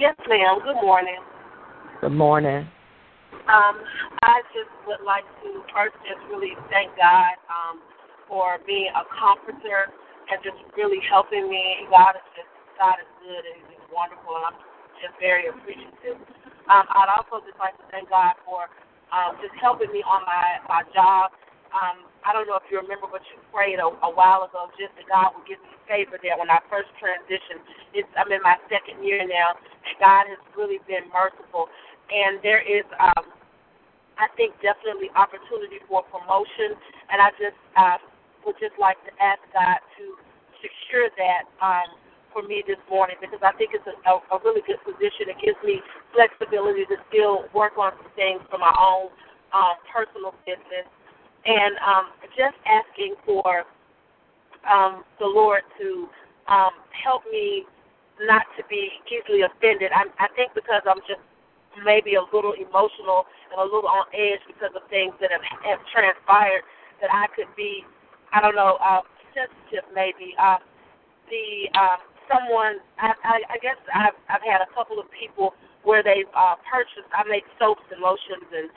Yes, 0.00 0.16
ma'am. 0.26 0.60
Good 0.64 0.80
morning. 0.80 1.18
Good 2.00 2.12
morning. 2.12 2.66
Um, 3.52 3.82
I 4.22 4.40
just 4.54 4.72
would 4.86 5.04
like 5.04 5.24
to 5.42 5.60
first 5.74 5.94
just 6.08 6.26
really 6.30 6.52
thank 6.70 6.96
God 6.96 7.36
um, 7.52 7.82
for 8.26 8.56
being 8.66 8.88
a 8.96 9.04
comforter 9.20 9.92
and 10.32 10.40
just 10.42 10.56
really 10.74 11.00
helping 11.10 11.50
me. 11.50 11.84
God 11.90 12.16
is 12.16 12.24
just 12.34 12.57
God 12.78 13.02
is 13.02 13.10
good 13.20 13.42
and 13.42 13.58
He's 13.68 13.86
wonderful, 13.90 14.38
and 14.38 14.54
I'm 14.54 14.58
just 15.02 15.14
very 15.18 15.50
appreciative. 15.50 16.18
Um, 16.70 16.86
I'd 16.94 17.10
also 17.10 17.42
just 17.44 17.58
like 17.58 17.74
to 17.78 17.86
thank 17.90 18.08
God 18.08 18.38
for 18.46 18.70
um, 19.10 19.36
just 19.42 19.54
helping 19.58 19.90
me 19.90 20.00
on 20.06 20.22
my 20.24 20.62
my 20.70 20.82
job. 20.94 21.34
Um, 21.68 22.08
I 22.24 22.32
don't 22.32 22.48
know 22.48 22.56
if 22.56 22.64
you 22.72 22.80
remember, 22.80 23.08
but 23.12 23.20
you 23.28 23.36
prayed 23.52 23.76
a, 23.76 23.88
a 23.88 24.10
while 24.12 24.48
ago 24.48 24.72
just 24.80 24.96
that 24.96 25.04
God 25.04 25.36
would 25.36 25.44
give 25.44 25.60
me 25.60 25.76
favor 25.84 26.16
there 26.16 26.36
when 26.40 26.48
I 26.48 26.64
first 26.72 26.88
transitioned. 26.96 27.60
It's, 27.92 28.08
I'm 28.16 28.32
in 28.32 28.40
my 28.40 28.56
second 28.72 29.04
year 29.04 29.20
now, 29.20 29.52
and 29.56 29.94
God 30.00 30.32
has 30.32 30.40
really 30.56 30.80
been 30.88 31.08
merciful. 31.12 31.68
And 32.08 32.40
there 32.40 32.64
is, 32.64 32.88
um, 32.96 33.28
I 34.16 34.32
think, 34.40 34.56
definitely 34.64 35.12
opportunity 35.12 35.84
for 35.92 36.08
promotion. 36.08 36.72
And 37.12 37.20
I 37.20 37.28
just 37.36 37.60
uh, 37.76 38.00
would 38.48 38.56
just 38.56 38.76
like 38.80 38.96
to 39.04 39.12
ask 39.20 39.44
God 39.52 39.76
to 40.00 40.04
secure 40.64 41.12
that. 41.20 41.44
Um, 41.60 42.07
for 42.38 42.46
me 42.46 42.62
this 42.66 42.78
morning 42.88 43.16
because 43.20 43.42
I 43.42 43.50
think 43.58 43.74
it's 43.74 43.86
a, 43.90 43.96
a, 44.06 44.22
a 44.30 44.36
really 44.46 44.62
good 44.62 44.78
position. 44.86 45.26
It 45.26 45.42
gives 45.42 45.58
me 45.66 45.82
flexibility 46.14 46.86
to 46.86 46.96
still 47.10 47.50
work 47.50 47.74
on 47.74 47.90
some 47.98 48.12
things 48.14 48.38
for 48.46 48.62
my 48.62 48.70
own 48.78 49.10
um, 49.50 49.74
personal 49.90 50.30
business, 50.46 50.86
and 51.42 51.74
um, 51.82 52.14
just 52.38 52.54
asking 52.62 53.18
for 53.26 53.66
um, 54.70 55.02
the 55.18 55.26
Lord 55.26 55.66
to 55.82 56.06
um, 56.46 56.78
help 56.94 57.26
me 57.26 57.66
not 58.22 58.46
to 58.54 58.62
be 58.70 58.86
easily 59.10 59.42
offended. 59.42 59.90
I, 59.90 60.06
I 60.22 60.30
think 60.38 60.54
because 60.54 60.86
I'm 60.86 61.02
just 61.10 61.22
maybe 61.82 62.14
a 62.14 62.22
little 62.30 62.54
emotional 62.54 63.26
and 63.50 63.58
a 63.58 63.66
little 63.66 63.90
on 63.90 64.06
edge 64.14 64.42
because 64.46 64.70
of 64.78 64.86
things 64.90 65.14
that 65.18 65.34
have, 65.34 65.42
have 65.66 65.82
transpired 65.90 66.62
that 67.02 67.10
I 67.10 67.26
could 67.34 67.50
be, 67.58 67.82
I 68.30 68.38
don't 68.42 68.54
know, 68.54 68.78
uh, 68.78 69.02
sensitive 69.34 69.86
maybe. 69.90 70.38
Uh, 70.38 70.62
the 71.30 71.68
um, 71.78 72.00
someone, 72.28 72.78
I, 73.00 73.12
I, 73.24 73.36
I 73.52 73.58
guess 73.58 73.80
I've, 73.90 74.16
I've 74.28 74.44
had 74.44 74.60
a 74.60 74.70
couple 74.76 75.00
of 75.00 75.08
people 75.10 75.56
where 75.82 76.04
they've 76.04 76.28
uh, 76.36 76.60
purchased. 76.68 77.08
I 77.10 77.24
make 77.26 77.44
soaps 77.58 77.84
and 77.90 78.00
lotions 78.00 78.46
and 78.52 78.68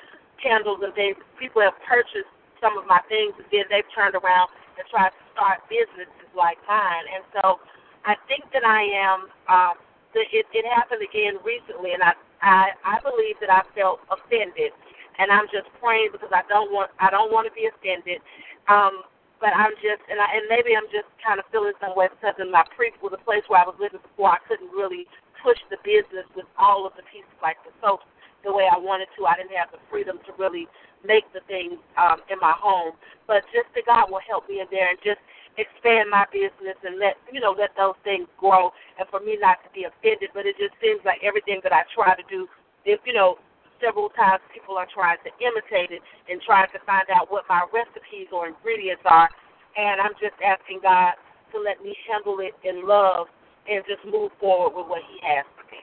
candles, 0.42 0.82
and 0.82 0.96
they 0.96 1.14
people 1.38 1.62
have 1.62 1.78
purchased 1.86 2.32
some 2.64 2.80
of 2.80 2.88
my 2.88 3.04
things, 3.12 3.36
and 3.38 3.48
then 3.52 3.68
they've 3.70 3.88
turned 3.94 4.16
around 4.16 4.50
and 4.80 4.84
tried 4.90 5.12
to 5.12 5.24
start 5.36 5.62
businesses 5.68 6.32
like 6.34 6.58
mine. 6.66 7.06
And 7.12 7.24
so, 7.36 7.60
I 8.08 8.16
think 8.26 8.50
that 8.56 8.66
I 8.66 8.82
am. 8.88 9.20
Uh, 9.46 9.74
it, 10.16 10.46
it 10.52 10.66
happened 10.68 11.00
again 11.04 11.40
recently, 11.44 11.94
and 11.94 12.04
I, 12.04 12.14
I 12.42 12.76
I 12.84 12.96
believe 13.00 13.40
that 13.40 13.52
I 13.52 13.64
felt 13.76 14.04
offended, 14.12 14.76
and 15.20 15.32
I'm 15.32 15.48
just 15.52 15.72
praying 15.80 16.10
because 16.12 16.32
I 16.36 16.44
don't 16.50 16.72
want 16.72 16.92
I 17.00 17.10
don't 17.10 17.32
want 17.32 17.48
to 17.48 17.54
be 17.54 17.68
offended. 17.68 18.20
Um, 18.68 19.04
but 19.42 19.52
I'm 19.58 19.74
just, 19.82 20.06
and 20.08 20.22
I, 20.22 20.38
and 20.38 20.46
maybe 20.48 20.78
I'm 20.78 20.88
just 20.94 21.10
kind 21.20 21.42
of 21.42 21.50
feeling 21.50 21.74
some 21.82 21.98
way 21.98 22.08
because 22.14 22.38
in 22.38 22.54
my 22.54 22.64
pre, 22.78 22.94
the 22.94 23.26
place 23.26 23.42
where 23.50 23.60
I 23.60 23.68
was 23.68 23.76
living 23.82 24.00
before, 24.00 24.38
I 24.38 24.42
couldn't 24.46 24.70
really 24.70 25.10
push 25.42 25.58
the 25.74 25.82
business 25.82 26.30
with 26.38 26.46
all 26.62 26.86
of 26.86 26.94
the 26.94 27.02
pieces 27.10 27.34
like 27.42 27.58
the 27.66 27.74
soaps 27.82 28.06
the 28.46 28.54
way 28.54 28.70
I 28.70 28.78
wanted 28.78 29.10
to. 29.18 29.26
I 29.26 29.38
didn't 29.38 29.58
have 29.58 29.74
the 29.74 29.82
freedom 29.90 30.22
to 30.30 30.32
really 30.38 30.70
make 31.02 31.26
the 31.34 31.42
things 31.50 31.82
um, 31.98 32.22
in 32.30 32.38
my 32.38 32.54
home. 32.54 32.94
But 33.26 33.46
just 33.50 33.70
that 33.74 33.86
God 33.90 34.14
will 34.14 34.22
help 34.22 34.46
me 34.50 34.62
in 34.62 34.70
there 34.70 34.90
and 34.90 34.98
just 35.02 35.22
expand 35.60 36.10
my 36.10 36.26
business 36.32 36.78
and 36.86 36.96
let 36.96 37.20
you 37.34 37.42
know 37.42 37.52
let 37.52 37.76
those 37.76 37.98
things 38.08 38.24
grow 38.40 38.72
and 38.96 39.04
for 39.12 39.20
me 39.20 39.36
not 39.36 39.60
to 39.60 39.70
be 39.76 39.84
offended 39.84 40.32
but 40.34 40.48
it 40.48 40.56
just 40.56 40.72
seems 40.80 41.04
like 41.04 41.20
everything 41.28 41.60
that 41.60 41.76
I 41.76 41.84
try 41.92 42.16
to 42.16 42.24
do 42.32 42.48
if 42.86 43.02
you 43.04 43.12
know 43.12 43.36
several 43.82 44.10
times 44.14 44.42
people 44.54 44.78
are 44.78 44.88
trying 44.94 45.18
to 45.26 45.32
imitate 45.42 45.92
it 45.92 46.02
and 46.30 46.42
trying 46.46 46.70
to 46.72 46.80
find 46.86 47.10
out 47.14 47.32
what 47.32 47.44
my 47.50 47.66
recipes 47.74 48.30
or 48.32 48.48
ingredients 48.48 49.04
are 49.06 49.30
and 49.78 50.02
I'm 50.02 50.14
just 50.22 50.36
asking 50.46 50.80
God 50.84 51.14
to 51.54 51.60
let 51.60 51.84
me 51.84 51.96
handle 52.10 52.40
it 52.40 52.54
in 52.68 52.88
love 52.88 53.28
and 53.70 53.84
just 53.88 54.04
move 54.06 54.32
forward 54.40 54.78
with 54.78 54.88
what 54.88 55.02
he 55.10 55.20
has 55.28 55.46
for 55.56 55.66
me. 55.72 55.82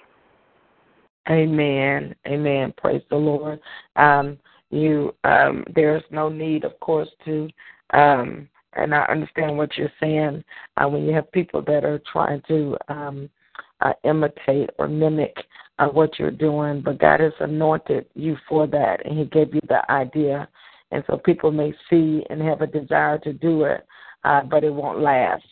Amen. 1.31 2.15
Amen. 2.27 2.73
Praise 2.77 3.03
the 3.11 3.17
Lord. 3.17 3.61
Um, 3.97 4.39
you 4.71 5.15
um, 5.25 5.65
there's 5.75 6.03
no 6.11 6.29
need 6.29 6.65
of 6.65 6.79
course 6.81 7.09
to 7.25 7.49
um 7.95 8.49
and 8.75 8.95
I 8.95 9.05
understand 9.05 9.57
what 9.57 9.77
you're 9.77 9.93
saying 9.99 10.45
uh, 10.77 10.89
when 10.89 11.05
you 11.05 11.15
have 11.15 11.31
people 11.33 11.63
that 11.63 11.85
are 11.85 12.01
trying 12.13 12.43
to 12.49 12.77
um, 12.89 13.31
uh, 13.81 13.93
imitate 14.05 14.71
or 14.79 14.89
mimic 14.89 15.35
uh, 15.79 15.89
what 15.89 16.19
you're 16.19 16.31
doing, 16.31 16.81
but 16.81 16.99
God 16.99 17.21
has 17.21 17.33
anointed 17.41 18.07
you 18.15 18.37
for 18.49 18.67
that, 18.67 19.05
and 19.05 19.19
He 19.19 19.25
gave 19.27 19.55
you 19.55 19.61
the 19.69 19.91
idea. 19.91 20.49
And 20.91 21.05
so 21.07 21.19
people 21.19 21.51
may 21.51 21.73
see 21.91 22.25
and 22.31 22.41
have 22.43 22.63
a 22.63 22.67
desire 22.67 23.19
to 23.19 23.33
do 23.33 23.65
it, 23.65 23.87
uh, 24.25 24.43
but 24.43 24.65
it 24.65 24.73
won't 24.73 25.01
last. 25.01 25.45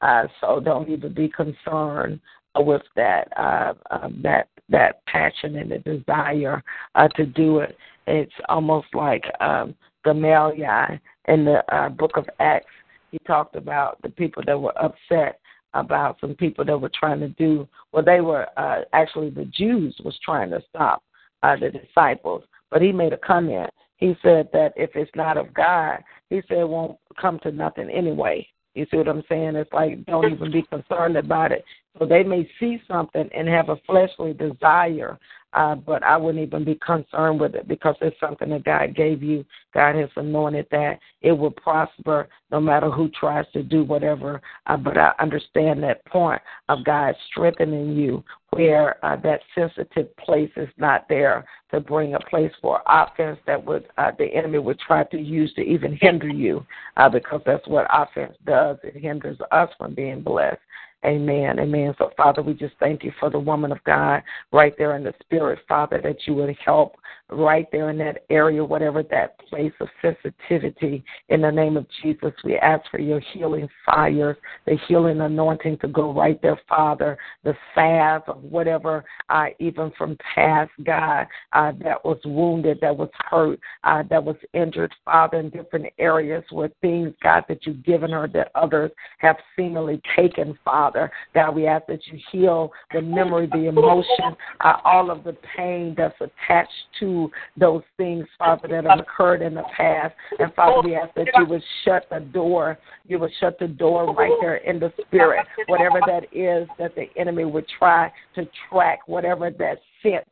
Uh, 0.00 0.24
so 0.40 0.60
don't 0.60 0.88
even 0.88 1.12
be 1.12 1.28
concerned 1.28 2.20
with 2.56 2.82
that 2.94 3.28
uh, 3.36 3.74
uh, 3.90 4.08
that 4.22 4.48
that 4.68 5.04
passion 5.06 5.56
and 5.56 5.70
the 5.70 5.78
desire 5.78 6.62
uh, 6.94 7.08
to 7.16 7.26
do 7.26 7.58
it. 7.58 7.76
It's 8.06 8.32
almost 8.48 8.86
like 8.94 9.24
um, 9.40 9.74
Gamaliel 10.04 10.98
in 11.28 11.44
the 11.44 11.62
uh, 11.74 11.88
book 11.88 12.16
of 12.16 12.28
Acts, 12.40 12.66
he 13.10 13.18
talked 13.26 13.56
about 13.56 14.00
the 14.02 14.10
people 14.10 14.42
that 14.46 14.60
were 14.60 14.76
upset 14.78 15.40
about 15.74 16.18
some 16.20 16.34
people 16.34 16.64
that 16.64 16.80
were 16.80 16.90
trying 16.98 17.20
to 17.20 17.28
do 17.28 17.68
well 17.92 18.04
they 18.04 18.20
were 18.20 18.46
uh 18.56 18.82
actually 18.92 19.30
the 19.30 19.44
Jews 19.46 19.96
was 20.04 20.18
trying 20.24 20.50
to 20.50 20.62
stop 20.70 21.02
uh 21.42 21.56
the 21.56 21.70
disciples. 21.70 22.44
But 22.70 22.82
he 22.82 22.92
made 22.92 23.12
a 23.12 23.18
comment. 23.18 23.70
He 23.98 24.16
said 24.22 24.48
that 24.52 24.72
if 24.76 24.90
it's 24.94 25.10
not 25.14 25.36
of 25.36 25.52
God 25.54 26.02
he 26.30 26.42
said 26.48 26.58
it 26.58 26.68
won't 26.68 26.98
come 27.20 27.38
to 27.40 27.52
nothing 27.52 27.90
anyway. 27.90 28.46
You 28.74 28.86
see 28.90 28.96
what 28.96 29.08
I'm 29.08 29.22
saying? 29.28 29.54
It's 29.54 29.72
like 29.72 30.04
don't 30.06 30.32
even 30.32 30.50
be 30.50 30.62
concerned 30.62 31.16
about 31.16 31.52
it. 31.52 31.64
So 31.98 32.06
they 32.06 32.24
may 32.24 32.48
see 32.58 32.82
something 32.88 33.28
and 33.34 33.48
have 33.48 33.68
a 33.68 33.76
fleshly 33.86 34.32
desire 34.32 35.18
uh, 35.54 35.74
but 35.74 36.02
I 36.02 36.16
wouldn't 36.16 36.44
even 36.44 36.64
be 36.64 36.74
concerned 36.76 37.40
with 37.40 37.54
it 37.54 37.68
because 37.68 37.96
it's 38.00 38.18
something 38.18 38.50
that 38.50 38.64
God 38.64 38.94
gave 38.94 39.22
you. 39.22 39.44
God 39.72 39.94
has 39.96 40.10
anointed 40.16 40.66
that. 40.70 40.98
It 41.22 41.32
will 41.32 41.50
prosper 41.50 42.28
no 42.50 42.60
matter 42.60 42.90
who 42.90 43.08
tries 43.08 43.46
to 43.52 43.62
do 43.62 43.84
whatever. 43.84 44.40
Uh, 44.66 44.76
but 44.76 44.98
I 44.98 45.12
understand 45.20 45.82
that 45.82 46.04
point 46.06 46.42
of 46.68 46.84
God 46.84 47.14
strengthening 47.30 47.96
you 47.96 48.24
where 48.50 49.04
uh, 49.04 49.16
that 49.16 49.40
sensitive 49.54 50.14
place 50.16 50.50
is 50.56 50.68
not 50.76 51.06
there 51.08 51.44
to 51.72 51.80
bring 51.80 52.14
a 52.14 52.20
place 52.20 52.52
for 52.60 52.80
offense 52.86 53.38
that 53.46 53.64
would 53.64 53.88
uh, 53.98 54.12
the 54.16 54.26
enemy 54.26 54.58
would 54.58 54.78
try 54.78 55.02
to 55.04 55.18
use 55.18 55.52
to 55.54 55.60
even 55.60 55.96
hinder 56.00 56.28
you 56.28 56.64
uh, 56.96 57.08
because 57.08 57.40
that's 57.44 57.66
what 57.66 57.86
offense 57.92 58.36
does. 58.46 58.76
It 58.84 58.96
hinders 58.96 59.38
us 59.50 59.70
from 59.76 59.94
being 59.94 60.22
blessed. 60.22 60.60
Amen. 61.04 61.58
Amen. 61.58 61.94
So, 61.98 62.10
Father, 62.16 62.42
we 62.42 62.54
just 62.54 62.74
thank 62.80 63.04
you 63.04 63.12
for 63.20 63.28
the 63.28 63.38
woman 63.38 63.72
of 63.72 63.82
God 63.84 64.22
right 64.52 64.74
there 64.78 64.96
in 64.96 65.04
the 65.04 65.12
spirit, 65.20 65.58
Father, 65.68 66.00
that 66.02 66.26
you 66.26 66.34
would 66.34 66.56
help 66.64 66.96
right 67.30 67.66
there 67.72 67.90
in 67.90 67.98
that 67.98 68.24
area, 68.30 68.64
whatever 68.64 69.02
that 69.02 69.38
place 69.48 69.72
of 69.80 69.88
sensitivity. 70.00 71.04
In 71.28 71.42
the 71.42 71.50
name 71.50 71.76
of 71.76 71.86
Jesus, 72.02 72.32
we 72.44 72.56
ask 72.56 72.88
for 72.90 73.00
your 73.00 73.20
healing 73.32 73.68
fire, 73.84 74.38
the 74.66 74.78
healing 74.88 75.20
anointing 75.20 75.78
to 75.78 75.88
go 75.88 76.12
right 76.12 76.40
there, 76.42 76.60
Father, 76.68 77.18
the 77.42 77.54
salve 77.74 78.22
of 78.26 78.42
whatever, 78.42 79.04
uh, 79.28 79.46
even 79.58 79.90
from 79.96 80.16
past, 80.34 80.70
God, 80.84 81.26
uh, 81.52 81.72
that 81.82 82.04
was 82.04 82.18
wounded, 82.24 82.78
that 82.80 82.96
was 82.96 83.10
hurt, 83.30 83.58
uh, 83.84 84.02
that 84.08 84.22
was 84.22 84.36
injured, 84.52 84.94
Father, 85.04 85.38
in 85.40 85.50
different 85.50 85.86
areas 85.98 86.44
where 86.50 86.70
things, 86.80 87.12
God, 87.22 87.44
that 87.48 87.66
you've 87.66 87.84
given 87.84 88.10
her 88.10 88.28
that 88.28 88.50
others 88.54 88.90
have 89.18 89.36
seemingly 89.56 90.00
taken, 90.16 90.58
Father. 90.64 90.93
Father. 90.94 91.10
God, 91.34 91.54
we 91.54 91.66
ask 91.66 91.86
that 91.86 92.06
you 92.06 92.18
heal 92.30 92.72
the 92.92 93.02
memory, 93.02 93.48
the 93.52 93.68
emotion, 93.68 94.36
uh, 94.60 94.76
all 94.84 95.10
of 95.10 95.24
the 95.24 95.36
pain 95.56 95.94
that's 95.96 96.14
attached 96.20 96.70
to 97.00 97.30
those 97.56 97.82
things, 97.96 98.26
Father, 98.38 98.68
that 98.68 98.84
have 98.84 99.00
occurred 99.00 99.42
in 99.42 99.54
the 99.54 99.64
past. 99.76 100.14
And 100.38 100.52
Father, 100.54 100.80
we 100.86 100.94
ask 100.94 101.14
that 101.14 101.28
you 101.36 101.46
would 101.46 101.62
shut 101.84 102.06
the 102.10 102.20
door. 102.20 102.78
You 103.06 103.18
would 103.18 103.32
shut 103.40 103.58
the 103.58 103.68
door 103.68 104.14
right 104.14 104.32
there 104.40 104.56
in 104.56 104.78
the 104.78 104.92
spirit, 105.06 105.46
whatever 105.66 106.00
that 106.06 106.24
is 106.32 106.68
that 106.78 106.94
the 106.94 107.06
enemy 107.16 107.44
would 107.44 107.66
try 107.78 108.12
to 108.36 108.48
track, 108.70 109.00
whatever 109.06 109.50
that 109.50 109.78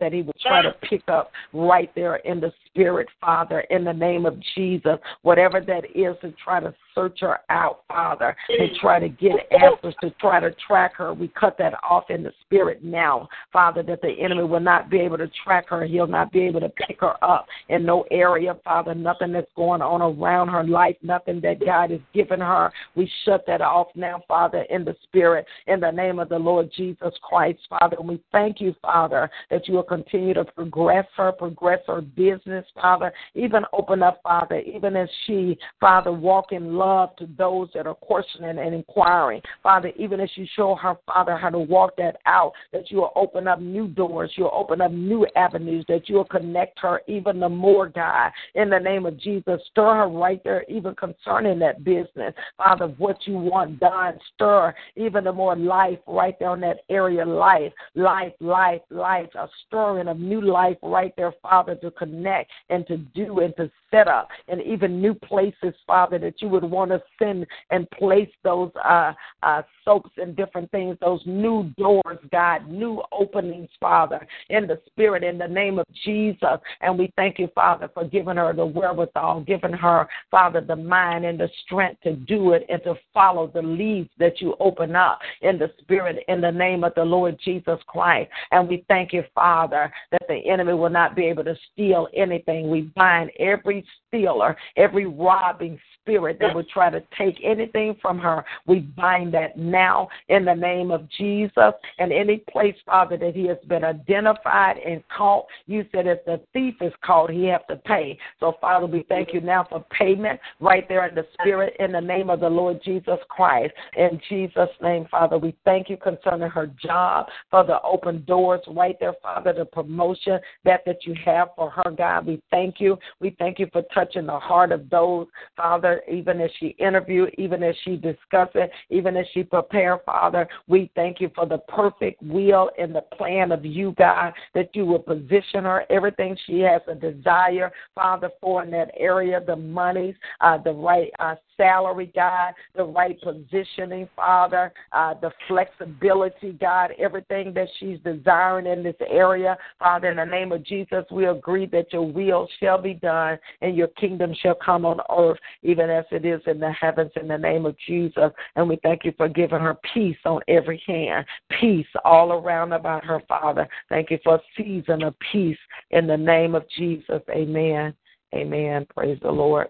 that 0.00 0.12
he 0.12 0.22
would 0.22 0.38
try 0.40 0.62
to 0.62 0.72
pick 0.88 1.02
up 1.08 1.30
right 1.52 1.90
there 1.94 2.16
in 2.16 2.40
the 2.40 2.52
spirit, 2.66 3.08
Father, 3.20 3.60
in 3.70 3.84
the 3.84 3.92
name 3.92 4.26
of 4.26 4.36
Jesus. 4.54 4.98
Whatever 5.22 5.60
that 5.60 5.84
is 5.94 6.16
to 6.22 6.32
try 6.42 6.60
to 6.60 6.74
search 6.94 7.20
her 7.20 7.40
out, 7.48 7.82
Father, 7.88 8.36
and 8.48 8.70
try 8.80 8.98
to 8.98 9.08
get 9.08 9.32
answers 9.50 9.94
to 10.02 10.10
try 10.20 10.40
to 10.40 10.54
track 10.66 10.94
her. 10.96 11.14
We 11.14 11.28
cut 11.28 11.56
that 11.58 11.74
off 11.88 12.10
in 12.10 12.22
the 12.22 12.32
spirit 12.42 12.84
now, 12.84 13.28
Father, 13.52 13.82
that 13.84 14.02
the 14.02 14.10
enemy 14.10 14.44
will 14.44 14.60
not 14.60 14.90
be 14.90 15.00
able 15.00 15.18
to 15.18 15.30
track 15.44 15.68
her. 15.68 15.84
He'll 15.84 16.06
not 16.06 16.32
be 16.32 16.40
able 16.40 16.60
to 16.60 16.68
pick 16.68 17.00
her 17.00 17.22
up 17.24 17.46
in 17.68 17.84
no 17.84 18.04
area, 18.10 18.56
Father, 18.64 18.94
nothing 18.94 19.32
that's 19.32 19.50
going 19.56 19.82
on 19.82 20.02
around 20.02 20.48
her 20.48 20.64
life, 20.64 20.96
nothing 21.02 21.40
that 21.40 21.64
God 21.64 21.90
has 21.90 22.00
given 22.12 22.40
her. 22.40 22.70
We 22.94 23.10
shut 23.24 23.44
that 23.46 23.60
off 23.60 23.88
now, 23.94 24.22
Father, 24.28 24.64
in 24.70 24.84
the 24.84 24.96
spirit, 25.04 25.46
in 25.66 25.80
the 25.80 25.90
name 25.90 26.18
of 26.18 26.28
the 26.28 26.38
Lord 26.38 26.70
Jesus 26.74 27.12
Christ, 27.22 27.60
Father. 27.68 27.96
And 27.98 28.08
we 28.08 28.22
thank 28.32 28.60
you, 28.60 28.74
Father, 28.82 29.30
that 29.50 29.61
you 29.68 29.74
will 29.74 29.82
continue 29.82 30.34
to 30.34 30.44
progress 30.44 31.06
her, 31.16 31.32
progress 31.32 31.80
her 31.86 32.00
business, 32.00 32.64
Father. 32.74 33.12
Even 33.34 33.64
open 33.72 34.02
up, 34.02 34.20
Father, 34.22 34.60
even 34.60 34.96
as 34.96 35.08
she, 35.26 35.58
Father, 35.80 36.12
walk 36.12 36.52
in 36.52 36.74
love 36.76 37.14
to 37.16 37.28
those 37.38 37.68
that 37.74 37.86
are 37.86 37.94
questioning 37.94 38.58
and 38.58 38.74
inquiring. 38.74 39.40
Father, 39.62 39.92
even 39.96 40.20
as 40.20 40.30
you 40.36 40.46
show 40.54 40.74
her, 40.74 40.96
Father, 41.06 41.36
how 41.36 41.50
to 41.50 41.58
walk 41.58 41.96
that 41.96 42.16
out, 42.26 42.52
that 42.72 42.90
you 42.90 42.98
will 42.98 43.12
open 43.16 43.48
up 43.48 43.60
new 43.60 43.88
doors, 43.88 44.32
you'll 44.36 44.50
open 44.52 44.80
up 44.80 44.92
new 44.92 45.26
avenues, 45.36 45.84
that 45.88 46.08
you 46.08 46.16
will 46.16 46.24
connect 46.24 46.78
her 46.80 47.02
even 47.06 47.40
the 47.40 47.48
more, 47.48 47.88
God. 47.88 48.30
In 48.54 48.70
the 48.70 48.78
name 48.78 49.06
of 49.06 49.18
Jesus, 49.18 49.60
stir 49.70 49.94
her 49.94 50.08
right 50.08 50.42
there, 50.44 50.64
even 50.68 50.94
concerning 50.94 51.58
that 51.60 51.84
business. 51.84 52.34
Father, 52.56 52.86
what 52.98 53.18
you 53.26 53.34
want 53.34 53.80
done, 53.80 54.18
stir 54.34 54.74
even 54.96 55.24
the 55.24 55.32
more 55.32 55.56
life 55.56 55.98
right 56.06 56.38
there 56.38 56.54
in 56.54 56.60
that 56.60 56.80
area. 56.88 57.24
Life, 57.24 57.72
life, 57.94 58.32
life, 58.40 58.80
life, 58.90 59.28
a 59.34 59.48
stirring 59.66 60.08
of 60.08 60.18
new 60.18 60.40
life 60.40 60.76
right 60.82 61.14
there, 61.16 61.32
Father, 61.42 61.74
to 61.76 61.90
connect 61.92 62.50
and 62.70 62.86
to 62.86 62.96
do 62.96 63.40
and 63.40 63.54
to 63.56 63.70
set 63.90 64.08
up 64.08 64.28
and 64.48 64.60
even 64.62 65.00
new 65.00 65.14
places, 65.14 65.74
Father, 65.86 66.18
that 66.18 66.40
you 66.40 66.48
would 66.48 66.64
want 66.64 66.90
to 66.90 67.02
send 67.18 67.46
and 67.70 67.88
place 67.90 68.30
those 68.42 68.70
uh, 68.84 69.12
uh, 69.42 69.62
soaps 69.84 70.10
and 70.16 70.34
different 70.34 70.70
things, 70.70 70.96
those 71.00 71.20
new 71.26 71.70
doors, 71.76 72.18
God, 72.30 72.68
new 72.68 73.02
openings, 73.12 73.68
Father, 73.80 74.26
in 74.48 74.66
the 74.66 74.80
Spirit, 74.86 75.22
in 75.22 75.38
the 75.38 75.48
name 75.48 75.78
of 75.78 75.86
Jesus. 76.04 76.58
And 76.80 76.98
we 76.98 77.12
thank 77.16 77.38
you, 77.38 77.48
Father, 77.54 77.90
for 77.92 78.04
giving 78.04 78.36
her 78.36 78.52
the 78.52 78.66
wherewithal, 78.66 79.42
giving 79.42 79.72
her, 79.72 80.08
Father, 80.30 80.60
the 80.60 80.76
mind 80.76 81.24
and 81.24 81.38
the 81.38 81.50
strength 81.64 82.00
to 82.02 82.14
do 82.14 82.52
it 82.52 82.64
and 82.68 82.82
to 82.84 82.94
follow 83.12 83.48
the 83.48 83.62
leads 83.62 84.10
that 84.18 84.40
you 84.40 84.54
open 84.58 84.96
up 84.96 85.20
in 85.42 85.58
the 85.58 85.70
Spirit, 85.80 86.24
in 86.28 86.40
the 86.40 86.50
name 86.50 86.84
of 86.84 86.94
the 86.94 87.04
Lord 87.04 87.38
Jesus 87.44 87.78
Christ. 87.86 88.30
And 88.50 88.68
we 88.68 88.84
thank 88.88 89.12
you, 89.12 89.22
Father, 89.34 89.41
that 89.42 90.22
the 90.28 90.40
enemy 90.48 90.72
will 90.74 90.90
not 90.90 91.16
be 91.16 91.24
able 91.26 91.44
to 91.44 91.56
steal 91.72 92.08
anything. 92.14 92.70
We 92.70 92.82
bind 92.82 93.30
every 93.38 93.84
stealer, 94.08 94.56
every 94.76 95.06
robbing 95.06 95.78
spirit 96.00 96.38
that 96.40 96.54
would 96.54 96.68
try 96.68 96.90
to 96.90 97.02
take 97.16 97.38
anything 97.44 97.96
from 98.02 98.18
her. 98.18 98.44
We 98.66 98.80
bind 98.80 99.32
that 99.34 99.56
now 99.56 100.08
in 100.28 100.44
the 100.44 100.54
name 100.54 100.90
of 100.90 101.08
Jesus. 101.10 101.72
And 101.98 102.12
any 102.12 102.38
place, 102.50 102.74
Father, 102.84 103.16
that 103.18 103.34
he 103.34 103.46
has 103.46 103.58
been 103.68 103.84
identified 103.84 104.78
and 104.78 105.02
caught, 105.16 105.46
you 105.66 105.84
said 105.92 106.06
if 106.06 106.24
the 106.24 106.40
thief 106.52 106.74
is 106.80 106.92
caught, 107.04 107.30
he 107.30 107.44
have 107.46 107.66
to 107.68 107.76
pay. 107.76 108.18
So, 108.40 108.56
Father, 108.60 108.86
we 108.86 109.04
thank 109.08 109.32
you 109.32 109.40
now 109.40 109.66
for 109.68 109.84
payment 109.90 110.40
right 110.60 110.88
there 110.88 111.06
in 111.06 111.14
the 111.14 111.26
spirit 111.34 111.74
in 111.78 111.92
the 111.92 112.00
name 112.00 112.30
of 112.30 112.40
the 112.40 112.50
Lord 112.50 112.80
Jesus 112.84 113.18
Christ. 113.28 113.72
In 113.96 114.20
Jesus' 114.28 114.68
name, 114.80 115.06
Father, 115.10 115.38
we 115.38 115.56
thank 115.64 115.88
you 115.88 115.96
concerning 115.96 116.50
her 116.50 116.66
job, 116.66 117.26
for 117.50 117.64
the 117.64 117.80
open 117.82 118.24
doors 118.24 118.60
right 118.68 118.96
there, 119.00 119.14
Father, 119.22 119.52
the 119.52 119.64
promotion 119.64 120.38
that 120.64 120.82
that 120.86 121.04
you 121.06 121.14
have 121.24 121.48
for 121.56 121.70
her, 121.70 121.90
God. 121.90 122.26
We 122.26 122.42
thank 122.50 122.80
you. 122.80 122.98
We 123.20 123.36
thank 123.38 123.58
you 123.58 123.68
for 123.72 123.82
touching 123.94 124.26
the 124.26 124.38
heart 124.38 124.72
of 124.72 124.90
those, 124.90 125.26
Father, 125.56 126.02
even 126.10 126.40
as 126.40 126.50
she 126.58 126.68
interviewed, 126.78 127.34
even 127.38 127.62
as 127.62 127.74
she 127.84 127.96
discussed 127.96 128.56
it, 128.56 128.70
even 128.90 129.16
as 129.16 129.26
she 129.32 129.42
prepared, 129.42 130.00
Father. 130.04 130.48
We 130.66 130.90
thank 130.94 131.20
you 131.20 131.30
for 131.34 131.46
the 131.46 131.58
perfect 131.58 132.22
will 132.22 132.70
and 132.78 132.94
the 132.94 133.02
plan 133.16 133.52
of 133.52 133.64
you, 133.64 133.94
God, 133.96 134.32
that 134.54 134.74
you 134.74 134.84
will 134.84 134.98
position 134.98 135.64
her, 135.64 135.84
everything 135.90 136.36
she 136.46 136.60
has 136.60 136.82
a 136.88 136.94
desire, 136.94 137.70
Father, 137.94 138.30
for 138.40 138.62
in 138.64 138.70
that 138.72 138.90
area, 138.98 139.40
the 139.44 139.56
monies, 139.56 140.14
uh, 140.40 140.58
the 140.58 140.72
right 140.72 141.10
uh, 141.18 141.34
salary, 141.56 142.10
God, 142.14 142.54
the 142.74 142.84
right 142.84 143.18
positioning, 143.20 144.08
Father, 144.16 144.72
uh, 144.92 145.14
the 145.14 145.30
flexibility, 145.48 146.52
God, 146.52 146.92
everything 146.98 147.52
that 147.54 147.68
she's 147.78 147.98
desiring 148.04 148.66
in 148.66 148.82
this 148.82 148.96
area. 149.08 149.56
Father, 149.78 150.10
in 150.10 150.16
the 150.16 150.24
name 150.24 150.52
of 150.52 150.64
Jesus, 150.64 151.04
we 151.10 151.26
agree 151.26 151.66
that 151.66 151.92
your 151.92 152.10
will 152.10 152.48
shall 152.60 152.80
be 152.80 152.94
done 152.94 153.38
and 153.60 153.76
your 153.76 153.88
kingdom 153.88 154.34
shall 154.42 154.54
come 154.54 154.84
on 154.84 155.00
earth, 155.16 155.38
even 155.62 155.90
as 155.90 156.04
it 156.10 156.24
is 156.24 156.40
in 156.46 156.58
the 156.60 156.72
heavens, 156.72 157.12
in 157.20 157.28
the 157.28 157.38
name 157.38 157.66
of 157.66 157.76
Jesus. 157.86 158.30
And 158.56 158.68
we 158.68 158.78
thank 158.82 159.04
you 159.04 159.12
for 159.16 159.28
giving 159.28 159.60
her 159.60 159.76
peace 159.94 160.16
on 160.24 160.40
every 160.48 160.82
hand, 160.86 161.26
peace 161.60 161.86
all 162.04 162.32
around 162.32 162.72
about 162.72 163.04
her, 163.04 163.20
Father. 163.28 163.68
Thank 163.88 164.10
you 164.10 164.18
for 164.24 164.36
a 164.36 164.42
season 164.56 165.02
of 165.02 165.14
peace 165.32 165.58
in 165.90 166.06
the 166.06 166.16
name 166.16 166.54
of 166.54 166.64
Jesus. 166.76 167.22
Amen. 167.30 167.94
Amen. 168.34 168.86
Praise 168.94 169.18
the 169.22 169.30
Lord. 169.30 169.68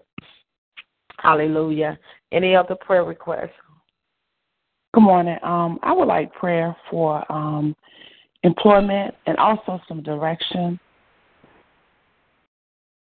Hallelujah. 1.23 1.97
Any 2.33 2.53
other 2.53 2.75
prayer 2.75 3.05
requests? 3.05 3.51
Good 4.93 5.03
morning. 5.03 5.37
Um, 5.41 5.79
I 5.81 5.93
would 5.93 6.09
like 6.09 6.33
prayer 6.33 6.75
for 6.91 7.23
um, 7.31 7.73
employment 8.43 9.15
and 9.25 9.37
also 9.37 9.79
some 9.87 10.03
direction. 10.03 10.77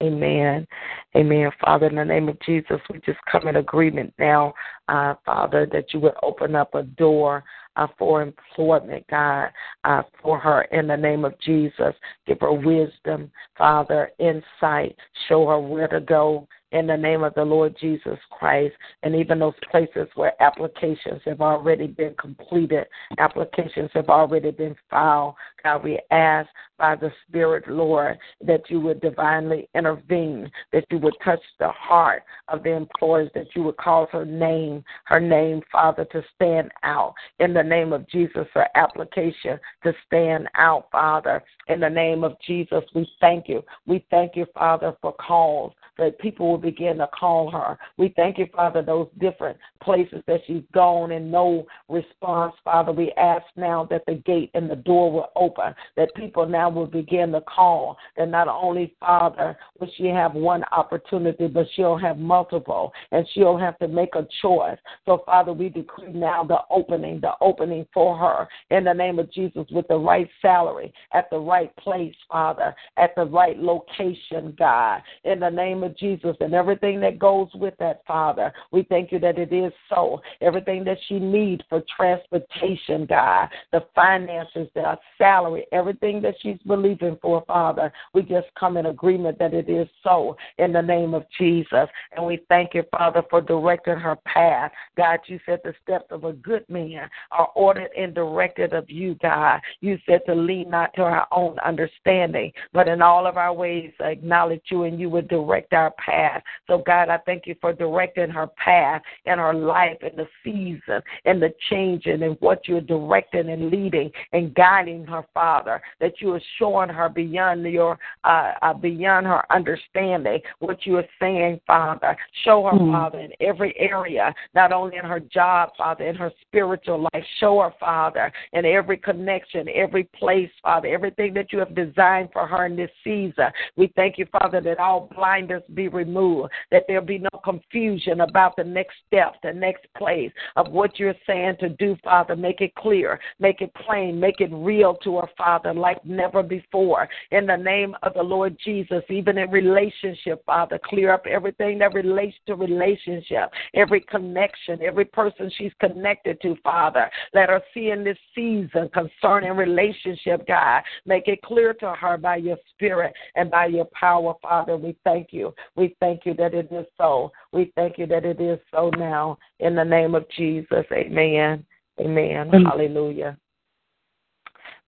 Amen. 0.03 0.67
Amen. 1.15 1.49
Father, 1.61 1.87
in 1.87 1.95
the 1.95 2.03
name 2.03 2.27
of 2.27 2.37
Jesus, 2.41 2.81
we 2.91 2.99
just 3.05 3.19
come 3.31 3.47
in 3.47 3.55
agreement 3.55 4.13
now, 4.19 4.53
uh, 4.89 5.13
Father, 5.25 5.65
that 5.71 5.93
you 5.93 6.01
would 6.01 6.15
open 6.21 6.55
up 6.55 6.75
a 6.75 6.83
door 6.83 7.41
uh, 7.77 7.87
for 7.97 8.21
employment, 8.21 9.05
God, 9.09 9.49
uh, 9.85 10.03
for 10.21 10.37
her 10.39 10.63
in 10.73 10.87
the 10.87 10.97
name 10.97 11.23
of 11.23 11.39
Jesus. 11.39 11.95
Give 12.27 12.39
her 12.41 12.51
wisdom, 12.51 13.31
Father, 13.57 14.11
insight. 14.19 14.97
Show 15.29 15.47
her 15.47 15.59
where 15.59 15.87
to 15.87 16.01
go 16.01 16.49
in 16.73 16.87
the 16.87 16.97
name 16.97 17.23
of 17.23 17.33
the 17.35 17.43
Lord 17.43 17.75
Jesus 17.79 18.17
Christ. 18.31 18.73
And 19.03 19.15
even 19.15 19.39
those 19.39 19.53
places 19.71 20.07
where 20.15 20.33
applications 20.41 21.21
have 21.25 21.39
already 21.39 21.87
been 21.87 22.15
completed, 22.19 22.85
applications 23.19 23.91
have 23.93 24.09
already 24.09 24.51
been 24.51 24.75
filed. 24.89 25.35
God, 25.63 25.83
we 25.83 25.99
ask 26.11 26.49
by 26.77 26.95
the 26.95 27.11
Spirit, 27.27 27.67
Lord, 27.67 28.17
that 28.41 28.69
you 28.69 28.79
would 28.81 28.99
divinely 28.99 29.69
intervene, 29.75 30.51
that 30.73 30.85
you 30.91 30.97
would 30.97 31.13
touch 31.23 31.39
the 31.59 31.69
heart 31.69 32.23
of 32.49 32.63
the 32.63 32.71
employers, 32.71 33.29
that 33.35 33.55
you 33.55 33.63
would 33.63 33.77
cause 33.77 34.09
her 34.11 34.25
name, 34.25 34.83
her 35.05 35.19
name, 35.19 35.61
Father, 35.71 36.05
to 36.05 36.23
stand 36.35 36.71
out. 36.83 37.13
In 37.39 37.53
the 37.53 37.63
name 37.63 37.93
of 37.93 38.07
Jesus, 38.09 38.47
her 38.53 38.67
application 38.75 39.59
to 39.83 39.93
stand 40.05 40.49
out, 40.55 40.87
Father. 40.91 41.43
In 41.67 41.79
the 41.79 41.89
name 41.89 42.23
of 42.23 42.35
Jesus, 42.45 42.83
we 42.95 43.09
thank 43.21 43.47
you. 43.47 43.63
We 43.85 44.05
thank 44.09 44.35
you, 44.35 44.47
Father, 44.53 44.97
for 45.01 45.13
calls 45.13 45.73
that 45.97 46.19
people 46.19 46.49
will 46.49 46.57
begin 46.63 46.97
to 46.97 47.07
call 47.07 47.51
her. 47.51 47.77
We 47.97 48.11
thank 48.15 48.39
you, 48.39 48.47
Father, 48.55 48.81
those 48.81 49.09
different 49.19 49.57
places 49.83 50.23
that 50.25 50.41
she's 50.47 50.63
gone 50.73 51.11
and 51.11 51.31
no 51.31 51.67
response, 51.89 52.55
Father. 52.63 52.91
We 52.91 53.11
ask 53.11 53.45
now 53.55 53.85
that 53.91 54.03
the 54.07 54.15
gate 54.15 54.49
and 54.55 54.67
the 54.67 54.77
door 54.77 55.11
will 55.11 55.29
open, 55.35 55.75
that 55.97 56.15
people 56.15 56.47
now 56.47 56.69
will 56.69 56.87
begin 56.87 57.33
to 57.33 57.41
call, 57.41 57.97
that 58.17 58.29
not 58.29 58.47
only, 58.47 58.95
Father, 58.99 59.57
will 59.79 59.89
she 59.97 60.07
have 60.07 60.33
one 60.33 60.63
opportunity, 60.71 61.47
but 61.47 61.67
she'll 61.75 61.97
have 61.97 62.17
multiple, 62.17 62.93
and 63.11 63.27
she'll 63.33 63.57
have 63.57 63.77
to 63.79 63.87
make 63.87 64.15
a 64.15 64.25
choice. 64.41 64.77
So, 65.05 65.21
Father, 65.25 65.51
we 65.53 65.69
decree 65.69 66.13
now 66.13 66.43
the 66.43 66.59
opening, 66.69 67.19
the 67.19 67.33
opening 67.41 67.85
for 67.93 68.17
her 68.17 68.47
in 68.75 68.85
the 68.85 68.93
name 68.93 69.19
of 69.19 69.31
Jesus 69.31 69.65
with 69.69 69.87
the 69.89 69.97
right 69.97 70.29
salary, 70.41 70.93
at 71.13 71.29
the 71.29 71.39
right 71.39 71.75
place, 71.75 72.15
Father, 72.31 72.73
at 72.97 73.13
the 73.15 73.25
right 73.25 73.59
location, 73.59 74.55
God, 74.57 75.01
in 75.25 75.41
the 75.41 75.49
name 75.49 75.83
of 75.83 75.97
Jesus, 75.97 76.37
and 76.39 76.52
everything 76.53 76.99
that 77.01 77.19
goes 77.19 77.49
with 77.53 77.73
that, 77.79 78.01
Father. 78.05 78.53
We 78.71 78.83
thank 78.83 79.11
you 79.11 79.19
that 79.19 79.37
it 79.37 79.53
is 79.53 79.71
so. 79.89 80.21
Everything 80.41 80.83
that 80.85 80.97
she 81.07 81.19
needs 81.19 81.63
for 81.69 81.83
transportation, 81.95 83.05
God, 83.05 83.49
the 83.71 83.85
finances, 83.95 84.67
the 84.75 84.97
salary, 85.17 85.65
everything 85.71 86.21
that 86.21 86.35
she's 86.41 86.57
believing 86.65 87.17
for, 87.21 87.43
Father, 87.47 87.91
we 88.13 88.21
just 88.21 88.47
come 88.59 88.77
in 88.77 88.87
agreement 88.87 89.39
that 89.39 89.53
it 89.53 89.69
is 89.69 89.87
so 90.03 90.35
in 90.57 90.73
the 90.73 90.81
name 90.81 91.13
of 91.13 91.25
Jesus. 91.37 91.87
And 92.15 92.25
we 92.25 92.43
thank 92.49 92.73
you, 92.73 92.83
Father, 92.91 93.23
for 93.29 93.41
directing 93.41 93.97
her 93.97 94.15
path. 94.25 94.71
God, 94.97 95.19
you 95.27 95.39
said 95.45 95.59
the 95.63 95.73
steps 95.83 96.07
of 96.11 96.23
a 96.23 96.33
good 96.33 96.67
man 96.69 97.09
are 97.31 97.49
ordered 97.55 97.89
and 97.97 98.13
directed 98.13 98.73
of 98.73 98.89
you, 98.89 99.15
God. 99.21 99.59
You 99.81 99.97
said 100.05 100.21
to 100.27 100.35
lean 100.35 100.69
not 100.69 100.93
to 100.95 101.01
our 101.01 101.27
own 101.31 101.57
understanding, 101.59 102.51
but 102.73 102.87
in 102.87 103.01
all 103.01 103.25
of 103.25 103.37
our 103.37 103.53
ways 103.53 103.91
acknowledge 103.99 104.61
you 104.69 104.83
and 104.83 104.99
you 104.99 105.09
would 105.09 105.27
direct 105.27 105.73
our 105.73 105.91
path. 105.91 106.42
So, 106.67 106.83
God, 106.85 107.09
I 107.09 107.17
thank 107.25 107.47
you 107.47 107.55
for 107.61 107.73
directing 107.73 108.29
her 108.29 108.47
path 108.47 109.01
and 109.25 109.39
her 109.39 109.53
life 109.53 109.97
and 110.01 110.17
the 110.17 110.27
season 110.43 111.01
and 111.25 111.41
the 111.41 111.53
changing 111.69 112.23
and 112.23 112.37
what 112.39 112.67
you're 112.67 112.81
directing 112.81 113.49
and 113.49 113.69
leading 113.69 114.11
and 114.31 114.53
guiding 114.53 115.05
her, 115.05 115.23
Father, 115.33 115.81
that 115.99 116.21
you 116.21 116.33
are 116.33 116.41
showing 116.57 116.89
her 116.89 117.09
beyond 117.09 117.63
your 117.63 117.97
uh, 118.23 118.53
uh, 118.61 118.73
beyond 118.73 119.25
her 119.25 119.43
understanding 119.51 120.39
what 120.59 120.85
you 120.85 120.97
are 120.97 121.05
saying, 121.19 121.59
Father. 121.65 122.15
Show 122.43 122.63
her, 122.65 122.77
mm. 122.77 122.91
Father, 122.91 123.19
in 123.19 123.31
every 123.39 123.73
area, 123.77 124.33
not 124.53 124.71
only 124.71 124.97
in 124.97 125.05
her 125.05 125.19
job, 125.19 125.71
Father, 125.77 126.05
in 126.07 126.15
her 126.15 126.31
spiritual 126.41 127.07
life. 127.13 127.23
Show 127.39 127.61
her, 127.61 127.73
Father, 127.79 128.31
in 128.53 128.65
every 128.65 128.97
connection, 128.97 129.67
every 129.73 130.03
place, 130.03 130.49
Father, 130.61 130.87
everything 130.87 131.33
that 131.33 131.51
you 131.51 131.59
have 131.59 131.75
designed 131.75 132.29
for 132.31 132.47
her 132.47 132.65
in 132.65 132.75
this 132.75 132.91
season. 133.03 133.49
We 133.75 133.91
thank 133.95 134.17
you, 134.17 134.25
Father, 134.31 134.61
that 134.61 134.79
all 134.79 135.09
blinders 135.15 135.63
be 135.73 135.87
removed, 135.87 136.32
that 136.71 136.83
there 136.87 137.01
be 137.01 137.19
no 137.19 137.29
confusion 137.43 138.21
about 138.21 138.55
the 138.55 138.63
next 138.63 138.95
step, 139.07 139.35
the 139.43 139.53
next 139.53 139.85
place 139.97 140.31
of 140.55 140.71
what 140.71 140.99
you're 140.99 141.15
saying 141.27 141.55
to 141.59 141.69
do, 141.69 141.95
Father. 142.03 142.35
Make 142.35 142.61
it 142.61 142.73
clear, 142.75 143.19
make 143.39 143.61
it 143.61 143.73
plain, 143.85 144.19
make 144.19 144.39
it 144.39 144.49
real 144.51 144.95
to 145.03 145.17
her, 145.17 145.27
Father, 145.37 145.73
like 145.73 146.03
never 146.05 146.43
before. 146.43 147.07
In 147.31 147.45
the 147.45 147.55
name 147.55 147.95
of 148.03 148.13
the 148.13 148.23
Lord 148.23 148.57
Jesus, 148.63 149.03
even 149.09 149.37
in 149.37 149.49
relationship, 149.49 150.43
Father, 150.45 150.79
clear 150.83 151.13
up 151.13 151.25
everything 151.25 151.79
that 151.79 151.93
relates 151.93 152.35
to 152.47 152.55
relationship, 152.55 153.49
every 153.73 154.01
connection, 154.01 154.81
every 154.81 155.05
person 155.05 155.51
she's 155.57 155.71
connected 155.79 156.39
to, 156.41 156.55
Father. 156.63 157.09
Let 157.33 157.49
her 157.49 157.61
see 157.73 157.89
in 157.89 158.03
this 158.03 158.17
season 158.35 158.89
concerning 158.93 159.51
relationship, 159.51 160.47
God. 160.47 160.83
Make 161.05 161.27
it 161.27 161.41
clear 161.41 161.73
to 161.75 161.93
her 161.93 162.17
by 162.17 162.37
your 162.37 162.57
spirit 162.73 163.13
and 163.35 163.49
by 163.49 163.67
your 163.67 163.85
power, 163.85 164.33
Father. 164.41 164.77
We 164.77 164.95
thank 165.03 165.29
you. 165.31 165.53
We 165.75 165.95
thank 165.99 166.12
you 166.25 166.33
that 166.35 166.53
it 166.53 166.71
is 166.71 166.85
so. 166.97 167.31
We 167.51 167.71
thank 167.75 167.97
you 167.97 168.05
that 168.07 168.25
it 168.25 168.39
is 168.39 168.59
so 168.71 168.89
now. 168.97 169.37
In 169.59 169.75
the 169.75 169.83
name 169.83 170.15
of 170.15 170.29
Jesus. 170.29 170.85
Amen. 170.91 171.65
Amen. 171.99 172.47
Amen. 172.47 172.65
Hallelujah. 172.65 173.37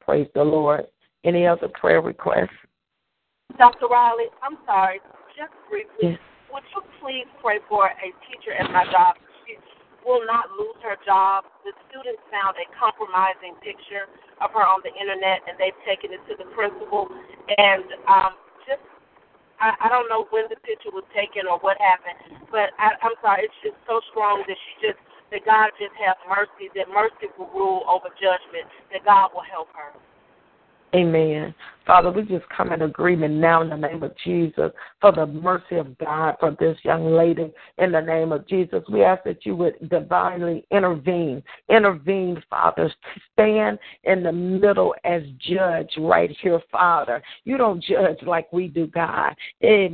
Praise 0.02 0.28
the 0.36 0.44
Lord. 0.44 0.86
Any 1.24 1.48
other 1.48 1.68
prayer 1.70 2.02
requests? 2.02 2.50
Dr. 3.58 3.88
Riley, 3.88 4.30
I'm 4.44 4.58
sorry, 4.66 5.00
just 5.34 5.54
briefly, 5.70 6.14
yes. 6.14 6.20
would 6.52 6.64
you 6.76 6.82
please 7.02 7.26
pray 7.42 7.60
for 7.70 7.88
a 7.88 8.10
teacher 8.28 8.54
at 8.54 8.70
my 8.70 8.86
job? 8.92 9.16
She 9.48 9.58
will 10.06 10.22
not 10.28 10.52
lose 10.54 10.78
her 10.86 11.00
job. 11.02 11.46
The 11.66 11.74
students 11.90 12.22
found 12.30 12.60
a 12.62 12.68
compromising 12.78 13.58
picture 13.66 14.06
of 14.44 14.54
her 14.54 14.62
on 14.62 14.86
the 14.86 14.94
internet, 14.94 15.42
and 15.50 15.58
they've 15.58 15.78
taken 15.88 16.14
it 16.14 16.22
to 16.30 16.38
the 16.38 16.46
principal. 16.54 17.10
And 17.58 17.86
um, 18.06 18.32
just, 18.36 18.45
I, 19.60 19.74
I 19.80 19.88
don't 19.90 20.10
know 20.10 20.28
when 20.32 20.46
the 20.50 20.60
picture 20.62 20.92
was 20.92 21.06
taken 21.16 21.48
or 21.48 21.60
what 21.60 21.78
happened, 21.80 22.44
but 22.52 22.76
I, 22.80 22.96
I'm 23.02 23.16
sorry, 23.22 23.48
it's 23.48 23.60
just 23.64 23.80
so 23.88 24.02
strong 24.12 24.44
that 24.48 24.58
she 24.58 24.88
just, 24.88 25.00
that 25.32 25.46
God 25.46 25.72
just 25.80 25.96
have 26.00 26.18
mercy, 26.28 26.72
that 26.76 26.92
mercy 26.92 27.32
will 27.38 27.50
rule 27.56 27.84
over 27.88 28.10
judgment, 28.20 28.68
that 28.92 29.06
God 29.06 29.32
will 29.34 29.48
help 29.48 29.70
her. 29.76 29.96
Amen. 30.96 31.54
Father, 31.86 32.12
we 32.12 32.24
just 32.24 32.46
come 32.50 32.72
in 32.72 32.82
agreement 32.82 33.36
now 33.36 33.62
in 33.62 33.70
the 33.70 33.76
name 33.76 34.02
of 34.04 34.16
Jesus 34.24 34.72
for 35.02 35.12
the 35.12 35.26
mercy 35.26 35.76
of 35.76 35.98
God 35.98 36.36
for 36.40 36.56
this 36.60 36.78
young 36.84 37.14
lady 37.14 37.52
in 37.78 37.92
the 37.92 38.02
name 38.02 38.32
of 38.32 38.48
Jesus. 38.48 38.84
We 38.92 39.04
ask 39.04 39.24
that 39.26 39.46
you 39.46 39.56
would 39.56 39.90
divinely 39.90 40.66
intervene. 40.72 41.44
Intervene, 41.70 42.42
Father. 42.50 42.90
To 42.90 43.22
stand 43.34 43.80
in 44.04 44.24
the 44.24 44.32
middle 44.32 44.96
as 45.04 45.22
judge 45.40 45.92
right 45.98 46.36
here, 46.42 46.60
Father. 46.72 47.22
You 47.44 47.58
don't 47.58 47.84
judge 47.84 48.22
like 48.26 48.52
we 48.52 48.68
do, 48.68 48.88
God. 48.88 49.36
Eh, 49.62 49.90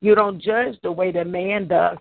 you 0.00 0.14
don't 0.14 0.42
judge 0.42 0.76
the 0.82 0.92
way 0.92 1.10
the 1.10 1.24
man 1.24 1.68
does. 1.68 1.96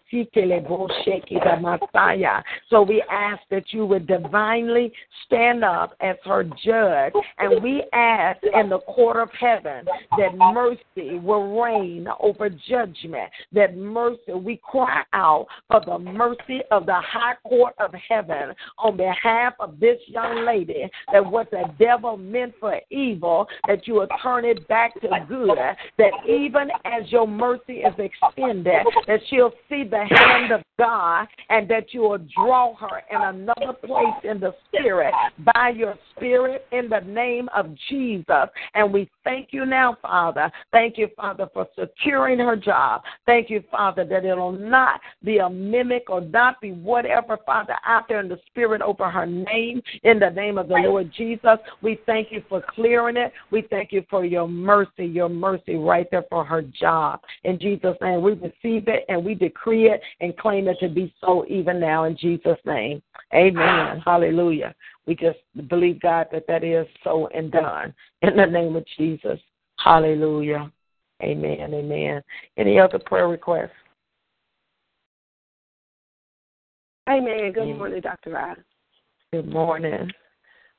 So 2.70 2.82
we 2.82 3.04
ask 3.10 3.42
that 3.50 3.64
you 3.70 3.86
would 3.86 4.08
divinely 4.08 4.92
stand 5.26 5.64
up 5.64 5.96
as 6.02 6.18
her 6.26 6.44
judge. 6.44 7.14
And 7.38 7.64
we 7.64 7.84
ask 7.94 8.40
in 8.44 8.70
the 8.70 8.80
court 8.80 9.18
of 9.18 9.30
heaven 9.40 9.86
that 10.18 10.36
mercy 10.38 11.20
will 11.20 11.62
reign 11.62 12.08
over 12.20 12.50
judgment, 12.50 13.30
that 13.54 13.78
mercy, 13.78 14.34
we 14.34 14.60
cry 14.64 15.04
out 15.14 15.48
for 15.70 15.82
the 15.86 16.00
mercy 16.00 16.62
of 16.72 16.86
the 16.86 17.00
high 17.00 17.36
court 17.48 17.74
of 17.80 17.94
heaven 18.08 18.54
on 18.78 18.98
behalf 18.98 19.54
of 19.60 19.80
this 19.80 19.98
young 20.08 20.46
lady, 20.46 20.90
that 21.12 21.26
what 21.26 21.50
the 21.52 21.64
devil 21.80 22.18
meant 22.18 22.54
for 22.60 22.80
evil, 22.90 23.48
that 23.68 23.88
you 23.88 23.96
will 23.96 24.08
turn 24.22 24.46
it 24.46 24.68
back 24.68 24.94
to 25.02 25.08
good, 25.28 25.58
that 25.98 26.12
even 26.28 26.70
as 26.86 27.12
your 27.12 27.28
mercy 27.28 27.80
is 27.80 27.94
extended, 27.98 28.86
that 29.08 29.20
she'll 29.30 29.54
see 29.70 29.84
the 29.84 30.06
hand 30.10 30.52
of 30.52 30.62
God 30.78 31.28
and 31.50 31.70
that 31.70 31.94
you 31.94 32.02
will 32.02 32.20
draw 32.36 32.76
her 32.76 33.02
in 33.12 33.22
another 33.22 33.74
place 33.86 34.24
in 34.24 34.40
the 34.40 34.54
spirit 34.68 35.14
by 35.40 35.70
your 35.76 35.96
spirit 36.16 36.66
in 36.72 36.90
the 36.90 37.02
name 37.02 37.50
of 37.56 37.70
Jesus. 37.90 38.50
And 38.74 38.92
we 38.92 39.10
thank 39.24 39.50
you 39.52 39.66
now, 39.66 39.98
Father. 40.02 40.52
Thank 40.72 40.98
you, 40.98 41.10
Father, 41.16 41.48
for 41.54 41.68
securing 41.78 42.40
her 42.40 42.56
job. 42.56 43.02
Thank 43.26 43.50
you, 43.50 43.64
Father, 43.72 44.06
that 44.06 44.26
it'll 44.26 44.52
not 44.52 45.02
be 45.24 45.38
a 45.40 45.50
mimic 45.50 46.10
or 46.10 46.22
not 46.22 46.62
be 46.62 46.72
whatever, 46.72 47.38
Father, 47.46 47.76
out 47.86 48.08
there 48.08 48.20
in 48.20 48.30
the 48.30 48.40
spirit 48.48 48.82
over 48.82 49.10
her 49.10 49.26
name 49.26 49.82
in 50.04 50.20
the 50.20 50.30
name 50.30 50.58
of 50.58 50.68
the 50.68 50.76
Lord 50.76 51.12
Jesus. 51.16 51.58
We 51.82 52.00
thank 52.06 52.32
you 52.32 52.44
for 52.50 52.64
clearing 52.70 53.18
it. 53.18 53.34
We 53.52 53.64
thank 53.70 53.92
you 53.92 54.06
for 54.10 54.26
your 54.26 54.48
mercy, 54.48 55.06
your 55.06 55.30
mercy 55.30 55.76
right 55.76 56.08
there 56.12 56.26
for 56.30 56.44
her 56.46 56.62
job. 56.62 57.22
In 57.44 57.60
Jesus' 57.60 57.98
name, 58.02 58.22
we 58.22 58.34
receive 58.34 58.88
it 58.88 59.06
and 59.10 59.24
we 59.24 59.36
decree 59.36 59.90
it 59.90 60.02
and 60.22 60.38
claim 60.38 60.68
it 60.68 60.78
to 60.80 60.90
be 60.90 61.14
so 61.22 61.46
even 61.48 61.80
now 61.80 62.06
in 62.06 62.18
Jesus' 62.18 62.60
name. 62.66 63.02
Amen. 63.34 64.02
Hallelujah. 64.06 64.74
We 65.08 65.16
just 65.16 65.40
believe, 65.70 66.02
God, 66.02 66.28
that 66.32 66.46
that 66.48 66.64
is 66.64 66.88
so 67.04 67.28
and 67.28 67.52
done 67.52 67.94
in 68.22 68.36
the 68.36 68.46
name 68.46 68.76
of 68.76 68.86
Jesus. 68.98 69.40
Hallelujah. 69.78 70.72
Amen. 71.24 71.74
Amen. 71.74 72.22
Any 72.58 72.80
other 72.80 73.00
prayer 73.00 73.28
requests? 73.28 73.70
Amen. 77.10 77.52
Good 77.54 77.78
morning, 77.78 78.02
Dr. 78.02 78.32
Riley. 78.32 78.62
Good 79.32 79.48
morning. 79.48 80.12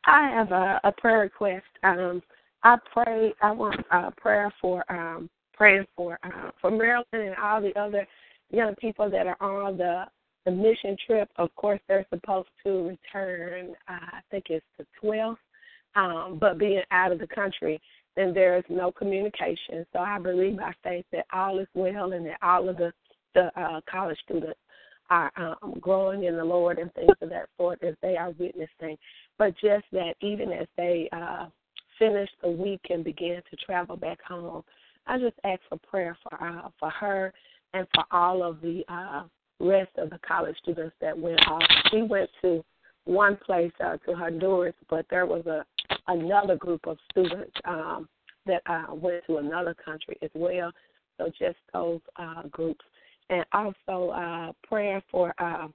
I 0.07 0.29
have 0.31 0.51
a, 0.51 0.81
a 0.85 0.93
prayer 0.93 1.21
request. 1.21 1.67
Um, 1.85 2.23
I 2.63 2.77
pray. 2.93 3.33
I 3.43 3.53
want 3.53 3.81
a 3.93 4.11
prayer 4.13 4.53
for 4.61 4.85
um, 4.91 5.31
praying 5.55 5.87
for 5.97 6.19
uh, 6.25 6.51
for 6.61 6.71
Marilyn 6.71 7.05
and 7.13 7.35
all 7.43 7.61
the 7.61 7.79
other 7.79 8.07
young 8.51 8.75
people 8.77 9.11
that 9.11 9.27
are 9.27 9.41
on 9.41 9.77
the 9.77 10.05
the 10.47 10.53
mission 10.53 10.97
trip. 11.07 11.29
Of 11.37 11.55
course, 11.57 11.81
they're 11.87 12.07
supposed 12.09 12.49
to 12.65 12.89
return. 12.89 13.75
Uh, 13.89 13.93
I 14.13 14.21
think 14.31 14.47
it's 14.49 14.65
the 14.79 14.87
12th, 15.03 15.37
um, 15.97 16.39
but 16.41 16.57
being 16.57 16.83
out 16.91 17.13
of 17.13 17.19
the 17.19 17.27
country, 17.27 17.81
then 18.15 18.33
there 18.33 18.57
is 18.57 18.65
no 18.71 18.91
communication. 18.91 19.85
So 19.93 19.99
I 19.99 20.19
believe 20.19 20.57
by 20.57 20.73
faith 20.83 21.05
that 21.13 21.27
all 21.33 21.59
is 21.59 21.69
well 21.75 22.13
and 22.13 22.25
that 22.27 22.39
all 22.43 22.71
of 22.71 22.79
the 22.79 22.93
the 23.35 23.51
uh, 23.61 23.83
college 23.91 24.17
students 24.25 24.59
are 25.11 25.31
um, 25.37 25.75
growing 25.79 26.25
in 26.25 26.37
the 26.37 26.45
Lord 26.45 26.79
and 26.79 26.91
things 26.95 27.13
of 27.21 27.29
that 27.29 27.51
sort 27.59 27.83
as 27.83 27.95
they 28.01 28.17
are 28.17 28.31
witnessing. 28.31 28.97
But 29.37 29.53
just 29.61 29.85
that 29.93 30.15
even 30.23 30.51
as 30.53 30.67
they 30.79 31.11
uh, 31.13 31.49
finish 31.99 32.31
the 32.43 32.49
week 32.49 32.81
and 32.89 33.05
begin 33.05 33.43
to 33.51 33.57
travel 33.57 33.97
back 33.99 34.23
home, 34.23 34.63
I 35.07 35.19
just 35.19 35.37
ask 35.45 35.61
for 35.69 35.79
prayer 35.87 36.17
for 36.23 36.43
uh, 36.43 36.69
for 36.81 36.89
her 36.91 37.35
and 37.75 37.87
for 37.95 38.05
all 38.11 38.43
of 38.43 38.63
the 38.63 38.83
uh, 38.89 39.25
rest 39.61 39.91
of 39.97 40.11
the 40.11 40.19
college 40.27 40.57
students 40.63 40.95
that 41.01 41.19
went 41.19 41.41
off. 41.49 41.63
She 41.91 42.03
went 42.03 42.31
to 42.43 42.65
one 43.05 43.37
place 43.45 43.73
uh, 43.83 43.97
to 44.07 44.15
Honduras, 44.15 44.75
but 44.91 45.07
there 45.11 45.27
was 45.27 45.47
a 45.47 45.65
another 46.09 46.57
group 46.57 46.87
of 46.87 46.99
students 47.11 47.53
um, 47.65 48.09
that 48.47 48.63
uh, 48.67 48.95
went 48.95 49.25
to 49.27 49.39
another 49.39 49.75
country 49.75 50.17
as 50.23 50.31
well. 50.35 50.73
So 51.19 51.31
just 51.39 51.57
those 51.73 52.01
uh, 52.17 52.43
groups, 52.51 52.85
and 53.31 53.45
also 53.53 54.11
uh, 54.11 54.53
prayer 54.69 55.03
for 55.11 55.35
uh, 55.39 55.69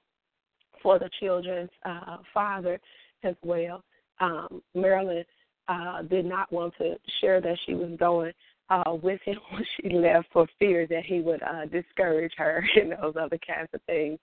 for 0.81 0.99
the 0.99 1.09
children's 1.19 1.69
uh, 1.85 2.17
father 2.33 2.79
as 3.23 3.35
well. 3.43 3.83
Um, 4.19 4.61
Marilyn 4.75 5.23
uh, 5.67 6.03
did 6.03 6.25
not 6.25 6.51
want 6.51 6.73
to 6.77 6.95
share 7.19 7.41
that 7.41 7.57
she 7.65 7.73
was 7.73 7.91
going 7.99 8.33
uh, 8.71 8.93
with 8.93 9.19
him 9.23 9.37
when 9.51 9.63
she 9.75 9.89
left 9.89 10.27
for 10.31 10.47
fear 10.57 10.87
that 10.87 11.05
he 11.05 11.19
would 11.19 11.43
uh, 11.43 11.65
discourage 11.65 12.33
her 12.37 12.63
and 12.75 12.93
those 12.93 13.15
other 13.19 13.37
kinds 13.45 13.69
of 13.73 13.81
things. 13.83 14.17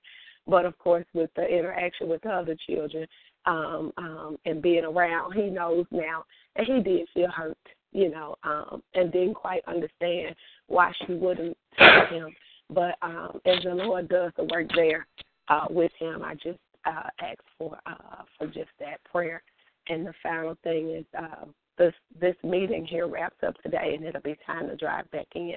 But 0.47 0.65
of 0.65 0.79
course, 0.79 1.05
with 1.13 1.31
the 1.37 1.47
interaction 1.47 2.09
with 2.09 2.23
the 2.23 2.31
other 2.31 2.57
children 2.67 3.07
um, 3.45 3.93
um, 3.99 4.39
and 4.47 4.63
being 4.63 4.85
around, 4.85 5.35
he 5.35 5.51
knows 5.51 5.85
now, 5.91 6.25
and 6.57 6.67
he 6.67 6.81
did 6.81 7.07
feel 7.13 7.29
hurt, 7.31 7.59
you 7.93 8.11
know, 8.11 8.35
um, 8.45 8.83
and 8.95 9.13
didn't 9.13 9.35
quite 9.35 9.63
understand 9.67 10.35
why 10.67 10.93
she 11.07 11.13
wouldn't 11.13 11.57
tell 11.79 12.07
him. 12.07 12.35
But 12.71 12.97
um, 13.03 13.41
as 13.45 13.63
the 13.63 13.75
Lord 13.75 14.09
does 14.09 14.33
the 14.39 14.45
work 14.45 14.69
there 14.75 15.07
uh, 15.49 15.67
with 15.69 15.93
him, 15.99 16.23
I 16.25 16.35
just 16.35 16.59
uh, 16.87 17.09
ask 17.21 17.39
for 17.59 17.77
uh, 17.87 18.23
for 18.39 18.47
just 18.47 18.71
that 18.81 19.05
prayer. 19.11 19.43
And 19.89 20.07
the 20.07 20.15
final 20.23 20.57
thing 20.65 20.91
is 20.91 21.05
uh, 21.19 21.45
this 21.79 21.95
this 22.21 22.37
meeting 22.43 22.85
here 22.85 23.07
wraps 23.07 23.37
up 23.47 23.55
today, 23.63 23.95
and 23.95 24.05
it'll 24.05 24.21
be 24.21 24.37
time 24.45 24.69
to 24.69 24.77
drive 24.77 25.11
back 25.11 25.27
in 25.35 25.55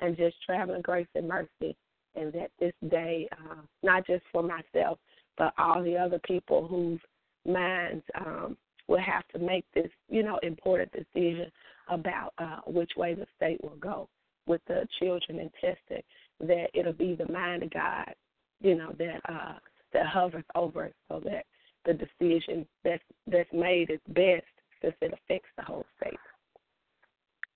and 0.00 0.16
just 0.16 0.36
traveling 0.44 0.82
grace 0.82 1.06
and 1.14 1.28
mercy, 1.28 1.76
and 2.14 2.32
that 2.32 2.50
this 2.60 2.74
day, 2.90 3.28
uh, 3.32 3.56
not 3.82 4.06
just 4.06 4.22
for 4.30 4.42
myself, 4.42 4.98
but 5.38 5.52
all 5.58 5.82
the 5.82 5.96
other 5.96 6.20
people 6.26 6.66
whose 6.66 7.00
minds 7.46 8.04
um, 8.20 8.56
will 8.88 9.00
have 9.00 9.26
to 9.28 9.38
make 9.38 9.64
this, 9.74 9.90
you 10.08 10.22
know, 10.22 10.38
important 10.42 10.92
decision 10.92 11.50
about 11.88 12.32
uh, 12.38 12.58
which 12.66 12.92
way 12.96 13.14
the 13.14 13.26
state 13.36 13.62
will 13.62 13.76
go 13.76 14.08
with 14.46 14.60
the 14.66 14.86
children 14.98 15.38
and 15.38 15.50
testing. 15.54 16.02
That 16.40 16.66
it'll 16.74 16.92
be 16.92 17.14
the 17.14 17.30
mind 17.32 17.62
of 17.62 17.70
God, 17.70 18.14
you 18.60 18.74
know, 18.74 18.94
that 18.98 19.20
uh, 19.28 19.54
that 19.92 20.06
hovers 20.06 20.44
over 20.54 20.86
it, 20.86 20.94
so 21.08 21.20
that 21.24 21.44
the 21.84 21.94
decision 21.94 22.66
that's 22.84 23.02
that's 23.26 23.52
made 23.52 23.90
is 23.90 24.00
best 24.08 24.44
because 24.82 24.96
it 25.00 25.12
affects 25.12 25.48
the 25.56 25.62
whole 25.62 25.86
state. 26.00 26.18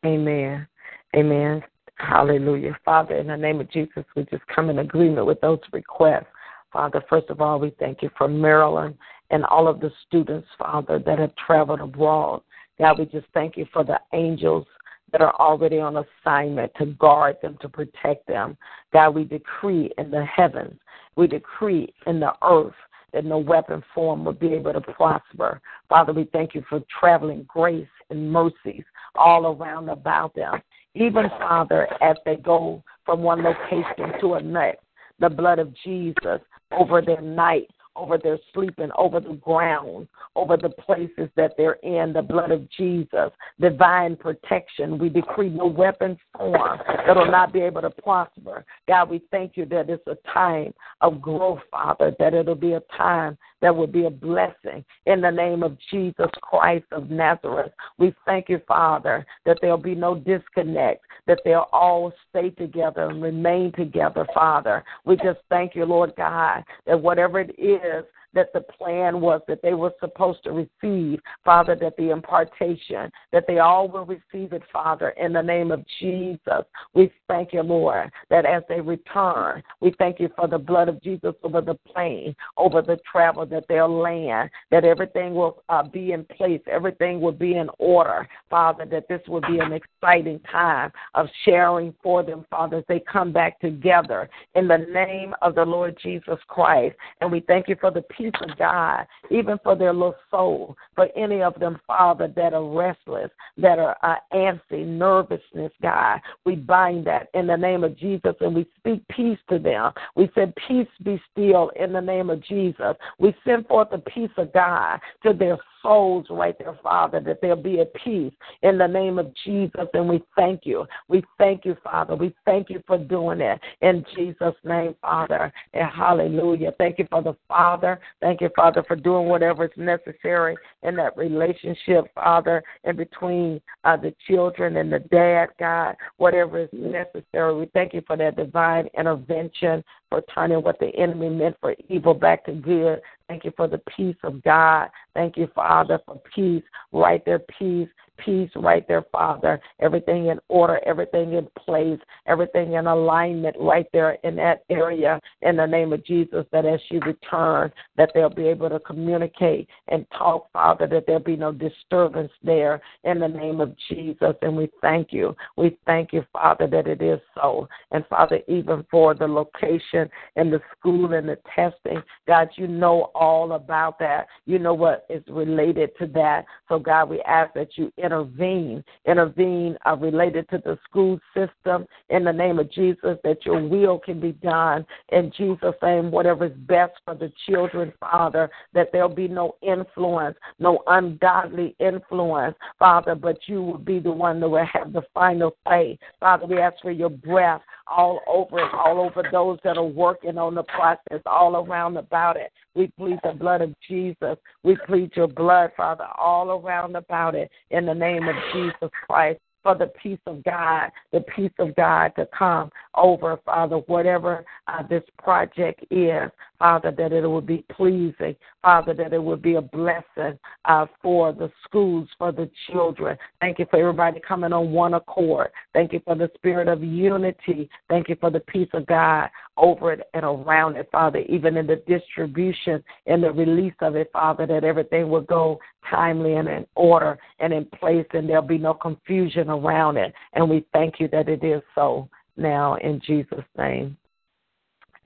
Amen. 0.05 0.67
Amen. 1.15 1.63
Hallelujah. 1.97 2.79
Father, 2.85 3.17
in 3.17 3.29
the 3.29 3.37
name 3.37 3.61
of 3.61 3.71
Jesus, 3.71 4.05
we 4.15 4.25
just 4.25 4.47
come 4.55 4.71
in 4.71 4.79
agreement 4.79 5.27
with 5.27 5.41
those 5.41 5.61
requests. 5.73 6.27
Father, 6.73 7.03
first 7.09 7.31
of 7.31 7.41
all, 7.41 7.59
we 7.59 7.73
thank 7.79 8.03
you 8.03 8.11
for 8.19 8.29
Marilyn 8.29 8.97
and 9.31 9.45
all 9.47 9.67
of 9.67 9.81
the 9.81 9.91
students, 10.07 10.47
Father, 10.59 10.99
that 11.01 11.19
have 11.19 11.35
traveled 11.37 11.81
abroad. 11.81 12.43
God, 12.79 12.99
we 12.99 13.07
just 13.07 13.27
thank 13.33 13.57
you 13.57 13.67
for 13.73 13.83
the 13.83 13.99
angels 14.13 14.67
that 15.13 15.23
are 15.23 15.35
already 15.37 15.79
on 15.79 15.97
assignment 15.97 16.73
to 16.79 16.87
guard 16.87 17.37
them, 17.41 17.57
to 17.63 17.69
protect 17.69 18.27
them. 18.27 18.57
God, 18.93 19.11
we 19.11 19.25
decree 19.25 19.91
in 19.97 20.11
the 20.11 20.25
heavens, 20.25 20.79
we 21.17 21.27
decree 21.27 21.95
in 22.07 22.21
the 22.21 22.33
earth 22.43 22.75
that 23.13 23.25
no 23.25 23.39
weapon 23.39 23.83
form 23.95 24.25
will 24.25 24.33
be 24.33 24.53
able 24.53 24.73
to 24.73 24.81
prosper. 24.81 25.61
Father, 25.89 26.13
we 26.13 26.25
thank 26.33 26.55
you 26.55 26.65
for 26.69 26.83
traveling 27.01 27.45
grace 27.49 27.87
and 28.11 28.31
mercies 28.31 28.85
all 29.15 29.47
around 29.47 29.89
about 29.89 30.35
them. 30.35 30.61
Even, 30.95 31.29
Father, 31.39 31.89
as 32.03 32.17
they 32.25 32.37
go 32.37 32.83
from 33.05 33.23
one 33.23 33.43
location 33.43 34.19
to 34.21 34.35
another, 34.35 34.77
the 35.19 35.29
blood 35.29 35.59
of 35.59 35.75
Jesus 35.85 36.41
over 36.73 37.01
their 37.01 37.21
night, 37.21 37.69
over 37.97 38.19
their 38.19 38.39
sleeping, 38.53 38.91
over 38.97 39.21
the 39.21 39.35
ground, 39.35 40.09
over 40.35 40.57
the 40.57 40.69
places 40.69 41.29
that 41.37 41.53
they're 41.57 41.79
in, 41.83 42.13
the 42.13 42.23
blood 42.23 42.51
of 42.51 42.69
Jesus, 42.71 43.31
divine 43.61 44.17
protection. 44.17 44.99
We 44.99 45.09
decree 45.09 45.49
no 45.49 45.67
weapons 45.67 46.19
form 46.37 46.79
that 47.07 47.17
will 47.17 47.31
not 47.31 47.53
be 47.53 47.61
able 47.61 47.83
to 47.83 47.91
prosper. 47.91 48.65
God, 48.87 49.11
we 49.11 49.23
thank 49.31 49.57
you 49.57 49.65
that 49.67 49.89
it's 49.89 50.07
a 50.07 50.17
time 50.33 50.75
of 51.01 51.21
growth, 51.21 51.61
Father, 51.71 52.15
that 52.19 52.35
it'll 52.35 52.55
be 52.55 52.75
a 52.75 52.83
time 52.97 53.39
that 53.63 53.75
will 53.75 53.87
be 53.87 54.05
a 54.05 54.11
blessing 54.11 54.85
in 55.07 55.21
the 55.21 55.31
name 55.31 55.63
of 55.63 55.77
Jesus 55.91 56.31
Christ 56.43 56.85
of 56.93 57.11
Nazareth. 57.11 57.73
We 57.99 58.15
thank 58.27 58.49
you, 58.49 58.61
Father, 58.69 59.25
that 59.45 59.59
there'll 59.61 59.79
be 59.79 59.95
no 59.95 60.15
disconnect, 60.15 61.05
that 61.27 61.41
they'll 61.45 61.69
all 61.73 62.13
stay 62.31 62.51
together 62.51 63.09
and 63.09 63.23
remain 63.23 63.73
together, 63.73 64.27
Father. 64.35 64.85
We 65.05 65.17
just 65.17 65.39
thank 65.49 65.75
you, 65.75 65.85
Lord 65.85 66.13
God, 66.17 66.65
that 66.87 67.01
whatever 67.01 67.41
it 67.41 67.55
is, 67.59 67.81
is 67.87 68.05
that 68.37 68.53
the 68.53 68.61
plan 68.61 69.21
was 69.21 69.41
that 69.49 69.63
they 69.63 69.75
were 69.75 69.93
supposed 69.99 70.45
to 70.45 70.53
receive, 70.53 71.19
Father, 71.45 71.75
that 71.75 71.97
the 71.97 72.11
impartation, 72.11 73.11
that 73.33 73.47
they 73.49 73.59
all 73.59 73.89
will 73.89 74.05
receive 74.05 74.53
it, 74.53 74.63
Father, 74.73 75.09
in 75.11 75.33
the 75.33 75.43
name 75.43 75.73
of 75.73 75.85
Jesus. 75.99 76.65
We 76.95 77.11
thank 77.27 77.55
you, 77.55 77.63
Lord, 77.63 78.13
that 78.31 78.45
as 78.45 78.63
they 78.69 78.81
return, 78.81 79.63
we 79.81 79.95
thank 79.99 80.21
you 80.21 80.29
for 80.37 80.47
the 80.47 80.59
blood 80.59 80.89
of 80.89 81.03
Jesus 81.03 81.35
over 81.43 81.63
the 81.63 81.75
plane, 81.75 82.37
over 82.59 82.83
the 82.83 82.99
travel 83.11 83.47
that 83.47 83.65
they'll 83.69 83.89
land, 83.89 84.51
that 84.71 84.85
everything 84.85 85.35
will 85.35 85.63
uh, 85.71 85.83
be 85.83 86.13
in 86.13 86.25
place, 86.25 86.61
everything 86.71 87.21
will 87.21 87.33
be 87.33 87.57
in 87.57 87.71
order, 87.79 88.29
Father, 88.51 88.85
that 88.85 89.09
this 89.09 89.23
will 89.27 89.41
be 89.41 89.59
an 89.61 89.73
exciting 89.73 90.41
time 90.41 90.93
of 91.15 91.27
sharing 91.45 91.95
for 92.03 92.23
them, 92.23 92.45
Father, 92.51 92.79
as 92.79 92.85
they 92.87 93.01
come 93.01 93.33
back 93.33 93.59
together 93.61 94.29
in 94.55 94.69
the 94.69 94.87
name 94.93 95.35
of 95.41 95.55
the 95.55 95.65
Lord 95.65 95.99
Jesus 96.03 96.39
Christ. 96.49 96.97
And 97.23 97.33
we 97.33 97.41
thank 97.41 97.69
you 97.69 97.77
for 97.81 97.91
the 97.91 98.03
peace 98.03 98.26
of 98.43 98.57
God, 98.59 99.07
even 99.31 99.59
for 99.63 99.77
their 99.77 99.93
little 99.93 100.15
soul, 100.31 100.77
for 100.95 101.09
any 101.17 101.43
of 101.43 101.59
them, 101.59 101.81
Father, 101.87 102.33
that 102.37 102.55
are 102.55 102.65
restless, 102.65 103.31
that 103.59 103.79
are 103.79 103.97
uh, 104.03 104.17
antsy, 104.33 104.87
nervousness, 104.87 105.73
God. 105.83 106.21
We 106.45 106.57
bind 106.57 107.07
that 107.07 107.29
in 107.35 107.47
the 107.47 107.57
name 107.57 107.85
of 107.85 107.97
Jesus 107.97 108.35
and 108.41 108.55
we 108.55 108.67
speak 108.79 109.07
peace 109.09 109.39
to 109.51 109.59
them. 109.59 109.93
We 110.15 110.31
said, 110.35 110.55
Peace 110.69 110.89
be 111.03 111.21
still 111.33 111.71
in 111.79 111.93
the 111.93 112.01
name 112.01 112.31
of 112.31 112.43
Jesus. 112.43 112.95
We 113.19 113.35
send 113.45 113.67
forth 113.67 113.91
the 113.91 113.99
peace 113.99 114.31
of 114.37 114.53
God 114.53 115.01
to 115.25 115.33
their 115.33 115.59
souls 115.87 116.27
right 116.31 116.59
there, 116.59 116.79
Father, 116.83 117.21
that 117.21 117.41
there'll 117.41 117.57
be 117.57 117.81
a 117.81 117.85
peace 117.87 118.33
in 118.63 118.79
the 118.79 118.87
name 118.87 119.19
of 119.19 119.33
Jesus. 119.45 119.87
And 119.95 120.09
we 120.09 120.23
thank 120.35 120.63
you. 120.65 120.85
We 121.09 121.23
thank 121.39 121.65
you, 121.65 121.77
Father. 121.85 122.17
We 122.17 122.35
thank 122.45 122.71
you 122.71 122.83
for 122.87 122.99
doing 122.99 123.41
it 123.41 123.61
in 123.83 124.05
Jesus' 124.15 124.55
name, 124.65 124.95
Father. 125.01 125.53
And 125.75 125.89
hallelujah. 125.91 126.73
Thank 126.79 126.99
you 126.99 127.07
for 127.11 127.23
the 127.23 127.37
Father. 127.47 128.01
Thank 128.21 128.41
you, 128.41 128.51
Father, 128.57 128.83
for 128.87 128.97
doing 128.97 129.29
whatever 129.29 129.67
is 129.67 129.71
necessary 129.77 130.57
in 130.83 130.97
that 130.97 131.17
relationship, 131.17 132.07
Father, 132.15 132.63
in 132.85 132.97
between 132.97 133.61
uh, 133.85 133.97
the 133.97 134.15
children 134.27 134.77
and 134.77 134.93
the 134.93 134.99
dad, 134.99 135.49
God, 135.59 135.95
whatever 136.17 136.59
is 136.59 136.69
necessary. 136.73 137.55
We 137.55 137.71
thank 137.75 137.95
you 137.95 138.03
for 138.07 138.17
that 138.17 138.37
divine 138.37 138.89
intervention, 138.99 139.85
for 140.09 140.23
turning 140.35 140.63
what 140.63 140.79
the 140.79 140.95
enemy 140.97 141.29
meant 141.29 141.57
for 141.61 141.75
evil 141.89 142.15
back 142.15 142.45
to 142.47 142.53
good. 142.53 143.01
Thank 143.29 143.45
you 143.45 143.53
for 143.57 143.67
the 143.67 143.81
peace 143.97 144.17
of 144.23 144.43
God. 144.43 144.89
Thank 145.15 145.37
you, 145.37 145.49
Father, 145.55 145.99
for 146.07 146.21
peace, 146.35 146.63
right 146.93 147.25
there, 147.25 147.41
peace 147.59 147.89
peace 148.19 148.51
right 148.57 148.87
there, 148.89 149.05
Father. 149.13 149.61
Everything 149.81 150.27
in 150.27 150.39
order, 150.49 150.81
everything 150.87 151.35
in 151.35 151.47
place, 151.59 151.99
everything 152.27 152.75
in 152.75 152.87
alignment 152.87 153.57
right 153.59 153.87
there 153.93 154.19
in 154.25 154.37
that 154.37 154.65
area 154.71 155.21
in 155.43 155.57
the 155.57 155.67
name 155.67 155.93
of 155.93 156.05
Jesus, 156.05 156.45
that 156.53 156.67
as 156.67 156.81
she 156.89 156.99
returns, 156.99 157.73
that 157.97 158.11
they'll 158.15 158.29
be 158.29 158.47
able 158.47 158.69
to 158.69 158.81
communicate 158.81 159.69
and 159.89 160.07
talk, 160.11 160.51
Father, 160.53 160.87
that 160.87 161.05
there'll 161.07 161.23
be 161.23 161.37
no 161.37 161.53
disturbance 161.53 162.33
there 162.43 162.81
in 163.05 163.19
the 163.19 163.29
name 163.29 163.61
of 163.61 163.75
Jesus. 163.89 164.35
And 164.43 164.57
we 164.57 164.71
thank 164.81 165.13
you. 165.13 165.37
We 165.57 165.79
thank 165.87 166.13
you, 166.13 166.25
Father, 166.33 166.67
that 166.69 166.87
it 166.87 167.03
is 167.03 167.21
so. 167.35 167.69
And 167.91 168.05
Father, 168.09 168.41
even 168.49 168.85
for 168.91 169.15
the 169.15 169.27
location 169.27 170.09
and 170.37 170.53
the 170.53 170.61
school 170.79 171.13
and 171.13 171.29
the 171.29 171.39
testing, 171.55 172.03
God, 172.27 172.49
you 172.57 172.67
know 172.67 173.11
all 173.15 173.53
about 173.53 173.99
that. 173.99 174.27
You 174.47 174.59
know 174.59 174.75
what 174.75 175.07
is 175.09 175.23
related 175.29 175.91
to 175.99 176.07
that. 176.09 176.45
So, 176.69 176.79
God, 176.79 177.09
we 177.09 177.21
ask 177.23 177.55
that 177.55 177.77
you 177.77 177.93
intervene, 178.07 178.85
intervene 179.07 179.77
uh, 179.85 179.97
related 179.97 180.49
to 180.51 180.59
the 180.59 180.79
school 180.89 181.19
system 181.35 181.87
in 182.09 182.25
the 182.25 182.33
name 182.33 182.59
of 182.59 182.71
Jesus, 182.71 183.19
that 183.25 183.45
your 183.45 183.67
will 183.67 183.99
can 183.99 184.21
be 184.21 184.33
done 184.33 184.87
in 185.11 185.33
Jesus' 185.37 185.75
name, 185.83 186.11
whatever 186.11 186.47
is 186.47 186.53
best 186.69 186.93
for 187.05 187.15
the 187.15 187.33
children, 187.49 187.93
Father, 188.01 188.49
that 188.73 188.91
there'll 188.93 189.09
be 189.09 189.29
no 189.29 189.57
influence, 189.63 190.37
no 190.59 190.83
ungodly 190.87 191.75
influence, 191.81 192.57
Father, 192.79 193.15
but 193.15 193.39
you 193.47 193.63
will 193.63 193.79
be 193.79 193.99
the 193.99 194.11
one 194.11 194.41
that 194.41 194.49
will 194.49 194.67
have 194.73 194.93
the 194.93 195.03
final 195.13 195.57
say. 195.69 195.99
Father, 196.21 196.47
we 196.47 196.59
ask 196.59 196.81
for 196.81 196.91
your 196.91 197.11
breath 197.11 197.63
all 197.89 198.21
over 198.27 198.59
it, 198.59 198.75
all 198.75 199.01
over 199.01 199.23
those 199.31 199.59
that 199.65 199.77
are 199.77 199.85
working 199.85 200.39
on 200.39 200.55
the 200.55 200.63
process, 200.65 201.21
all 201.27 201.57
around 201.57 201.97
about 201.97 202.37
it. 202.37 202.53
We 202.77 202.89
plead 202.99 203.19
the 203.25 203.33
blood 203.33 203.63
of 203.63 203.75
Jesus. 203.89 204.37
We 204.63 204.77
plead 204.87 205.13
your 205.17 205.29
blood, 205.29 205.71
Father, 205.77 206.07
all 206.19 206.51
around 206.51 206.95
about 206.95 207.35
it 207.35 207.51
in 207.71 207.87
the 207.87 207.95
name 207.95 208.29
of 208.29 208.37
Jesus 208.53 208.91
Christ 209.09 209.41
for 209.67 209.75
the 209.75 209.91
peace 210.01 210.21
of 210.29 210.45
God, 210.45 210.93
the 211.13 211.23
peace 211.23 211.51
of 211.59 211.75
God 211.75 212.13
to 212.15 212.29
come 212.39 212.71
over, 212.95 213.37
Father, 213.45 213.79
whatever 213.89 214.45
uh, 214.69 214.85
this 214.89 215.03
project 215.19 215.85
is, 215.91 216.31
Father, 216.57 216.93
that 216.93 217.13
it 217.13 217.27
will 217.27 217.41
be 217.41 217.65
pleasing, 217.73 218.37
Father, 218.63 218.95
that 218.95 219.13
it 219.13 219.19
will 219.19 219.37
be 219.37 219.57
a 219.57 219.61
blessing 219.61 220.39
uh, 220.67 220.87
for 221.03 221.33
the 221.33 221.51
schools, 221.65 222.09
for 222.17 222.31
the 222.31 222.49
children. 222.71 223.19
Thank 223.41 223.59
you 223.59 223.67
for 223.69 223.81
everybody 223.81 224.21
coming 224.21 224.53
on 224.53 224.71
one 224.71 224.95
accord. 224.95 225.49
Thank 225.73 225.93
you 225.93 226.01
for 226.05 226.15
the 226.15 226.31
spirit 226.37 226.69
of 226.69 226.85
unity. 226.85 227.69
Thank 227.89 228.09
you 228.09 228.17
for 228.21 228.31
the 228.31 228.41
peace 228.41 228.71
of 228.73 228.87
God 228.87 229.29
over 229.57 229.93
it 229.93 230.09
and 230.15 230.25
around 230.25 230.77
it, 230.77 230.89
Father, 230.93 231.21
even 231.29 231.57
in 231.57 231.67
the 231.67 231.83
distribution 231.87 232.83
and 233.07 233.23
the 233.23 233.33
release 233.33 233.75
of 233.81 233.97
it, 233.97 234.11
Father, 234.13 234.47
that 234.47 234.65
everything 234.65 235.09
will 235.09 235.23
go 235.23 235.59
timely 235.91 236.35
and 236.35 236.49
in 236.49 236.67
order 236.75 237.19
and 237.39 237.53
in 237.53 237.65
place 237.65 238.07
and 238.13 238.29
there'll 238.29 238.43
be 238.43 238.59
no 238.59 238.75
confusion 238.75 239.49
around 239.49 239.97
it. 239.97 240.13
And 240.35 240.49
we 240.49 240.65
thank 240.73 241.01
you 241.01 241.09
that 241.09 241.29
it 241.29 241.43
is 241.43 241.63
so 241.75 242.09
now 242.37 242.77
in 242.77 243.01
Jesus' 243.01 243.45
name. 243.57 243.97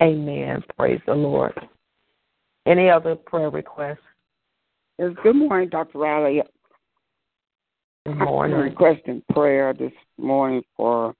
Amen. 0.02 0.62
Praise 0.76 1.00
the 1.06 1.14
Lord. 1.14 1.52
Any 2.66 2.88
other 2.90 3.14
prayer 3.14 3.50
requests? 3.50 3.98
Yes, 4.98 5.12
good 5.22 5.36
morning, 5.36 5.68
Dr. 5.68 5.98
Riley. 5.98 6.42
Good 8.06 8.18
morning. 8.18 8.56
I'm 8.56 8.64
requesting 8.64 9.22
prayer 9.32 9.72
this 9.72 9.92
morning 10.18 10.62
for 10.76 11.14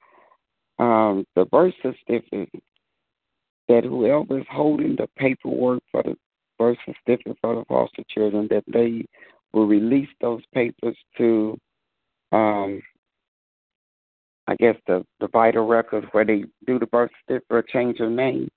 um, 0.78 1.26
the 1.36 1.44
birth 1.46 1.74
certificate 1.82 2.62
that 3.70 3.84
whoever 3.84 4.40
is 4.40 4.46
holding 4.50 4.96
the 4.96 5.06
paperwork 5.16 5.80
for 5.92 6.02
the 6.02 6.16
birth 6.58 6.76
certificate 6.84 7.38
for 7.40 7.54
the 7.54 7.64
foster 7.66 8.02
children, 8.12 8.48
that 8.50 8.64
they 8.66 9.04
will 9.52 9.66
release 9.66 10.08
those 10.20 10.42
papers 10.52 10.96
to, 11.16 11.56
um, 12.32 12.82
I 14.48 14.56
guess 14.56 14.74
the 14.88 15.06
the 15.20 15.28
vital 15.28 15.66
records 15.68 16.06
where 16.10 16.24
they 16.24 16.44
do 16.66 16.80
the 16.80 16.86
birth 16.86 17.12
certificate 17.28 17.46
or 17.48 17.62
change 17.62 18.00
of 18.00 18.10
name. 18.10 18.48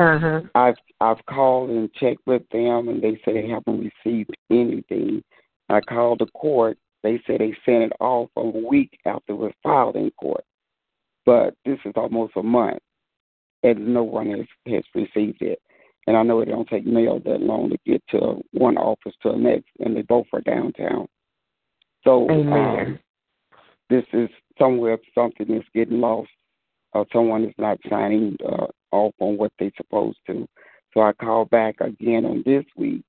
Uh-huh. 0.00 0.40
I've 0.56 0.74
I've 1.00 1.24
called 1.26 1.70
and 1.70 1.92
checked 1.94 2.26
with 2.26 2.42
them, 2.50 2.88
and 2.88 3.00
they 3.00 3.20
say 3.24 3.34
they 3.34 3.48
haven't 3.48 3.92
received 4.04 4.36
anything. 4.50 5.22
I 5.68 5.80
called 5.80 6.18
the 6.18 6.26
court. 6.26 6.78
They 7.04 7.18
say 7.26 7.38
they 7.38 7.56
sent 7.64 7.84
it 7.84 7.92
off 8.00 8.28
a 8.36 8.44
week 8.44 8.98
after 9.06 9.34
it 9.34 9.36
was 9.36 9.52
filed 9.62 9.94
in 9.94 10.10
court, 10.20 10.44
but 11.24 11.54
this 11.64 11.78
is 11.84 11.92
almost 11.94 12.32
a 12.36 12.42
month, 12.42 12.80
and 13.62 13.94
no 13.94 14.02
one 14.02 14.30
has 14.30 14.46
has 14.66 14.84
received 14.94 15.42
it. 15.42 15.60
And 16.06 16.16
I 16.16 16.22
know 16.22 16.40
it 16.40 16.46
don't 16.46 16.68
take 16.68 16.84
mail 16.84 17.20
that 17.20 17.40
long 17.40 17.70
to 17.70 17.78
get 17.86 18.02
to 18.10 18.40
one 18.52 18.76
office 18.76 19.14
to 19.22 19.30
the 19.30 19.36
next, 19.36 19.68
and 19.78 19.96
they 19.96 20.02
both 20.02 20.26
are 20.32 20.40
downtown. 20.40 21.06
So 22.02 22.28
um, 22.28 22.98
this 23.88 24.04
is 24.12 24.28
somewhere 24.58 24.98
something 25.14 25.54
is 25.54 25.62
getting 25.74 26.00
lost, 26.00 26.30
or 26.92 27.06
someone 27.12 27.44
is 27.44 27.54
not 27.56 27.78
signing 27.88 28.36
uh, 28.44 28.66
off 28.90 29.14
on 29.20 29.36
what 29.36 29.52
they're 29.58 29.70
supposed 29.76 30.18
to. 30.26 30.48
So 30.92 31.00
I 31.02 31.12
called 31.12 31.50
back 31.50 31.76
again 31.80 32.24
on 32.24 32.42
this 32.44 32.64
week, 32.76 33.02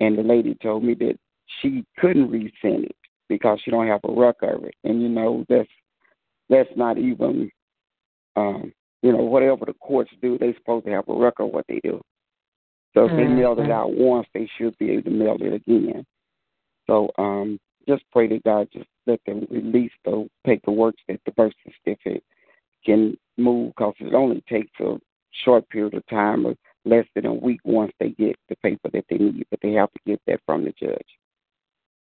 and 0.00 0.18
the 0.18 0.22
lady 0.22 0.56
told 0.60 0.82
me 0.82 0.94
that 0.94 1.18
she 1.60 1.84
couldn't 1.98 2.30
resend 2.30 2.84
it 2.86 2.96
because 3.28 3.60
she 3.64 3.70
don't 3.70 3.86
have 3.86 4.00
a 4.04 4.12
record 4.12 4.56
of 4.56 4.64
it. 4.64 4.74
And 4.84 5.00
you 5.00 5.08
know 5.08 5.44
that's 5.48 5.68
that's 6.50 6.70
not 6.76 6.98
even 6.98 7.50
um, 8.36 8.72
you 9.02 9.12
know 9.12 9.22
whatever 9.22 9.64
the 9.66 9.74
courts 9.74 10.10
do, 10.20 10.38
they're 10.38 10.54
supposed 10.56 10.86
to 10.86 10.92
have 10.92 11.08
a 11.08 11.14
record 11.14 11.44
of 11.46 11.52
what 11.52 11.66
they 11.68 11.80
do. 11.82 12.00
So 12.94 13.06
if 13.06 13.16
they 13.16 13.22
Mm-hmm. 13.22 13.36
mailed 13.36 13.58
it 13.58 13.70
out 13.70 13.92
once, 13.92 14.26
they 14.34 14.48
should 14.56 14.76
be 14.78 14.90
able 14.90 15.04
to 15.04 15.10
mail 15.10 15.36
it 15.40 15.54
again. 15.54 16.04
So 16.86 17.10
um, 17.18 17.58
just 17.88 18.04
pray 18.12 18.28
that 18.28 18.44
God 18.44 18.68
just 18.72 18.88
let 19.06 19.20
them 19.26 19.46
release 19.50 19.92
the 20.04 20.28
paperwork 20.44 20.94
that 21.08 21.20
the 21.24 21.32
birth 21.32 21.54
certificate 21.64 22.22
can 22.84 23.16
move 23.36 23.72
because 23.76 23.94
it 24.00 24.14
only 24.14 24.42
takes 24.48 24.70
a 24.80 24.98
short 25.44 25.68
period 25.68 25.94
of 25.94 26.06
time 26.06 26.46
or 26.46 26.54
less 26.84 27.06
than 27.14 27.26
a 27.26 27.32
week 27.32 27.60
once 27.64 27.92
they 27.98 28.10
get 28.10 28.36
the 28.48 28.56
paper 28.56 28.90
that 28.92 29.04
they 29.08 29.16
need, 29.16 29.46
but 29.50 29.60
they 29.62 29.72
have 29.72 29.90
to 29.92 30.00
get 30.06 30.20
that 30.26 30.40
from 30.44 30.64
the 30.64 30.72
judge. 30.72 31.00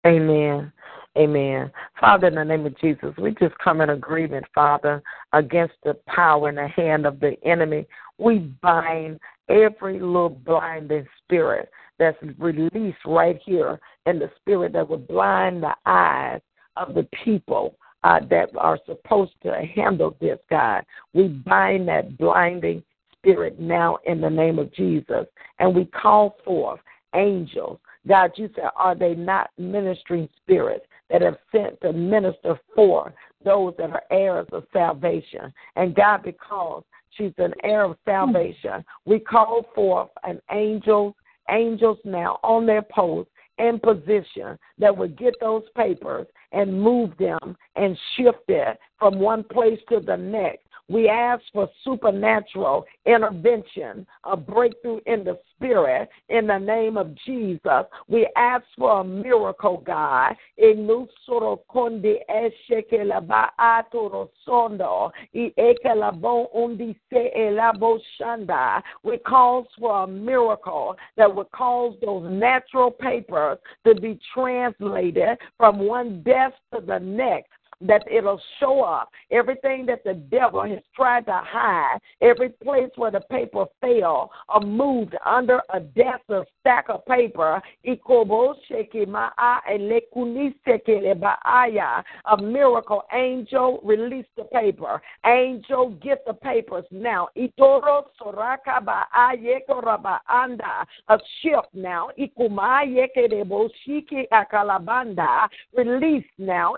Amen. 0.06 0.72
Amen. 1.16 1.72
Father, 2.00 2.28
in 2.28 2.36
the 2.36 2.44
name 2.44 2.66
of 2.66 2.78
Jesus, 2.80 3.14
we 3.20 3.36
just 3.36 3.58
come 3.60 3.82
in 3.82 3.92
agreement, 3.92 4.46
Father, 4.54 5.04
against 5.34 5.76
the 5.84 5.94
power 6.08 6.50
and 6.50 6.58
the 6.58 6.68
hand 6.68 7.06
of 7.06 7.20
the 7.20 7.36
enemy. 7.44 7.86
We 8.18 8.40
bind 8.40 9.20
every 9.48 10.00
little 10.00 10.30
blinding 10.30 11.06
spirit 11.24 11.70
that's 12.00 12.18
released 12.40 12.98
right 13.06 13.40
here 13.46 13.80
in 14.08 14.18
the 14.18 14.32
spirit 14.40 14.74
that 14.74 14.90
would 14.90 15.08
blind 15.08 15.62
the 15.62 15.76
eyes 15.86 16.42
of 16.78 16.96
the 16.96 17.08
people 17.24 17.76
uh, 18.04 18.20
that 18.32 18.50
are 18.58 18.80
supposed 18.88 19.34
to 19.44 19.54
handle 19.76 20.18
this, 20.20 20.40
God. 20.50 20.84
We 21.14 21.28
bind 21.28 21.88
that 21.90 22.18
blinding 22.18 22.84
spirit 23.18 23.60
now 23.60 24.00
in 24.06 24.20
the 24.20 24.30
name 24.30 24.58
of 24.58 24.74
Jesus. 24.74 25.28
And 25.60 25.76
we 25.76 25.86
call 25.86 26.38
forth 26.44 26.80
angels. 27.16 27.80
God, 28.08 28.32
you 28.36 28.50
said, 28.56 28.70
are 28.76 28.96
they 28.96 29.14
not 29.14 29.52
ministering 29.58 30.28
spirits 30.42 30.86
that 31.14 31.22
have 31.22 31.38
sent 31.52 31.80
to 31.82 31.94
minister 31.94 32.60
for 32.76 33.14
those 33.46 33.74
that 33.78 33.92
are 33.92 34.04
heirs 34.12 34.48
of 34.52 34.66
salvation? 34.74 35.54
And 35.78 35.96
God, 35.96 36.24
because 36.24 36.84
she's 37.12 37.34
an 37.38 37.54
heir 37.64 37.84
of 37.84 37.98
salvation, 38.04 38.84
we 39.06 39.20
call 39.20 39.66
forth 39.74 40.10
an 40.24 40.42
angel, 40.52 41.16
angels 41.50 42.00
now 42.04 42.40
on 42.44 42.66
their 42.66 42.82
post 42.82 43.30
in 43.60 43.80
position 43.80 44.58
that 44.80 44.96
would 44.96 45.18
get 45.18 45.36
those 45.40 45.64
papers 45.78 46.26
and 46.52 46.82
move 46.82 47.12
them 47.20 47.56
and 47.76 47.98
shift 48.18 48.50
it 48.50 48.80
from 48.98 49.20
one 49.20 49.44
place 49.44 49.80
to 49.90 50.00
the 50.00 50.18
next 50.18 50.63
we 50.90 51.08
ask 51.08 51.42
for 51.54 51.70
supernatural 51.84 52.86
intervention, 53.06 54.06
a 54.26 54.36
breakthrough 54.36 55.00
in 55.06 55.24
the 55.24 55.40
spirit 55.56 56.10
in 56.30 56.48
the 56.48 56.58
name 56.58 56.98
of 56.98 57.16
Jesus. 57.26 57.86
We 58.08 58.28
ask 58.36 58.66
for 58.78 59.00
a 59.00 59.04
miracle, 59.04 59.82
God. 59.86 60.36
We 69.04 69.18
call 69.18 69.68
for 69.80 70.04
a 70.04 70.08
miracle 70.08 70.96
that 71.18 71.36
would 71.36 71.52
cause 71.52 71.96
those 72.02 72.32
natural 72.32 72.92
papers 72.92 73.58
to 73.86 73.96
be 73.96 74.20
translated 74.34 75.38
from 75.58 75.80
one 75.80 76.22
desk 76.24 76.56
to 76.74 76.82
the 76.86 77.00
next 77.00 77.50
that 77.82 78.04
it'll 78.10 78.42
show 78.60 78.82
up. 78.82 79.10
Everything 79.32 79.86
that 79.86 80.04
the 80.04 80.14
devil 80.14 80.64
has 80.64 80.80
tried 80.96 81.26
to 81.26 81.42
hide, 81.44 82.00
every 82.22 82.50
place 82.50 82.90
where 82.96 83.12
the 83.12 83.22
paper 83.22 83.66
fell 83.82 84.32
or 84.50 84.62
moved 84.62 85.16
under 85.26 85.62
a 85.74 85.80
or 86.30 86.46
stack 86.60 86.86
of 86.90 87.06
paper, 87.06 87.62
a 87.86 87.96
miracle 92.42 93.04
angel 93.14 93.80
release 93.84 94.26
the 94.38 94.44
paper. 94.46 95.02
Angel 95.26 95.90
get 96.02 96.26
the 96.26 96.34
papers 96.34 96.86
now. 96.92 97.28
A 97.36 97.52
shift 101.42 101.68
now. 101.74 102.10
Release 105.76 106.26
now 106.38 106.76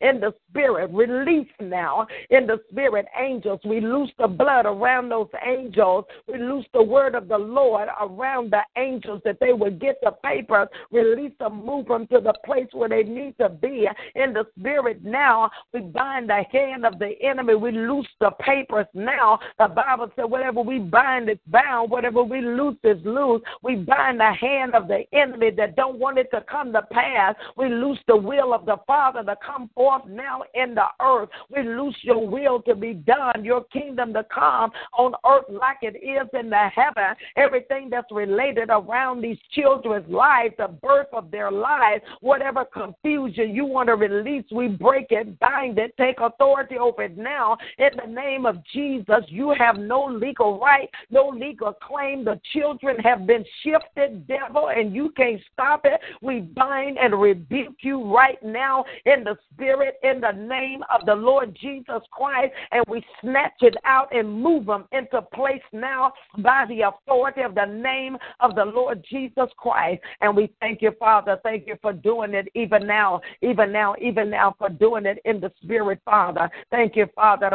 in 0.00 0.20
the 0.20 0.34
spirit. 0.50 0.90
Release 0.92 1.48
now 1.60 2.06
in 2.30 2.46
the 2.46 2.60
spirit. 2.70 3.06
Angels, 3.18 3.60
we 3.64 3.80
loose 3.80 4.10
the 4.18 4.28
blood 4.28 4.66
around 4.66 5.08
those 5.08 5.28
angels. 5.46 6.04
We 6.26 6.38
loose 6.38 6.66
the 6.72 6.82
word 6.82 7.14
of 7.14 7.28
the 7.28 7.38
Lord 7.38 7.88
around 8.00 8.52
the 8.52 8.62
angels 8.76 9.22
that 9.24 9.38
they 9.40 9.52
would 9.52 9.80
get 9.80 9.96
the 10.02 10.12
papers, 10.24 10.68
release 10.90 11.32
them, 11.38 11.64
move 11.64 11.86
them 11.86 12.06
to 12.08 12.20
the 12.20 12.34
place 12.44 12.68
where 12.72 12.88
they 12.88 13.02
need 13.02 13.36
to 13.38 13.48
be. 13.48 13.88
In 14.14 14.32
the 14.32 14.44
spirit 14.58 15.04
now, 15.04 15.50
we 15.72 15.80
bind 15.80 16.28
the 16.28 16.42
hand 16.52 16.84
of 16.84 16.98
the 16.98 17.12
enemy. 17.22 17.54
We 17.54 17.72
loose 17.72 18.08
the 18.20 18.30
papers 18.40 18.86
now. 18.94 19.38
The 19.58 19.68
Bible 19.68 20.10
said, 20.16 20.24
whatever 20.24 20.60
we 20.60 20.78
bind 20.78 21.28
is 21.28 21.38
bound, 21.48 21.90
whatever 21.90 22.22
we 22.22 22.40
loose 22.40 22.76
is 22.84 22.98
loose. 23.04 23.42
We 23.62 23.76
bind 23.76 24.20
the 24.20 24.32
hand 24.32 24.74
of 24.74 24.88
the 24.88 25.04
enemy 25.12 25.50
that 25.52 25.76
don't 25.76 25.98
want 25.98 26.18
it 26.18 26.30
to 26.32 26.42
come 26.42 26.72
to 26.72 26.82
pass. 26.90 27.34
We 27.56 27.68
loose 27.68 27.98
the 28.06 28.16
will 28.16 28.52
of 28.52 28.66
the 28.66 28.76
Father 28.86 29.22
to 29.22 29.36
come 29.44 29.70
forth 29.74 30.02
now 30.08 30.42
in 30.54 30.74
the 30.74 30.86
earth. 31.00 31.28
We 31.54 31.62
loose 31.62 31.96
your 32.02 32.26
will 32.26 32.60
to 32.62 32.74
be 32.74 32.94
done, 32.94 33.44
your 33.44 33.64
kingdom 33.64 34.12
to 34.14 34.24
come 34.24 34.70
on 34.98 35.14
earth 35.26 35.44
like 35.48 35.78
it 35.82 35.96
is 35.96 36.28
in 36.38 36.50
the 36.50 36.68
heaven. 36.74 37.14
Everything 37.36 37.88
that's 37.90 38.10
related 38.10 38.70
around 38.70 39.20
these 39.20 39.38
children's 39.52 40.08
lives, 40.10 40.54
the 40.58 40.68
birth 40.68 41.08
of 41.12 41.30
their 41.30 41.50
lives, 41.50 42.02
whatever 42.20 42.64
confusion 42.64 43.54
you 43.54 43.64
want 43.64 43.88
to 43.88 43.94
release, 43.94 44.44
we 44.50 44.68
break 44.68 45.06
it, 45.10 45.38
bind 45.38 45.78
it, 45.78 45.96
take 45.96 46.20
authority 46.20 46.76
over 46.76 47.04
it 47.04 47.16
now. 47.16 47.56
In 47.78 47.90
the 48.04 48.10
name 48.10 48.46
of 48.46 48.56
Jesus, 48.72 49.24
you 49.28 49.54
have 49.58 49.78
no 49.78 50.04
legal 50.04 50.58
right, 50.58 50.88
no 51.10 51.28
legal 51.28 51.72
claim. 51.72 52.24
The 52.24 52.40
children 52.52 52.98
have 52.98 53.26
been 53.26 53.44
shifted, 53.62 54.26
devil, 54.26 54.68
and 54.68 54.94
you 54.94 55.10
can't 55.16 55.40
stop 55.52 55.82
it. 55.84 56.00
We 56.20 56.40
bind 56.40 56.98
and 56.98 57.20
rebuke 57.20 57.43
rebuke 57.50 57.76
you 57.80 58.14
right 58.14 58.42
now 58.42 58.84
in 59.06 59.24
the 59.24 59.36
spirit, 59.52 59.96
in 60.02 60.20
the 60.20 60.32
name 60.32 60.82
of 60.94 61.06
the 61.06 61.14
Lord 61.14 61.56
Jesus 61.60 62.02
Christ, 62.10 62.52
and 62.72 62.84
we 62.88 63.04
snatch 63.20 63.54
it 63.60 63.76
out 63.84 64.14
and 64.14 64.42
move 64.42 64.66
them 64.66 64.84
into 64.92 65.22
place 65.22 65.62
now 65.72 66.12
by 66.38 66.64
the 66.68 66.82
authority 66.82 67.42
of 67.42 67.54
the 67.54 67.64
name 67.64 68.16
of 68.40 68.54
the 68.54 68.64
Lord 68.64 69.04
Jesus 69.08 69.48
Christ. 69.56 70.02
And 70.20 70.36
we 70.36 70.52
thank 70.60 70.82
you, 70.82 70.92
Father. 70.98 71.38
Thank 71.42 71.66
you 71.66 71.76
for 71.80 71.92
doing 71.92 72.34
it 72.34 72.48
even 72.54 72.86
now, 72.86 73.20
even 73.42 73.72
now, 73.72 73.94
even 74.00 74.30
now, 74.30 74.54
for 74.58 74.68
doing 74.68 75.06
it 75.06 75.18
in 75.24 75.40
the 75.40 75.52
spirit, 75.62 76.00
Father. 76.04 76.50
Thank 76.70 76.96
you, 76.96 77.06
Father. 77.14 77.50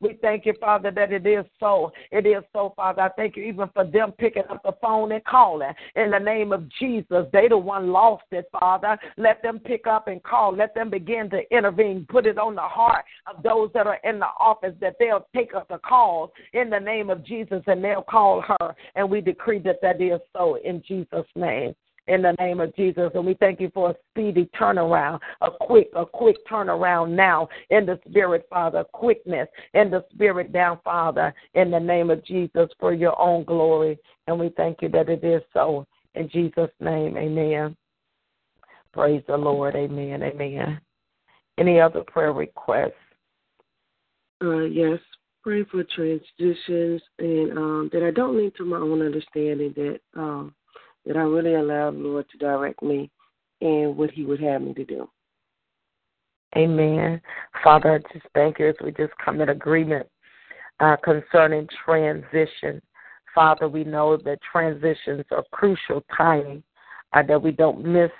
We 0.00 0.18
thank 0.22 0.46
you, 0.46 0.54
Father, 0.60 0.90
that 0.90 1.12
it 1.12 1.26
is 1.26 1.44
so. 1.58 1.92
It 2.10 2.26
is 2.26 2.42
so, 2.52 2.72
Father. 2.76 3.02
I 3.02 3.08
thank 3.10 3.36
you 3.36 3.44
even 3.44 3.68
for 3.74 3.84
them 3.84 4.12
picking 4.12 4.44
up 4.50 4.62
the 4.62 4.72
phone 4.80 5.12
and 5.12 5.24
calling 5.24 5.72
in 5.96 6.10
the 6.10 6.18
name 6.18 6.52
of 6.52 6.68
Jesus. 6.78 7.26
They 7.32 7.48
the 7.50 7.58
one 7.58 7.92
lost 7.92 8.24
it, 8.30 8.46
Father. 8.58 8.98
Let 9.18 9.42
them 9.42 9.58
pick 9.58 9.86
up 9.86 10.08
and 10.08 10.22
call. 10.22 10.56
Let 10.56 10.74
them 10.74 10.88
begin 10.88 11.28
to 11.30 11.42
intervene. 11.54 12.06
Put 12.08 12.26
it 12.26 12.38
on 12.38 12.54
the 12.54 12.62
heart 12.62 13.04
of 13.26 13.42
those 13.42 13.70
that 13.74 13.86
are 13.86 13.98
in 14.04 14.18
the 14.18 14.28
office 14.38 14.74
that 14.80 14.96
they'll 14.98 15.26
take 15.36 15.54
up 15.54 15.68
the 15.68 15.78
calls 15.78 16.30
in 16.54 16.70
the 16.70 16.80
name 16.80 17.10
of 17.10 17.24
Jesus 17.24 17.62
and 17.66 17.84
they'll 17.84 18.02
call 18.02 18.40
her. 18.40 18.74
And 18.94 19.10
we 19.10 19.20
decree 19.20 19.58
that 19.60 19.82
that 19.82 20.00
is 20.00 20.20
so 20.34 20.56
in 20.64 20.82
Jesus' 20.86 21.26
name 21.36 21.74
in 22.06 22.22
the 22.22 22.32
name 22.40 22.60
of 22.60 22.74
Jesus. 22.74 23.10
And 23.14 23.24
we 23.24 23.34
thank 23.34 23.60
you 23.60 23.70
for 23.72 23.90
a 23.90 23.94
speedy 24.10 24.48
turnaround, 24.58 25.20
a 25.42 25.50
quick, 25.50 25.90
a 25.94 26.04
quick 26.04 26.36
turnaround 26.50 27.10
now 27.10 27.48
in 27.70 27.86
the 27.86 28.00
spirit, 28.08 28.46
Father, 28.50 28.84
quickness 28.84 29.48
in 29.74 29.90
the 29.90 30.04
spirit 30.12 30.52
down, 30.52 30.80
Father, 30.82 31.32
in 31.54 31.70
the 31.70 31.78
name 31.78 32.10
of 32.10 32.24
Jesus 32.24 32.68
for 32.80 32.92
your 32.92 33.18
own 33.20 33.44
glory. 33.44 33.98
And 34.26 34.38
we 34.38 34.50
thank 34.56 34.82
you 34.82 34.88
that 34.90 35.08
it 35.08 35.22
is 35.22 35.42
so 35.52 35.86
in 36.14 36.28
Jesus' 36.28 36.70
name, 36.80 37.16
amen. 37.16 37.76
Praise 38.92 39.22
the 39.28 39.36
Lord. 39.36 39.76
Amen. 39.76 40.22
Amen. 40.22 40.80
Any 41.58 41.80
other 41.80 42.02
prayer 42.02 42.32
requests? 42.32 42.92
Uh, 44.42 44.60
yes. 44.60 44.98
Pray 45.42 45.64
for 45.64 45.84
transitions 45.84 47.00
and 47.18 47.56
um, 47.56 47.90
that 47.92 48.02
I 48.02 48.10
don't 48.10 48.36
lean 48.36 48.52
to 48.58 48.64
my 48.64 48.76
own 48.76 49.00
understanding, 49.00 49.72
that 49.76 50.00
um, 50.14 50.54
that 51.06 51.16
I 51.16 51.20
really 51.20 51.54
allow 51.54 51.90
the 51.90 51.96
Lord 51.96 52.26
to 52.30 52.38
direct 52.38 52.82
me 52.82 53.10
in 53.60 53.94
what 53.96 54.10
He 54.10 54.24
would 54.24 54.40
have 54.40 54.60
me 54.60 54.74
to 54.74 54.84
do. 54.84 55.08
Amen. 56.56 57.22
Father, 57.62 57.94
I 57.94 58.12
just 58.12 58.26
thank 58.34 58.58
you 58.58 58.68
as 58.68 58.74
we 58.82 58.90
just 58.90 59.12
come 59.24 59.40
in 59.40 59.48
agreement 59.48 60.06
uh, 60.80 60.96
concerning 61.02 61.68
transition. 61.84 62.82
Father, 63.34 63.68
we 63.68 63.84
know 63.84 64.16
that 64.16 64.38
transitions 64.50 65.24
are 65.30 65.44
crucial 65.52 66.02
timing, 66.16 66.62
uh, 67.12 67.22
that 67.22 67.40
we 67.40 67.52
don't 67.52 67.84
miss 67.84 68.10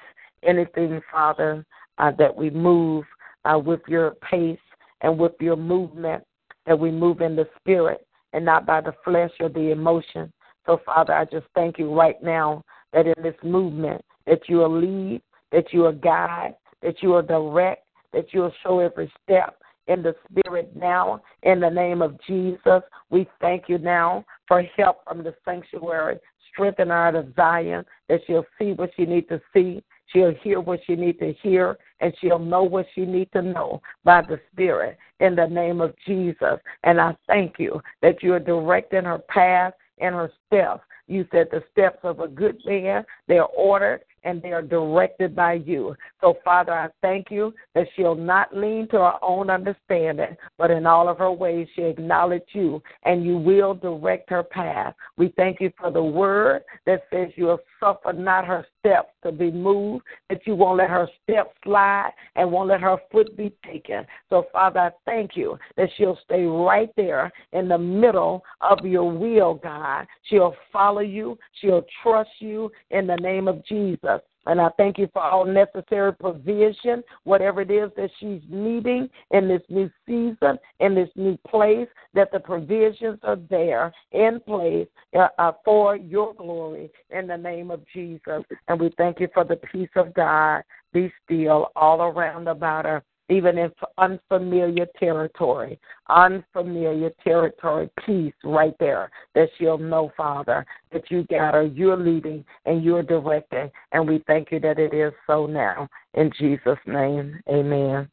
anything, 0.43 1.01
Father, 1.11 1.65
uh, 1.99 2.13
that 2.19 2.35
we 2.35 2.51
move 2.51 3.05
uh, 3.45 3.59
with 3.59 3.81
your 3.89 4.13
pace 4.31 4.59
and 5.03 5.19
with 5.19 5.33
your 5.41 5.57
movement, 5.57 6.23
that 6.67 6.79
we 6.79 6.91
move 6.91 7.21
in 7.21 7.37
the 7.37 7.49
spirit 7.59 8.07
and 8.33 8.45
not 8.45 8.67
by 8.67 8.81
the 8.81 8.95
flesh 9.05 9.33
or 9.41 9.49
the 9.49 9.71
emotion. 9.71 10.33
So, 10.67 10.81
Father, 10.85 11.15
I 11.15 11.25
just 11.25 11.47
thank 11.55 11.79
you 11.79 11.93
right 11.93 12.23
now 12.23 12.63
that 12.93 13.07
in 13.07 13.15
this 13.23 13.35
movement, 13.43 14.05
that 14.27 14.49
you 14.49 14.59
will 14.59 14.81
lead, 14.81 15.23
that 15.53 15.73
you 15.73 15.81
will 15.81 15.93
guide, 15.93 16.55
that 16.83 17.03
you 17.03 17.11
will 17.11 17.23
direct, 17.23 17.85
that 18.13 18.33
you 18.33 18.41
will 18.41 18.55
show 18.63 18.81
every 18.81 19.13
step, 19.25 19.57
in 19.91 20.03
the 20.03 20.15
spirit 20.31 20.75
now. 20.77 21.21
In 21.43 21.61
the 21.61 21.69
name 21.69 22.01
of 22.01 22.19
Jesus, 22.27 22.83
we 23.11 23.29
thank 23.41 23.69
you 23.69 23.79
now 23.79 24.25
for 24.51 24.65
help 24.77 25.05
from 25.05 25.23
the 25.23 25.33
sanctuary. 25.45 26.19
Strengthen 26.53 26.91
of 26.91 27.33
Zion 27.37 27.85
that 28.09 28.21
she'll 28.27 28.45
see 28.59 28.73
what 28.73 28.91
she 28.97 29.07
needs 29.07 29.29
to 29.29 29.41
see. 29.55 29.81
She'll 30.09 30.35
hear 30.43 30.61
what 30.61 30.81
she 30.85 30.97
needs 30.97 31.21
to 31.21 31.33
hear, 31.41 31.79
and 32.01 32.13
she'll 32.21 32.41
know 32.41 32.65
what 32.65 32.87
she 32.93 33.03
needs 33.03 33.31
to 33.31 33.43
know 33.43 33.81
by 34.03 34.23
the 34.23 34.41
Spirit 34.51 34.99
in 35.21 35.37
the 35.37 35.47
name 35.47 35.81
of 35.81 35.95
Jesus. 36.05 36.59
And 36.83 37.01
I 37.01 37.17
thank 37.29 37.61
you 37.61 37.81
that 38.03 38.25
you 38.25 38.35
are 38.35 38.41
directing 38.41 39.05
her 39.05 39.19
path 39.29 39.75
and 39.99 40.17
her 40.17 40.33
steps. 40.49 40.83
You 41.07 41.29
said 41.31 41.47
the 41.53 41.63
steps 41.71 42.01
of 42.03 42.19
a 42.19 42.27
good 42.27 42.59
man, 42.67 43.05
they're 43.29 43.45
ordered 43.45 44.01
and 44.25 44.43
they 44.43 44.53
are 44.53 44.63
directed 44.63 45.35
by 45.35 45.55
you. 45.55 45.95
So, 46.21 46.37
Father, 46.45 46.73
I 46.73 46.89
thank 47.03 47.31
you 47.31 47.55
that 47.75 47.87
she'll 47.97 48.15
not 48.15 48.57
lean 48.57 48.89
to 48.89 48.99
her 48.99 49.15
own 49.23 49.51
understanding, 49.51 50.37
but 50.59 50.71
in 50.71 50.87
all 50.87 51.09
of 51.09 51.19
her 51.19 51.33
ways 51.33 51.69
she 51.75 51.83
acknowledge 51.83 52.43
you, 52.53 52.83
and 53.05 53.25
you 53.25 53.37
will 53.37 53.75
direct 53.75 54.31
her 54.31 54.43
path. 54.43 54.95
We 55.17 55.33
thank 55.37 55.61
you 55.61 55.73
for 55.79 55.91
the 55.91 56.03
word 56.03 56.63
that 56.87 57.03
says 57.13 57.29
you 57.37 57.47
will 57.47 57.61
suffer 57.79 58.13
not 58.13 58.47
her 58.47 58.67
steps 58.79 59.11
to 59.23 59.33
be 59.33 59.51
moved, 59.51 60.05
that 60.29 60.47
you 60.47 60.55
won't 60.55 60.79
let 60.79 60.91
her 60.91 61.09
steps 61.23 61.55
slide 61.65 62.11
and 62.37 62.51
won't 62.51 62.69
let 62.69 62.81
her 62.81 62.97
foot 63.11 63.37
be 63.37 63.53
taken. 63.65 64.07
So, 64.29 64.47
Father, 64.53 64.81
I 64.81 64.91
thank 65.05 65.37
you 65.37 65.59
that 65.77 65.89
she'll 65.97 66.19
stay 66.25 66.45
right 66.45 66.91
there 66.97 67.33
in 67.53 67.69
the 67.69 67.79
middle 67.79 68.43
of 68.61 68.85
your 68.85 69.11
will, 69.11 69.55
God. 69.55 70.07
She'll 70.25 70.55
follow 70.73 71.01
you, 71.01 71.39
she'll 71.61 71.85
trust 72.03 72.31
you 72.39 72.71
in 72.91 73.07
the 73.07 73.17
name 73.17 73.49
of 73.49 73.65
Jesus. 73.67 74.10
And 74.47 74.61
I 74.61 74.71
thank 74.79 74.99
you 74.99 75.09
for 75.13 75.23
all 75.23 75.45
necessary 75.45 76.15
provision, 76.15 77.05
whatever 77.25 77.61
it 77.61 77.71
is 77.71 77.91
that 77.97 78.11
she's 78.19 78.41
needing 78.49 79.09
in 79.33 79.49
this 79.49 79.63
new 79.69 79.91
season, 80.07 80.59
in 80.81 80.95
this 80.95 81.11
new 81.15 81.39
place, 81.47 81.89
that 82.15 82.33
the 82.33 82.41
provisions 82.41 83.19
are 83.23 83.39
there 83.51 83.93
in 84.13 84.41
place 84.41 84.89
uh, 85.15 85.29
uh, 85.39 85.53
for 85.65 85.95
your 85.95 86.33
glory 86.35 86.91
in 87.11 87.27
the 87.27 87.37
name 87.37 87.71
of 87.71 87.83
Jesus. 87.93 88.43
And 88.69 88.81
we 88.81 88.91
thank 88.97 89.21
you 89.21 89.29
for 89.35 89.45
the 89.45 89.57
peace 89.57 89.91
of 89.95 90.15
God. 90.15 90.63
Be 90.93 91.13
still 91.25 91.69
all 91.77 92.03
around 92.03 92.49
about 92.49 92.87
her 92.87 93.05
even 93.31 93.59
in 93.59 93.71
unfamiliar 93.99 94.87
territory, 94.99 95.79
unfamiliar 96.09 97.11
territory, 97.23 97.89
peace 98.05 98.35
right 98.45 98.75
there 98.81 99.11
that 99.35 99.49
she'll 99.57 99.79
know, 99.79 100.13
Father, 100.17 100.67
that 100.93 101.11
you 101.11 101.25
got 101.31 101.55
her, 101.55 101.63
you're 101.63 101.97
leading 101.97 102.45
and 102.67 102.83
you're 102.83 103.03
directing. 103.03 103.71
And 103.93 104.09
we 104.09 104.23
thank 104.27 104.51
you 104.51 104.61
that 104.61 104.79
it 104.79 104.93
is 104.93 105.13
so 105.27 105.47
now. 105.47 105.89
In 106.15 106.31
Jesus' 106.39 106.79
name, 106.87 107.41
amen. 107.49 108.09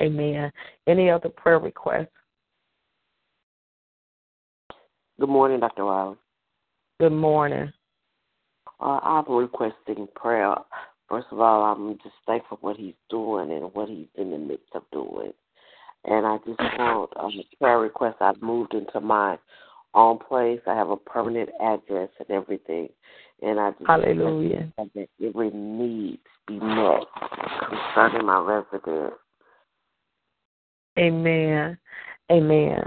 Amen. 0.00 0.52
Any 0.86 1.10
other 1.10 1.28
prayer 1.28 1.58
requests? 1.58 2.08
Good 5.18 5.28
morning, 5.28 5.58
Dr. 5.58 5.84
Riley. 5.84 6.16
Good 7.00 7.12
morning. 7.12 7.72
Uh, 8.80 9.00
I'm 9.02 9.24
requesting 9.28 10.06
prayer 10.14 10.54
First 11.08 11.28
of 11.30 11.40
all, 11.40 11.64
I'm 11.64 11.94
just 12.02 12.14
thankful 12.26 12.58
for 12.58 12.70
what 12.70 12.76
he's 12.76 12.94
doing 13.08 13.50
and 13.50 13.72
what 13.72 13.88
he's 13.88 14.08
in 14.16 14.30
the 14.30 14.38
midst 14.38 14.68
of 14.74 14.82
doing. 14.92 15.32
And 16.04 16.26
I 16.26 16.36
just 16.46 16.60
want 16.78 17.10
um, 17.18 17.32
a 17.38 17.56
prayer 17.56 17.80
request. 17.80 18.16
I've 18.20 18.40
moved 18.42 18.74
into 18.74 19.00
my 19.00 19.38
own 19.94 20.18
place. 20.18 20.60
I 20.66 20.74
have 20.74 20.90
a 20.90 20.96
permanent 20.96 21.48
address 21.60 22.10
and 22.18 22.30
everything. 22.30 22.88
And 23.42 23.58
I 23.58 23.70
just 23.72 23.86
Hallelujah. 23.86 24.72
that 24.76 25.08
every 25.24 25.50
need 25.50 26.18
be 26.46 26.58
met 26.60 27.04
concerning 27.68 28.26
my 28.26 28.40
residence. 28.40 29.14
Amen. 30.98 31.78
Amen. 32.30 32.82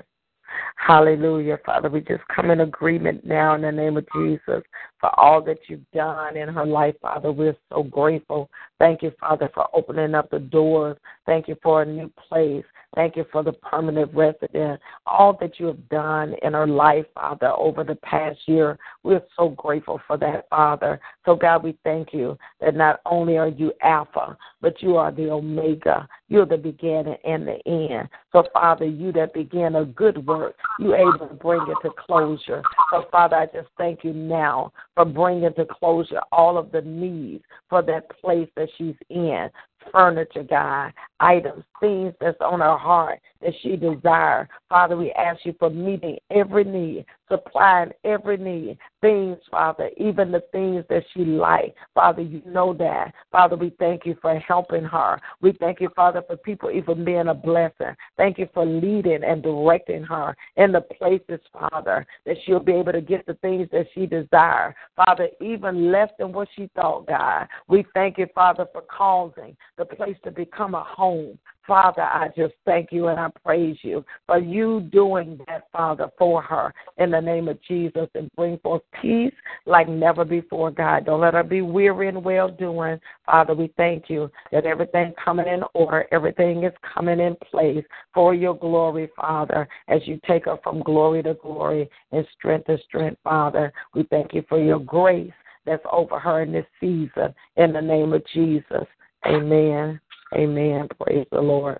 Hallelujah, 0.75 1.57
Father. 1.65 1.89
We 1.89 2.01
just 2.01 2.23
come 2.35 2.51
in 2.51 2.61
agreement 2.61 3.25
now 3.25 3.55
in 3.55 3.61
the 3.61 3.71
name 3.71 3.97
of 3.97 4.05
Jesus 4.15 4.63
for 5.01 5.19
all 5.19 5.41
that 5.41 5.57
you've 5.67 5.89
done 5.91 6.37
in 6.37 6.47
her 6.47 6.65
life, 6.65 6.95
Father. 7.01 7.31
We're 7.31 7.57
so 7.69 7.83
grateful. 7.83 8.49
Thank 8.79 9.01
you, 9.01 9.11
Father, 9.19 9.49
for 9.53 9.67
opening 9.75 10.15
up 10.15 10.29
the 10.29 10.39
doors. 10.39 10.97
Thank 11.25 11.47
you 11.47 11.57
for 11.61 11.81
a 11.81 11.85
new 11.85 12.09
place. 12.29 12.63
Thank 12.93 13.15
you 13.15 13.25
for 13.31 13.41
the 13.41 13.53
permanent 13.53 14.13
resident. 14.13 14.79
All 15.05 15.37
that 15.39 15.59
you 15.59 15.67
have 15.67 15.89
done 15.89 16.35
in 16.43 16.53
her 16.53 16.67
life, 16.67 17.05
Father, 17.15 17.47
over 17.47 17.83
the 17.83 17.95
past 17.95 18.37
year. 18.47 18.77
We're 19.03 19.23
so 19.37 19.49
grateful 19.49 20.01
for 20.07 20.17
that, 20.17 20.49
Father. 20.49 20.99
So, 21.25 21.35
God, 21.35 21.63
we 21.63 21.77
thank 21.83 22.13
you 22.13 22.37
that 22.59 22.75
not 22.75 22.99
only 23.05 23.37
are 23.37 23.47
you 23.47 23.71
Alpha, 23.81 24.37
but 24.61 24.81
you 24.81 24.97
are 24.97 25.11
the 25.11 25.29
Omega. 25.29 26.07
You're 26.27 26.45
the 26.45 26.57
beginning 26.57 27.15
and 27.23 27.47
the 27.47 27.65
end. 27.65 28.09
So, 28.33 28.43
Father, 28.53 28.85
you 28.85 29.13
that 29.13 29.33
began 29.33 29.75
a 29.75 29.85
good 29.85 30.25
work, 30.27 30.55
you 30.79 30.93
able 30.93 31.27
to 31.27 31.33
bring 31.33 31.61
it 31.61 31.77
to 31.83 31.93
closure. 31.97 32.61
So, 32.91 33.05
Father, 33.09 33.37
I 33.37 33.45
just 33.45 33.69
thank 33.77 34.03
you 34.03 34.11
now 34.11 34.73
for 34.95 35.05
bringing 35.05 35.53
to 35.53 35.65
closure 35.65 36.21
all 36.31 36.57
of 36.57 36.71
the 36.71 36.81
needs 36.81 37.43
for 37.69 37.81
that 37.81 38.09
place 38.19 38.49
that 38.55 38.69
she's 38.77 38.95
in. 39.09 39.49
Furniture, 39.91 40.43
God, 40.43 40.93
items, 41.19 41.63
things 41.79 42.13
that's 42.19 42.37
on 42.41 42.59
her 42.59 42.77
heart 42.77 43.19
that 43.41 43.53
she 43.61 43.75
desires. 43.75 44.47
Father, 44.69 44.95
we 44.97 45.11
ask 45.11 45.45
you 45.45 45.53
for 45.59 45.69
meeting 45.69 46.17
every 46.29 46.63
need, 46.63 47.05
supplying 47.29 47.91
every 48.03 48.37
need, 48.37 48.77
things, 49.01 49.37
Father, 49.49 49.89
even 49.97 50.31
the 50.31 50.43
things 50.51 50.85
that 50.89 51.03
she 51.13 51.25
likes. 51.25 51.75
Father, 51.93 52.21
you 52.21 52.41
know 52.45 52.73
that. 52.73 53.13
Father, 53.31 53.55
we 53.55 53.71
thank 53.79 54.05
you 54.05 54.15
for 54.21 54.37
helping 54.39 54.83
her. 54.83 55.19
We 55.41 55.53
thank 55.59 55.81
you, 55.81 55.89
Father, 55.95 56.21
for 56.25 56.37
people 56.37 56.71
even 56.71 57.03
being 57.03 57.27
a 57.27 57.33
blessing. 57.33 57.95
Thank 58.17 58.37
you 58.37 58.47
for 58.53 58.65
leading 58.65 59.23
and 59.23 59.41
directing 59.41 60.03
her 60.03 60.35
in 60.57 60.71
the 60.71 60.81
places, 60.81 61.39
Father, 61.51 62.05
that 62.25 62.37
she'll 62.45 62.59
be 62.59 62.73
able 62.73 62.91
to 62.91 63.01
get 63.01 63.25
the 63.25 63.33
things 63.35 63.67
that 63.71 63.87
she 63.93 64.05
desires. 64.05 64.73
Father, 64.95 65.29
even 65.39 65.91
less 65.91 66.09
than 66.19 66.31
what 66.31 66.47
she 66.55 66.69
thought, 66.75 67.07
God. 67.07 67.47
We 67.67 67.85
thank 67.93 68.17
you, 68.17 68.27
Father, 68.33 68.67
for 68.71 68.81
causing 68.81 69.55
the 69.77 69.85
place 69.85 70.17
to 70.23 70.31
become 70.31 70.75
a 70.75 70.83
home. 70.83 71.37
Father, 71.71 72.01
I 72.01 72.27
just 72.35 72.53
thank 72.65 72.91
you 72.91 73.07
and 73.07 73.17
I 73.17 73.29
praise 73.45 73.77
you 73.81 74.03
for 74.27 74.37
you 74.37 74.81
doing 74.91 75.39
that, 75.47 75.69
Father, 75.71 76.09
for 76.17 76.41
her 76.41 76.73
in 76.97 77.11
the 77.11 77.21
name 77.21 77.47
of 77.47 77.63
Jesus 77.63 78.09
and 78.13 78.29
bring 78.35 78.57
forth 78.57 78.81
peace 79.01 79.33
like 79.65 79.87
never 79.87 80.25
before, 80.25 80.69
God. 80.69 81.05
Don't 81.05 81.21
let 81.21 81.33
her 81.33 81.43
be 81.43 81.61
weary 81.61 82.09
in 82.09 82.23
well 82.23 82.49
doing. 82.49 82.99
Father, 83.25 83.53
we 83.53 83.71
thank 83.77 84.09
you 84.09 84.29
that 84.51 84.65
everything 84.65 85.13
coming 85.23 85.47
in 85.47 85.61
order, 85.73 86.05
everything 86.11 86.65
is 86.65 86.73
coming 86.93 87.21
in 87.21 87.37
place 87.49 87.85
for 88.13 88.35
your 88.35 88.57
glory, 88.57 89.09
Father, 89.15 89.65
as 89.87 90.01
you 90.03 90.19
take 90.27 90.43
her 90.47 90.57
from 90.61 90.83
glory 90.83 91.23
to 91.23 91.35
glory 91.35 91.89
and 92.11 92.27
strength 92.37 92.65
to 92.65 92.79
strength, 92.79 93.21
Father. 93.23 93.71
We 93.95 94.03
thank 94.09 94.33
you 94.33 94.43
for 94.49 94.61
your 94.61 94.79
grace 94.79 95.31
that's 95.65 95.85
over 95.89 96.19
her 96.19 96.41
in 96.41 96.51
this 96.51 96.65
season 96.81 97.33
in 97.55 97.71
the 97.71 97.81
name 97.81 98.11
of 98.11 98.25
Jesus. 98.33 98.85
Amen. 99.25 100.01
Amen. 100.33 100.87
Praise 100.99 101.25
the 101.31 101.41
Lord. 101.41 101.79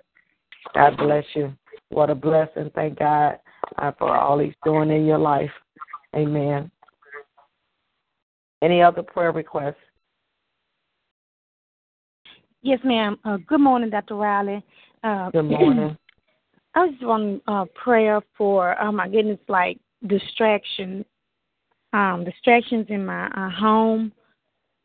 God 0.74 0.98
bless 0.98 1.26
you. 1.34 1.54
What 1.90 2.10
a 2.10 2.16
blessing. 2.16 2.72
Thank 2.76 3.00
God 3.00 3.38
uh, 3.78 3.92
for 3.98 4.16
all 4.16 4.40
He's 4.40 4.54
doing 4.64 4.90
in 4.90 5.06
your 5.06 5.18
life. 5.18 5.52
Amen. 6.16 6.72
Any 8.62 8.82
other 8.82 9.04
prayer 9.04 9.32
requests? 9.32 9.76
Yes, 12.62 12.80
ma'am. 12.84 13.18
Uh, 13.26 13.38
good 13.48 13.60
morning, 13.60 13.90
Dr. 13.90 14.16
Riley. 14.16 14.64
Uh, 15.04 15.32
good 15.32 15.44
morning. 15.46 15.98
I 16.76 16.90
just 16.90 17.04
want 17.04 17.42
uh, 17.48 17.66
prayer 17.76 18.22
for, 18.38 18.80
oh 18.82 18.92
my 18.92 19.10
goodness, 19.10 19.40
like 19.48 19.80
distraction, 20.08 21.04
um, 21.94 22.24
distractions 22.24 22.86
in 22.90 23.06
my 23.06 23.28
uh, 23.28 23.50
home 23.50 24.12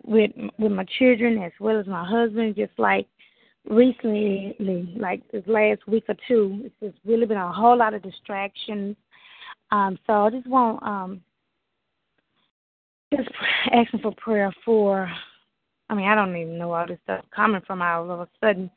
with 0.05 0.30
with 0.59 0.72
my 0.72 0.84
children 0.98 1.43
as 1.43 1.52
well 1.60 1.78
as 1.78 1.86
my 1.86 2.05
husband. 2.05 2.56
Just 2.56 2.72
like 2.78 3.06
recently, 3.68 4.55
like 4.97 5.22
this 5.30 5.43
last 5.47 5.86
week 5.86 6.05
or 6.09 6.16
two, 6.28 6.62
it's 6.64 6.74
just 6.80 7.05
really 7.05 7.26
been 7.26 7.36
a 7.36 7.52
whole 7.52 7.76
lot 7.76 7.94
of 7.94 8.02
distractions. 8.02 8.97
Um, 9.70 9.98
so 10.06 10.12
I 10.12 10.30
just 10.30 10.47
want 10.47 10.82
um, 10.82 11.20
just 13.14 13.28
asking 13.72 14.01
for 14.01 14.12
prayer 14.16 14.52
for. 14.64 15.10
I 15.88 15.94
mean, 15.94 16.09
I 16.09 16.16
don't 16.16 16.36
even 16.36 16.59
know 16.59 16.72
all 16.72 16.86
this 16.86 16.98
stuff 17.05 17.24
coming 17.34 17.62
from 17.66 17.80
all 17.80 18.10
of 18.10 18.20
a 18.20 18.28
sudden, 18.40 18.70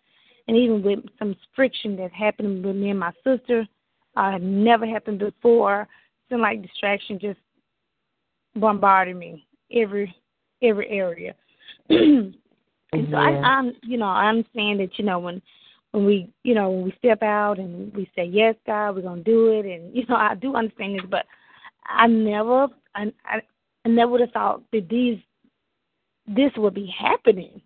and 0.47 0.55
even 0.55 0.83
with 0.83 0.99
some 1.17 1.35
friction 1.55 1.95
that 1.97 2.11
happened 2.11 2.63
with 2.63 2.75
me 2.75 2.91
and 2.91 2.99
my 2.99 3.11
sister, 3.23 3.67
uh, 4.15 4.37
never 4.39 4.85
happened 4.85 5.19
before. 5.19 5.87
Seemed 6.29 6.41
like 6.41 6.61
distraction 6.61 7.17
just 7.19 7.39
bombarded 8.55 9.15
me 9.15 9.47
every 9.73 10.13
every 10.61 10.89
area. 10.89 11.33
and 12.93 13.07
so 13.11 13.17
I, 13.17 13.29
I'm, 13.29 13.73
you 13.83 13.97
know, 13.97 14.07
I 14.07 14.29
understand 14.29 14.79
that 14.79 14.97
you 14.97 15.05
know 15.05 15.19
when 15.19 15.41
when 15.91 16.05
we, 16.05 16.31
you 16.43 16.53
know, 16.53 16.69
when 16.69 16.83
we 16.83 16.93
step 16.99 17.23
out 17.23 17.57
and 17.57 17.93
we 17.95 18.09
say 18.15 18.23
yes, 18.23 18.55
God, 18.65 18.95
we're 18.95 19.01
gonna 19.01 19.23
do 19.23 19.51
it, 19.51 19.65
and 19.65 19.95
you 19.95 20.05
know, 20.07 20.15
I 20.15 20.35
do 20.35 20.55
understand 20.55 20.95
this, 20.95 21.05
but 21.09 21.25
I 21.85 22.07
never, 22.07 22.67
I, 22.95 23.11
I, 23.25 23.41
I 23.85 23.89
never 23.89 24.11
would 24.11 24.21
have 24.21 24.31
thought 24.31 24.61
that 24.71 24.87
these, 24.89 25.17
this 26.27 26.51
would 26.57 26.75
be 26.75 26.93
happening, 26.97 27.61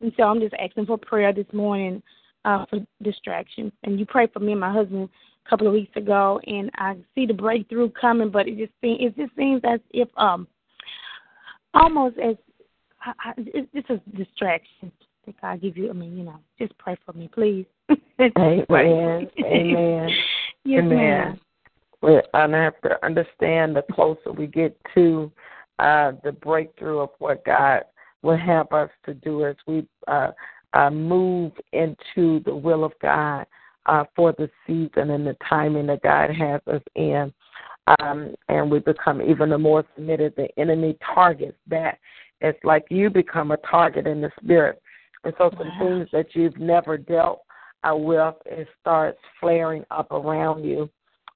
and 0.00 0.12
so 0.16 0.24
I'm 0.24 0.40
just 0.40 0.54
asking 0.54 0.86
for 0.86 0.98
prayer 0.98 1.32
this 1.32 1.46
morning 1.52 2.02
uh, 2.44 2.66
for 2.68 2.80
distraction, 3.02 3.72
and 3.82 3.98
you 3.98 4.06
pray 4.06 4.26
for 4.26 4.40
me 4.40 4.52
and 4.52 4.60
my 4.60 4.72
husband 4.72 5.08
a 5.46 5.48
couple 5.48 5.66
of 5.66 5.72
weeks 5.72 5.96
ago, 5.96 6.40
and 6.46 6.70
I 6.74 6.96
see 7.14 7.26
the 7.26 7.34
breakthrough 7.34 7.90
coming, 7.90 8.30
but 8.30 8.46
it 8.46 8.58
just 8.58 8.72
seems, 8.82 8.98
it 9.00 9.16
just 9.16 9.36
seems 9.36 9.62
as 9.64 9.80
if 9.90 10.08
um 10.16 10.46
almost 11.74 12.18
as 12.18 12.36
I, 13.04 13.12
I, 13.24 13.32
it, 13.38 13.68
it's 13.72 13.90
a 13.90 14.00
distraction. 14.16 14.92
That 15.26 15.40
God 15.40 15.62
give 15.62 15.78
you. 15.78 15.88
I 15.88 15.94
mean, 15.94 16.18
you 16.18 16.24
know, 16.24 16.38
just 16.58 16.76
pray 16.76 16.96
for 17.06 17.14
me, 17.14 17.30
please. 17.32 17.64
Amen. 18.20 19.26
Amen. 19.42 20.10
yes, 20.64 20.80
Amen. 20.80 20.88
ma'am. 20.88 21.40
We 22.02 22.20
and 22.34 22.54
I 22.54 22.62
have 22.62 22.80
to 22.82 23.02
understand 23.04 23.74
the 23.74 23.84
closer 23.92 24.32
we 24.32 24.46
get 24.46 24.76
to 24.94 25.32
uh, 25.78 26.12
the 26.22 26.32
breakthrough 26.32 26.98
of 26.98 27.10
what 27.18 27.44
God 27.44 27.84
will 28.22 28.36
help 28.36 28.72
us 28.72 28.90
to 29.06 29.14
do 29.14 29.46
as 29.46 29.56
we 29.66 29.86
uh, 30.08 30.32
uh, 30.74 30.90
move 30.90 31.52
into 31.72 32.40
the 32.44 32.54
will 32.54 32.84
of 32.84 32.92
God 33.00 33.46
uh, 33.86 34.04
for 34.14 34.32
the 34.32 34.50
season 34.66 35.10
and 35.10 35.26
the 35.26 35.36
timing 35.48 35.86
that 35.86 36.02
God 36.02 36.30
has 36.30 36.60
us 36.66 36.82
in. 36.94 37.32
Um, 38.00 38.34
and 38.48 38.70
we 38.70 38.78
become 38.78 39.20
even 39.20 39.50
the 39.50 39.58
more 39.58 39.84
submitted, 39.94 40.34
the 40.36 40.48
enemy 40.58 40.96
targets 41.14 41.58
that. 41.68 41.98
It's 42.44 42.62
like 42.62 42.84
you 42.90 43.08
become 43.08 43.52
a 43.52 43.56
target 43.56 44.06
in 44.06 44.20
the 44.20 44.30
spirit. 44.42 44.80
And 45.24 45.32
so 45.38 45.50
some 45.56 45.68
wow. 45.68 45.78
things 45.80 46.08
that 46.12 46.26
you've 46.34 46.58
never 46.58 46.98
dealt 46.98 47.40
uh, 47.82 47.96
with, 47.96 48.34
it 48.44 48.68
starts 48.80 49.18
flaring 49.40 49.82
up 49.90 50.12
around 50.12 50.62
you, 50.62 50.90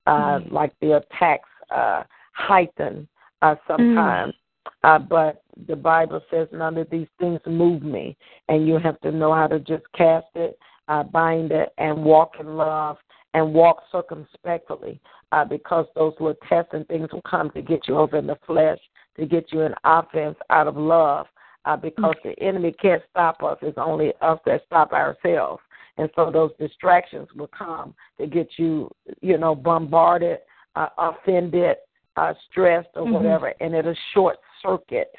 uh, 0.06 0.38
mm. 0.38 0.52
like 0.52 0.72
the 0.82 0.98
attacks 0.98 1.48
uh, 1.74 2.02
heighten 2.34 3.08
uh, 3.40 3.54
sometimes. 3.66 4.34
Mm. 4.34 4.38
Uh, 4.84 4.98
but 4.98 5.42
the 5.66 5.74
Bible 5.74 6.20
says 6.30 6.46
none 6.52 6.76
of 6.76 6.90
these 6.90 7.08
things 7.18 7.40
move 7.46 7.82
me, 7.82 8.16
and 8.48 8.68
you 8.68 8.78
have 8.78 9.00
to 9.00 9.10
know 9.10 9.32
how 9.34 9.46
to 9.46 9.58
just 9.60 9.84
cast 9.96 10.26
it, 10.34 10.58
uh, 10.88 11.02
bind 11.04 11.52
it, 11.52 11.70
and 11.78 12.04
walk 12.04 12.32
in 12.38 12.56
love 12.56 12.98
and 13.32 13.54
walk 13.54 13.82
circumspectly, 13.90 15.00
uh, 15.32 15.44
because 15.44 15.86
those 15.94 16.12
little 16.20 16.36
tests 16.48 16.72
and 16.74 16.86
things 16.88 17.08
will 17.12 17.22
come 17.22 17.50
to 17.52 17.62
get 17.62 17.88
you 17.88 17.96
over 17.96 18.18
in 18.18 18.26
the 18.26 18.38
flesh, 18.46 18.78
to 19.18 19.26
get 19.26 19.52
you 19.52 19.62
in 19.62 19.74
offense 19.84 20.36
out 20.50 20.66
of 20.66 20.76
love, 20.76 21.26
uh, 21.64 21.76
because 21.76 22.14
mm-hmm. 22.24 22.28
the 22.30 22.42
enemy 22.42 22.74
can't 22.80 23.02
stop 23.10 23.42
us. 23.42 23.58
It's 23.62 23.78
only 23.78 24.12
us 24.20 24.38
that 24.46 24.62
stop 24.66 24.92
ourselves. 24.92 25.62
And 25.98 26.08
so 26.14 26.30
those 26.30 26.52
distractions 26.58 27.28
will 27.36 27.50
come 27.56 27.94
to 28.18 28.26
get 28.26 28.48
you, 28.56 28.90
you 29.20 29.36
know, 29.36 29.54
bombarded, 29.54 30.38
uh, 30.76 30.88
offended, 30.96 31.76
uh, 32.16 32.34
stressed, 32.50 32.88
or 32.94 33.02
mm-hmm. 33.02 33.14
whatever, 33.14 33.54
and 33.60 33.74
it'll 33.74 33.94
short 34.14 34.38
circuit 34.62 35.12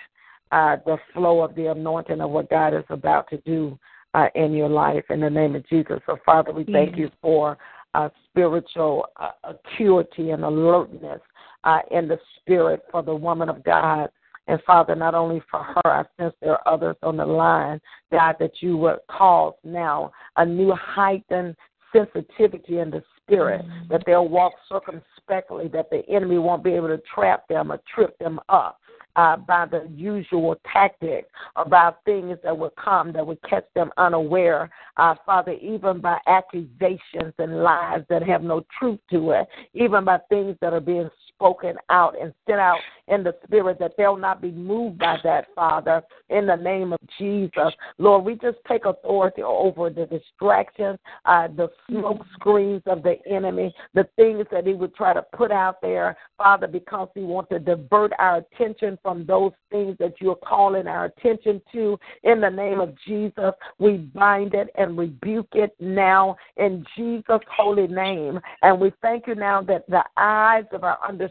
uh, 0.52 0.78
the 0.86 0.98
flow 1.14 1.42
of 1.42 1.54
the 1.56 1.68
anointing 1.68 2.22
of 2.22 2.30
what 2.30 2.50
God 2.50 2.74
is 2.74 2.84
about 2.90 3.30
to 3.30 3.38
do 3.38 3.78
uh, 4.14 4.28
in 4.36 4.54
your 4.54 4.70
life 4.70 5.04
in 5.10 5.20
the 5.20 5.30
name 5.30 5.56
of 5.56 5.68
Jesus. 5.68 6.00
So, 6.06 6.18
Father, 6.26 6.52
we 6.52 6.64
thank 6.64 6.98
you 6.98 7.12
for 7.22 7.58
uh, 7.94 8.10
spiritual 8.30 9.06
uh, 9.18 9.30
acuity 9.44 10.32
and 10.32 10.44
alertness 10.44 11.22
uh, 11.64 11.80
in 11.92 12.08
the 12.08 12.20
spirit 12.40 12.84
for 12.92 13.02
the 13.04 13.16
woman 13.16 13.50
of 13.50 13.64
God. 13.64 14.10
And 14.48 14.60
Father, 14.64 14.96
not 14.96 15.14
only 15.14 15.42
for 15.52 15.62
her, 15.64 15.82
I 15.86 16.04
sense 16.18 16.34
there 16.42 16.54
are 16.54 16.74
others 16.74 16.96
on 17.04 17.18
the 17.18 17.26
line, 17.26 17.80
God, 18.12 18.36
that 18.40 18.62
you 18.62 18.78
would 18.78 18.98
cause 19.08 19.54
now 19.64 20.12
a 20.38 20.46
new 20.46 20.74
heightened 20.74 21.56
sensitivity 21.94 22.80
in 22.80 22.90
the 22.90 23.04
spirit, 23.22 23.64
mm-hmm. 23.64 23.92
that 23.92 24.04
they'll 24.06 24.28
walk 24.28 24.54
circumspectly, 24.68 25.68
that 25.70 25.90
the 25.92 26.02
enemy 26.10 26.40
won't 26.40 26.64
be 26.64 26.72
able 26.72 26.88
to 26.88 27.02
trap 27.14 27.48
them 27.48 27.72
or 27.72 27.80
trip 27.94 28.18
them 28.18 28.40
up 28.50 28.80
uh, 29.16 29.36
by 29.36 29.66
the 29.66 29.88
usual 29.96 30.56
tactics, 30.72 31.28
about 31.56 32.04
things 32.06 32.38
that 32.44 32.58
would 32.58 32.76
come 32.76 33.12
that 33.12 33.26
would 33.26 33.42
catch 33.44 33.66
them 33.76 33.92
unaware. 33.98 34.70
Uh, 34.98 35.16
Father, 35.26 35.54
even 35.54 36.00
by 36.00 36.18
accusations 36.28 37.34
and 37.38 37.64
lies 37.64 38.02
that 38.10 38.24
have 38.24 38.44
no 38.44 38.66
truth 38.80 39.00
to 39.12 39.32
it, 39.32 39.48
even 39.74 40.06
by 40.06 40.18
things 40.30 40.56
that 40.62 40.74
are 40.74 40.80
being 40.80 41.10
spoken 41.40 41.76
out 41.90 42.20
and 42.22 42.34
sent 42.46 42.60
out 42.60 42.80
in 43.08 43.24
the 43.24 43.34
spirit 43.44 43.80
that 43.80 43.94
they'll 43.98 44.18
not 44.18 44.42
be 44.42 44.52
moved 44.52 45.00
by 45.00 45.18
that, 45.24 45.48
Father, 45.56 46.04
in 46.30 46.46
the 46.46 46.56
name 46.56 46.92
of 46.94 47.00
Jesus. 47.18 47.74
Lord, 47.98 48.26
we 48.26 48.36
just 48.36 48.58
take 48.68 48.86
authority 48.86 49.42
over 49.42 49.90
the 49.90 50.06
distractions, 50.06 51.00
uh, 51.26 51.48
the 51.48 51.70
smoke 51.90 52.22
screens 52.34 52.84
of 52.86 53.04
the 53.04 53.16
enemy, 53.26 53.74
the 53.94 54.08
things 54.16 54.46
that 54.52 54.68
he 54.68 54.74
would 54.74 54.94
try 54.96 55.14
to 55.14 55.24
put 55.34 55.52
out 55.52 55.82
there, 55.82 56.18
Father, 56.38 56.68
because 56.68 57.08
he 57.16 57.22
wants 57.22 57.50
to 57.50 57.60
divert 57.60 58.12
our 58.20 58.38
attention 58.38 59.00
from 59.02 59.26
those 59.26 59.54
things 59.72 59.96
that 60.00 60.16
you're 60.20 60.36
calling 60.36 60.88
our 60.88 61.06
attention 61.06 61.62
to. 61.72 61.98
In 62.24 62.42
the 62.42 62.50
name 62.50 62.82
of 62.82 62.94
Jesus, 63.08 63.54
we 63.80 63.98
bind 63.98 64.54
it 64.54 64.68
and 64.76 64.98
rebuke 64.98 65.50
it 65.54 65.74
now 65.80 66.36
in 66.58 66.86
Jesus' 66.96 67.42
holy 67.50 67.88
name. 67.88 68.40
And 68.62 68.80
we 68.80 68.92
thank 69.02 69.26
you 69.26 69.36
now 69.36 69.62
that 69.64 69.90
the 69.90 70.04
eyes 70.18 70.66
of 70.74 70.84
our 70.84 71.00
understanding 71.08 71.29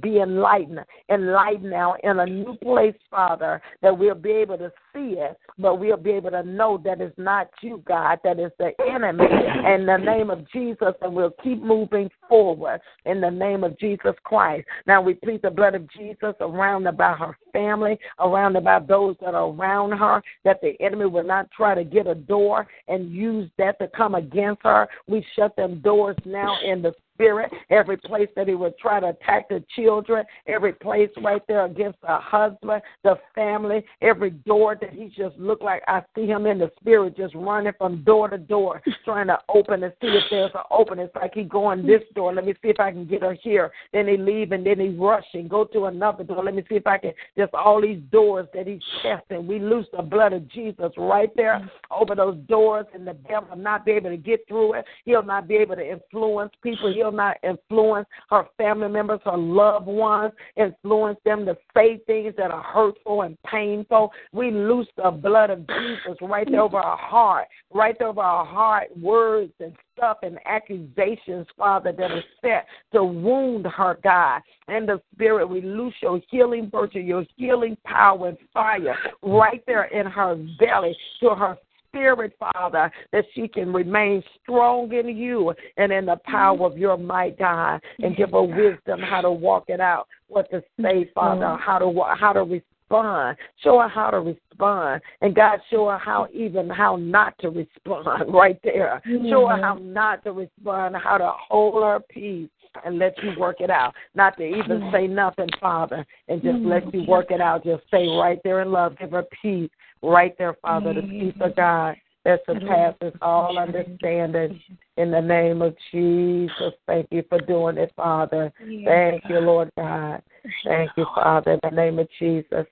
be 0.00 0.20
enlightened 0.20 0.80
enlightened 1.10 1.70
now 1.70 1.94
in 2.02 2.18
a 2.18 2.26
new 2.26 2.56
place, 2.62 2.94
Father, 3.10 3.60
that 3.82 3.96
we'll 3.96 4.14
be 4.14 4.32
able 4.32 4.58
to 4.58 4.72
see 4.92 5.16
it, 5.18 5.36
but 5.58 5.78
we'll 5.78 5.96
be 5.96 6.10
able 6.10 6.30
to 6.30 6.42
know 6.42 6.80
that 6.84 7.00
it's 7.00 7.16
not 7.18 7.48
you, 7.62 7.82
God, 7.86 8.18
that 8.24 8.38
it's 8.38 8.54
the 8.58 8.72
enemy 8.88 9.24
in 9.74 9.86
the 9.86 9.96
name 9.96 10.30
of 10.30 10.50
Jesus, 10.50 10.94
and 11.02 11.14
we'll 11.14 11.34
keep 11.42 11.62
moving 11.62 12.10
forward 12.28 12.80
in 13.04 13.20
the 13.20 13.30
name 13.30 13.64
of 13.64 13.78
Jesus 13.78 14.14
Christ. 14.24 14.66
Now 14.86 15.00
we 15.00 15.14
plead 15.14 15.42
the 15.42 15.50
blood 15.50 15.74
of 15.74 15.88
Jesus 15.92 16.34
around 16.40 16.86
about 16.86 17.18
her 17.18 17.36
family, 17.52 17.98
around 18.18 18.56
about 18.56 18.88
those 18.88 19.16
that 19.20 19.34
are 19.34 19.48
around 19.48 19.92
her, 19.92 20.22
that 20.44 20.60
the 20.60 20.74
enemy 20.80 21.06
will 21.06 21.24
not 21.24 21.50
try 21.50 21.74
to 21.74 21.84
get 21.84 22.06
a 22.06 22.14
door 22.14 22.66
and 22.88 23.10
use 23.12 23.50
that 23.58 23.78
to 23.78 23.88
come 23.88 24.14
against 24.14 24.62
her. 24.62 24.88
We 25.06 25.24
shut 25.34 25.54
them 25.56 25.80
doors 25.80 26.16
now 26.24 26.56
in 26.64 26.82
the 26.82 26.92
spirit, 27.16 27.50
every 27.70 27.96
place 27.96 28.28
that 28.36 28.46
he 28.46 28.54
would 28.54 28.76
try 28.78 29.00
to 29.00 29.08
attack 29.08 29.48
the 29.48 29.64
children, 29.74 30.24
every 30.46 30.72
place 30.72 31.08
right 31.22 31.42
there 31.48 31.64
against 31.64 32.00
the 32.02 32.18
husband, 32.18 32.82
the 33.02 33.16
family, 33.34 33.84
every 34.02 34.30
door 34.30 34.76
that 34.80 34.92
he 34.92 35.06
just 35.16 35.36
looked 35.38 35.62
like 35.62 35.82
I 35.88 36.02
see 36.14 36.26
him 36.26 36.46
in 36.46 36.58
the 36.58 36.70
spirit 36.78 37.16
just 37.16 37.34
running 37.34 37.72
from 37.78 38.04
door 38.04 38.28
to 38.28 38.38
door, 38.38 38.82
trying 39.04 39.28
to 39.28 39.38
open 39.48 39.82
and 39.82 39.92
see 40.00 40.08
if 40.08 40.24
there's 40.30 40.50
an 40.54 40.60
open. 40.70 40.98
It's 40.98 41.14
like 41.14 41.34
he 41.34 41.44
going 41.44 41.86
this 41.86 42.02
door. 42.14 42.34
Let 42.34 42.44
me 42.44 42.54
see 42.62 42.68
if 42.68 42.80
I 42.80 42.92
can 42.92 43.06
get 43.06 43.22
her 43.22 43.34
here. 43.34 43.72
Then 43.92 44.08
he 44.08 44.16
leave 44.16 44.52
and 44.52 44.66
then 44.66 44.78
he 44.78 44.88
rush 44.88 45.26
and 45.34 45.48
go 45.48 45.64
to 45.64 45.86
another 45.86 46.24
door. 46.24 46.44
Let 46.44 46.54
me 46.54 46.62
see 46.68 46.76
if 46.76 46.86
I 46.86 46.98
can 46.98 47.12
just 47.36 47.54
all 47.54 47.80
these 47.80 48.00
doors 48.12 48.46
that 48.54 48.66
he's 48.66 48.82
testing. 49.02 49.46
We 49.46 49.58
loose 49.58 49.86
the 49.96 50.02
blood 50.02 50.32
of 50.32 50.48
Jesus 50.48 50.92
right 50.98 51.30
there 51.36 51.60
mm. 51.60 51.70
over 51.90 52.14
those 52.14 52.36
doors 52.48 52.86
and 52.94 53.06
the 53.06 53.14
devil 53.28 53.48
will 53.50 53.62
not 53.62 53.84
be 53.84 53.92
able 53.92 54.10
to 54.10 54.16
get 54.16 54.46
through 54.48 54.74
it. 54.74 54.84
He'll 55.04 55.22
not 55.22 55.48
be 55.48 55.56
able 55.56 55.76
to 55.76 55.90
influence 55.90 56.52
people. 56.62 56.92
He'll 56.92 57.05
not 57.10 57.36
influence 57.42 58.06
her 58.30 58.46
family 58.56 58.88
members, 58.88 59.20
her 59.24 59.36
loved 59.36 59.86
ones, 59.86 60.32
influence 60.56 61.18
them 61.24 61.44
to 61.46 61.56
say 61.74 61.98
things 62.06 62.34
that 62.36 62.50
are 62.50 62.62
hurtful 62.62 63.22
and 63.22 63.36
painful. 63.42 64.12
We 64.32 64.50
loose 64.50 64.88
the 64.96 65.10
blood 65.10 65.50
of 65.50 65.66
Jesus 65.66 66.18
right 66.20 66.48
there 66.50 66.62
over 66.62 66.78
our 66.78 66.96
heart, 66.96 67.46
right 67.72 67.96
there 67.98 68.08
over 68.08 68.20
our 68.20 68.44
heart, 68.44 68.88
words 68.96 69.52
and 69.60 69.72
stuff 69.96 70.18
and 70.22 70.38
accusations, 70.46 71.46
Father, 71.56 71.92
that 71.92 72.10
are 72.10 72.24
set 72.42 72.66
to 72.92 73.02
wound 73.02 73.66
her, 73.66 73.98
God. 74.02 74.42
And 74.68 74.88
the 74.88 75.00
spirit, 75.14 75.48
we 75.48 75.60
loose 75.60 75.94
your 76.02 76.20
healing 76.28 76.70
virtue, 76.70 76.98
your 76.98 77.24
healing 77.36 77.76
power 77.84 78.28
and 78.28 78.38
fire 78.52 78.96
right 79.22 79.62
there 79.66 79.84
in 79.84 80.06
her 80.06 80.36
belly 80.58 80.96
to 81.20 81.30
her 81.30 81.56
spirit, 81.96 82.32
Father, 82.38 82.90
that 83.12 83.24
she 83.34 83.48
can 83.48 83.72
remain 83.72 84.22
strong 84.42 84.92
in 84.92 85.16
you 85.16 85.54
and 85.76 85.92
in 85.92 86.06
the 86.06 86.12
mm-hmm. 86.12 86.30
power 86.30 86.66
of 86.66 86.78
your 86.78 86.96
might, 86.96 87.38
God, 87.38 87.80
and 87.98 88.16
give 88.16 88.30
her 88.32 88.42
wisdom 88.42 89.00
how 89.00 89.20
to 89.20 89.30
walk 89.30 89.64
it 89.68 89.80
out, 89.80 90.06
what 90.28 90.50
to 90.50 90.62
say, 90.80 91.10
Father, 91.14 91.56
how 91.60 91.78
to 91.78 92.02
how 92.18 92.32
to 92.32 92.40
respond. 92.40 93.36
Show 93.64 93.80
her 93.80 93.88
how 93.88 94.10
to 94.10 94.20
respond, 94.20 95.02
and 95.20 95.34
God, 95.34 95.58
show 95.70 95.88
her 95.88 95.98
how 95.98 96.28
even 96.32 96.68
how 96.70 96.96
not 96.96 97.36
to 97.40 97.50
respond. 97.50 98.06
Right 98.32 98.60
there, 98.62 99.02
show 99.04 99.46
her 99.48 99.60
how 99.60 99.76
mm-hmm. 99.76 99.92
not 99.92 100.22
to 100.24 100.32
respond, 100.32 100.94
how 100.96 101.18
to 101.18 101.32
hold 101.48 101.82
her 101.82 102.00
peace 102.08 102.48
and 102.84 102.98
let 102.98 103.14
you 103.22 103.32
work 103.38 103.60
it 103.60 103.70
out. 103.70 103.94
Not 104.14 104.36
to 104.36 104.44
even 104.44 104.80
mm-hmm. 104.80 104.94
say 104.94 105.06
nothing, 105.06 105.48
Father, 105.60 106.04
and 106.28 106.42
just 106.42 106.58
let 106.58 106.92
you 106.92 107.04
work 107.08 107.30
it 107.30 107.40
out. 107.40 107.64
Just 107.64 107.84
stay 107.88 108.06
right 108.06 108.38
there 108.44 108.60
in 108.62 108.70
love. 108.70 108.98
Give 108.98 109.10
her 109.12 109.24
peace 109.42 109.70
right 110.06 110.36
there, 110.38 110.56
Father, 110.62 110.94
the 110.94 111.02
peace 111.02 111.34
of 111.40 111.56
God 111.56 111.96
that 112.24 112.40
surpasses 112.46 113.12
all 113.22 113.58
understanding. 113.58 114.60
In 114.96 115.10
the 115.10 115.20
name 115.20 115.62
of 115.62 115.76
Jesus, 115.92 116.72
thank 116.86 117.06
you 117.10 117.22
for 117.28 117.38
doing 117.40 117.78
it, 117.78 117.92
Father. 117.94 118.52
Thank 118.84 119.22
you, 119.28 119.38
Lord 119.38 119.70
God. 119.76 120.22
Thank 120.64 120.90
you, 120.96 121.06
Father, 121.14 121.52
in 121.52 121.60
the 121.62 121.70
name 121.70 121.98
of 121.98 122.08
Jesus. 122.18 122.66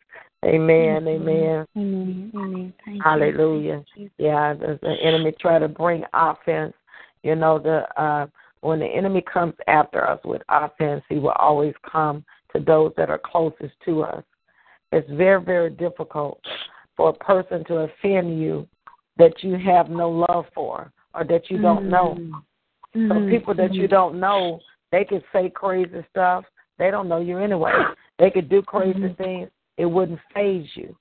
Amen. 0.45 1.07
Amen. 1.07 1.67
Amen. 1.77 2.75
Hallelujah. 3.03 3.85
Yeah, 4.19 4.55
the 4.55 4.97
enemy 5.03 5.33
try 5.41 5.59
to 5.59 5.69
bring 5.69 6.05
offense. 6.13 6.75
You 7.23 7.37
know, 7.37 7.59
the 7.59 7.87
uh 8.01 8.27
when 8.61 8.81
the 8.81 8.87
enemy 8.87 9.23
comes 9.23 9.55
after 9.69 10.07
us 10.09 10.21
with 10.25 10.43
offense, 10.49 11.03
he 11.09 11.19
will 11.19 11.37
always 11.39 11.75
come 11.91 12.25
to 12.55 12.61
those 12.61 12.93
that 12.97 13.11
are 13.11 13.21
closest 13.23 13.75
to 13.85 14.03
us. 14.03 14.25
It's 14.91 15.09
very, 15.11 15.43
very 15.43 15.71
difficult 15.71 16.41
for 16.97 17.11
a 17.11 17.13
person 17.15 17.65
to 17.65 17.75
offend 17.79 18.41
you 18.41 18.67
that 19.17 19.43
you 19.43 19.57
have 19.57 19.89
no 19.89 20.11
love 20.11 20.47
for 20.55 20.93
or 21.15 21.25
that 21.25 21.51
you 21.51 21.59
don't 21.61 21.89
know. 21.89 22.17
Mm-hmm. 22.97 23.11
So 23.11 23.31
people 23.31 23.55
that 23.55 23.75
you 23.75 23.89
don't 23.89 24.19
know, 24.21 24.61
they 24.93 25.05
could 25.05 25.25
say 25.33 25.51
crazy 25.51 26.05
stuff. 26.11 26.45
They 26.79 26.91
don't 26.91 27.09
know 27.09 27.21
you 27.21 27.39
anyway. 27.39 27.73
They 28.19 28.31
could 28.31 28.49
do 28.49 28.63
crazy 28.63 28.99
mm-hmm. 28.99 29.23
things. 29.23 29.51
It 29.77 29.87
wouldn't 29.87 30.21
phase 30.33 30.69
you. 30.75 30.97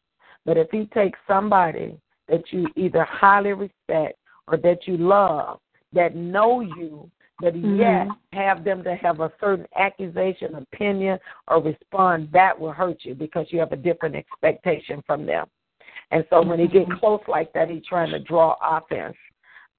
But 0.45 0.57
if 0.57 0.67
you 0.73 0.87
take 0.93 1.13
somebody 1.27 1.97
that 2.27 2.43
you 2.51 2.67
either 2.75 3.03
highly 3.03 3.53
respect 3.53 4.17
or 4.47 4.57
that 4.57 4.87
you 4.87 4.97
love, 4.97 5.59
that 5.93 6.15
know 6.15 6.61
you, 6.61 7.09
but 7.39 7.53
mm-hmm. 7.53 7.79
yet 7.79 8.07
have 8.33 8.63
them 8.63 8.83
to 8.83 8.95
have 8.95 9.19
a 9.19 9.31
certain 9.39 9.67
accusation, 9.77 10.55
opinion, 10.55 11.19
or 11.47 11.61
respond, 11.61 12.29
that 12.33 12.59
will 12.59 12.71
hurt 12.71 12.97
you 13.01 13.15
because 13.15 13.47
you 13.49 13.59
have 13.59 13.71
a 13.71 13.77
different 13.77 14.15
expectation 14.15 15.03
from 15.05 15.25
them. 15.25 15.47
And 16.13 16.23
so 16.29 16.43
when 16.43 16.59
he 16.59 16.67
get 16.67 16.87
close 16.99 17.21
like 17.27 17.51
that, 17.53 17.71
he's 17.71 17.85
trying 17.89 18.11
to 18.11 18.19
draw 18.19 18.55
offense, 18.61 19.17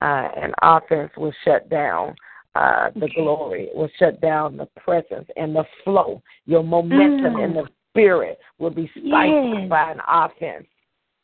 uh, 0.02 0.28
and 0.36 0.52
offense 0.62 1.12
will 1.16 1.32
shut 1.44 1.70
down 1.70 2.16
uh, 2.56 2.90
the 2.96 3.08
glory, 3.14 3.68
will 3.72 3.88
shut 4.00 4.20
down 4.20 4.56
the 4.56 4.66
presence 4.76 5.28
and 5.36 5.54
the 5.54 5.64
flow. 5.84 6.20
Your 6.44 6.64
momentum 6.64 7.36
and 7.36 7.54
the 7.54 7.68
spirit 7.90 8.38
will 8.58 8.70
be 8.70 8.90
stifled 8.98 9.60
Yes. 9.60 9.68
by 9.70 9.92
an 9.92 10.00
offense. 10.08 10.66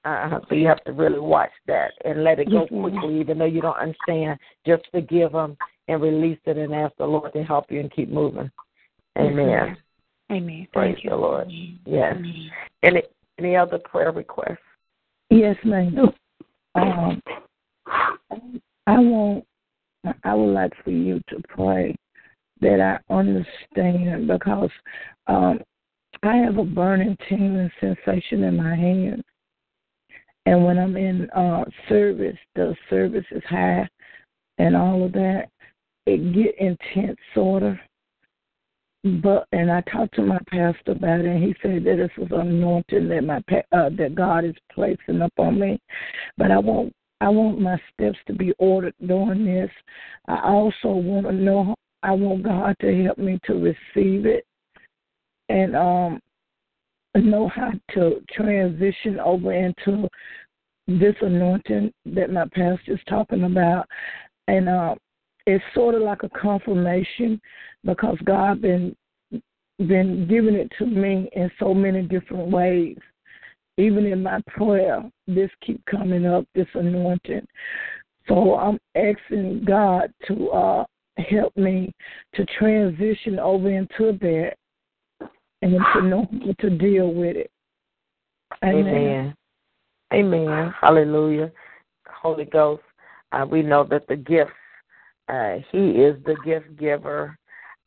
Uh, 0.04 0.38
so 0.48 0.54
you 0.54 0.66
have 0.66 0.82
to 0.84 0.92
really 0.92 1.18
watch 1.18 1.50
that 1.66 1.90
and 2.04 2.22
let 2.22 2.38
it 2.38 2.48
go 2.48 2.66
quickly, 2.68 3.20
even 3.20 3.36
though 3.36 3.44
you 3.44 3.60
don't 3.60 3.76
understand. 3.78 4.38
Just 4.64 4.84
forgive 4.92 5.32
them 5.32 5.56
and 5.88 6.00
release 6.00 6.38
it 6.46 6.56
and 6.56 6.72
ask 6.72 6.96
the 6.96 7.04
Lord 7.04 7.32
to 7.32 7.42
help 7.42 7.66
you 7.68 7.80
and 7.80 7.92
keep 7.92 8.08
moving. 8.08 8.50
Amen. 9.18 9.76
Amen. 10.30 10.68
Praise 10.72 10.94
Thank 10.94 11.04
you. 11.04 11.10
the 11.10 11.16
Lord. 11.16 11.50
Yes. 11.84 12.16
Any 12.84 13.02
any 13.38 13.56
other 13.56 13.78
prayer 13.78 14.12
requests? 14.12 14.58
Yes, 15.30 15.56
ma'am. 15.64 16.10
Um, 16.74 17.22
I 18.86 18.98
want, 18.98 19.44
I 20.24 20.34
would 20.34 20.52
like 20.52 20.72
for 20.84 20.90
you 20.90 21.20
to 21.28 21.40
pray 21.48 21.94
that 22.60 22.80
I 22.80 23.14
understand 23.14 24.26
because 24.26 24.70
um, 25.28 25.60
I 26.22 26.36
have 26.36 26.58
a 26.58 26.64
burning 26.64 27.16
tingling 27.28 27.70
sensation 27.80 28.42
in 28.44 28.56
my 28.56 28.74
hand, 28.74 29.22
and 30.46 30.64
when 30.64 30.78
I'm 30.78 30.96
in 30.96 31.30
uh, 31.30 31.64
service, 31.88 32.36
the 32.56 32.74
service 32.88 33.24
is 33.30 33.42
high, 33.48 33.88
and 34.58 34.76
all 34.76 35.04
of 35.04 35.12
that, 35.12 35.48
it 36.06 36.34
get 36.34 36.58
intense, 36.58 37.18
sort 37.34 37.62
of. 37.62 37.76
But 39.02 39.46
and 39.52 39.70
I 39.72 39.80
talked 39.82 40.14
to 40.16 40.22
my 40.22 40.38
pastor 40.48 40.92
about 40.92 41.20
it, 41.20 41.26
and 41.26 41.42
he 41.42 41.54
said 41.62 41.84
that 41.84 41.96
this 41.96 42.10
was 42.18 42.28
anointing 42.32 43.08
that 43.08 43.24
my 43.24 43.38
uh, 43.72 43.88
that 43.96 44.14
God 44.14 44.44
is 44.44 44.54
placing 44.72 45.22
upon 45.22 45.58
me. 45.58 45.80
But 46.36 46.50
I 46.50 46.58
want 46.58 46.92
I 47.22 47.30
want 47.30 47.60
my 47.60 47.80
steps 47.92 48.18
to 48.26 48.34
be 48.34 48.52
ordered 48.58 48.94
during 49.06 49.46
this. 49.46 49.70
I 50.28 50.40
also 50.44 50.88
want 50.88 51.26
to 51.26 51.32
know. 51.32 51.74
I 52.02 52.12
want 52.12 52.42
God 52.42 52.76
to 52.80 53.04
help 53.04 53.16
me 53.16 53.38
to 53.44 53.54
receive 53.54 54.26
it, 54.26 54.44
and 55.48 55.74
um, 55.74 56.20
know 57.14 57.48
how 57.48 57.72
to 57.94 58.22
transition 58.30 59.18
over 59.18 59.52
into 59.52 60.08
this 60.86 61.14
anointing 61.22 61.92
that 62.04 62.30
my 62.30 62.44
pastor 62.52 62.92
is 62.92 63.00
talking 63.08 63.44
about, 63.44 63.86
and 64.46 64.68
uh, 64.68 64.94
it's 65.46 65.64
sort 65.74 65.94
of 65.94 66.02
like 66.02 66.22
a 66.22 66.28
confirmation 66.30 67.40
because 67.84 68.18
God 68.24 68.60
been 68.60 68.94
been 69.78 70.26
giving 70.28 70.54
it 70.54 70.70
to 70.78 70.84
me 70.84 71.30
in 71.32 71.50
so 71.58 71.72
many 71.72 72.02
different 72.02 72.48
ways. 72.50 72.98
Even 73.78 74.04
in 74.04 74.22
my 74.22 74.42
prayer, 74.48 75.02
this 75.26 75.50
keep 75.64 75.82
coming 75.86 76.26
up, 76.26 76.44
this 76.54 76.66
anointing. 76.74 77.46
So 78.28 78.56
I'm 78.56 78.78
asking 78.94 79.64
God 79.64 80.12
to 80.28 80.50
uh, 80.50 80.84
help 81.16 81.56
me 81.56 81.92
to 82.34 82.44
transition 82.58 83.38
over 83.38 83.70
into 83.70 84.18
that 84.20 84.52
and 85.62 85.78
to 85.94 86.02
know 86.02 86.28
how 86.30 86.52
to 86.60 86.70
deal 86.70 87.12
with 87.12 87.36
it. 87.36 87.50
Amen. 88.64 89.34
Amen. 90.12 90.74
Hallelujah. 90.80 91.50
Holy 92.06 92.44
Ghost, 92.44 92.82
uh, 93.32 93.46
we 93.48 93.62
know 93.62 93.84
that 93.84 94.06
the 94.08 94.16
gifts, 94.16 94.52
uh, 95.30 95.58
He 95.70 95.78
is 95.78 96.16
the 96.24 96.36
gift 96.44 96.76
giver. 96.78 97.38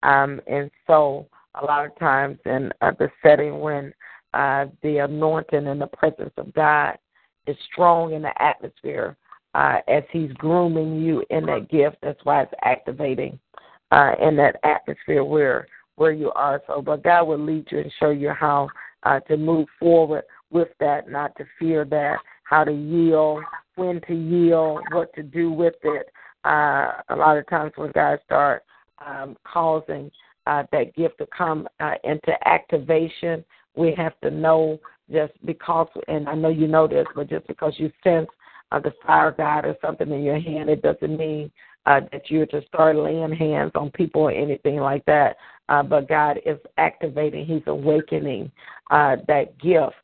Um, 0.04 0.42
and 0.48 0.70
so, 0.88 1.28
a 1.62 1.66
lot 1.66 1.86
of 1.86 1.98
times 2.00 2.40
in 2.46 2.72
uh, 2.82 2.92
the 2.98 3.10
setting 3.22 3.60
when 3.60 3.94
uh, 4.34 4.66
the 4.82 4.98
anointing 5.00 5.68
and 5.68 5.80
the 5.80 5.88
presence 5.88 6.34
of 6.38 6.54
God 6.54 6.98
is 7.46 7.56
strong 7.72 8.14
in 8.14 8.24
the 8.24 8.42
atmosphere, 8.42 9.16
uh, 9.54 9.78
as 9.88 10.04
He's 10.12 10.32
grooming 10.34 11.02
you 11.02 11.24
in 11.30 11.46
that 11.46 11.70
gift, 11.70 11.98
that's 12.02 12.20
why 12.24 12.42
it's 12.42 12.54
activating 12.64 13.40
uh, 13.92 14.14
in 14.22 14.36
that 14.38 14.58
atmosphere 14.64 15.24
where 15.24 15.68
where 15.96 16.12
you 16.12 16.32
are. 16.32 16.62
So, 16.66 16.82
but 16.82 17.04
God 17.04 17.26
will 17.26 17.44
lead 17.44 17.68
you 17.70 17.80
and 17.80 17.92
show 18.00 18.10
you 18.10 18.32
how 18.32 18.68
uh, 19.04 19.20
to 19.22 19.38
move 19.38 19.68
forward 19.80 20.24
with 20.50 20.70
that, 20.80 21.10
not 21.10 21.36
to 21.38 21.46
fear 21.60 21.86
that, 21.86 22.18
how 22.44 22.64
to 22.64 22.72
yield, 22.72 23.44
when 23.76 24.02
to 24.08 24.14
yield, 24.14 24.82
what 24.92 25.14
to 25.14 25.24
do 25.24 25.52
with 25.52 25.76
it. 25.84 26.10
Uh, 26.46 26.92
a 27.10 27.16
lot 27.16 27.38
of 27.38 27.48
times 27.48 27.72
when 27.76 27.92
God 27.92 28.20
start 28.26 28.64
um, 29.06 29.38
causing 29.44 30.12
uh, 30.48 30.64
that 30.72 30.96
gift 30.96 31.18
to 31.20 31.28
come 31.36 31.68
uh, 31.80 31.94
into 32.04 32.32
activation, 32.48 33.44
we 33.76 33.94
have 33.96 34.14
to 34.22 34.30
know 34.30 34.80
just 35.12 35.34
because, 35.46 35.88
and 36.08 36.28
I 36.28 36.36
know 36.36 36.50
you 36.50 36.68
know 36.68 36.88
this, 36.88 37.08
but 37.16 37.30
just 37.30 37.48
because 37.48 37.74
you 37.78 37.92
sense 38.04 38.28
uh, 38.72 38.80
the 38.80 38.94
fire 39.06 39.32
God 39.32 39.66
or 39.66 39.76
something 39.82 40.12
in 40.12 40.24
your 40.24 40.40
hand, 40.40 40.70
it 40.70 40.82
doesn't 40.82 41.18
mean 41.18 41.52
uh, 41.86 42.02
that 42.12 42.30
you're 42.30 42.46
to 42.48 42.66
start 42.68 42.96
laying 42.96 43.32
hands 43.32 43.72
on 43.76 43.92
people 43.92 44.24
or 44.24 44.32
anything 44.32 44.78
like 44.78 45.06
that. 45.06 45.38
Uh, 45.70 45.84
but 45.84 46.10
God 46.10 46.40
is 46.46 46.58
activating, 46.78 47.46
He's 47.46 47.64
awakening 47.68 48.52
uh, 48.92 49.18
that 49.28 49.58
gift. 49.60 49.96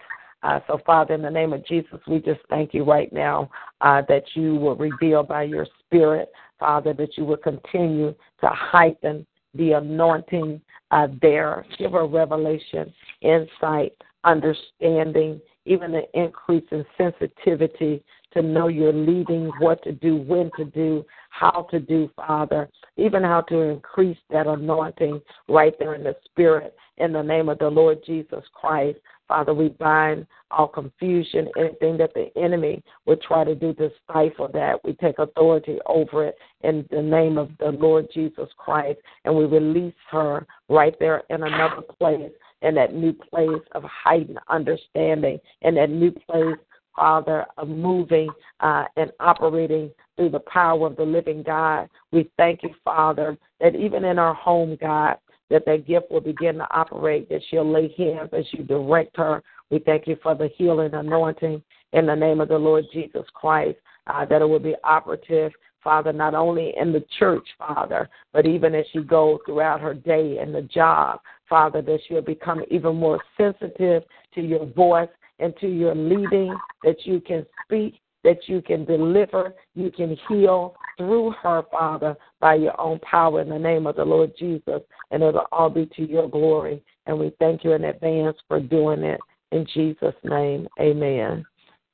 Uh, 0.42 0.60
so, 0.68 0.80
Father, 0.86 1.14
in 1.14 1.22
the 1.22 1.30
name 1.30 1.54
of 1.54 1.66
Jesus, 1.66 2.00
we 2.08 2.20
just 2.20 2.40
thank 2.50 2.74
you 2.74 2.84
right 2.84 3.12
now 3.12 3.50
uh, 3.82 4.02
that 4.08 4.24
you 4.36 4.56
will 4.56 4.76
reveal 4.76 5.24
by 5.24 5.44
your 5.44 5.68
Spirit, 5.86 6.32
Father, 6.60 6.94
that 6.94 7.18
you 7.18 7.26
will 7.26 7.38
continue 7.38 8.14
to 8.40 8.48
heighten 8.48 9.26
the 9.54 9.74
anointing 9.74 10.62
uh, 10.92 11.08
there. 11.22 11.66
Give 11.78 11.92
her 11.92 12.08
revelation, 12.08 12.94
insight, 13.22 13.94
understanding, 14.24 15.42
even 15.66 15.94
an 15.94 16.06
increase 16.14 16.64
in 16.72 16.86
sensitivity 16.98 18.04
to 18.34 18.42
know 18.42 18.68
you're 18.68 18.94
leading, 18.94 19.52
what 19.60 19.84
to 19.84 19.92
do, 19.92 20.18
when 20.18 20.52
to 20.56 20.66
do, 20.66 21.06
how 21.30 21.68
to 21.72 21.80
do, 21.80 22.10
Father, 22.16 22.70
even 22.96 23.24
how 23.24 23.42
to 23.42 23.60
increase 23.60 24.18
that 24.30 24.48
anointing 24.48 25.22
right 25.48 25.74
there 25.80 25.96
in 25.96 26.04
the 26.04 26.16
Spirit. 26.26 26.76
In 26.98 27.12
the 27.14 27.22
name 27.22 27.50
of 27.50 27.60
the 27.60 27.70
Lord 27.70 28.00
Jesus 28.06 28.44
Christ, 28.54 29.00
Father, 29.30 29.54
we 29.54 29.70
bind 29.70 30.28
all 30.52 30.68
confusion, 30.68 31.48
anything 31.56 31.98
that 31.98 32.14
the 32.16 32.30
enemy 32.36 32.84
would 33.06 33.22
try 33.22 33.46
to 33.46 33.56
do 33.56 33.74
to 33.76 33.92
stifle 34.04 34.50
that. 34.52 34.84
We 34.84 34.94
take 34.94 35.20
authority 35.20 35.78
over 35.86 36.26
it 36.26 36.36
in 36.64 36.86
the 36.92 37.02
name 37.02 37.38
of 37.38 37.52
the 37.60 37.72
Lord 37.72 38.08
Jesus 38.14 38.50
Christ, 38.58 39.00
and 39.24 39.34
we 39.34 39.46
release 39.46 39.94
her 40.12 40.46
right 40.68 40.96
there 41.00 41.24
in 41.30 41.44
another 41.44 41.84
place, 42.00 42.32
in 42.64 42.76
that 42.76 42.94
new 42.94 43.14
place 43.14 43.64
of 43.74 43.84
heightened 43.84 44.40
understanding, 44.50 45.40
in 45.62 45.76
that 45.76 45.92
new 45.92 46.12
place 46.12 46.58
Father, 46.96 47.46
of 47.58 47.70
moving 47.70 48.28
uh, 48.60 48.84
and 48.98 49.12
operating 49.22 49.90
through 50.18 50.32
the 50.32 50.42
power 50.42 50.88
of 50.88 50.98
the 50.98 51.04
living 51.04 51.44
God. 51.44 51.88
We 52.12 52.30
thank 52.36 52.62
you, 52.62 52.72
Father, 52.84 53.38
that 53.62 53.74
even 53.74 54.04
in 54.04 54.20
our 54.20 54.34
home, 54.34 54.78
God, 54.82 55.18
that 55.50 55.66
that 55.66 55.88
gift 55.88 56.12
will 56.12 56.22
begin 56.22 56.56
to 56.56 56.68
operate, 56.72 57.30
that 57.30 57.42
she'll 57.50 57.70
lay 57.70 57.94
hands 57.98 58.30
as 58.34 58.46
you 58.52 58.64
direct 58.64 59.18
her. 59.18 59.44
We 59.70 59.80
thank 59.80 60.08
you 60.08 60.18
for 60.22 60.36
the 60.36 60.50
healing 60.58 60.94
anointing 60.94 61.62
in 61.94 62.06
the 62.06 62.16
name 62.16 62.40
of 62.42 62.50
the 62.50 62.58
Lord 62.58 62.86
Jesus 62.94 63.26
Christ, 63.34 63.78
uh, 64.08 64.26
that 64.26 64.42
it 64.42 64.46
will 64.46 64.60
be 64.60 64.76
operative, 64.84 65.52
Father, 65.84 66.14
not 66.14 66.36
only 66.36 66.74
in 66.80 66.92
the 66.92 67.04
church, 67.18 67.48
Father, 67.58 68.10
but 68.34 68.46
even 68.46 68.76
as 68.76 68.86
she 68.92 69.00
goes 69.00 69.40
throughout 69.46 69.82
her 69.82 69.94
day 69.94 70.38
and 70.40 70.54
the 70.54 70.62
job, 70.64 71.20
Father, 71.48 71.82
that 71.82 72.00
she'll 72.08 72.22
become 72.22 72.64
even 72.70 72.96
more 72.96 73.20
sensitive 73.38 74.04
to 74.36 74.42
your 74.42 74.66
voice 74.66 75.10
and 75.40 75.54
to 75.62 75.68
your 75.68 75.96
leading, 75.96 76.56
that 76.84 77.06
you 77.06 77.22
can 77.22 77.46
speak, 77.66 78.00
that 78.24 78.48
you 78.48 78.62
can 78.62 78.86
deliver, 78.86 79.54
you 79.76 79.92
can 79.92 80.18
heal 80.28 80.76
through 80.98 81.32
her, 81.42 81.64
Father, 81.72 82.16
by 82.40 82.56
your 82.56 82.80
own 82.80 83.00
power 83.00 83.42
in 83.42 83.50
the 83.50 83.60
name 83.60 83.88
of 83.88 83.96
the 83.96 84.04
Lord 84.04 84.34
Jesus. 84.38 84.82
And 85.12 85.24
it'll 85.24 85.48
all 85.52 85.70
be 85.70 85.86
to 85.96 86.08
your 86.08 86.30
glory. 86.30 86.84
And 87.06 87.18
we 87.18 87.32
thank 87.40 87.64
you 87.64 87.74
in 87.74 87.86
advance 87.86 88.38
for 88.48 88.60
doing 88.60 89.04
it. 89.04 89.20
In 89.52 89.66
Jesus' 89.74 90.16
name, 90.24 90.68
amen. 90.80 91.46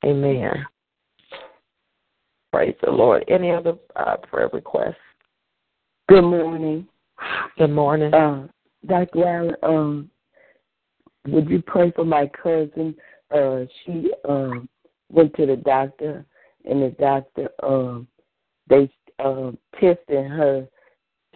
Amen. 0.03 0.65
Praise 2.51 2.75
the 2.83 2.91
Lord. 2.91 3.23
Any 3.27 3.51
other 3.51 3.75
uh, 3.95 4.17
prayer 4.17 4.49
requests? 4.51 4.95
Good 6.09 6.23
morning. 6.23 6.87
Good 7.57 7.71
morning. 7.71 8.13
Uh, 8.13 8.47
Dr. 8.85 9.27
Allen, 9.27 9.55
um, 9.63 10.09
would 11.27 11.49
you 11.49 11.61
pray 11.61 11.91
for 11.91 12.05
my 12.05 12.29
cousin? 12.41 12.95
Uh, 13.33 13.61
she 13.83 14.11
um, 14.27 14.69
went 15.09 15.35
to 15.35 15.45
the 15.45 15.55
doctor, 15.55 16.25
and 16.65 16.81
the 16.81 16.89
doctor 16.99 17.49
um, 17.63 18.07
they 18.67 18.89
uh, 19.19 19.51
tested 19.79 20.25
her 20.25 20.67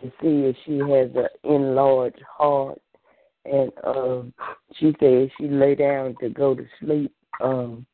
to 0.01 0.07
see 0.21 0.45
if 0.45 0.55
she 0.65 0.79
has 0.79 1.09
an 1.15 1.27
enlarged 1.43 2.21
heart, 2.37 2.81
and 3.45 3.71
um, 3.83 4.33
she 4.75 4.95
said 4.99 5.29
she 5.37 5.47
lay 5.47 5.75
down 5.75 6.15
to 6.21 6.29
go 6.29 6.55
to 6.55 6.65
sleep, 6.79 7.13
um, 7.41 7.85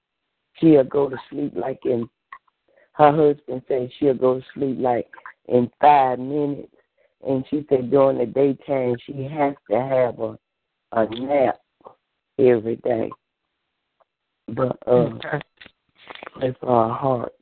she'll 0.56 0.84
go 0.84 1.10
to 1.10 1.18
sleep 1.30 1.54
like 1.56 1.80
in. 1.86 2.08
Her 2.94 3.12
husband 3.12 3.62
said 3.68 3.92
she'll 4.00 4.14
go 4.14 4.40
to 4.40 4.46
sleep 4.54 4.78
like 4.80 5.08
in 5.48 5.70
five 5.82 6.20
minutes, 6.20 6.72
and 7.28 7.44
she 7.50 7.66
said 7.70 7.92
during 7.92 8.18
the 8.20 8.26
daytime 8.26 8.96
she 9.06 9.24
has 9.24 9.56
to 9.70 9.82
have 9.82 10.20
a 10.20 10.38
a 10.96 11.06
nap 11.20 11.60
every 12.40 12.78
day. 12.78 13.10
But 14.48 14.78
uh, 14.88 14.92
Okay. 14.92 15.40
For 16.60 16.70
our 16.70 16.98
heart. 16.98 17.34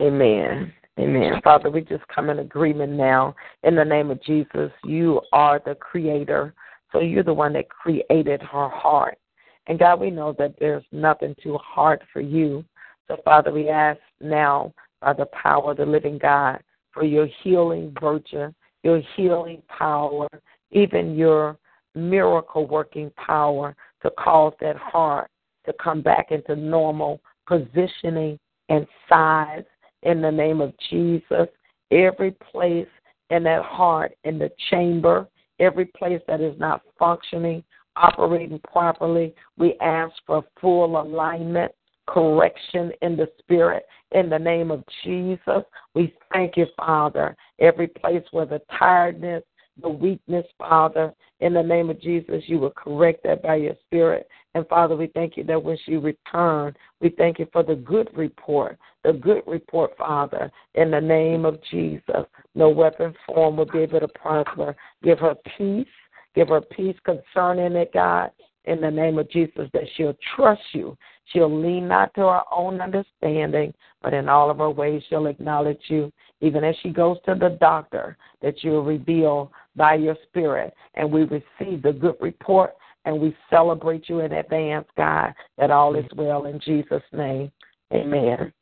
Amen. 0.00 0.72
Amen. 0.98 1.40
Father, 1.44 1.70
we 1.70 1.82
just 1.82 2.06
come 2.08 2.30
in 2.30 2.40
agreement 2.40 2.92
now 2.92 3.34
in 3.62 3.76
the 3.76 3.84
name 3.84 4.10
of 4.10 4.22
Jesus. 4.22 4.70
You 4.84 5.20
are 5.32 5.60
the 5.64 5.74
creator. 5.74 6.54
So 6.90 7.00
you're 7.00 7.22
the 7.22 7.34
one 7.34 7.52
that 7.52 7.68
created 7.68 8.40
her 8.42 8.68
heart. 8.68 9.18
And 9.66 9.78
God, 9.78 10.00
we 10.00 10.10
know 10.10 10.34
that 10.38 10.54
there's 10.58 10.84
nothing 10.90 11.34
too 11.42 11.58
hard 11.58 12.02
for 12.12 12.20
you. 12.20 12.64
So, 13.06 13.18
Father, 13.24 13.52
we 13.52 13.68
ask 13.68 14.00
now 14.20 14.72
by 15.00 15.12
the 15.12 15.26
power 15.26 15.72
of 15.72 15.76
the 15.76 15.86
living 15.86 16.18
God 16.18 16.60
for 16.92 17.04
your 17.04 17.28
healing 17.42 17.94
virtue, 18.00 18.52
your 18.82 19.02
healing 19.14 19.62
power, 19.68 20.28
even 20.70 21.16
your 21.16 21.58
miracle 21.94 22.66
working 22.66 23.10
power 23.10 23.76
to 24.02 24.10
cause 24.18 24.52
that 24.60 24.76
heart 24.76 25.30
to 25.66 25.72
come 25.82 26.02
back 26.02 26.30
into 26.30 26.56
normal 26.56 27.20
positioning 27.46 28.38
and 28.68 28.86
size 29.08 29.64
in 30.02 30.20
the 30.20 30.30
name 30.30 30.60
of 30.60 30.72
Jesus. 30.90 31.48
Every 31.90 32.32
place 32.32 32.88
in 33.30 33.42
that 33.44 33.62
heart, 33.62 34.12
in 34.24 34.38
the 34.38 34.50
chamber, 34.70 35.26
every 35.58 35.86
place 35.86 36.20
that 36.28 36.40
is 36.40 36.58
not 36.58 36.82
functioning, 36.98 37.62
operating 37.96 38.60
properly, 38.70 39.34
we 39.56 39.76
ask 39.80 40.14
for 40.26 40.44
full 40.60 41.00
alignment, 41.00 41.72
correction 42.06 42.92
in 43.02 43.16
the 43.16 43.28
spirit. 43.38 43.84
In 44.12 44.30
the 44.30 44.38
name 44.38 44.70
of 44.70 44.82
Jesus, 45.04 45.62
we 45.94 46.14
thank 46.32 46.56
you, 46.56 46.66
Father. 46.76 47.36
Every 47.58 47.88
place 47.88 48.22
where 48.30 48.46
the 48.46 48.62
tiredness, 48.78 49.42
the 49.80 49.88
weakness, 49.88 50.46
Father, 50.58 51.12
in 51.40 51.54
the 51.54 51.62
name 51.62 51.88
of 51.88 52.00
Jesus, 52.00 52.42
you 52.46 52.58
will 52.58 52.70
correct 52.70 53.22
that 53.24 53.42
by 53.42 53.56
your 53.56 53.74
spirit. 53.86 54.28
And 54.54 54.66
Father, 54.66 54.96
we 54.96 55.06
thank 55.08 55.36
you 55.36 55.44
that 55.44 55.62
when 55.62 55.78
she 55.84 55.96
returned, 55.96 56.76
we 57.00 57.10
thank 57.10 57.38
you 57.38 57.46
for 57.52 57.62
the 57.62 57.76
good 57.76 58.10
report, 58.16 58.78
the 59.04 59.12
good 59.12 59.42
report, 59.46 59.96
Father, 59.96 60.50
in 60.74 60.90
the 60.90 61.00
name 61.00 61.44
of 61.44 61.58
Jesus. 61.70 62.26
No 62.54 62.70
weapon 62.70 63.14
form 63.26 63.56
will 63.56 63.66
be 63.66 63.78
able 63.78 64.00
to 64.00 64.08
prosper. 64.08 64.74
Give 65.02 65.18
her 65.20 65.36
peace. 65.56 65.86
Give 66.34 66.48
her 66.48 66.60
peace 66.60 66.96
concerning 67.04 67.76
it, 67.76 67.92
God, 67.92 68.30
in 68.64 68.80
the 68.80 68.90
name 68.90 69.18
of 69.18 69.30
Jesus, 69.30 69.68
that 69.72 69.84
she'll 69.96 70.16
trust 70.36 70.62
you. 70.72 70.96
She'll 71.32 71.60
lean 71.60 71.88
not 71.88 72.14
to 72.14 72.22
her 72.22 72.42
own 72.52 72.80
understanding, 72.80 73.74
but 74.02 74.14
in 74.14 74.28
all 74.28 74.50
of 74.50 74.58
her 74.58 74.70
ways 74.70 75.02
she'll 75.08 75.26
acknowledge 75.26 75.80
you. 75.88 76.12
Even 76.40 76.64
as 76.64 76.76
she 76.82 76.90
goes 76.90 77.16
to 77.26 77.34
the 77.34 77.56
doctor, 77.60 78.16
that 78.42 78.62
you'll 78.62 78.84
reveal 78.84 79.52
by 79.78 79.94
your 79.94 80.16
spirit. 80.28 80.74
And 80.94 81.10
we 81.10 81.22
receive 81.22 81.82
the 81.82 81.92
good 81.92 82.16
report 82.20 82.74
and 83.06 83.18
we 83.18 83.34
celebrate 83.48 84.08
you 84.08 84.20
in 84.20 84.32
advance, 84.32 84.86
God, 84.96 85.32
that 85.56 85.70
all 85.70 85.96
is 85.96 86.04
well 86.14 86.44
in 86.44 86.60
Jesus' 86.60 87.02
name. 87.12 87.50
Amen. 87.94 88.52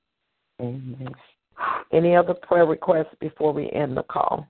Amen. 0.60 1.08
Any 1.92 2.14
other 2.14 2.34
prayer 2.34 2.66
requests 2.66 3.14
before 3.18 3.52
we 3.52 3.70
end 3.72 3.96
the 3.96 4.04
call? 4.04 4.46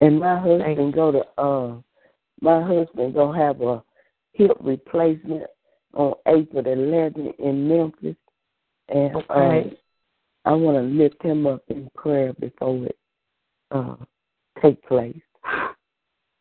And 0.00 0.18
my 0.18 0.38
husband 0.40 0.94
go 0.94 1.12
to 1.12 1.42
uh 1.42 1.76
my 2.40 2.62
husband 2.62 3.14
gonna 3.14 3.38
have 3.38 3.60
a 3.60 3.82
hip 4.32 4.56
replacement 4.60 5.44
on 5.94 6.14
April 6.26 6.62
11th 6.62 7.38
in 7.38 7.68
Memphis, 7.68 8.16
and 8.88 9.16
okay. 9.16 9.70
uh, 10.46 10.48
I 10.48 10.52
want 10.52 10.76
to 10.76 10.82
lift 10.82 11.22
him 11.22 11.46
up 11.46 11.62
in 11.68 11.90
prayer 11.96 12.32
before 12.34 12.86
it 12.86 12.97
uh, 13.70 13.96
take 14.62 14.82
place. 14.84 15.18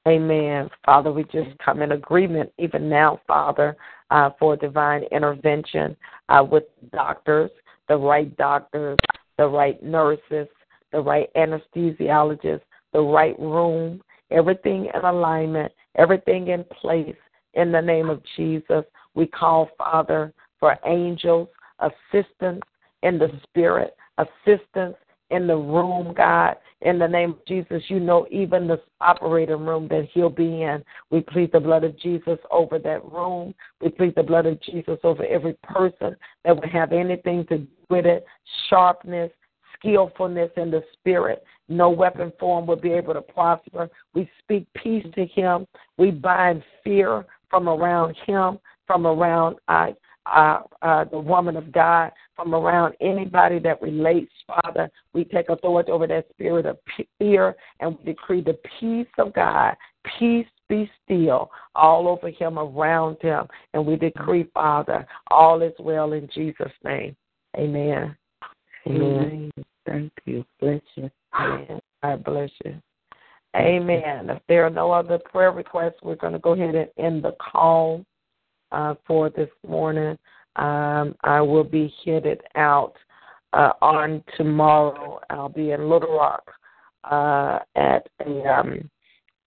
Amen. 0.08 0.70
Father, 0.86 1.12
we 1.12 1.24
just 1.26 1.49
come 1.64 1.82
in 1.82 1.91
agreement 1.91 2.49
even 2.58 2.88
now, 2.88 3.20
Father, 3.28 3.76
uh, 4.10 4.30
for 4.40 4.56
divine 4.56 5.04
intervention 5.12 5.98
uh, 6.30 6.45
with 6.49 6.64
doctors, 6.94 7.52
the 7.90 7.98
right 7.98 8.36
doctors, 8.38 8.98
the 9.38 9.45
right 9.45 9.82
nurses, 9.84 10.48
the 10.94 10.99
right 10.99 11.30
anesthesiologists, 11.36 12.62
the 12.94 13.02
right 13.02 13.38
room, 13.38 14.02
everything 14.32 14.90
in 14.94 15.02
alignment, 15.02 15.72
everything 15.95 16.48
in 16.49 16.64
place. 16.82 17.16
In 17.56 17.72
the 17.72 17.82
name 17.82 18.10
of 18.10 18.22
Jesus, 18.38 18.86
we 19.14 19.26
call, 19.28 19.70
Father, 19.78 20.34
for 20.60 20.78
angels, 20.86 21.49
assistance 21.80 22.62
in 23.04 23.18
the 23.18 23.30
spirit, 23.44 23.95
assistance 24.18 24.95
in 25.30 25.48
the 25.48 25.56
room, 25.56 26.14
God. 26.16 26.56
In 26.82 26.99
the 26.99 27.08
name 27.08 27.32
of 27.32 27.45
Jesus, 27.48 27.82
you 27.88 27.99
know 27.99 28.28
even 28.30 28.68
the 28.68 28.80
operating 29.02 29.66
room 29.66 29.88
that 29.88 30.08
he'll 30.14 30.30
be 30.30 30.62
in. 30.62 30.84
We 31.10 31.22
plead 31.22 31.52
the 31.52 31.60
blood 31.60 31.84
of 31.84 31.99
Jesus 31.99 32.38
over 32.52 32.78
that 32.78 33.04
room. 33.12 33.56
We 33.82 33.90
plead 33.90 34.14
the 34.16 34.24
blood 34.24 34.45
of 34.45 34.62
Jesus 34.62 34.99
over 35.04 35.26
every 35.26 35.54
person 35.64 36.16
that 36.45 36.56
would 36.56 36.70
have 36.70 36.91
anything 36.91 37.45
to 37.48 37.60
do 37.60 37.68
with 37.90 38.06
it, 38.06 38.26
sharpness, 38.70 39.32
skillfulness 39.80 40.52
in 40.56 40.70
the 40.70 40.84
spirit. 40.94 41.44
No 41.68 41.90
weapon 41.90 42.32
form 42.40 42.68
will 42.68 42.76
be 42.76 42.91
able 42.91 43.14
to 43.14 43.22
prosper. 43.22 43.90
We 44.14 44.30
speak 44.40 44.68
peace 44.76 45.06
to 45.16 45.26
him. 45.26 45.68
We 45.98 46.12
bind 46.12 46.64
fear 46.84 47.26
from 47.49 47.68
around 47.68 48.16
him, 48.26 48.60
from 48.86 49.08
around 49.08 49.58
uh, 49.68 49.91
uh, 50.26 50.60
uh, 50.82 51.06
the 51.06 51.20
woman 51.20 51.58
of 51.58 51.72
God, 51.72 52.12
from 52.38 52.55
around 52.55 52.93
anybody 53.01 53.59
that 53.59 53.81
relates, 53.81 54.31
Father. 54.47 54.89
We 55.11 55.26
take 55.26 55.49
authority 55.49 55.91
over 55.91 56.07
that 56.07 56.27
spirit 56.30 56.65
of 56.65 56.77
fear 57.19 57.55
and 57.81 57.97
we 57.97 58.14
decree 58.14 58.41
the 58.41 58.57
peace 58.80 59.07
of 59.18 59.34
God. 59.34 59.76
Peace 60.18 60.47
be 60.69 60.89
still 61.03 61.49
all 61.76 62.07
over 62.07 62.30
him, 62.30 62.59
around 62.59 63.18
him. 63.22 63.47
And 63.73 63.85
we 63.85 63.97
decree, 63.97 64.45
Father, 64.53 65.05
all 65.30 65.61
is 65.61 65.73
well 65.80 66.14
in 66.14 66.30
Jesus' 66.34 66.72
name. 66.84 67.15
Amen. 67.57 68.15
Amen. 68.88 69.51
Thank 69.85 70.11
you. 70.26 70.45
Bless 70.59 70.81
you. 70.95 71.09
Amen. 71.39 71.80
I 72.03 72.15
bless 72.15 72.51
you. 72.64 72.76
Amen. 73.55 74.30
If 74.30 74.41
there 74.47 74.65
are 74.65 74.69
no 74.69 74.91
other 74.91 75.18
prayer 75.18 75.51
requests, 75.51 75.95
we're 76.03 76.15
going 76.15 76.34
to 76.34 76.39
go 76.39 76.51
ahead 76.51 76.76
and 76.76 76.89
end 76.97 77.23
the 77.23 77.35
call 77.39 78.05
uh, 78.72 78.95
for 79.05 79.30
this 79.30 79.49
morning. 79.68 80.18
Um, 80.58 81.16
I 81.24 81.42
will 81.42 81.64
be 81.64 81.94
headed 82.04 82.42
out 82.56 82.94
uh, 83.54 83.74
on 83.82 84.24
tomorrow. 84.36 85.20
I'll 85.30 85.50
be 85.50 85.72
in 85.72 85.90
Little 85.90 86.18
Rock 86.18 86.52
uh, 87.10 87.60
at 87.76 88.08
a 88.26 88.44
um, 88.44 88.90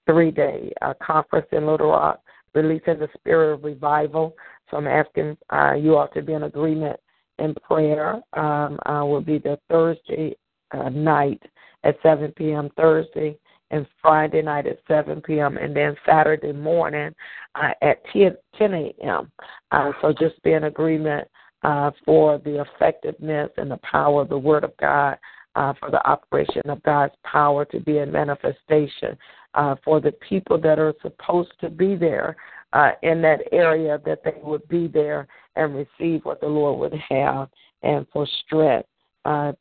three 0.06 0.30
day 0.30 0.72
uh, 0.82 0.94
conference 1.02 1.46
in 1.52 1.66
Little 1.66 1.90
Rock, 1.90 2.20
releasing 2.54 2.98
the 2.98 3.08
spirit 3.14 3.54
of 3.54 3.64
revival. 3.64 4.34
So 4.70 4.76
I'm 4.76 4.86
asking 4.86 5.36
uh, 5.50 5.74
you 5.74 5.96
all 5.96 6.08
to 6.08 6.22
be 6.22 6.32
in 6.32 6.44
agreement 6.44 6.98
in 7.38 7.54
prayer. 7.54 8.14
Um, 8.34 8.78
I 8.84 9.02
will 9.02 9.20
be 9.20 9.38
there 9.38 9.58
Thursday 9.68 10.36
uh, 10.72 10.88
night 10.88 11.42
at 11.84 11.96
7 12.02 12.32
p.m. 12.36 12.70
Thursday 12.76 13.36
and 13.70 13.86
Friday 14.02 14.42
night 14.42 14.66
at 14.66 14.78
7 14.88 15.20
p.m. 15.22 15.56
and 15.56 15.74
then 15.74 15.96
Saturday 16.04 16.52
morning 16.52 17.14
uh, 17.54 17.70
at 17.82 18.02
10, 18.12 18.36
10 18.58 18.74
a.m. 18.74 19.30
Uh, 19.70 19.92
so 20.00 20.12
just 20.12 20.42
be 20.42 20.52
in 20.52 20.64
agreement 20.64 21.28
uh, 21.62 21.90
for 22.04 22.38
the 22.38 22.60
effectiveness 22.60 23.50
and 23.56 23.70
the 23.70 23.78
power 23.78 24.22
of 24.22 24.28
the 24.28 24.38
Word 24.38 24.64
of 24.64 24.76
God, 24.78 25.18
uh, 25.56 25.72
for 25.78 25.90
the 25.90 26.04
operation 26.06 26.62
of 26.66 26.82
God's 26.82 27.14
power 27.24 27.64
to 27.66 27.80
be 27.80 27.98
in 27.98 28.10
manifestation, 28.10 29.16
uh, 29.54 29.74
for 29.84 30.00
the 30.00 30.12
people 30.12 30.58
that 30.60 30.78
are 30.78 30.94
supposed 31.02 31.52
to 31.60 31.68
be 31.68 31.96
there 31.96 32.36
uh, 32.72 32.92
in 33.02 33.20
that 33.22 33.40
area, 33.52 34.00
that 34.04 34.22
they 34.24 34.34
would 34.42 34.66
be 34.68 34.86
there 34.86 35.26
and 35.56 35.74
receive 35.74 36.24
what 36.24 36.40
the 36.40 36.46
Lord 36.46 36.78
would 36.78 37.00
have, 37.08 37.48
and 37.82 38.06
for 38.12 38.26
strength 38.46 38.86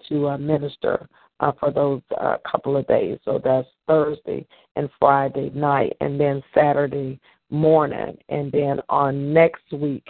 to 0.08 0.38
minister 0.38 1.08
uh, 1.40 1.52
for 1.60 1.72
those 1.72 2.02
uh, 2.20 2.38
couple 2.50 2.78
of 2.78 2.88
days. 2.88 3.18
So 3.26 3.40
that's 3.44 3.68
Thursday 3.88 4.46
and 4.76 4.90
Friday 5.00 5.52
night, 5.54 5.96
and 6.02 6.20
then 6.20 6.44
Saturday 6.54 7.20
morning, 7.50 8.18
and 8.30 8.52
then 8.52 8.80
on 8.90 9.34
next 9.34 9.72
week, 9.72 10.06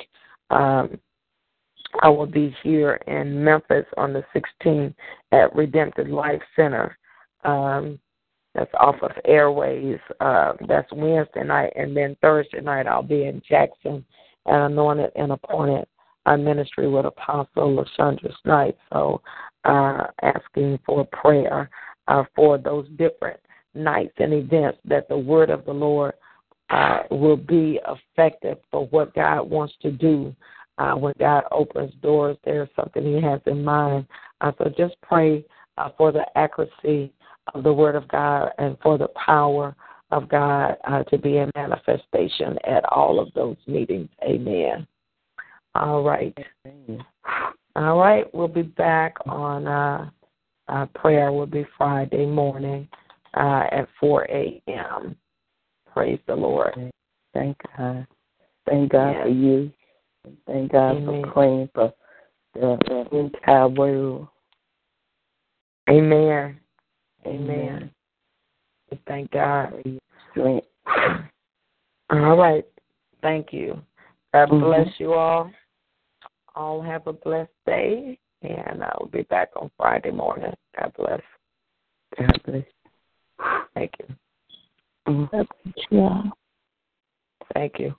um, 0.50 1.00
I 2.02 2.10
will 2.10 2.26
be 2.26 2.56
here 2.64 3.00
in 3.08 3.44
Memphis 3.44 3.86
on 3.98 4.14
the 4.14 4.24
16th 4.36 4.94
at 5.32 5.56
Redemptive 5.56 6.08
Life 6.08 6.42
Center. 6.56 6.98
Um, 7.44 8.00
that's 8.54 8.72
off 8.80 8.96
of 9.02 9.12
Airways. 9.26 10.00
Uh, 10.20 10.54
that's 10.68 10.92
Wednesday 10.92 11.44
night, 11.44 11.74
and 11.76 11.96
then 11.96 12.18
Thursday 12.22 12.62
night 12.62 12.88
I'll 12.88 13.04
be 13.04 13.26
in 13.26 13.42
Jackson 13.48 14.06
and 14.46 14.74
Anointed 14.74 15.12
and 15.16 15.32
Appointed 15.32 15.86
uh, 16.30 16.38
Ministry 16.38 16.88
with 16.88 17.06
Apostle 17.06 17.76
LaShundra 17.76 18.32
Snipe. 18.44 18.78
So 18.94 19.22
uh, 19.66 20.04
asking 20.22 20.80
for 20.86 21.06
prayer 21.06 21.70
uh, 22.08 22.24
for 22.36 22.58
those 22.58 22.88
different 22.98 23.40
nights 23.74 24.14
and 24.18 24.34
events 24.34 24.78
that 24.86 25.10
the 25.10 25.18
word 25.18 25.50
of 25.50 25.66
the 25.66 25.74
Lord 25.74 26.14
uh, 26.70 27.00
will 27.10 27.38
be 27.38 27.80
effective 27.88 28.58
for 28.70 28.86
what 28.88 29.14
God 29.16 29.50
wants 29.50 29.74
to 29.82 29.92
do. 29.92 30.36
Uh, 30.78 30.94
when 30.94 31.14
God 31.20 31.44
opens 31.52 31.94
doors, 32.02 32.38
there's 32.46 32.70
something 32.76 33.04
He 33.04 33.22
has 33.22 33.42
in 33.48 33.64
mind. 33.64 34.06
Uh, 34.40 34.52
so 34.58 34.72
just 34.78 34.96
pray 35.02 35.44
uh, 35.78 35.90
for 35.98 36.12
the 36.12 36.26
accuracy 36.36 37.12
of 37.54 37.64
the 37.64 37.74
Word 37.74 37.96
of 37.96 38.08
God 38.08 38.52
and 38.60 38.78
for 38.82 38.98
the 38.98 39.10
power 39.10 39.76
of 40.12 40.30
God 40.30 40.78
uh, 40.88 41.04
to 41.06 41.18
be 41.18 41.38
in 41.38 41.52
manifestation 41.56 42.58
at 42.66 42.86
all 42.86 43.20
of 43.20 43.34
those 43.34 43.58
meetings. 43.68 44.10
Amen. 44.24 44.88
All 45.76 46.04
right. 46.04 46.38
All 47.76 47.98
right. 47.98 48.34
We'll 48.34 48.48
be 48.48 48.64
back 48.64 49.16
on 49.26 49.68
uh, 49.68 50.10
uh, 50.68 50.86
prayer. 50.96 51.32
Will 51.32 51.46
be 51.46 51.66
Friday 51.78 52.26
morning 52.26 52.88
uh, 53.36 53.66
at 53.72 53.88
4 54.00 54.24
a.m. 54.30 55.16
Praise 55.94 56.20
the 56.28 56.36
Lord. 56.36 56.92
Thank 57.34 57.58
God. 57.78 58.08
Thank 58.68 58.92
God 58.92 59.12
Yes. 59.12 59.24
for 59.24 59.30
you. 59.30 59.72
Thank 60.46 60.72
God 60.72 60.98
Amen. 60.98 61.24
for 61.24 61.32
praying 61.32 61.70
for 61.74 61.94
the, 62.54 63.08
the 63.12 63.18
entire 63.18 63.68
world. 63.68 64.28
Amen. 65.90 66.60
Amen. 67.26 67.92
We 68.92 69.00
Thank 69.08 69.32
God. 69.32 69.84
Strength. 70.32 70.68
All 72.12 72.38
right. 72.38 72.66
Thank 73.22 73.52
you. 73.52 73.82
God 74.34 74.50
Mhm. 74.50 74.62
bless 74.62 75.00
you 75.00 75.14
all. 75.14 75.52
All 76.56 76.82
have 76.82 77.08
a 77.08 77.14
blessed 77.14 77.52
day, 77.66 78.20
and 78.42 78.84
I'll 78.84 79.08
be 79.12 79.24
back 79.24 79.50
on 79.56 79.72
Friday 79.78 80.12
morning. 80.12 80.54
God 80.78 80.94
bless. 80.98 81.22
God 82.18 82.44
bless. 82.44 82.66
Thank 83.74 83.94
you. 84.00 84.16
Mhm. 85.08 85.32
God 85.32 85.48
bless 85.64 85.92
you 85.92 86.00
all. 86.02 86.24
Thank 87.54 87.80
you. 87.80 87.96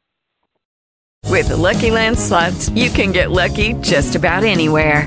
With 1.28 1.48
the 1.48 1.56
Lucky 1.56 1.90
Land 1.90 2.18
slots, 2.18 2.68
you 2.70 2.90
can 2.90 3.12
get 3.12 3.30
lucky 3.30 3.74
just 3.74 4.16
about 4.16 4.42
anywhere. 4.42 5.06